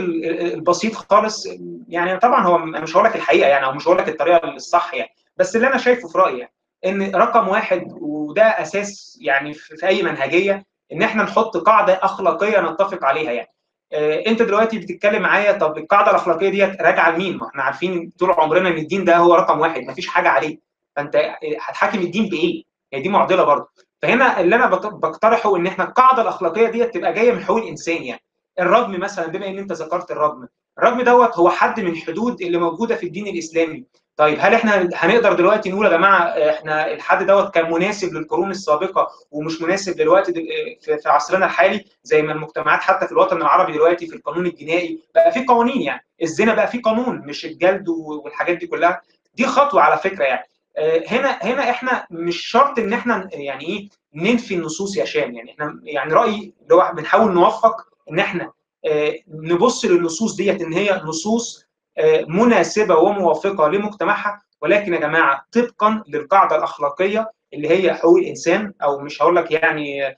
البسيط 0.53 0.93
خالص 0.95 1.47
يعني 1.88 2.17
طبعا 2.19 2.43
هو 2.45 2.57
مش 2.57 2.95
هقول 2.95 3.05
لك 3.05 3.15
الحقيقة 3.15 3.47
يعني 3.49 3.65
أو 3.65 3.71
مش 3.73 3.88
هقول 3.88 3.97
لك 3.97 4.09
الطريقة 4.09 4.49
الصح 4.49 4.93
يعني 4.93 5.09
بس 5.38 5.55
اللي 5.55 5.67
أنا 5.67 5.77
شايفه 5.77 6.07
في 6.07 6.17
رأيي 6.17 6.47
إن 6.85 7.15
رقم 7.15 7.47
واحد 7.47 7.88
وده 8.01 8.43
أساس 8.43 9.17
يعني 9.21 9.53
في 9.53 9.88
أي 9.88 10.03
منهجية 10.03 10.65
إن 10.93 11.01
إحنا 11.03 11.23
نحط 11.23 11.57
قاعدة 11.57 11.99
أخلاقية 12.03 12.61
نتفق 12.61 13.05
عليها 13.05 13.31
يعني 13.31 13.49
آه، 13.93 14.23
أنت 14.27 14.41
دلوقتي 14.41 14.80
بتتكلم 14.80 15.21
معايا 15.21 15.51
طب 15.51 15.77
القاعدة 15.77 16.11
الأخلاقية 16.11 16.49
ديت 16.49 16.81
راجعة 16.81 17.11
لمين؟ 17.11 17.38
ما 17.38 17.47
إحنا 17.47 17.63
عارفين 17.63 18.11
طول 18.19 18.31
عمرنا 18.31 18.69
إن 18.69 18.77
الدين 18.77 19.05
ده 19.05 19.17
هو 19.17 19.35
رقم 19.35 19.59
واحد 19.59 19.81
مفيش 19.81 20.07
حاجة 20.07 20.30
عليه 20.30 20.57
فأنت 20.95 21.15
هتحاكم 21.61 21.99
الدين 21.99 22.30
بإيه؟ 22.30 22.63
هي 22.93 23.01
دي 23.01 23.09
معضلة 23.09 23.43
برضه 23.43 23.67
فهنا 24.01 24.39
اللي 24.39 24.55
أنا 24.55 24.65
بقترحه 24.89 25.55
إن 25.55 25.67
إحنا 25.67 25.84
القاعدة 25.84 26.21
الأخلاقية 26.21 26.67
ديت 26.67 26.93
تبقى 26.93 27.13
جاية 27.13 27.31
من 27.31 27.43
حقوق 27.43 27.57
الإنسان 27.61 28.03
يعني 28.03 28.21
الرجم 28.59 28.99
مثلا 28.99 29.27
بما 29.27 29.47
إن 29.47 29.57
أنت 29.57 29.71
ذكرت 29.71 30.11
الرجم 30.11 30.47
الرجم 30.80 31.01
دوت 31.01 31.38
هو 31.38 31.49
حد 31.49 31.80
من 31.80 31.91
الحدود 31.91 32.41
اللي 32.41 32.57
موجودة 32.57 32.95
في 32.95 33.05
الدين 33.05 33.27
الإسلامي. 33.27 33.85
طيب 34.17 34.38
هل 34.41 34.53
إحنا 34.53 34.89
هنقدر 34.95 35.34
دلوقتي 35.34 35.71
نقول 35.71 35.85
يا 35.85 35.91
جماعة 35.91 36.23
إحنا 36.23 36.91
الحد 36.91 37.25
دوت 37.25 37.53
كان 37.53 37.71
مناسب 37.71 38.13
للقرون 38.13 38.51
السابقة 38.51 39.07
ومش 39.31 39.61
مناسب 39.61 39.95
دلوقتي 39.95 40.34
في 40.81 41.09
عصرنا 41.09 41.45
الحالي 41.45 41.85
زي 42.03 42.21
ما 42.21 42.31
المجتمعات 42.34 42.80
حتى 42.81 43.05
في 43.05 43.11
الوطن 43.11 43.38
العربي 43.38 43.73
دلوقتي 43.73 44.07
في 44.07 44.15
القانون 44.15 44.45
الجنائي 44.45 44.99
بقى 45.15 45.31
في 45.31 45.45
قوانين 45.45 45.81
يعني؟ 45.81 46.05
الزنا 46.21 46.53
بقى 46.53 46.67
في 46.67 46.77
قانون 46.80 47.17
مش 47.25 47.45
الجلد 47.45 47.89
والحاجات 47.89 48.57
دي 48.57 48.67
كلها. 48.67 49.01
دي 49.35 49.45
خطوة 49.45 49.81
على 49.81 49.97
فكرة 49.97 50.23
يعني. 50.23 50.47
آه، 50.77 51.03
هنا 51.07 51.30
هنا 51.41 51.69
إحنا 51.69 52.07
مش 52.11 52.38
شرط 52.45 52.80
إن 52.80 52.93
إحنا 52.93 53.30
يعني 53.34 53.65
إيه 53.65 53.89
ننفي 54.15 54.55
النصوص 54.55 54.97
يا 54.97 55.05
شام 55.05 55.34
يعني. 55.34 55.51
إحنا 55.51 55.80
يعني 55.84 56.13
رأيي 56.13 56.53
اللي 56.63 56.75
هو 56.75 56.91
بنحاول 56.95 57.34
نوفق 57.34 57.75
إن 58.11 58.19
إحنا 58.19 58.51
آه، 58.85 59.13
نبص 59.27 59.85
للنصوص 59.85 60.35
ديت 60.35 60.61
إن 60.61 60.73
هي 60.73 61.01
نصوص 61.05 61.65
آه، 61.97 62.25
مناسبة 62.27 62.95
وموافقة 62.97 63.67
لمجتمعها 63.67 64.41
ولكن 64.61 64.93
يا 64.93 64.99
جماعة 64.99 65.45
طبقا 65.51 66.03
للقاعدة 66.07 66.55
الأخلاقية 66.55 67.31
اللي 67.53 67.69
هي 67.69 67.93
حقوق 67.93 68.17
الإنسان 68.17 68.73
أو 68.84 68.99
مش 68.99 69.21
هقول 69.21 69.35
لك 69.35 69.51
يعني 69.51 70.05
آه، 70.07 70.15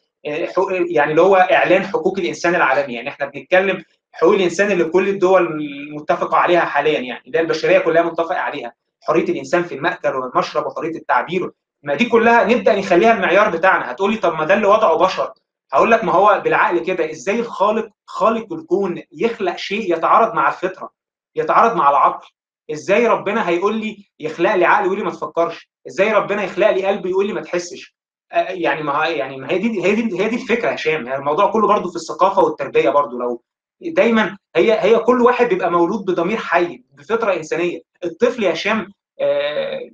يعني 0.89 1.11
اللي 1.11 1.21
هو 1.21 1.35
إعلان 1.35 1.83
حقوق 1.85 2.19
الإنسان 2.19 2.55
العالمي. 2.55 2.93
يعني 2.93 3.09
إحنا 3.09 3.25
بنتكلم 3.25 3.83
حقوق 4.11 4.33
الإنسان 4.33 4.71
اللي 4.71 4.83
كل 4.83 5.09
الدول 5.09 5.59
متفقة 5.93 6.37
عليها 6.37 6.59
حاليا. 6.65 6.99
يعني 6.99 7.23
اللي 7.27 7.39
البشرية 7.39 7.79
كلها 7.79 8.01
متفقة 8.03 8.35
عليها. 8.35 8.73
حرية 9.01 9.23
الإنسان 9.23 9.63
في 9.63 9.75
المأكل 9.75 10.09
والمشرب 10.15 10.65
وحرية 10.65 10.95
التعبير. 10.95 11.51
ما 11.83 11.95
دي 11.95 12.05
كلها 12.05 12.43
نبدأ 12.43 12.75
نخليها 12.79 13.13
المعيار 13.13 13.49
بتاعنا. 13.49 13.91
هتقول 13.91 14.11
لي 14.11 14.17
طب 14.17 14.33
ما 14.33 14.45
ده 14.45 14.53
اللي 14.53 14.67
وضعه 14.67 14.97
بشر. 14.97 15.31
هقول 15.73 15.91
لك 15.91 16.03
ما 16.03 16.11
هو 16.11 16.41
بالعقل 16.43 16.79
كده 16.79 17.11
إزاي 17.11 17.39
الخالق 17.39 17.89
خالق 18.07 18.53
الكون 18.53 19.01
يخلق 19.11 19.55
شيء 19.57 19.93
يتعارض 19.97 20.33
مع 20.33 20.47
الفطرة 20.49 20.89
يتعارض 21.35 21.75
مع 21.75 21.89
العقل؟ 21.89 22.27
إزاي 22.71 23.07
ربنا 23.07 23.49
هيقول 23.49 23.75
لي 23.75 24.05
يخلق 24.19 24.55
لي 24.55 24.65
عقل 24.65 24.83
ويقول 24.83 24.97
لي 24.97 25.03
ما 25.03 25.11
تفكرش؟ 25.11 25.69
إزاي 25.87 26.13
ربنا 26.13 26.43
يخلق 26.43 26.69
لي 26.69 26.85
قلب 26.85 27.05
يقول 27.05 27.27
لي 27.27 27.33
ما 27.33 27.41
تحسش؟ 27.41 27.95
يعني 28.33 28.83
ما 28.83 29.05
يعني 29.07 29.37
ما 29.37 29.51
هي 29.51 29.57
دي 29.57 29.83
هي 29.85 29.95
دي 29.95 30.19
هي 30.23 30.29
دي 30.29 30.35
الفكرة 30.35 30.69
يا 30.69 30.75
هشام. 30.75 31.05
يعني 31.07 31.19
الموضوع 31.19 31.51
كله 31.51 31.67
برضو 31.67 31.89
في 31.89 31.95
الثقافة 31.95 32.41
والتربية 32.43 32.89
برضو 32.89 33.17
لو 33.19 33.43
دايما 33.81 34.37
هي 34.55 34.79
هي 34.81 34.99
كل 34.99 35.21
واحد 35.21 35.45
بيبقى 35.49 35.71
مولود 35.71 36.05
بضمير 36.05 36.37
حي 36.37 36.83
بفطرة 36.93 37.33
إنسانية. 37.33 37.79
الطفل 38.03 38.43
يا 38.43 38.53
هشام 38.53 38.91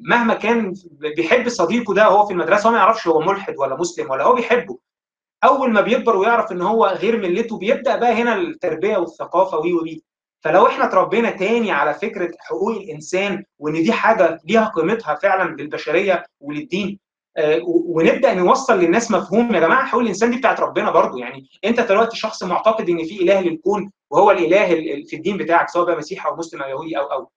مهما 0.09 0.33
كان 0.33 0.73
بيحب 1.15 1.49
صديقه 1.49 1.93
ده 1.93 2.05
هو 2.05 2.25
في 2.25 2.33
المدرسة 2.33 2.67
هو 2.69 2.73
ما 2.73 2.77
يعرفش 2.79 3.07
هو 3.07 3.19
ملحد 3.21 3.55
ولا 3.57 3.75
مسلم 3.75 4.09
ولا 4.11 4.23
هو 4.23 4.33
بيحبه. 4.35 4.77
أول 5.43 5.71
ما 5.71 5.81
بيكبر 5.81 6.15
ويعرف 6.15 6.51
إن 6.51 6.61
هو 6.61 6.85
غير 6.85 7.17
ملته 7.17 7.57
بيبدأ 7.57 7.95
بقى 7.95 8.13
هنا 8.13 8.35
التربية 8.35 8.97
والثقافة 8.97 9.57
وي 9.59 9.73
وي. 9.73 10.03
فلو 10.43 10.67
إحنا 10.67 10.85
اتربينا 10.85 11.29
تاني 11.29 11.71
على 11.71 11.93
فكرة 11.93 12.31
حقوق 12.39 12.75
الإنسان 12.75 13.43
وإن 13.59 13.73
دي 13.73 13.91
حاجة 13.91 14.39
ليها 14.45 14.71
قيمتها 14.75 15.15
فعلا 15.15 15.55
للبشرية 15.55 16.23
وللدين 16.41 16.99
آه 17.37 17.59
ونبدأ 17.65 18.33
نوصل 18.33 18.79
للناس 18.79 19.11
مفهوم 19.11 19.55
يا 19.55 19.59
جماعة 19.59 19.85
حقوق 19.85 20.01
الإنسان 20.01 20.31
دي 20.31 20.37
بتاعت 20.37 20.59
ربنا 20.59 20.91
برضو. 20.91 21.17
يعني 21.17 21.49
أنت 21.65 21.79
دلوقتي 21.79 22.17
شخص 22.17 22.43
معتقد 22.43 22.89
إن 22.89 23.03
في 23.03 23.21
إله 23.23 23.41
للكون 23.41 23.91
وهو 24.11 24.31
الإله 24.31 24.65
في 25.09 25.15
الدين 25.15 25.37
بتاعك 25.37 25.69
سواء 25.69 25.85
بقى 25.85 25.97
مسيحي 25.97 26.29
أو 26.29 26.35
مسلم 26.35 26.61
أو 26.61 26.69
يهودي 26.69 26.97
أو 26.97 27.03
أو 27.05 27.31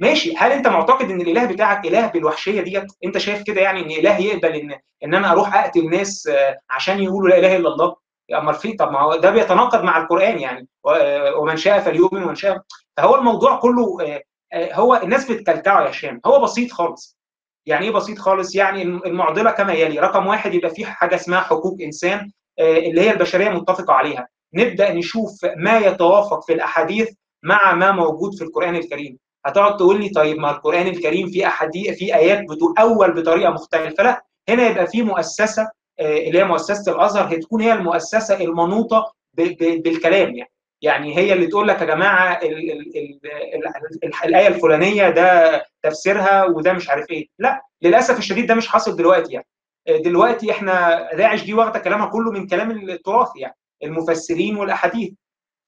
ماشي. 0.00 0.34
هل 0.36 0.52
انت 0.52 0.68
معتقد 0.68 1.10
ان 1.10 1.20
الاله 1.20 1.44
بتاعك 1.46 1.86
اله 1.86 2.06
بالوحشيه 2.06 2.60
ديت؟ 2.60 2.86
انت 3.04 3.18
شايف 3.18 3.42
كده 3.42 3.60
يعني 3.60 3.80
ان 3.80 3.90
اله 3.90 4.18
يقبل 4.18 4.48
ان 4.54 4.78
ان 5.04 5.14
أنا 5.14 5.32
أروح 5.32 5.54
اقتل 5.54 5.90
ناس 5.90 6.26
آه، 6.26 6.56
عشان 6.70 7.02
يقولوا 7.02 7.28
لا 7.28 7.38
اله 7.38 7.56
الا 7.56 7.68
الله؟ 7.68 7.96
امال 8.34 8.54
في 8.54 8.72
طب 8.72 8.92
ما 8.92 9.00
هو 9.00 9.16
ده 9.16 9.30
بيتناقض 9.30 9.82
مع 9.84 9.98
القرآن 10.02 10.38
يعني. 10.38 10.68
آه، 10.86 11.36
ومن 11.36 11.56
شاء 11.56 11.80
فليؤمن 11.80 12.22
ومن 12.22 12.34
شاء. 12.34 12.58
فهو 12.96 13.14
الموضوع 13.16 13.56
كله 13.60 13.98
آه، 14.52 14.74
هو 14.74 15.00
الناس 15.02 15.30
بتكلكعه 15.30 15.84
يا 15.84 15.90
هشام. 15.90 16.20
هو 16.26 16.40
بسيط 16.42 16.72
خالص. 16.72 17.18
يعني 17.66 17.86
إيه 17.86 17.92
بسيط 17.92 18.18
خالص؟ 18.18 18.54
يعني 18.54 18.82
المعضلة 18.82 19.50
كما 19.50 19.72
يلي. 19.72 19.98
رقم 20.00 20.26
واحد 20.26 20.54
يبقى 20.54 20.70
في 20.70 20.84
حاجة 20.84 21.14
اسمها 21.14 21.40
حقوق 21.40 21.76
إنسان 21.82 22.30
اللي 22.58 23.00
هي 23.00 23.10
البشرية 23.10 23.48
متفقة 23.48 23.92
عليها. 23.92 24.28
نبدأ 24.54 24.92
نشوف 24.92 25.30
ما 25.56 25.78
يتوافق 25.78 26.46
في 26.46 26.52
الأحاديث 26.52 27.08
مع 27.42 27.74
ما 27.74 27.92
موجود 27.92 28.34
في 28.34 28.44
القرآن 28.44 28.76
الكريم. 28.76 29.18
هتقعد 29.46 29.76
تقول 29.76 30.00
لي 30.00 30.08
طيب 30.08 30.38
ما 30.38 30.50
القرآن 30.50 30.86
الكريم 30.86 31.28
فيه 31.28 31.46
احاديث 31.46 31.98
في 31.98 32.14
آيات 32.14 32.44
بتؤول 32.50 33.12
بطريقة 33.12 33.50
مختلفة. 33.50 34.02
لا 34.04 34.24
هنا 34.48 34.66
يبقى 34.68 34.86
في 34.86 35.02
مؤسسة 35.02 35.62
آه، 36.00 36.18
اللي 36.18 36.38
هي 36.38 36.44
مؤسسة 36.44 36.92
الأزهر 36.92 37.34
هتكون 37.34 37.60
هي 37.62 37.72
المؤسسة 37.72 38.40
المنوطة 38.40 39.12
بالكلام 39.34 40.34
يعني. 40.36 40.50
يعني 40.82 41.16
هي 41.16 41.32
اللي 41.32 41.46
تقول 41.46 41.68
لك 41.68 41.80
يا 41.80 41.86
جماعة 41.86 42.32
ال 42.42 42.70
ال 42.70 42.96
ال 42.96 43.20
ال 44.04 44.10
الآية 44.24 44.46
الفلانية 44.48 45.10
ده 45.10 45.62
تفسيرها 45.82 46.44
وده 46.44 46.72
مش 46.72 46.90
عارف 46.90 47.10
إيه. 47.10 47.26
لا 47.38 47.62
للأسف 47.82 48.18
الشديد 48.18 48.46
ده 48.46 48.54
مش 48.54 48.68
حاصل 48.68 48.96
دلوقتي 48.96 49.32
يعني. 49.32 49.46
آه، 49.88 49.96
دلوقتي 49.96 50.50
إحنا 50.50 51.08
داعش 51.16 51.44
دي 51.44 51.54
واخدة 51.54 51.78
كلامها 51.78 52.06
كله 52.06 52.30
من 52.32 52.46
كلام 52.46 52.70
التراث 52.70 53.28
يعني 53.36 53.54
المفسرين 53.82 54.56
والأحاديث. 54.56 55.10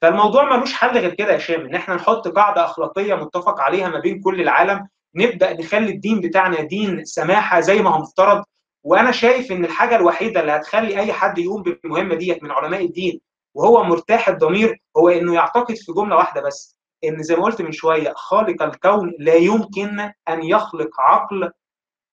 فالموضوع 0.03 0.57
ملوش 0.57 0.73
حل 0.73 0.99
غير 0.99 1.15
كده 1.15 1.33
يا 1.33 1.37
هشام 1.37 1.61
إن 1.61 1.75
إحنا 1.75 1.95
نحط 1.95 2.29
قاعدة 2.29 2.65
أخلاقية 2.65 3.15
متفق 3.15 3.61
عليها 3.61 3.89
ما 3.89 3.99
بين 4.01 4.21
كل 4.21 4.41
العالم 4.41 4.89
نبدأ 5.15 5.53
نخلي 5.61 5.91
الدين 5.91 6.21
بتاعنا 6.21 6.61
دين 6.61 7.05
سماحة 7.05 7.61
زي 7.61 7.83
ما 7.83 7.91
هو 7.91 7.99
مفترض 7.99 8.45
وأنا 8.85 9.11
شايف 9.11 9.53
إن 9.53 9.65
الحاجة 9.65 9.97
الوحيدة 9.97 10.41
اللي 10.41 10.53
هتخلي 10.53 11.01
أي 11.01 11.13
حد 11.13 11.39
يقوم 11.39 11.63
بالمهمة 11.63 12.15
ديت 12.15 12.43
من 12.43 12.51
علماء 12.51 12.85
الدين 12.85 13.21
وهو 13.55 13.85
مرتاح 13.85 14.29
الضمير 14.29 14.83
هو 14.97 15.09
إنه 15.09 15.35
يعتقد 15.35 15.75
في 15.75 15.93
جملة 15.93 16.17
واحدة 16.17 16.41
بس 16.43 16.77
إن 17.05 17.23
زي 17.23 17.37
ما 17.37 17.43
قلت 17.45 17.63
من 17.63 17.73
شوية 17.73 18.13
خالق 18.17 18.63
الكون 18.63 19.13
لا 19.19 19.35
يمكن 19.35 20.01
أن 20.29 20.43
يخلق 20.45 21.01
عقل 21.01 21.51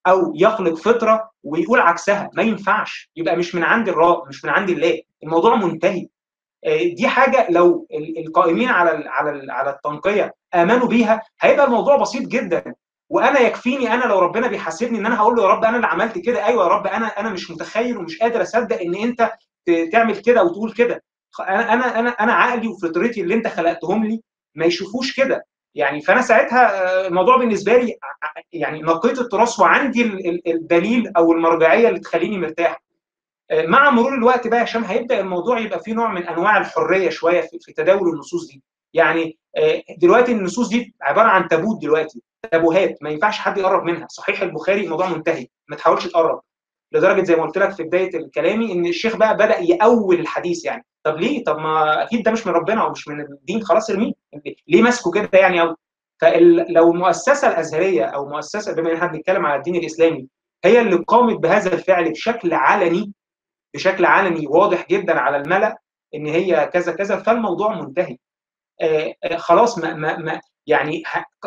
أو 0.06 0.32
يخلق 0.36 0.74
فطرة 0.74 1.30
ويقول 1.44 1.80
عكسها 1.80 2.30
ما 2.34 2.42
ينفعش 2.42 3.10
يبقى 3.16 3.36
مش 3.36 3.54
من 3.54 3.62
عند 3.64 3.88
الراء 3.88 4.28
مش 4.28 4.44
من 4.44 4.50
عند 4.50 4.70
الله 4.70 5.00
الموضوع 5.22 5.54
منتهي. 5.56 6.06
دي 6.66 7.08
حاجة 7.08 7.46
لو 7.50 7.86
القائمين 8.26 8.68
على 8.68 9.04
على 9.08 9.52
على 9.52 9.70
التنقية 9.70 10.34
آمنوا 10.54 10.86
بيها 10.86 11.22
هيبقى 11.40 11.66
الموضوع 11.66 11.96
بسيط 11.96 12.22
جدا. 12.28 12.74
وأنا 13.08 13.40
يكفيني 13.40 13.94
أنا 13.94 14.04
لو 14.04 14.18
ربنا 14.18 14.46
بيحاسبني 14.46 14.98
إن 14.98 15.06
أنا 15.06 15.20
هقول 15.20 15.36
له 15.36 15.42
يا 15.42 15.48
رب 15.48 15.64
أنا 15.64 15.76
اللي 15.76 15.86
عملت 15.86 16.18
كده 16.18 16.46
أيوه 16.46 16.64
يا 16.64 16.68
رب 16.68 16.86
أنا 16.86 17.06
أنا 17.06 17.30
مش 17.30 17.50
متخيل 17.50 17.96
ومش 17.98 18.18
قادر 18.18 18.42
أصدق 18.42 18.80
إن 18.80 18.94
أنت 18.94 19.32
تعمل 19.92 20.16
كده 20.16 20.42
وتقول 20.44 20.72
كده. 20.72 21.02
أنا 21.40 21.72
أنا 21.72 21.98
أنا 21.98 22.10
أنا 22.10 22.32
عقلي 22.32 22.68
وفطرتي 22.68 23.20
اللي 23.20 23.34
أنت 23.34 23.46
خلقتهم 23.48 24.04
لي 24.06 24.22
ما 24.54 24.64
يشوفوش 24.66 25.16
كده. 25.16 25.44
يعني 25.74 26.00
فأنا 26.00 26.22
ساعتها 26.22 27.06
الموضوع 27.06 27.36
بالنسبة 27.36 27.76
لي 27.76 27.94
يعني 28.52 28.82
نقيت 28.82 29.18
التراث 29.18 29.60
وعندي 29.60 30.02
الدليل 30.46 31.12
أو 31.16 31.32
المرجعية 31.32 31.88
اللي 31.88 32.00
تخليني 32.00 32.38
مرتاح. 32.38 32.82
مع 33.52 33.90
مرور 33.90 34.14
الوقت 34.14 34.46
بقى 34.48 34.62
هشام 34.64 34.84
هيبدأ 34.84 35.20
الموضوع 35.20 35.58
يبقى 35.60 35.80
فيه 35.80 35.92
نوع 35.94 36.12
من 36.12 36.28
أنواع 36.28 36.58
الحرية 36.58 37.10
شوية 37.10 37.40
في 37.60 37.72
تداول 37.72 38.08
النصوص 38.14 38.46
دي. 38.48 38.62
يعني 38.94 39.38
دلوقتي 39.98 40.32
النصوص 40.32 40.68
دي 40.68 40.94
عبارة 41.02 41.28
عن 41.28 41.48
تابوت 41.48 41.82
دلوقتي 41.82 42.22
تابوهات 42.52 42.98
ما 43.02 43.10
ينفعش 43.10 43.38
حد 43.38 43.58
يقرب 43.58 43.84
منها. 43.84 44.06
صحيح 44.10 44.42
البخاري 44.42 44.84
الموضوع 44.84 45.08
منتهي 45.08 45.46
ما 45.68 45.76
تحاولش 45.76 46.06
تقرب 46.06 46.40
لدرجة 46.92 47.24
زي 47.24 47.36
ما 47.36 47.42
قلت 47.42 47.58
لك 47.58 47.70
في 47.70 47.82
بداية 47.82 48.10
كلامي 48.34 48.72
إن 48.72 48.86
الشيخ 48.86 49.16
بقى 49.16 49.34
بدأ 49.36 49.58
يأول 49.58 50.20
الحديث 50.20 50.64
يعني. 50.64 50.84
طب 51.04 51.16
ليه؟ 51.16 51.44
طب 51.44 51.58
ما 51.58 52.02
أكيد 52.02 52.22
ده 52.22 52.30
مش 52.32 52.46
من 52.46 52.52
ربنا 52.52 52.82
أو 52.82 52.90
مش 52.90 53.08
من 53.08 53.20
الدين 53.20 53.62
خلاص 53.62 53.90
ارميه. 53.90 54.12
ليه 54.68 54.82
ماسكه 54.82 55.10
كده 55.10 55.28
يعني 55.38 55.60
أو 55.62 55.74
فلو 56.20 56.92
المؤسسه 56.92 57.48
الأزهرية 57.48 58.04
أو 58.04 58.28
مؤسسة 58.28 58.74
بما 58.74 58.90
إن 58.90 58.96
إحنا 58.96 59.06
بنتكلم 59.08 59.46
على 59.46 59.56
الدين 59.58 59.76
الإسلامي 59.76 60.26
هي 60.64 60.80
اللي 60.80 60.96
قامت 60.96 61.36
بهذا 61.38 61.72
الفعل 61.72 62.10
بشكل 62.10 62.52
علني 62.54 63.12
بشكل 63.74 64.04
علني 64.04 64.46
واضح 64.46 64.86
جدا 64.88 65.20
على 65.20 65.36
الملأ 65.36 65.78
إن 66.14 66.26
هي 66.26 66.70
كذا 66.72 66.92
كذا 66.92 67.16
فالموضوع 67.16 67.74
منتهي 67.74 68.16
آه 68.80 69.14
آه 69.24 69.36
خلاص 69.36 69.78
ما, 69.78 69.94
ما, 69.94 70.16
ما 70.16 70.40
يعني 70.66 71.02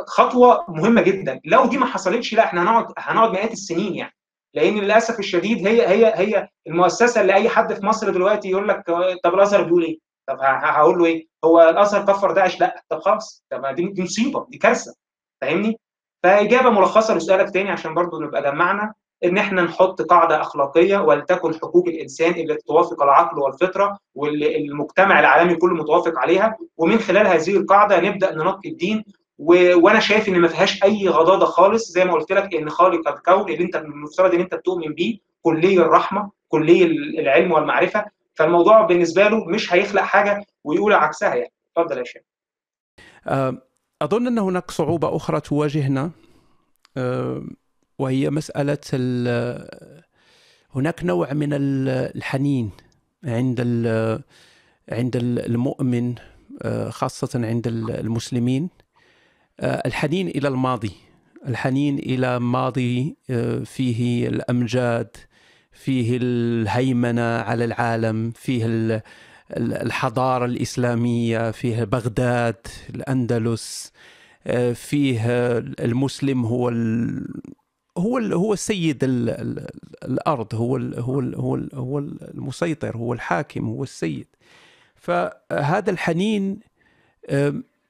خطوة 0.07 0.65
مهمة 0.67 1.01
جدا 1.01 1.39
لو 1.45 1.65
دي 1.65 1.77
ما 1.77 1.85
حصلتش 1.85 2.33
لا 2.33 2.43
إحنا 2.43 2.61
هنقعد 2.63 2.93
هنقعد 2.97 3.31
مئات 3.31 3.51
السنين 3.51 3.95
يعني 3.95 4.13
لأن 4.53 4.75
للأسف 4.79 5.19
الشديد 5.19 5.67
هي 5.67 5.87
هي 5.87 6.13
هي 6.15 6.47
المؤسسة 6.67 7.21
اللي 7.21 7.33
أي 7.33 7.49
حد 7.49 7.73
في 7.73 7.85
مصر 7.85 8.09
دلوقتي 8.09 8.49
يقول 8.49 8.67
لك 8.67 8.83
طب 9.23 9.33
الازهر 9.33 9.63
بيقول 9.63 9.83
إيه؟ 9.83 9.97
طب 10.27 10.37
هقول 10.41 10.99
له 10.99 11.05
إيه؟ 11.05 11.27
هو 11.45 11.61
الازهر 11.69 12.05
كفر 12.05 12.31
داعش؟ 12.31 12.59
لا 12.59 12.83
طب 12.89 12.99
خلاص 12.99 13.43
طب 13.51 13.75
دي 13.75 14.03
مصيبة 14.03 14.45
دي 14.49 14.57
كارثة 14.57 14.95
فاهمني؟ 15.41 15.79
فإجابة 16.23 16.69
ملخصة 16.69 17.15
لسؤالك 17.15 17.49
تاني 17.53 17.71
عشان 17.71 17.93
برضو 17.93 18.19
نبقى 18.21 18.41
جمعنا 18.43 18.93
إن 19.23 19.37
إحنا 19.37 19.61
نحط 19.61 20.01
قاعدة 20.01 20.41
أخلاقية 20.41 20.97
ولتكن 20.97 21.53
حقوق 21.53 21.87
الإنسان 21.87 22.31
اللي 22.31 22.55
توافق 22.55 23.03
العقل 23.03 23.39
والفطرة 23.39 23.97
واللي 24.15 24.57
المجتمع 24.57 25.19
العالمي 25.19 25.55
كله 25.55 25.75
متوافق 25.75 26.19
عليها. 26.19 26.57
ومن 26.77 26.97
خلال 26.99 27.27
هذه 27.27 27.57
القاعدة 27.57 27.99
نبدأ 27.99 28.35
ننقي 28.35 28.69
الدين. 28.69 29.03
و... 29.39 29.75
وأنا 29.83 29.99
شايف 29.99 30.29
إن 30.29 30.39
ما 30.39 30.47
فيهاش 30.47 30.83
أي 30.83 31.09
غضاضة 31.09 31.45
خالص. 31.45 31.91
زي 31.91 32.05
ما 32.05 32.13
قلت 32.13 32.31
لك 32.31 32.55
إن 32.55 32.69
خالق 32.69 33.07
الكون 33.07 33.51
اللي 33.51 33.63
أنت 33.63 33.75
المفترض 33.75 34.33
إن 34.33 34.39
أنت 34.39 34.55
بتؤمن 34.55 34.93
بيه 34.93 35.17
كلي 35.41 35.77
الرحمة 35.77 36.31
كلي 36.47 36.83
العلم 37.19 37.51
والمعرفة. 37.51 38.05
فالموضوع 38.35 38.81
بالنسبة 38.81 39.27
له 39.27 39.45
مش 39.45 39.73
هيخلق 39.73 40.01
حاجة 40.01 40.45
ويقول 40.63 40.93
عكسها 40.93 41.35
يعني. 41.35 41.53
اتفضل 41.77 41.97
يا 41.97 42.03
شيخ. 42.03 42.21
أظن 44.01 44.27
أن 44.27 44.39
هناك 44.39 44.71
صعوبة 44.71 45.15
أخرى 45.15 45.39
تواجهنا. 45.39 46.11
وهي 48.03 48.29
مسألة 48.29 48.77
هناك 50.75 51.03
نوع 51.03 51.33
من 51.33 51.49
الحنين 51.53 52.69
عند 53.23 53.59
عند 54.91 55.15
المؤمن 55.15 56.15
خاصة 56.89 57.29
عند 57.47 57.67
المسلمين. 57.67 58.69
الحنين 59.61 60.27
إلى 60.27 60.47
الماضي. 60.47 60.91
الحنين 61.47 61.99
إلى 61.99 62.39
ماضي 62.39 63.15
فيه 63.65 64.27
الأمجاد 64.27 65.17
فيه 65.71 66.17
الهيمنة 66.21 67.21
على 67.39 67.65
العالم 67.65 68.31
فيه 68.31 68.63
الحضارة 69.57 70.45
الإسلامية 70.45 71.51
فيه 71.51 71.83
بغداد 71.83 72.67
الأندلس 72.95 73.91
فيه 74.73 75.21
المسلم 75.79 76.45
هو 76.45 76.69
هو 77.97 78.17
هو 78.17 78.53
السيد 78.53 79.03
ال 79.03 79.29
ال 79.29 79.67
الأرض 80.03 80.55
هو 80.55 80.77
ال 80.77 80.99
هو 80.99 81.19
ال 81.19 81.35
هو 81.35 81.55
ال 81.55 81.69
هو 81.73 81.99
المسيطر 81.99 82.97
هو 82.97 83.13
الحاكم 83.13 83.67
هو 83.67 83.83
السيد. 83.83 84.27
فهذا 84.95 85.91
الحنين 85.91 86.59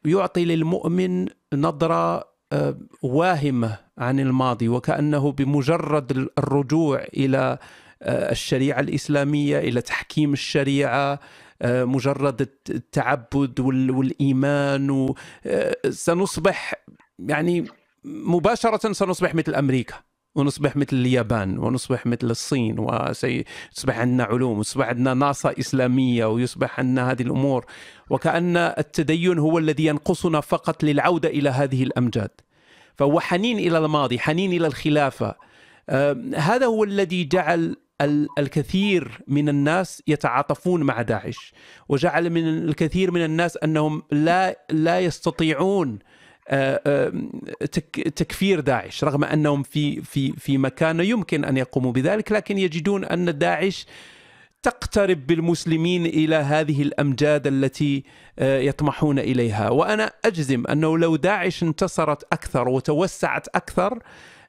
يعطي 0.05 0.45
للمؤمن 0.45 1.27
نظرة 1.53 2.33
واهمة 3.01 3.77
عن 3.97 4.19
الماضي 4.19 4.69
وكأنه 4.69 5.31
بمجرد 5.31 6.29
الرجوع 6.37 7.03
إلى 7.03 7.57
الشريعة 8.03 8.79
الإسلامية 8.79 9.59
إلى 9.59 9.81
تحكيم 9.81 10.33
الشريعة 10.33 11.19
مجرد 11.65 12.49
التعبد 12.69 13.59
والإيمان 13.59 15.13
سنصبح 15.89 16.73
يعني 17.19 17.65
مباشرة 18.05 18.93
سنصبح 18.93 19.35
مثل 19.35 19.55
أمريكا 19.55 19.95
ونصبح 20.35 20.75
مثل 20.75 20.95
اليابان 20.95 21.57
ونصبح 21.57 22.05
مثل 22.05 22.31
الصين 22.31 22.79
وسيصبح 22.79 23.99
عندنا 23.99 24.23
علوم 24.23 24.57
ويصبح 24.57 24.87
عندنا 24.87 25.13
ناصا 25.13 25.53
إسلامية 25.59 26.25
ويصبح 26.25 26.79
عندنا 26.79 27.11
هذه 27.11 27.21
الأمور. 27.21 27.65
وكأن 28.09 28.57
التدين 28.57 29.39
هو 29.39 29.57
الذي 29.57 29.85
ينقصنا 29.85 30.41
فقط 30.41 30.83
للعودة 30.83 31.29
إلى 31.29 31.49
هذه 31.49 31.83
الأمجاد. 31.83 32.29
فهو 32.95 33.19
حنين 33.19 33.59
إلى 33.59 33.77
الماضي 33.77 34.19
حنين 34.19 34.53
إلى 34.53 34.67
الخلافة. 34.67 35.35
هذا 36.35 36.65
هو 36.65 36.83
الذي 36.83 37.23
جعل 37.23 37.75
الكثير 38.37 39.21
من 39.27 39.49
الناس 39.49 40.03
يتعاطفون 40.07 40.83
مع 40.83 41.01
داعش. 41.01 41.53
وجعل 41.89 42.29
من 42.29 42.47
الكثير 42.47 43.11
من 43.11 43.25
الناس 43.25 43.57
أنهم 43.57 44.03
لا 44.11 44.65
لا 44.69 44.99
يستطيعون 44.99 45.99
تكفير 48.15 48.59
داعش 48.59 49.03
رغم 49.03 49.23
أنهم 49.23 49.63
في 49.63 50.01
في 50.01 50.31
في 50.31 50.57
مكان 50.57 50.99
يمكن 50.99 51.45
أن 51.45 51.57
يقوموا 51.57 51.91
بذلك 51.91 52.31
لكن 52.31 52.57
يجدون 52.57 53.05
أن 53.05 53.37
داعش 53.37 53.85
تقترب 54.63 55.27
بالمسلمين 55.27 56.05
إلى 56.05 56.35
هذه 56.35 56.81
الأمجاد 56.81 57.47
التي 57.47 58.03
يطمحون 58.41 59.19
إليها. 59.19 59.69
وأنا 59.69 60.11
أجزم 60.25 60.63
أنه 60.67 60.97
لو 60.97 61.15
داعش 61.15 61.63
انتصرت 61.63 62.23
أكثر 62.33 62.67
وتوسعت 62.69 63.47
أكثر 63.47 63.99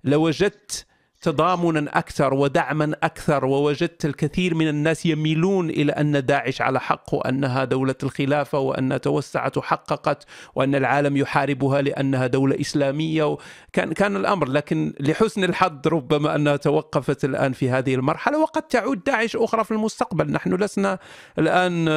لوجدت 0.05 0.87
تضامنا 1.25 1.99
أكثر 1.99 2.35
ودعما 2.35 2.97
أكثر 3.03 3.45
ووجدت 3.45 4.05
الكثير 4.05 4.55
من 4.55 4.69
الناس 4.69 5.07
يميلون 5.07 5.71
إلى 5.71 5.93
أن 5.93 6.27
داعش 6.27 6.61
على 6.61 6.81
حق 6.81 7.15
وأنها 7.15 7.65
دولة 7.65 7.95
الخلافة 8.03 8.59
وانها 8.59 8.99
توسعت 8.99 9.57
وحققت 9.57 10.27
وأن 10.55 10.75
العالم 10.75 11.17
يحاربها 11.17 11.83
لأنها 11.83 12.27
دولة 12.27 12.61
إسلامية 12.61 13.37
كان 13.73 13.93
كان 13.93 14.17
الأمر. 14.17 14.49
لكن 14.49 14.95
لحسن 15.01 15.45
الحظ 15.45 15.89
ربما 15.89 16.35
أنها 16.35 16.57
توقفت 16.57 17.25
الآن 17.25 17.53
في 17.53 17.71
هذه 17.71 17.95
المرحلة 17.95 18.39
وقد 18.39 18.63
تعود 18.63 19.05
داعش 19.05 19.37
أخرى 19.37 19.65
في 19.65 19.71
المستقبل. 19.71 20.33
نحن 20.33 20.55
لسنا 20.55 20.99
الآن 21.39 21.89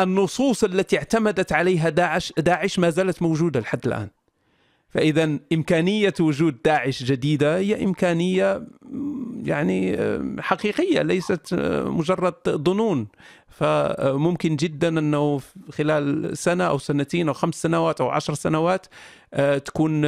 النصوص 0.00 0.64
التي 0.64 0.98
اعتمدت 0.98 1.52
عليها 1.52 1.88
داعش 1.88 2.32
داعش 2.38 2.78
ما 2.78 2.90
زالت 2.90 3.22
موجودة 3.22 3.60
لحد 3.60 3.86
الآن. 3.86 4.17
فإذا 4.90 5.38
إمكانية 5.52 6.14
وجود 6.20 6.56
داعش 6.64 7.02
جديدة 7.02 7.58
هي 7.58 7.84
إمكانية 7.84 8.66
يعني 9.44 9.98
حقيقية 10.40 11.02
ليست 11.02 11.54
مجرد 11.86 12.34
ظنون 12.48 13.06
فممكن 13.48 14.56
جدا 14.56 14.88
أنه 14.88 15.40
خلال 15.70 16.38
سنة 16.38 16.64
أو 16.64 16.78
سنتين 16.78 17.28
أو 17.28 17.34
خمس 17.34 17.62
سنوات 17.62 18.00
أو 18.00 18.08
عشر 18.08 18.34
سنوات 18.34 18.86
تكون 19.64 20.02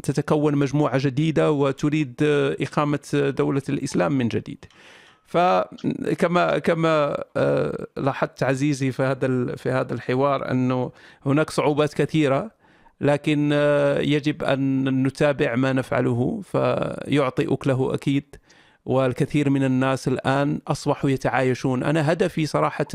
تتكون 0.00 0.56
مجموعة 0.56 0.98
جديدة 0.98 1.52
وتريد 1.52 2.14
إقامة 2.60 3.32
دولة 3.36 3.62
الإسلام 3.68 4.12
من 4.12 4.28
جديد. 4.28 4.64
فكما 5.26 6.58
كما 6.58 7.24
لاحظت 7.96 8.42
عزيزي 8.42 8.92
في 8.92 9.02
هذا 9.02 9.56
في 9.56 9.70
هذا 9.70 9.94
الحوار 9.94 10.50
أنه 10.50 10.92
هناك 11.26 11.50
صعوبات 11.50 11.94
كثيرة 11.94 12.59
لكن 13.00 13.52
يجب 14.00 14.42
أن 14.42 15.02
نتابع 15.02 15.56
ما 15.56 15.72
نفعله 15.72 16.40
فيعطي 16.44 17.46
أكله 17.54 17.94
أكيد. 17.94 18.36
والكثير 18.84 19.50
من 19.50 19.64
الناس 19.64 20.08
الآن 20.08 20.60
أصبحوا 20.68 21.10
يتعايشون. 21.10 21.82
أنا 21.82 22.12
هدفي 22.12 22.46
صراحة 22.46 22.86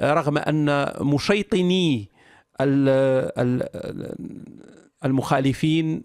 رغم 0.00 0.38
أن 0.38 0.92
مشيطني 1.00 2.08
المخالفين 5.04 6.02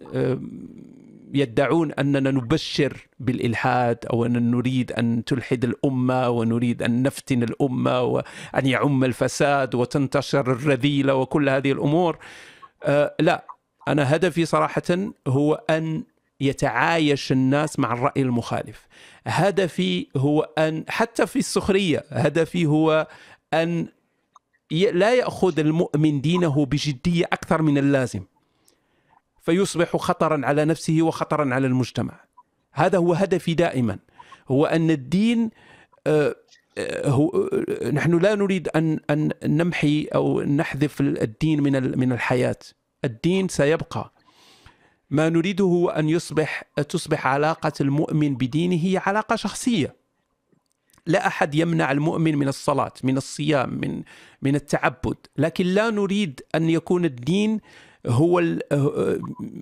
يدعون 1.34 1.92
أننا 1.92 2.32
نبشر 2.32 3.08
بالإلحاد 3.20 3.98
أو 4.14 4.26
أن 4.26 4.52
نريد 4.52 4.92
أن 4.92 5.24
تلحد 5.24 5.64
الأمة 5.64 6.30
ونريد 6.30 6.84
أن 6.84 7.04
نفتن 7.04 7.44
الأمة 7.44 8.02
وأن 8.02 8.66
يعم 8.66 9.04
الفساد 9.04 9.76
وتنتشر 9.76 10.52
الرذيلة 10.52 11.16
وكل 11.16 11.50
هذه 11.50 11.72
الأمور. 11.72 12.18
أه 12.84 13.16
لا. 13.20 13.46
أنا 13.88 14.16
هدفي 14.16 14.46
صراحة 14.46 15.12
هو 15.28 15.54
أن 15.70 16.04
يتعايش 16.42 17.32
الناس 17.32 17.80
مع 17.80 17.94
الرأي 17.94 18.22
المخالف. 18.22 18.88
هدفي 19.28 20.08
هو 20.18 20.42
أن 20.42 20.86
حتى 20.90 21.28
في 21.28 21.40
السخرية 21.40 22.04
هدفي 22.10 22.66
هو 22.66 23.08
أن 23.54 23.88
لا 24.72 25.16
يأخذ 25.16 25.60
المؤمن 25.60 26.22
دينه 26.22 26.66
بجدية 26.66 27.26
أكثر 27.26 27.62
من 27.62 27.78
اللازم. 27.78 28.24
فيصبح 29.42 29.98
خطرا 29.98 30.46
على 30.46 30.66
نفسه 30.66 30.98
وخطرا 31.02 31.54
على 31.54 31.68
المجتمع. 31.68 32.20
هذا 32.72 32.98
هو 32.98 33.14
هدفي 33.14 33.54
دائما. 33.54 34.00
هو 34.52 34.66
أن 34.66 34.92
الدين 34.92 35.50
آه، 36.08 36.36
هو 37.06 37.30
آه، 37.30 37.90
نحن 37.90 38.20
لا 38.20 38.36
نريد 38.36 38.68
أن 38.68 39.00
أن 39.10 39.32
نمحي 39.44 40.08
أو 40.16 40.42
نحذف 40.42 41.02
الدين 41.02 41.64
من 41.64 42.00
من 42.00 42.12
الحياة. 42.12 42.60
الدين 43.06 43.48
سيبقى. 43.48 44.14
ما 45.10 45.30
نريده 45.30 45.94
أن 45.96 46.10
يصبح 46.10 46.64
تصبح 46.90 47.28
علاقة 47.28 47.72
المؤمن 47.82 48.36
بدينه 48.36 48.76
هي 48.76 48.98
علاقة 48.98 49.36
شخصية. 49.36 49.96
لا 51.06 51.28
أحد 51.28 51.56
يمنع 51.56 51.92
المؤمن 51.92 52.36
من 52.36 52.48
الصلاة 52.48 52.94
من 53.04 53.18
الصيام 53.18 53.70
من 53.82 54.04
من 54.42 54.56
التعبد. 54.56 55.18
لكن 55.38 55.66
لا 55.66 55.90
نريد 55.90 56.42
أن 56.56 56.70
يكون 56.70 57.06
الدين 57.06 57.60
هو 58.08 58.40
ال 58.40 58.62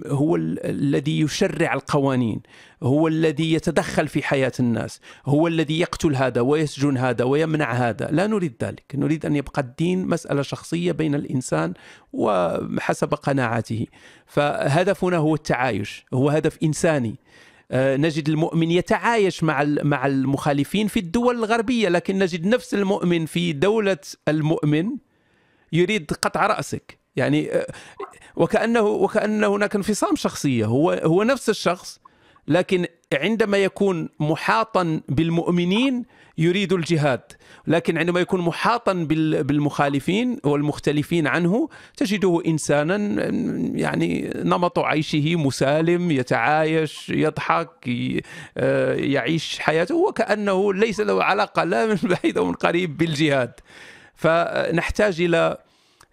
هو 0.07 0.35
ال 0.35 0.65
الذي 0.65 1.19
يشرع 1.19 1.73
القوانين 1.73 2.41
هو 2.83 3.07
الذي 3.07 3.53
يتدخل 3.53 4.07
في 4.07 4.23
حياة 4.23 4.51
الناس 4.59 5.01
هو 5.25 5.47
الذي 5.47 5.79
يقتل 5.79 6.15
هذا 6.15 6.41
ويسجن 6.41 6.97
هذا 6.97 7.23
ويمنع 7.23 7.71
هذا. 7.71 8.07
لا 8.11 8.27
نريد 8.27 8.53
ذلك 8.63 8.83
نريد 8.95 9.25
أن 9.25 9.35
يبقى 9.35 9.61
الدين 9.61 10.07
مسألة 10.07 10.41
شخصية 10.41 10.91
بين 10.91 11.15
الإنسان 11.15 11.73
وحسب 12.13 13.13
قناعاته. 13.13 13.85
فهدفنا 14.25 15.17
هو 15.17 15.35
التعايش 15.35 16.05
هو 16.13 16.29
هدف 16.29 16.57
إنساني. 16.63 17.15
آه، 17.71 17.97
نجد 17.97 18.29
المؤمن 18.29 18.71
يتعايش 18.71 19.43
مع 19.43 19.63
مع 19.63 20.05
المخالفين 20.05 20.87
في 20.87 20.99
الدول 20.99 21.35
الغربية 21.35 21.89
لكن 21.89 22.19
نجد 22.19 22.45
نفس 22.47 22.73
المؤمن 22.73 23.25
في 23.25 23.53
دولة 23.53 23.97
المؤمن 24.27 24.89
يريد 25.73 26.11
قطع 26.11 26.47
رأسك. 26.47 26.97
يعني 27.15 27.49
وكانه 28.37 28.81
وكان 28.81 29.43
هناك 29.43 29.75
انفصام 29.75 30.15
شخصية. 30.15 30.65
هو 30.65 30.91
هو 30.91 31.23
نفس 31.23 31.49
الشخص 31.49 31.99
لكن 32.47 32.85
عندما 33.13 33.57
يكون 33.57 34.09
محاطا 34.19 35.01
بالمؤمنين 35.09 36.05
يريد 36.37 36.73
الجهاد. 36.73 37.21
لكن 37.67 37.97
عندما 37.97 38.19
يكون 38.19 38.41
محاطا 38.41 38.93
بالمخالفين 38.93 40.39
والمختلفين 40.43 41.27
عنه 41.27 41.69
تجده 41.97 42.41
انسانا 42.47 42.95
يعني 43.75 44.31
نمط 44.35 44.79
عيشه 44.79 45.35
مسالم 45.35 46.11
يتعايش 46.11 47.09
يضحك 47.09 47.89
آه، 48.57 48.93
يعيش 48.93 49.59
حياته. 49.59 49.95
وكانه 49.95 50.73
ليس 50.73 50.99
له 50.99 51.23
علاقة 51.23 51.63
لا 51.63 51.85
من 51.85 51.97
بعيد 52.03 52.37
أو 52.37 52.45
من 52.45 52.53
قريب 52.53 52.97
بالجهاد. 52.97 53.53
فنحتاج 54.15 55.21
إلى 55.21 55.57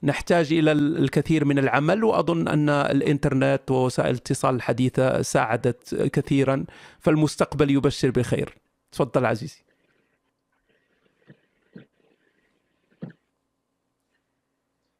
نحتاج 0.04 0.52
إلى 0.52 0.72
الكثير 0.72 1.44
من 1.44 1.58
العمل 1.58 2.04
وأظن 2.04 2.48
أن 2.48 2.68
الإنترنت 2.68 3.70
ووسائل 3.70 4.10
الاتصال 4.10 4.54
الحديثة 4.54 5.22
ساعدت 5.22 5.94
كثيرا 6.12 6.64
فالمستقبل 7.00 7.70
يبشر 7.70 8.10
بخير. 8.10 8.54
تفضل 8.92 9.26
عزيزي. 9.26 9.64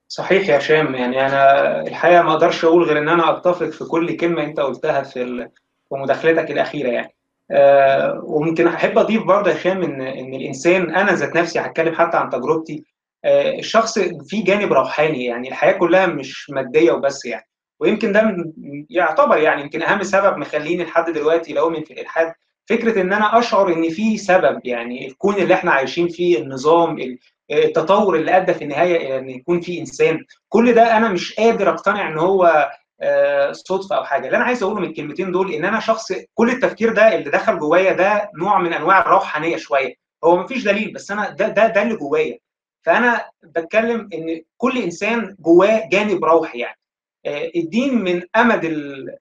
صحيح 0.09 0.49
يا 0.49 0.59
هشام 0.59 0.95
يعني 0.95 1.27
أنا 1.27 1.81
الحقيقة 1.81 2.23
ما 2.23 2.33
أقدرش 2.33 2.65
أقول 2.65 2.83
غير 2.85 2.99
إن 2.99 3.09
أنا 3.09 3.37
أتفق 3.39 3.69
في 3.69 3.85
كل 3.85 4.17
كلمة 4.17 4.45
أنت 4.45 4.61
قلتها 4.61 5.03
في 5.03 5.49
مداخلتك 5.93 6.51
الأخيرة 6.51 6.89
يعني. 6.89 7.15
أه 7.51 8.21
وممكن 8.25 8.67
أحب 8.67 8.99
أضيف 8.99 9.23
برضه 9.23 9.51
يا 9.51 9.57
هشام 9.57 9.83
ان 9.83 10.01
إن 10.01 10.35
الإنسان 10.35 10.95
أنا 10.95 11.13
ذات 11.13 11.37
نفسي 11.37 11.59
هتكلم 11.61 11.95
حتى 11.95 12.17
عن 12.17 12.31
تجربتي 12.31 12.85
الشخص 13.25 13.99
فيه 13.99 14.45
جانب 14.45 14.73
روحاني 14.73 15.25
يعني 15.25 15.49
الحياة 15.49 15.73
كلها 15.73 16.07
مش 16.07 16.51
مادية 16.51 16.93
وبس 16.93 17.25
يعني. 17.25 17.49
ويمكن 17.81 18.13
ده 18.13 18.45
يعتبر 18.91 19.39
يعني 19.39 19.63
يمكن 19.63 19.83
أهم 19.83 20.03
سبب 20.03 20.37
مخليني 20.37 20.85
لحد 20.85 21.11
دلوقتي 21.11 21.53
لا 21.53 21.61
اؤمن 21.61 21.85
في 21.85 21.93
الإلحاد 21.93 22.33
فكرة 22.69 23.01
إن 23.01 23.13
أنا 23.13 23.39
أشعر 23.39 23.73
إن 23.73 23.89
في 23.91 24.19
سبب 24.19 24.61
يعني 24.65 25.07
الكون 25.07 25.35
اللي 25.35 25.55
إحنا 25.55 25.73
عايشين 25.73 26.09
فيه 26.09 26.39
النظام 26.39 27.17
التطور 27.51 28.17
اللي 28.17 28.37
أدى 28.37 28.55
في 28.55 28.65
النهاية 28.65 28.97
إلى 28.97 29.19
إن 29.19 29.31
يكون 29.31 29.61
في 29.61 29.81
إنسان. 29.81 30.19
كل 30.49 30.73
ده 30.75 30.97
أنا 30.97 31.09
مش 31.09 31.35
قادر 31.35 31.71
أقتنع 31.71 32.09
إن 32.09 32.19
هو 32.19 32.71
آه، 33.01 33.53
صدفة 33.53 33.97
أو 33.97 34.05
حاجة. 34.05 34.27
اللي 34.27 34.37
أنا 34.37 34.45
عايز 34.45 34.63
أقوله 34.63 34.81
من 34.81 34.89
الكلمتين 34.89 35.33
دول 35.33 35.53
إن 35.53 35.65
أنا 35.65 35.81
شخص 35.81 36.13
كل 36.35 36.51
التفكير 36.51 36.93
ده 36.93 37.15
اللي 37.15 37.31
دخل 37.31 37.59
جوايا 37.59 37.93
ده 37.93 38.31
نوع 38.39 38.59
من 38.59 38.73
أنواع 38.73 39.01
الروحانية 39.01 39.57
شوية. 39.57 39.95
هو 40.25 40.37
مفيش 40.37 40.65
دليل 40.65 40.93
بس 40.93 41.11
أنا 41.11 41.31
ده 41.31 41.49
ده 41.49 41.67
ده 41.67 41.83
اللي 41.83 41.97
جوايا. 41.97 42.39
فانا 42.85 43.25
بتكلم 43.43 44.09
ان 44.15 44.43
كل 44.57 44.79
انسان 44.79 45.37
جواه 45.41 45.89
جانب 45.93 46.25
روحي 46.25 46.59
يعني. 46.59 46.79
آه، 47.27 47.51
الدين 47.57 48.05
من 48.05 48.23
امد 48.37 48.67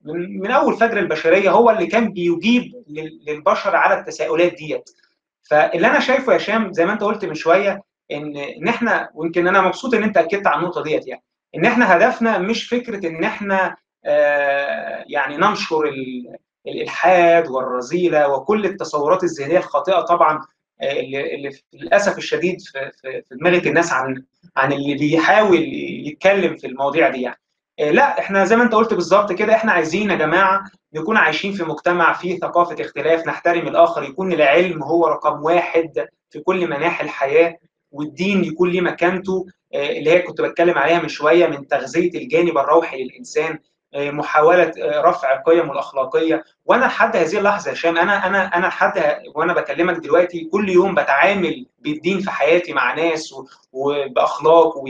من, 0.05 0.39
من 0.39 0.51
اول 0.51 0.77
فجر 0.77 0.99
البشريه 0.99 1.49
هو 1.51 1.69
اللي 1.69 1.87
كان 1.87 2.13
بيجيب 2.13 2.63
للبشر 3.27 3.75
على 3.75 3.99
التساؤلات 3.99 4.53
ديت. 4.53 4.89
فاللي 5.49 5.87
أنا 5.87 5.99
شايفه 5.99 6.33
يا 6.33 6.37
هشام 6.37 6.73
زي 6.73 6.85
ما 6.85 6.93
انت 6.93 7.03
قلت 7.03 7.25
من 7.25 7.33
شوية 7.35 7.81
ان 8.11 8.37
ان 8.37 8.67
إحنا 8.67 9.09
ويمكن 9.13 9.47
أنا 9.47 9.61
مبسوط 9.61 9.93
ان 9.93 10.03
انت 10.03 10.17
اكدت 10.17 10.47
على 10.47 10.59
النقطه 10.59 10.83
ديت 10.83 11.07
يعني 11.07 11.23
ان 11.55 11.65
إحنا 11.65 11.95
هدفنا 11.97 12.37
مش 12.37 12.67
فكره 12.67 13.07
ان 13.07 13.23
إحنا 13.23 13.75
آه 14.05 15.03
يعني 15.07 15.37
ننشر 15.37 15.93
الالحاد 16.67 17.47
والرذيله 17.49 18.27
وكل 18.29 18.65
التصورات 18.65 19.23
الذهنيه 19.23 19.57
الخاطئه 19.57 20.01
طبعا 20.01 20.41
اللي, 20.91 21.35
اللي 21.35 21.51
للأسف 21.73 22.17
الشديد 22.17 22.61
في, 22.61 22.91
في 23.01 23.35
دماغه 23.35 23.67
الناس 23.69 23.93
عن 23.93 24.23
عن 24.57 24.73
اللي 24.73 24.93
بيحاول 24.93 25.63
يتكلم 26.07 26.57
في 26.57 26.67
المواضيع 26.67 27.09
دي 27.09 27.21
يعني. 27.21 27.39
آه، 27.79 27.91
لا 27.91 28.19
إحنا 28.19 28.45
زي 28.45 28.55
ما 28.55 28.63
أنت 28.63 28.73
قلت 28.75 28.93
بالظبط 28.93 29.31
كده 29.31 29.55
إحنا 29.55 29.71
عايزين 29.71 30.09
يا 30.09 30.15
جماعة 30.15 30.63
نكون 30.93 31.17
عايشين 31.17 31.53
في 31.53 31.63
مجتمع 31.63 32.13
فيه 32.13 32.39
ثقافة 32.39 32.75
اختلاف 32.81 33.27
نحترم 33.27 33.67
الآخر 33.67 34.03
يكون 34.03 34.33
العلم 34.33 34.83
هو 34.83 35.07
رقم 35.07 35.43
واحد 35.43 36.07
في 36.29 36.39
كل 36.39 36.67
مناحي 36.67 37.03
الحياة 37.03 37.57
والدين 37.91 38.43
يكون 38.43 38.69
ليه 38.69 38.81
مكانته 38.81 39.45
آه، 39.73 39.89
اللي 39.97 40.11
هي 40.11 40.21
كنت 40.21 40.41
بتكلم 40.41 40.77
عليها 40.77 40.99
من 41.01 41.07
شوية 41.07 41.47
من 41.47 41.67
تغذية 41.67 42.17
الجانب 42.17 42.57
الروحي 42.57 43.03
للإنسان 43.03 43.59
محاولة 43.95 44.63
آه، 44.81 45.01
رفع 45.01 45.41
قيمه 45.41 45.71
الأخلاقية. 45.73 46.43
وأنا 46.65 46.85
لحد 46.85 47.15
هذه 47.17 47.37
اللحظة 47.37 47.69
يا 47.69 47.73
هشام 47.75 47.97
أنا 47.97 48.27
أنا 48.27 48.57
أنا 48.57 48.67
لحد 48.67 49.21
وأنا 49.35 49.53
بكلمك 49.53 49.95
دلوقتي 49.97 50.49
كل 50.51 50.69
يوم 50.69 50.95
بتعامل 50.95 51.65
بالدين 51.79 52.19
في 52.19 52.31
حياتي 52.31 52.73
مع 52.73 52.93
ناس 52.93 53.35
وبأخلاق 53.71 54.77
و... 54.77 54.87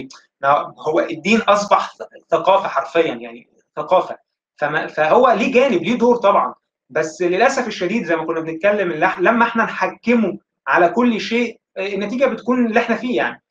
هو 0.79 0.99
الدين 0.99 1.41
أصبح 1.41 1.93
ثقافة 2.31 2.67
حرفيا 2.67 3.13
يعني 3.13 3.49
ثقافة. 3.75 4.17
فما 4.57 4.87
فهو 4.87 5.31
ليه 5.31 5.53
جانب 5.53 5.83
ليه 5.83 5.97
دور 5.97 6.15
طبعا. 6.15 6.53
بس 6.89 7.21
للأسف 7.21 7.67
الشديد 7.67 8.05
زي 8.05 8.15
ما 8.15 8.25
كنا 8.25 8.39
بنتكلم 8.39 8.91
لما 9.19 9.43
إحنا 9.45 9.63
نحكمه 9.63 10.37
على 10.67 10.89
كل 10.89 11.19
شيء 11.21 11.59
النتيجة 11.77 12.25
بتكون 12.25 12.65
اللي 12.65 12.79
إحنا 12.79 12.95
فيه 12.95 13.17
يعني. 13.17 13.42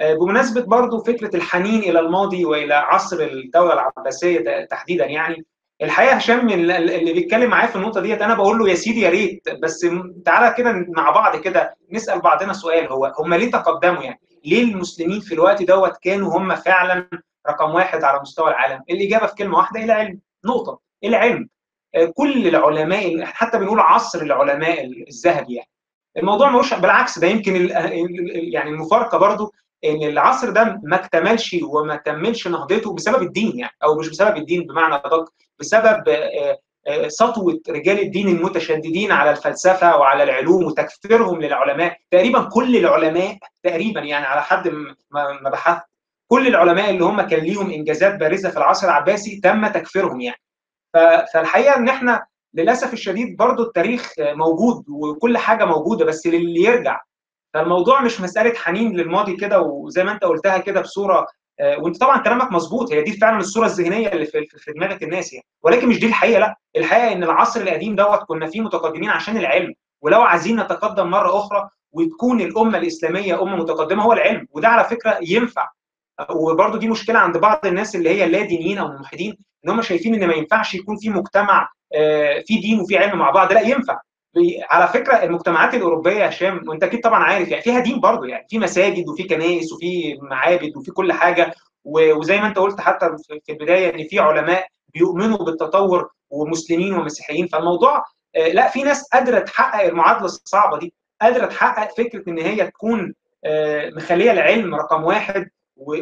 آه، 0.00 0.14
بمناسبة 0.14 0.60
برضو 0.60 1.02
فكرة 1.02 1.36
الحنين 1.36 1.80
إلى 1.80 2.00
الماضي 2.00 2.44
وإلى 2.44 2.74
عصر 2.74 3.20
الدولة 3.20 3.72
العباسية 3.72 4.64
تحديدا 4.70 5.06
يعني 5.06 5.46
الحقيقة 5.82 6.14
هشام 6.14 6.48
اللي 6.48 7.12
بيتكلم 7.12 7.50
معايا 7.50 7.66
في 7.66 7.76
النقطة 7.76 8.00
ديت 8.00 8.22
أنا 8.22 8.34
بقول 8.34 8.58
له 8.58 8.68
يا 8.68 8.74
سيدي 8.74 9.00
يا 9.00 9.10
ريت 9.10 9.48
بس 9.62 9.86
تعالى 10.24 10.54
كده 10.56 10.86
مع 10.88 11.10
بعض 11.10 11.36
كده 11.36 11.76
نسأل 11.90 12.20
بعضنا 12.20 12.52
سؤال 12.52 12.86
هو 12.86 13.12
هم 13.18 13.34
ليه 13.34 13.50
تقدموا 13.50 14.02
يعني؟ 14.02 14.20
ليه 14.44 14.62
المسلمين 14.64 15.20
في 15.20 15.34
الوقت 15.34 15.62
دوت 15.62 15.96
كانوا 16.02 16.38
هم 16.38 16.54
فعلا 16.54 17.08
رقم 17.48 17.74
واحد 17.74 18.04
على 18.04 18.20
مستوى 18.20 18.48
العالم؟ 18.48 18.82
الإجابة 18.90 19.26
في 19.26 19.34
كلمة 19.34 19.56
واحدة 19.58 19.84
العلم 19.84 20.20
نقطة 20.44 20.80
العلم 21.04 21.48
آه، 21.94 22.12
كل 22.16 22.48
العلماء 22.48 23.24
حتى 23.24 23.58
بنقول 23.58 23.80
عصر 23.80 24.22
العلماء 24.22 24.84
الذهبي 25.08 25.54
يعني 25.54 25.70
الموضوع 26.16 26.50
ملوش 26.50 26.74
بالعكس 26.74 27.18
ده 27.18 27.26
يمكن 27.26 27.68
يعني 28.52 28.70
المفارقة 28.70 29.18
برضو 29.18 29.52
إن 29.84 30.02
العصر 30.02 30.50
ده 30.50 30.80
ما 30.84 30.96
اكتملش 30.96 31.56
وما 31.62 31.96
كملش 31.96 32.48
نهضته 32.48 32.94
بسبب 32.94 33.22
الدين 33.22 33.58
يعني 33.58 33.72
أو 33.84 33.98
مش 33.98 34.08
بسبب 34.08 34.36
الدين 34.36 34.62
بمعنى 34.66 34.94
أدق 34.94 35.28
بسبب 35.60 36.08
آه، 36.08 36.58
آه، 36.86 37.08
سطوة 37.08 37.60
رجال 37.68 38.00
الدين 38.00 38.28
المتشددين 38.28 39.12
على 39.12 39.30
الفلسفة 39.30 39.96
وعلى 39.96 40.22
العلوم 40.22 40.64
وتكفيرهم 40.64 41.40
للعلماء. 41.40 41.96
تقريبا 42.10 42.48
كل 42.52 42.76
العلماء 42.76 43.38
تقريبا 43.62 44.00
يعني 44.00 44.26
على 44.26 44.42
حد 44.42 44.68
ما 45.10 45.50
بحثت. 45.50 45.82
كل 46.30 46.46
العلماء 46.46 46.90
اللي 46.90 47.04
هم 47.04 47.22
كان 47.22 47.40
ليهم 47.40 47.70
إنجازات 47.70 48.14
بارزة 48.14 48.50
في 48.50 48.56
العصر 48.56 48.86
العباسي 48.86 49.40
تم 49.40 49.66
تكفيرهم 49.66 50.20
يعني. 50.20 50.40
فالحقيقة 50.94 51.76
إن 51.76 51.88
إحنا 51.88 52.26
للأسف 52.54 52.92
الشديد 52.92 53.36
برضو 53.36 53.62
التاريخ 53.62 54.12
موجود 54.18 54.84
وكل 54.88 55.38
حاجة 55.38 55.64
موجودة 55.64 56.04
بس 56.04 56.26
للي 56.26 56.62
يرجع 56.62 57.00
فالموضوع 57.58 58.00
مش 58.02 58.20
مسألة 58.20 58.54
حنين 58.54 58.96
للماضي 58.96 59.36
كده 59.36 59.60
وزي 59.60 60.04
ما 60.04 60.12
انت 60.12 60.24
قلتها 60.24 60.58
كده 60.58 60.80
بصورة 60.80 61.26
آه، 61.60 61.78
وانت 61.78 62.00
طبعا 62.00 62.18
كلامك 62.18 62.52
مظبوط 62.52 62.92
هي 62.92 63.02
دي 63.02 63.12
فعلا 63.12 63.38
الصورة 63.38 63.66
الذهنية 63.66 64.08
اللي 64.08 64.26
في 64.26 64.72
دماغ 64.76 64.96
الناس 65.02 65.32
يعني. 65.32 65.46
ولكن 65.62 65.88
مش 65.88 66.00
دي 66.00 66.06
الحقيقة 66.06 66.40
لا. 66.40 66.56
الحقيقة 66.76 67.12
إن 67.12 67.22
العصر 67.24 67.60
القديم 67.60 67.96
دوت 67.96 68.18
كنا 68.28 68.46
فيه 68.46 68.60
متقدمين 68.60 69.10
عشان 69.10 69.36
العلم. 69.36 69.74
ولو 70.02 70.22
عايزين 70.22 70.60
نتقدم 70.60 71.06
مرة 71.10 71.38
أخرى 71.38 71.68
وتكون 71.92 72.40
الأمة 72.40 72.78
الإسلامية 72.78 73.42
أمة 73.42 73.56
متقدمة 73.56 74.02
هو 74.02 74.12
العلم. 74.12 74.46
وده 74.52 74.68
على 74.68 74.84
فكرة 74.84 75.18
ينفع. 75.22 75.68
وبرضه 76.30 76.78
دي 76.78 76.88
مشكلة 76.88 77.18
عند 77.18 77.36
بعض 77.36 77.66
الناس 77.66 77.96
اللي 77.96 78.10
هي 78.10 78.26
لا 78.28 78.40
دينيين 78.42 78.78
أو 78.78 78.88
ملحدين 78.88 79.36
إن 79.64 79.70
هم 79.70 79.82
شايفين 79.82 80.14
إن 80.14 80.28
ما 80.28 80.34
ينفعش 80.34 80.74
يكون 80.74 80.96
في 80.96 81.10
مجتمع 81.10 81.68
في 82.46 82.58
دين 82.62 82.80
وفي 82.80 82.98
علم 82.98 83.18
مع 83.18 83.30
بعض. 83.30 83.52
لا 83.52 83.60
ينفع. 83.60 84.00
على 84.70 84.88
فكرة 84.88 85.14
المجتمعات 85.22 85.74
الأوروبية 85.74 86.12
يا 86.12 86.28
هشام 86.28 86.68
وأنت 86.68 86.82
أكيد 86.82 87.00
طبعا 87.00 87.24
عارف 87.24 87.48
يعني 87.48 87.62
فيها 87.62 87.78
دين 87.80 88.00
برضه 88.00 88.26
يعني 88.26 88.46
في 88.50 88.58
مساجد 88.58 89.08
وفي 89.08 89.22
كنائس 89.22 89.72
وفي 89.72 90.18
معابد 90.22 90.76
وفي 90.76 90.90
كل 90.90 91.12
حاجة. 91.12 91.54
وزي 91.84 92.40
ما 92.40 92.46
أنت 92.46 92.58
قلت 92.58 92.80
حتى 92.80 93.06
في 93.46 93.52
البداية 93.52 93.94
إن 93.94 94.08
في 94.08 94.18
علماء 94.18 94.66
بيؤمنوا 94.94 95.36
بالتطور 95.38 96.10
ومسلمين 96.30 96.94
ومسيحيين. 96.94 97.46
فالموضوع 97.46 98.04
لا 98.52 98.68
في 98.68 98.82
ناس 98.82 99.08
قادرة 99.12 99.38
تحقق 99.38 99.84
المعادلة 99.86 100.24
الصعبة 100.24 100.78
دي 100.78 100.94
قادرة 101.22 101.46
تحقق 101.46 101.96
فكرة 101.96 102.28
إن 102.28 102.38
هي 102.38 102.66
تكون 102.66 103.14
مخلية 103.96 104.32
العلم 104.32 104.74
رقم 104.74 105.04
واحد 105.04 105.48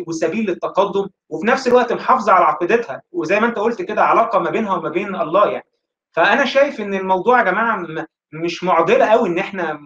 وسبيل 0.07 0.47
للتقدم 0.47 1.09
وفي 1.29 1.47
نفس 1.47 1.69
الوقت 1.69 1.93
محافظة 1.93 2.33
على 2.33 2.45
عقيدتها. 2.45 3.03
وزي 3.13 3.41
ما 3.41 3.47
أنت 3.47 3.59
قلت 3.59 3.83
كده 3.83 4.03
علاقة 4.05 4.39
ما 4.39 4.51
بينها 4.51 4.75
وما 4.77 4.89
بين 4.89 5.15
الله 5.15 5.47
يعني. 5.51 5.67
فأنا 6.13 6.45
شايف 6.45 6.81
إن 6.81 6.95
الموضوع 6.95 7.39
يا 7.39 7.45
جماعة 7.45 8.07
مش 8.43 8.65
معضلة 8.65 9.07
قوي 9.07 9.29
إن 9.29 9.39
إحنا 9.39 9.81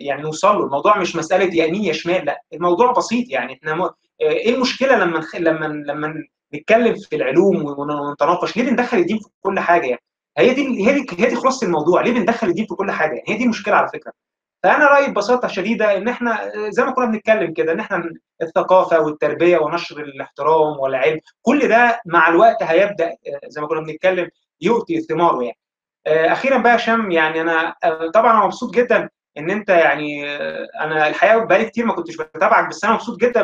يعني 0.00 0.22
نوصل 0.22 0.56
له. 0.58 0.64
الموضوع 0.64 0.98
مش 0.98 1.16
مسألة 1.16 1.54
يمين 1.64 1.84
يا 1.84 1.92
شمال 1.92 2.24
لأ 2.24 2.42
الموضوع 2.52 2.92
بسيط 2.92 3.28
يعني. 3.30 3.52
إحنا 3.54 3.90
إيه 4.20 4.54
المشكلة 4.54 4.96
لما 4.96 5.22
لما 5.38 5.66
لما 5.66 6.14
نتكلم 6.54 6.94
في 6.94 7.16
العلوم 7.16 7.64
ونتناقش؟ 7.78 8.56
ليه 8.56 8.64
بندخل 8.70 8.98
الدين 8.98 9.18
في 9.18 9.28
كل 9.42 9.60
حاجة 9.60 9.86
يعني؟ 9.86 10.02
هي 10.38 10.54
دي 10.54 10.88
هي 10.88 10.92
دي 11.00 11.06
هي 11.18 11.26
دي 11.28 11.36
خلاصة 11.36 11.66
الموضوع. 11.66 12.00
ليه 12.02 12.12
بندخل 12.12 12.48
الدين 12.48 12.66
في 12.66 12.74
كل 12.74 12.90
حاجة 12.90 13.10
يعني؟ 13.14 13.24
هي 13.28 13.36
دي 13.36 13.44
المشكلة 13.44 13.74
على 13.76 13.88
فكرة. 13.88 14.12
فأنا 14.62 14.86
رأيي 14.86 15.06
ببساطة 15.10 15.48
شديدة 15.48 15.96
إن 15.96 16.08
إحنا 16.08 16.52
زي 16.68 16.84
ما 16.84 16.90
كنا 16.90 17.06
بنتكلم 17.06 17.52
كده 17.52 17.72
إن 17.72 17.80
إحنا 17.80 18.10
الثقافة 18.42 19.00
والتربية 19.00 19.58
ونشر 19.58 20.00
الاحترام 20.00 20.78
والعلم 20.80 21.20
كل 21.42 21.68
ده 21.68 22.00
مع 22.06 22.28
الوقت 22.28 22.62
هيبدأ 22.62 23.10
زي 23.48 23.60
ما 23.60 23.66
كنا 23.66 23.80
بنتكلم 23.80 24.28
يؤتي 24.60 25.00
ثماره 25.00 25.42
يعني. 25.42 25.58
أخيرا 26.06 26.58
بقى 26.58 26.76
هشام 26.76 27.10
يعني 27.10 27.40
أنا 27.40 27.74
طبعا 28.14 28.44
مبسوط 28.46 28.74
جدا 28.74 29.08
إن 29.38 29.50
أنت 29.50 29.68
يعني 29.68 30.36
أنا 30.80 31.08
الحقيقة 31.08 31.44
بقالي 31.44 31.64
كتير 31.64 31.86
ما 31.86 31.94
كنتش 31.94 32.16
بتابعك 32.16 32.68
بس 32.68 32.84
أنا 32.84 32.94
مبسوط 32.94 33.20
جدا 33.20 33.42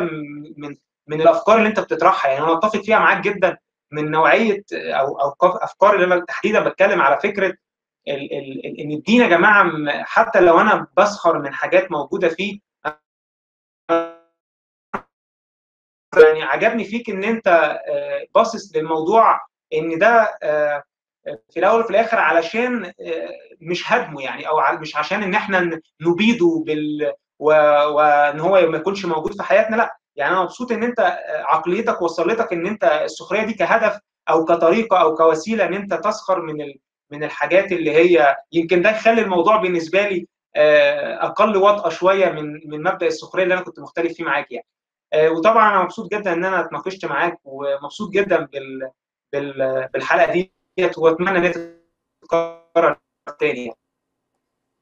من 0.57 0.75
من 1.07 1.21
الأفكار 1.21 1.57
اللي 1.57 1.69
أنت 1.69 1.79
بتطرحها. 1.79 2.31
يعني 2.31 2.43
أنا 2.45 2.57
أتفق 2.57 2.81
فيها 2.81 2.99
معاك 2.99 3.19
جدا 3.23 3.57
من 3.91 4.11
نوعية 4.11 4.63
أو 4.73 5.19
أو 5.21 5.33
أفكار 5.41 5.95
اللي 5.95 6.05
أنا 6.05 6.25
تحديدا 6.27 6.59
بتكلم 6.69 7.01
على 7.01 7.19
فكرة 7.19 7.53
ال 8.07 8.33
ال 8.37 8.79
إن 8.79 8.91
الدين 8.91 9.21
يا 9.21 9.27
جماعة 9.27 9.71
حتى 10.03 10.39
لو 10.41 10.59
أنا 10.61 10.87
بسخر 10.97 11.39
من 11.39 11.53
حاجات 11.53 11.91
موجودة 11.91 12.29
فيه 12.29 12.59
يعني 16.23 16.43
عجبني 16.43 16.83
فيك 16.83 17.09
إن 17.09 17.23
أنت 17.23 17.79
باصص 18.35 18.75
للموضوع 18.75 19.39
إن 19.73 19.97
ده 19.99 20.37
في 21.51 21.59
الأول 21.59 21.81
وفي 21.81 21.89
الآخر 21.89 22.17
علشان 22.17 22.93
مش 23.61 23.91
هدمه 23.91 24.21
يعني 24.21 24.47
أو 24.47 24.77
مش 24.79 24.95
عشان 24.95 25.23
إن 25.23 25.33
إحنا 25.35 25.79
نبيده 26.01 26.63
بال 26.65 27.13
وإن 27.39 28.39
هو 28.39 28.61
ما 28.69 28.77
يكونش 28.77 29.05
موجود 29.05 29.33
في 29.37 29.43
حياتنا 29.43 29.75
لأ. 29.75 29.97
يعني 30.15 30.31
أنا 30.33 30.41
مبسوط 30.43 30.71
إن 30.71 30.83
أنت 30.83 31.19
عقليتك 31.29 32.01
وصلتك 32.01 32.53
إن 32.53 32.67
أنت 32.67 32.83
السخرية 32.83 33.43
دي 33.43 33.53
كهدف 33.53 33.99
أو 34.29 34.45
كطريقة 34.45 35.01
أو 35.01 35.15
كوسيلة 35.15 35.65
إن 35.65 35.73
أنت 35.73 35.93
تسخر 35.93 36.41
من 36.41 36.61
ال... 36.61 36.79
من 37.11 37.23
الحاجات 37.23 37.71
اللي 37.71 37.91
هي 37.91 38.35
يمكن 38.51 38.81
ده 38.81 38.89
يخلي 38.89 39.21
الموضوع 39.21 39.57
بالنسبة 39.57 40.07
لي 40.07 40.27
أقل 41.21 41.57
وطأة 41.57 41.89
شوية 41.89 42.29
من 42.29 42.69
من 42.69 42.83
مبدأ 42.83 43.07
السخرية 43.07 43.43
اللي 43.43 43.53
أنا 43.53 43.61
كنت 43.63 43.79
مختلف 43.79 44.13
فيه 44.13 44.23
معاك 44.23 44.47
يعني. 44.51 44.67
وطبعا 45.29 45.69
أنا 45.69 45.83
مبسوط 45.83 46.11
جدا 46.11 46.33
إن 46.33 46.45
أنا 46.45 46.59
اتناقشت 46.65 47.05
معاك 47.05 47.37
ومبسوط 47.43 48.09
جدا 48.11 48.37
بال... 48.53 48.89
بال... 49.33 49.87
بالحلقة 49.93 50.31
دي. 50.33 50.53
وأتمنى 50.97 51.47
إن 51.47 51.53
تتكرر 52.21 52.99
تاني. 53.39 53.71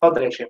اتفضل 0.04 0.24
يا 0.24 0.30
شيخ 0.30 0.48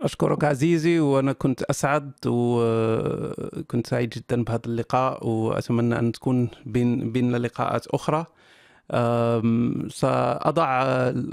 أشكرك 0.00 0.44
عزيزي 0.44 1.00
وأنا 1.00 1.32
كنت 1.32 1.62
أسعد 1.62 2.12
وكنت 2.26 3.86
سعيد 3.86 4.08
جدا 4.08 4.44
بهذا 4.44 4.66
اللقاء 4.66 5.26
وأتمنى 5.26 5.98
أن 5.98 6.12
تكون 6.12 6.50
بين 6.66 7.12
بيننا 7.12 7.36
لقاءات 7.36 7.86
أخرى 7.86 8.26
سأضع 9.88 10.82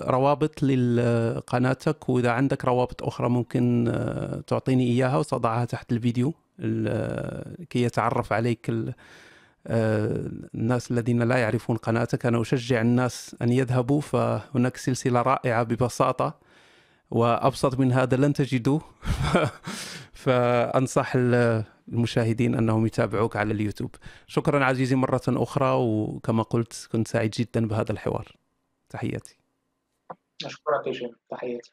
روابط 0.02 0.64
لقناتك 0.64 2.10
وإذا 2.10 2.32
عندك 2.32 2.66
روابط 2.66 3.04
أخرى 3.04 3.30
ممكن 3.30 3.92
تعطيني 4.48 4.88
إياها 4.88 5.18
وسأضعها 5.18 5.66
تحت 5.66 5.92
الفيديو 5.92 6.34
كي 7.70 7.82
يتعرف 7.84 8.34
عليك 8.34 8.72
الناس 9.68 10.92
الذين 10.92 11.22
لا 11.22 11.38
يعرفون 11.38 11.78
قناتك 11.78 12.26
أنا 12.26 12.42
أشجع 12.42 12.82
الناس 12.82 13.36
أن 13.42 13.52
يذهبوا 13.52 14.02
فهناك 14.02 14.78
سلسلة 14.78 15.22
رائعة 15.22 15.64
ببساطة 15.64 16.40
وأبسط 17.12 17.80
من 17.80 17.92
هذا 17.92 18.18
لن 18.18 18.34
تجدوه. 18.34 18.82
فأنصح 20.26 21.14
المشاهدين 21.16 22.56
أنهم 22.56 22.86
يتابعوك 22.86 23.36
على 23.36 23.54
اليوتيوب. 23.54 23.96
شكرا 24.28 24.66
عزيزي 24.66 24.96
مرة 24.96 25.22
أخرى 25.28 25.74
وكما 25.76 26.44
قلت 26.44 26.88
كنت 26.92 27.08
سعيد 27.08 27.32
جدا 27.32 27.68
بهذا 27.68 27.92
الحوار. 27.92 28.36
تحياتي. 28.90 29.38
أشكرك 30.46 30.88
يا 30.88 31.10
تحياتي. 31.30 31.72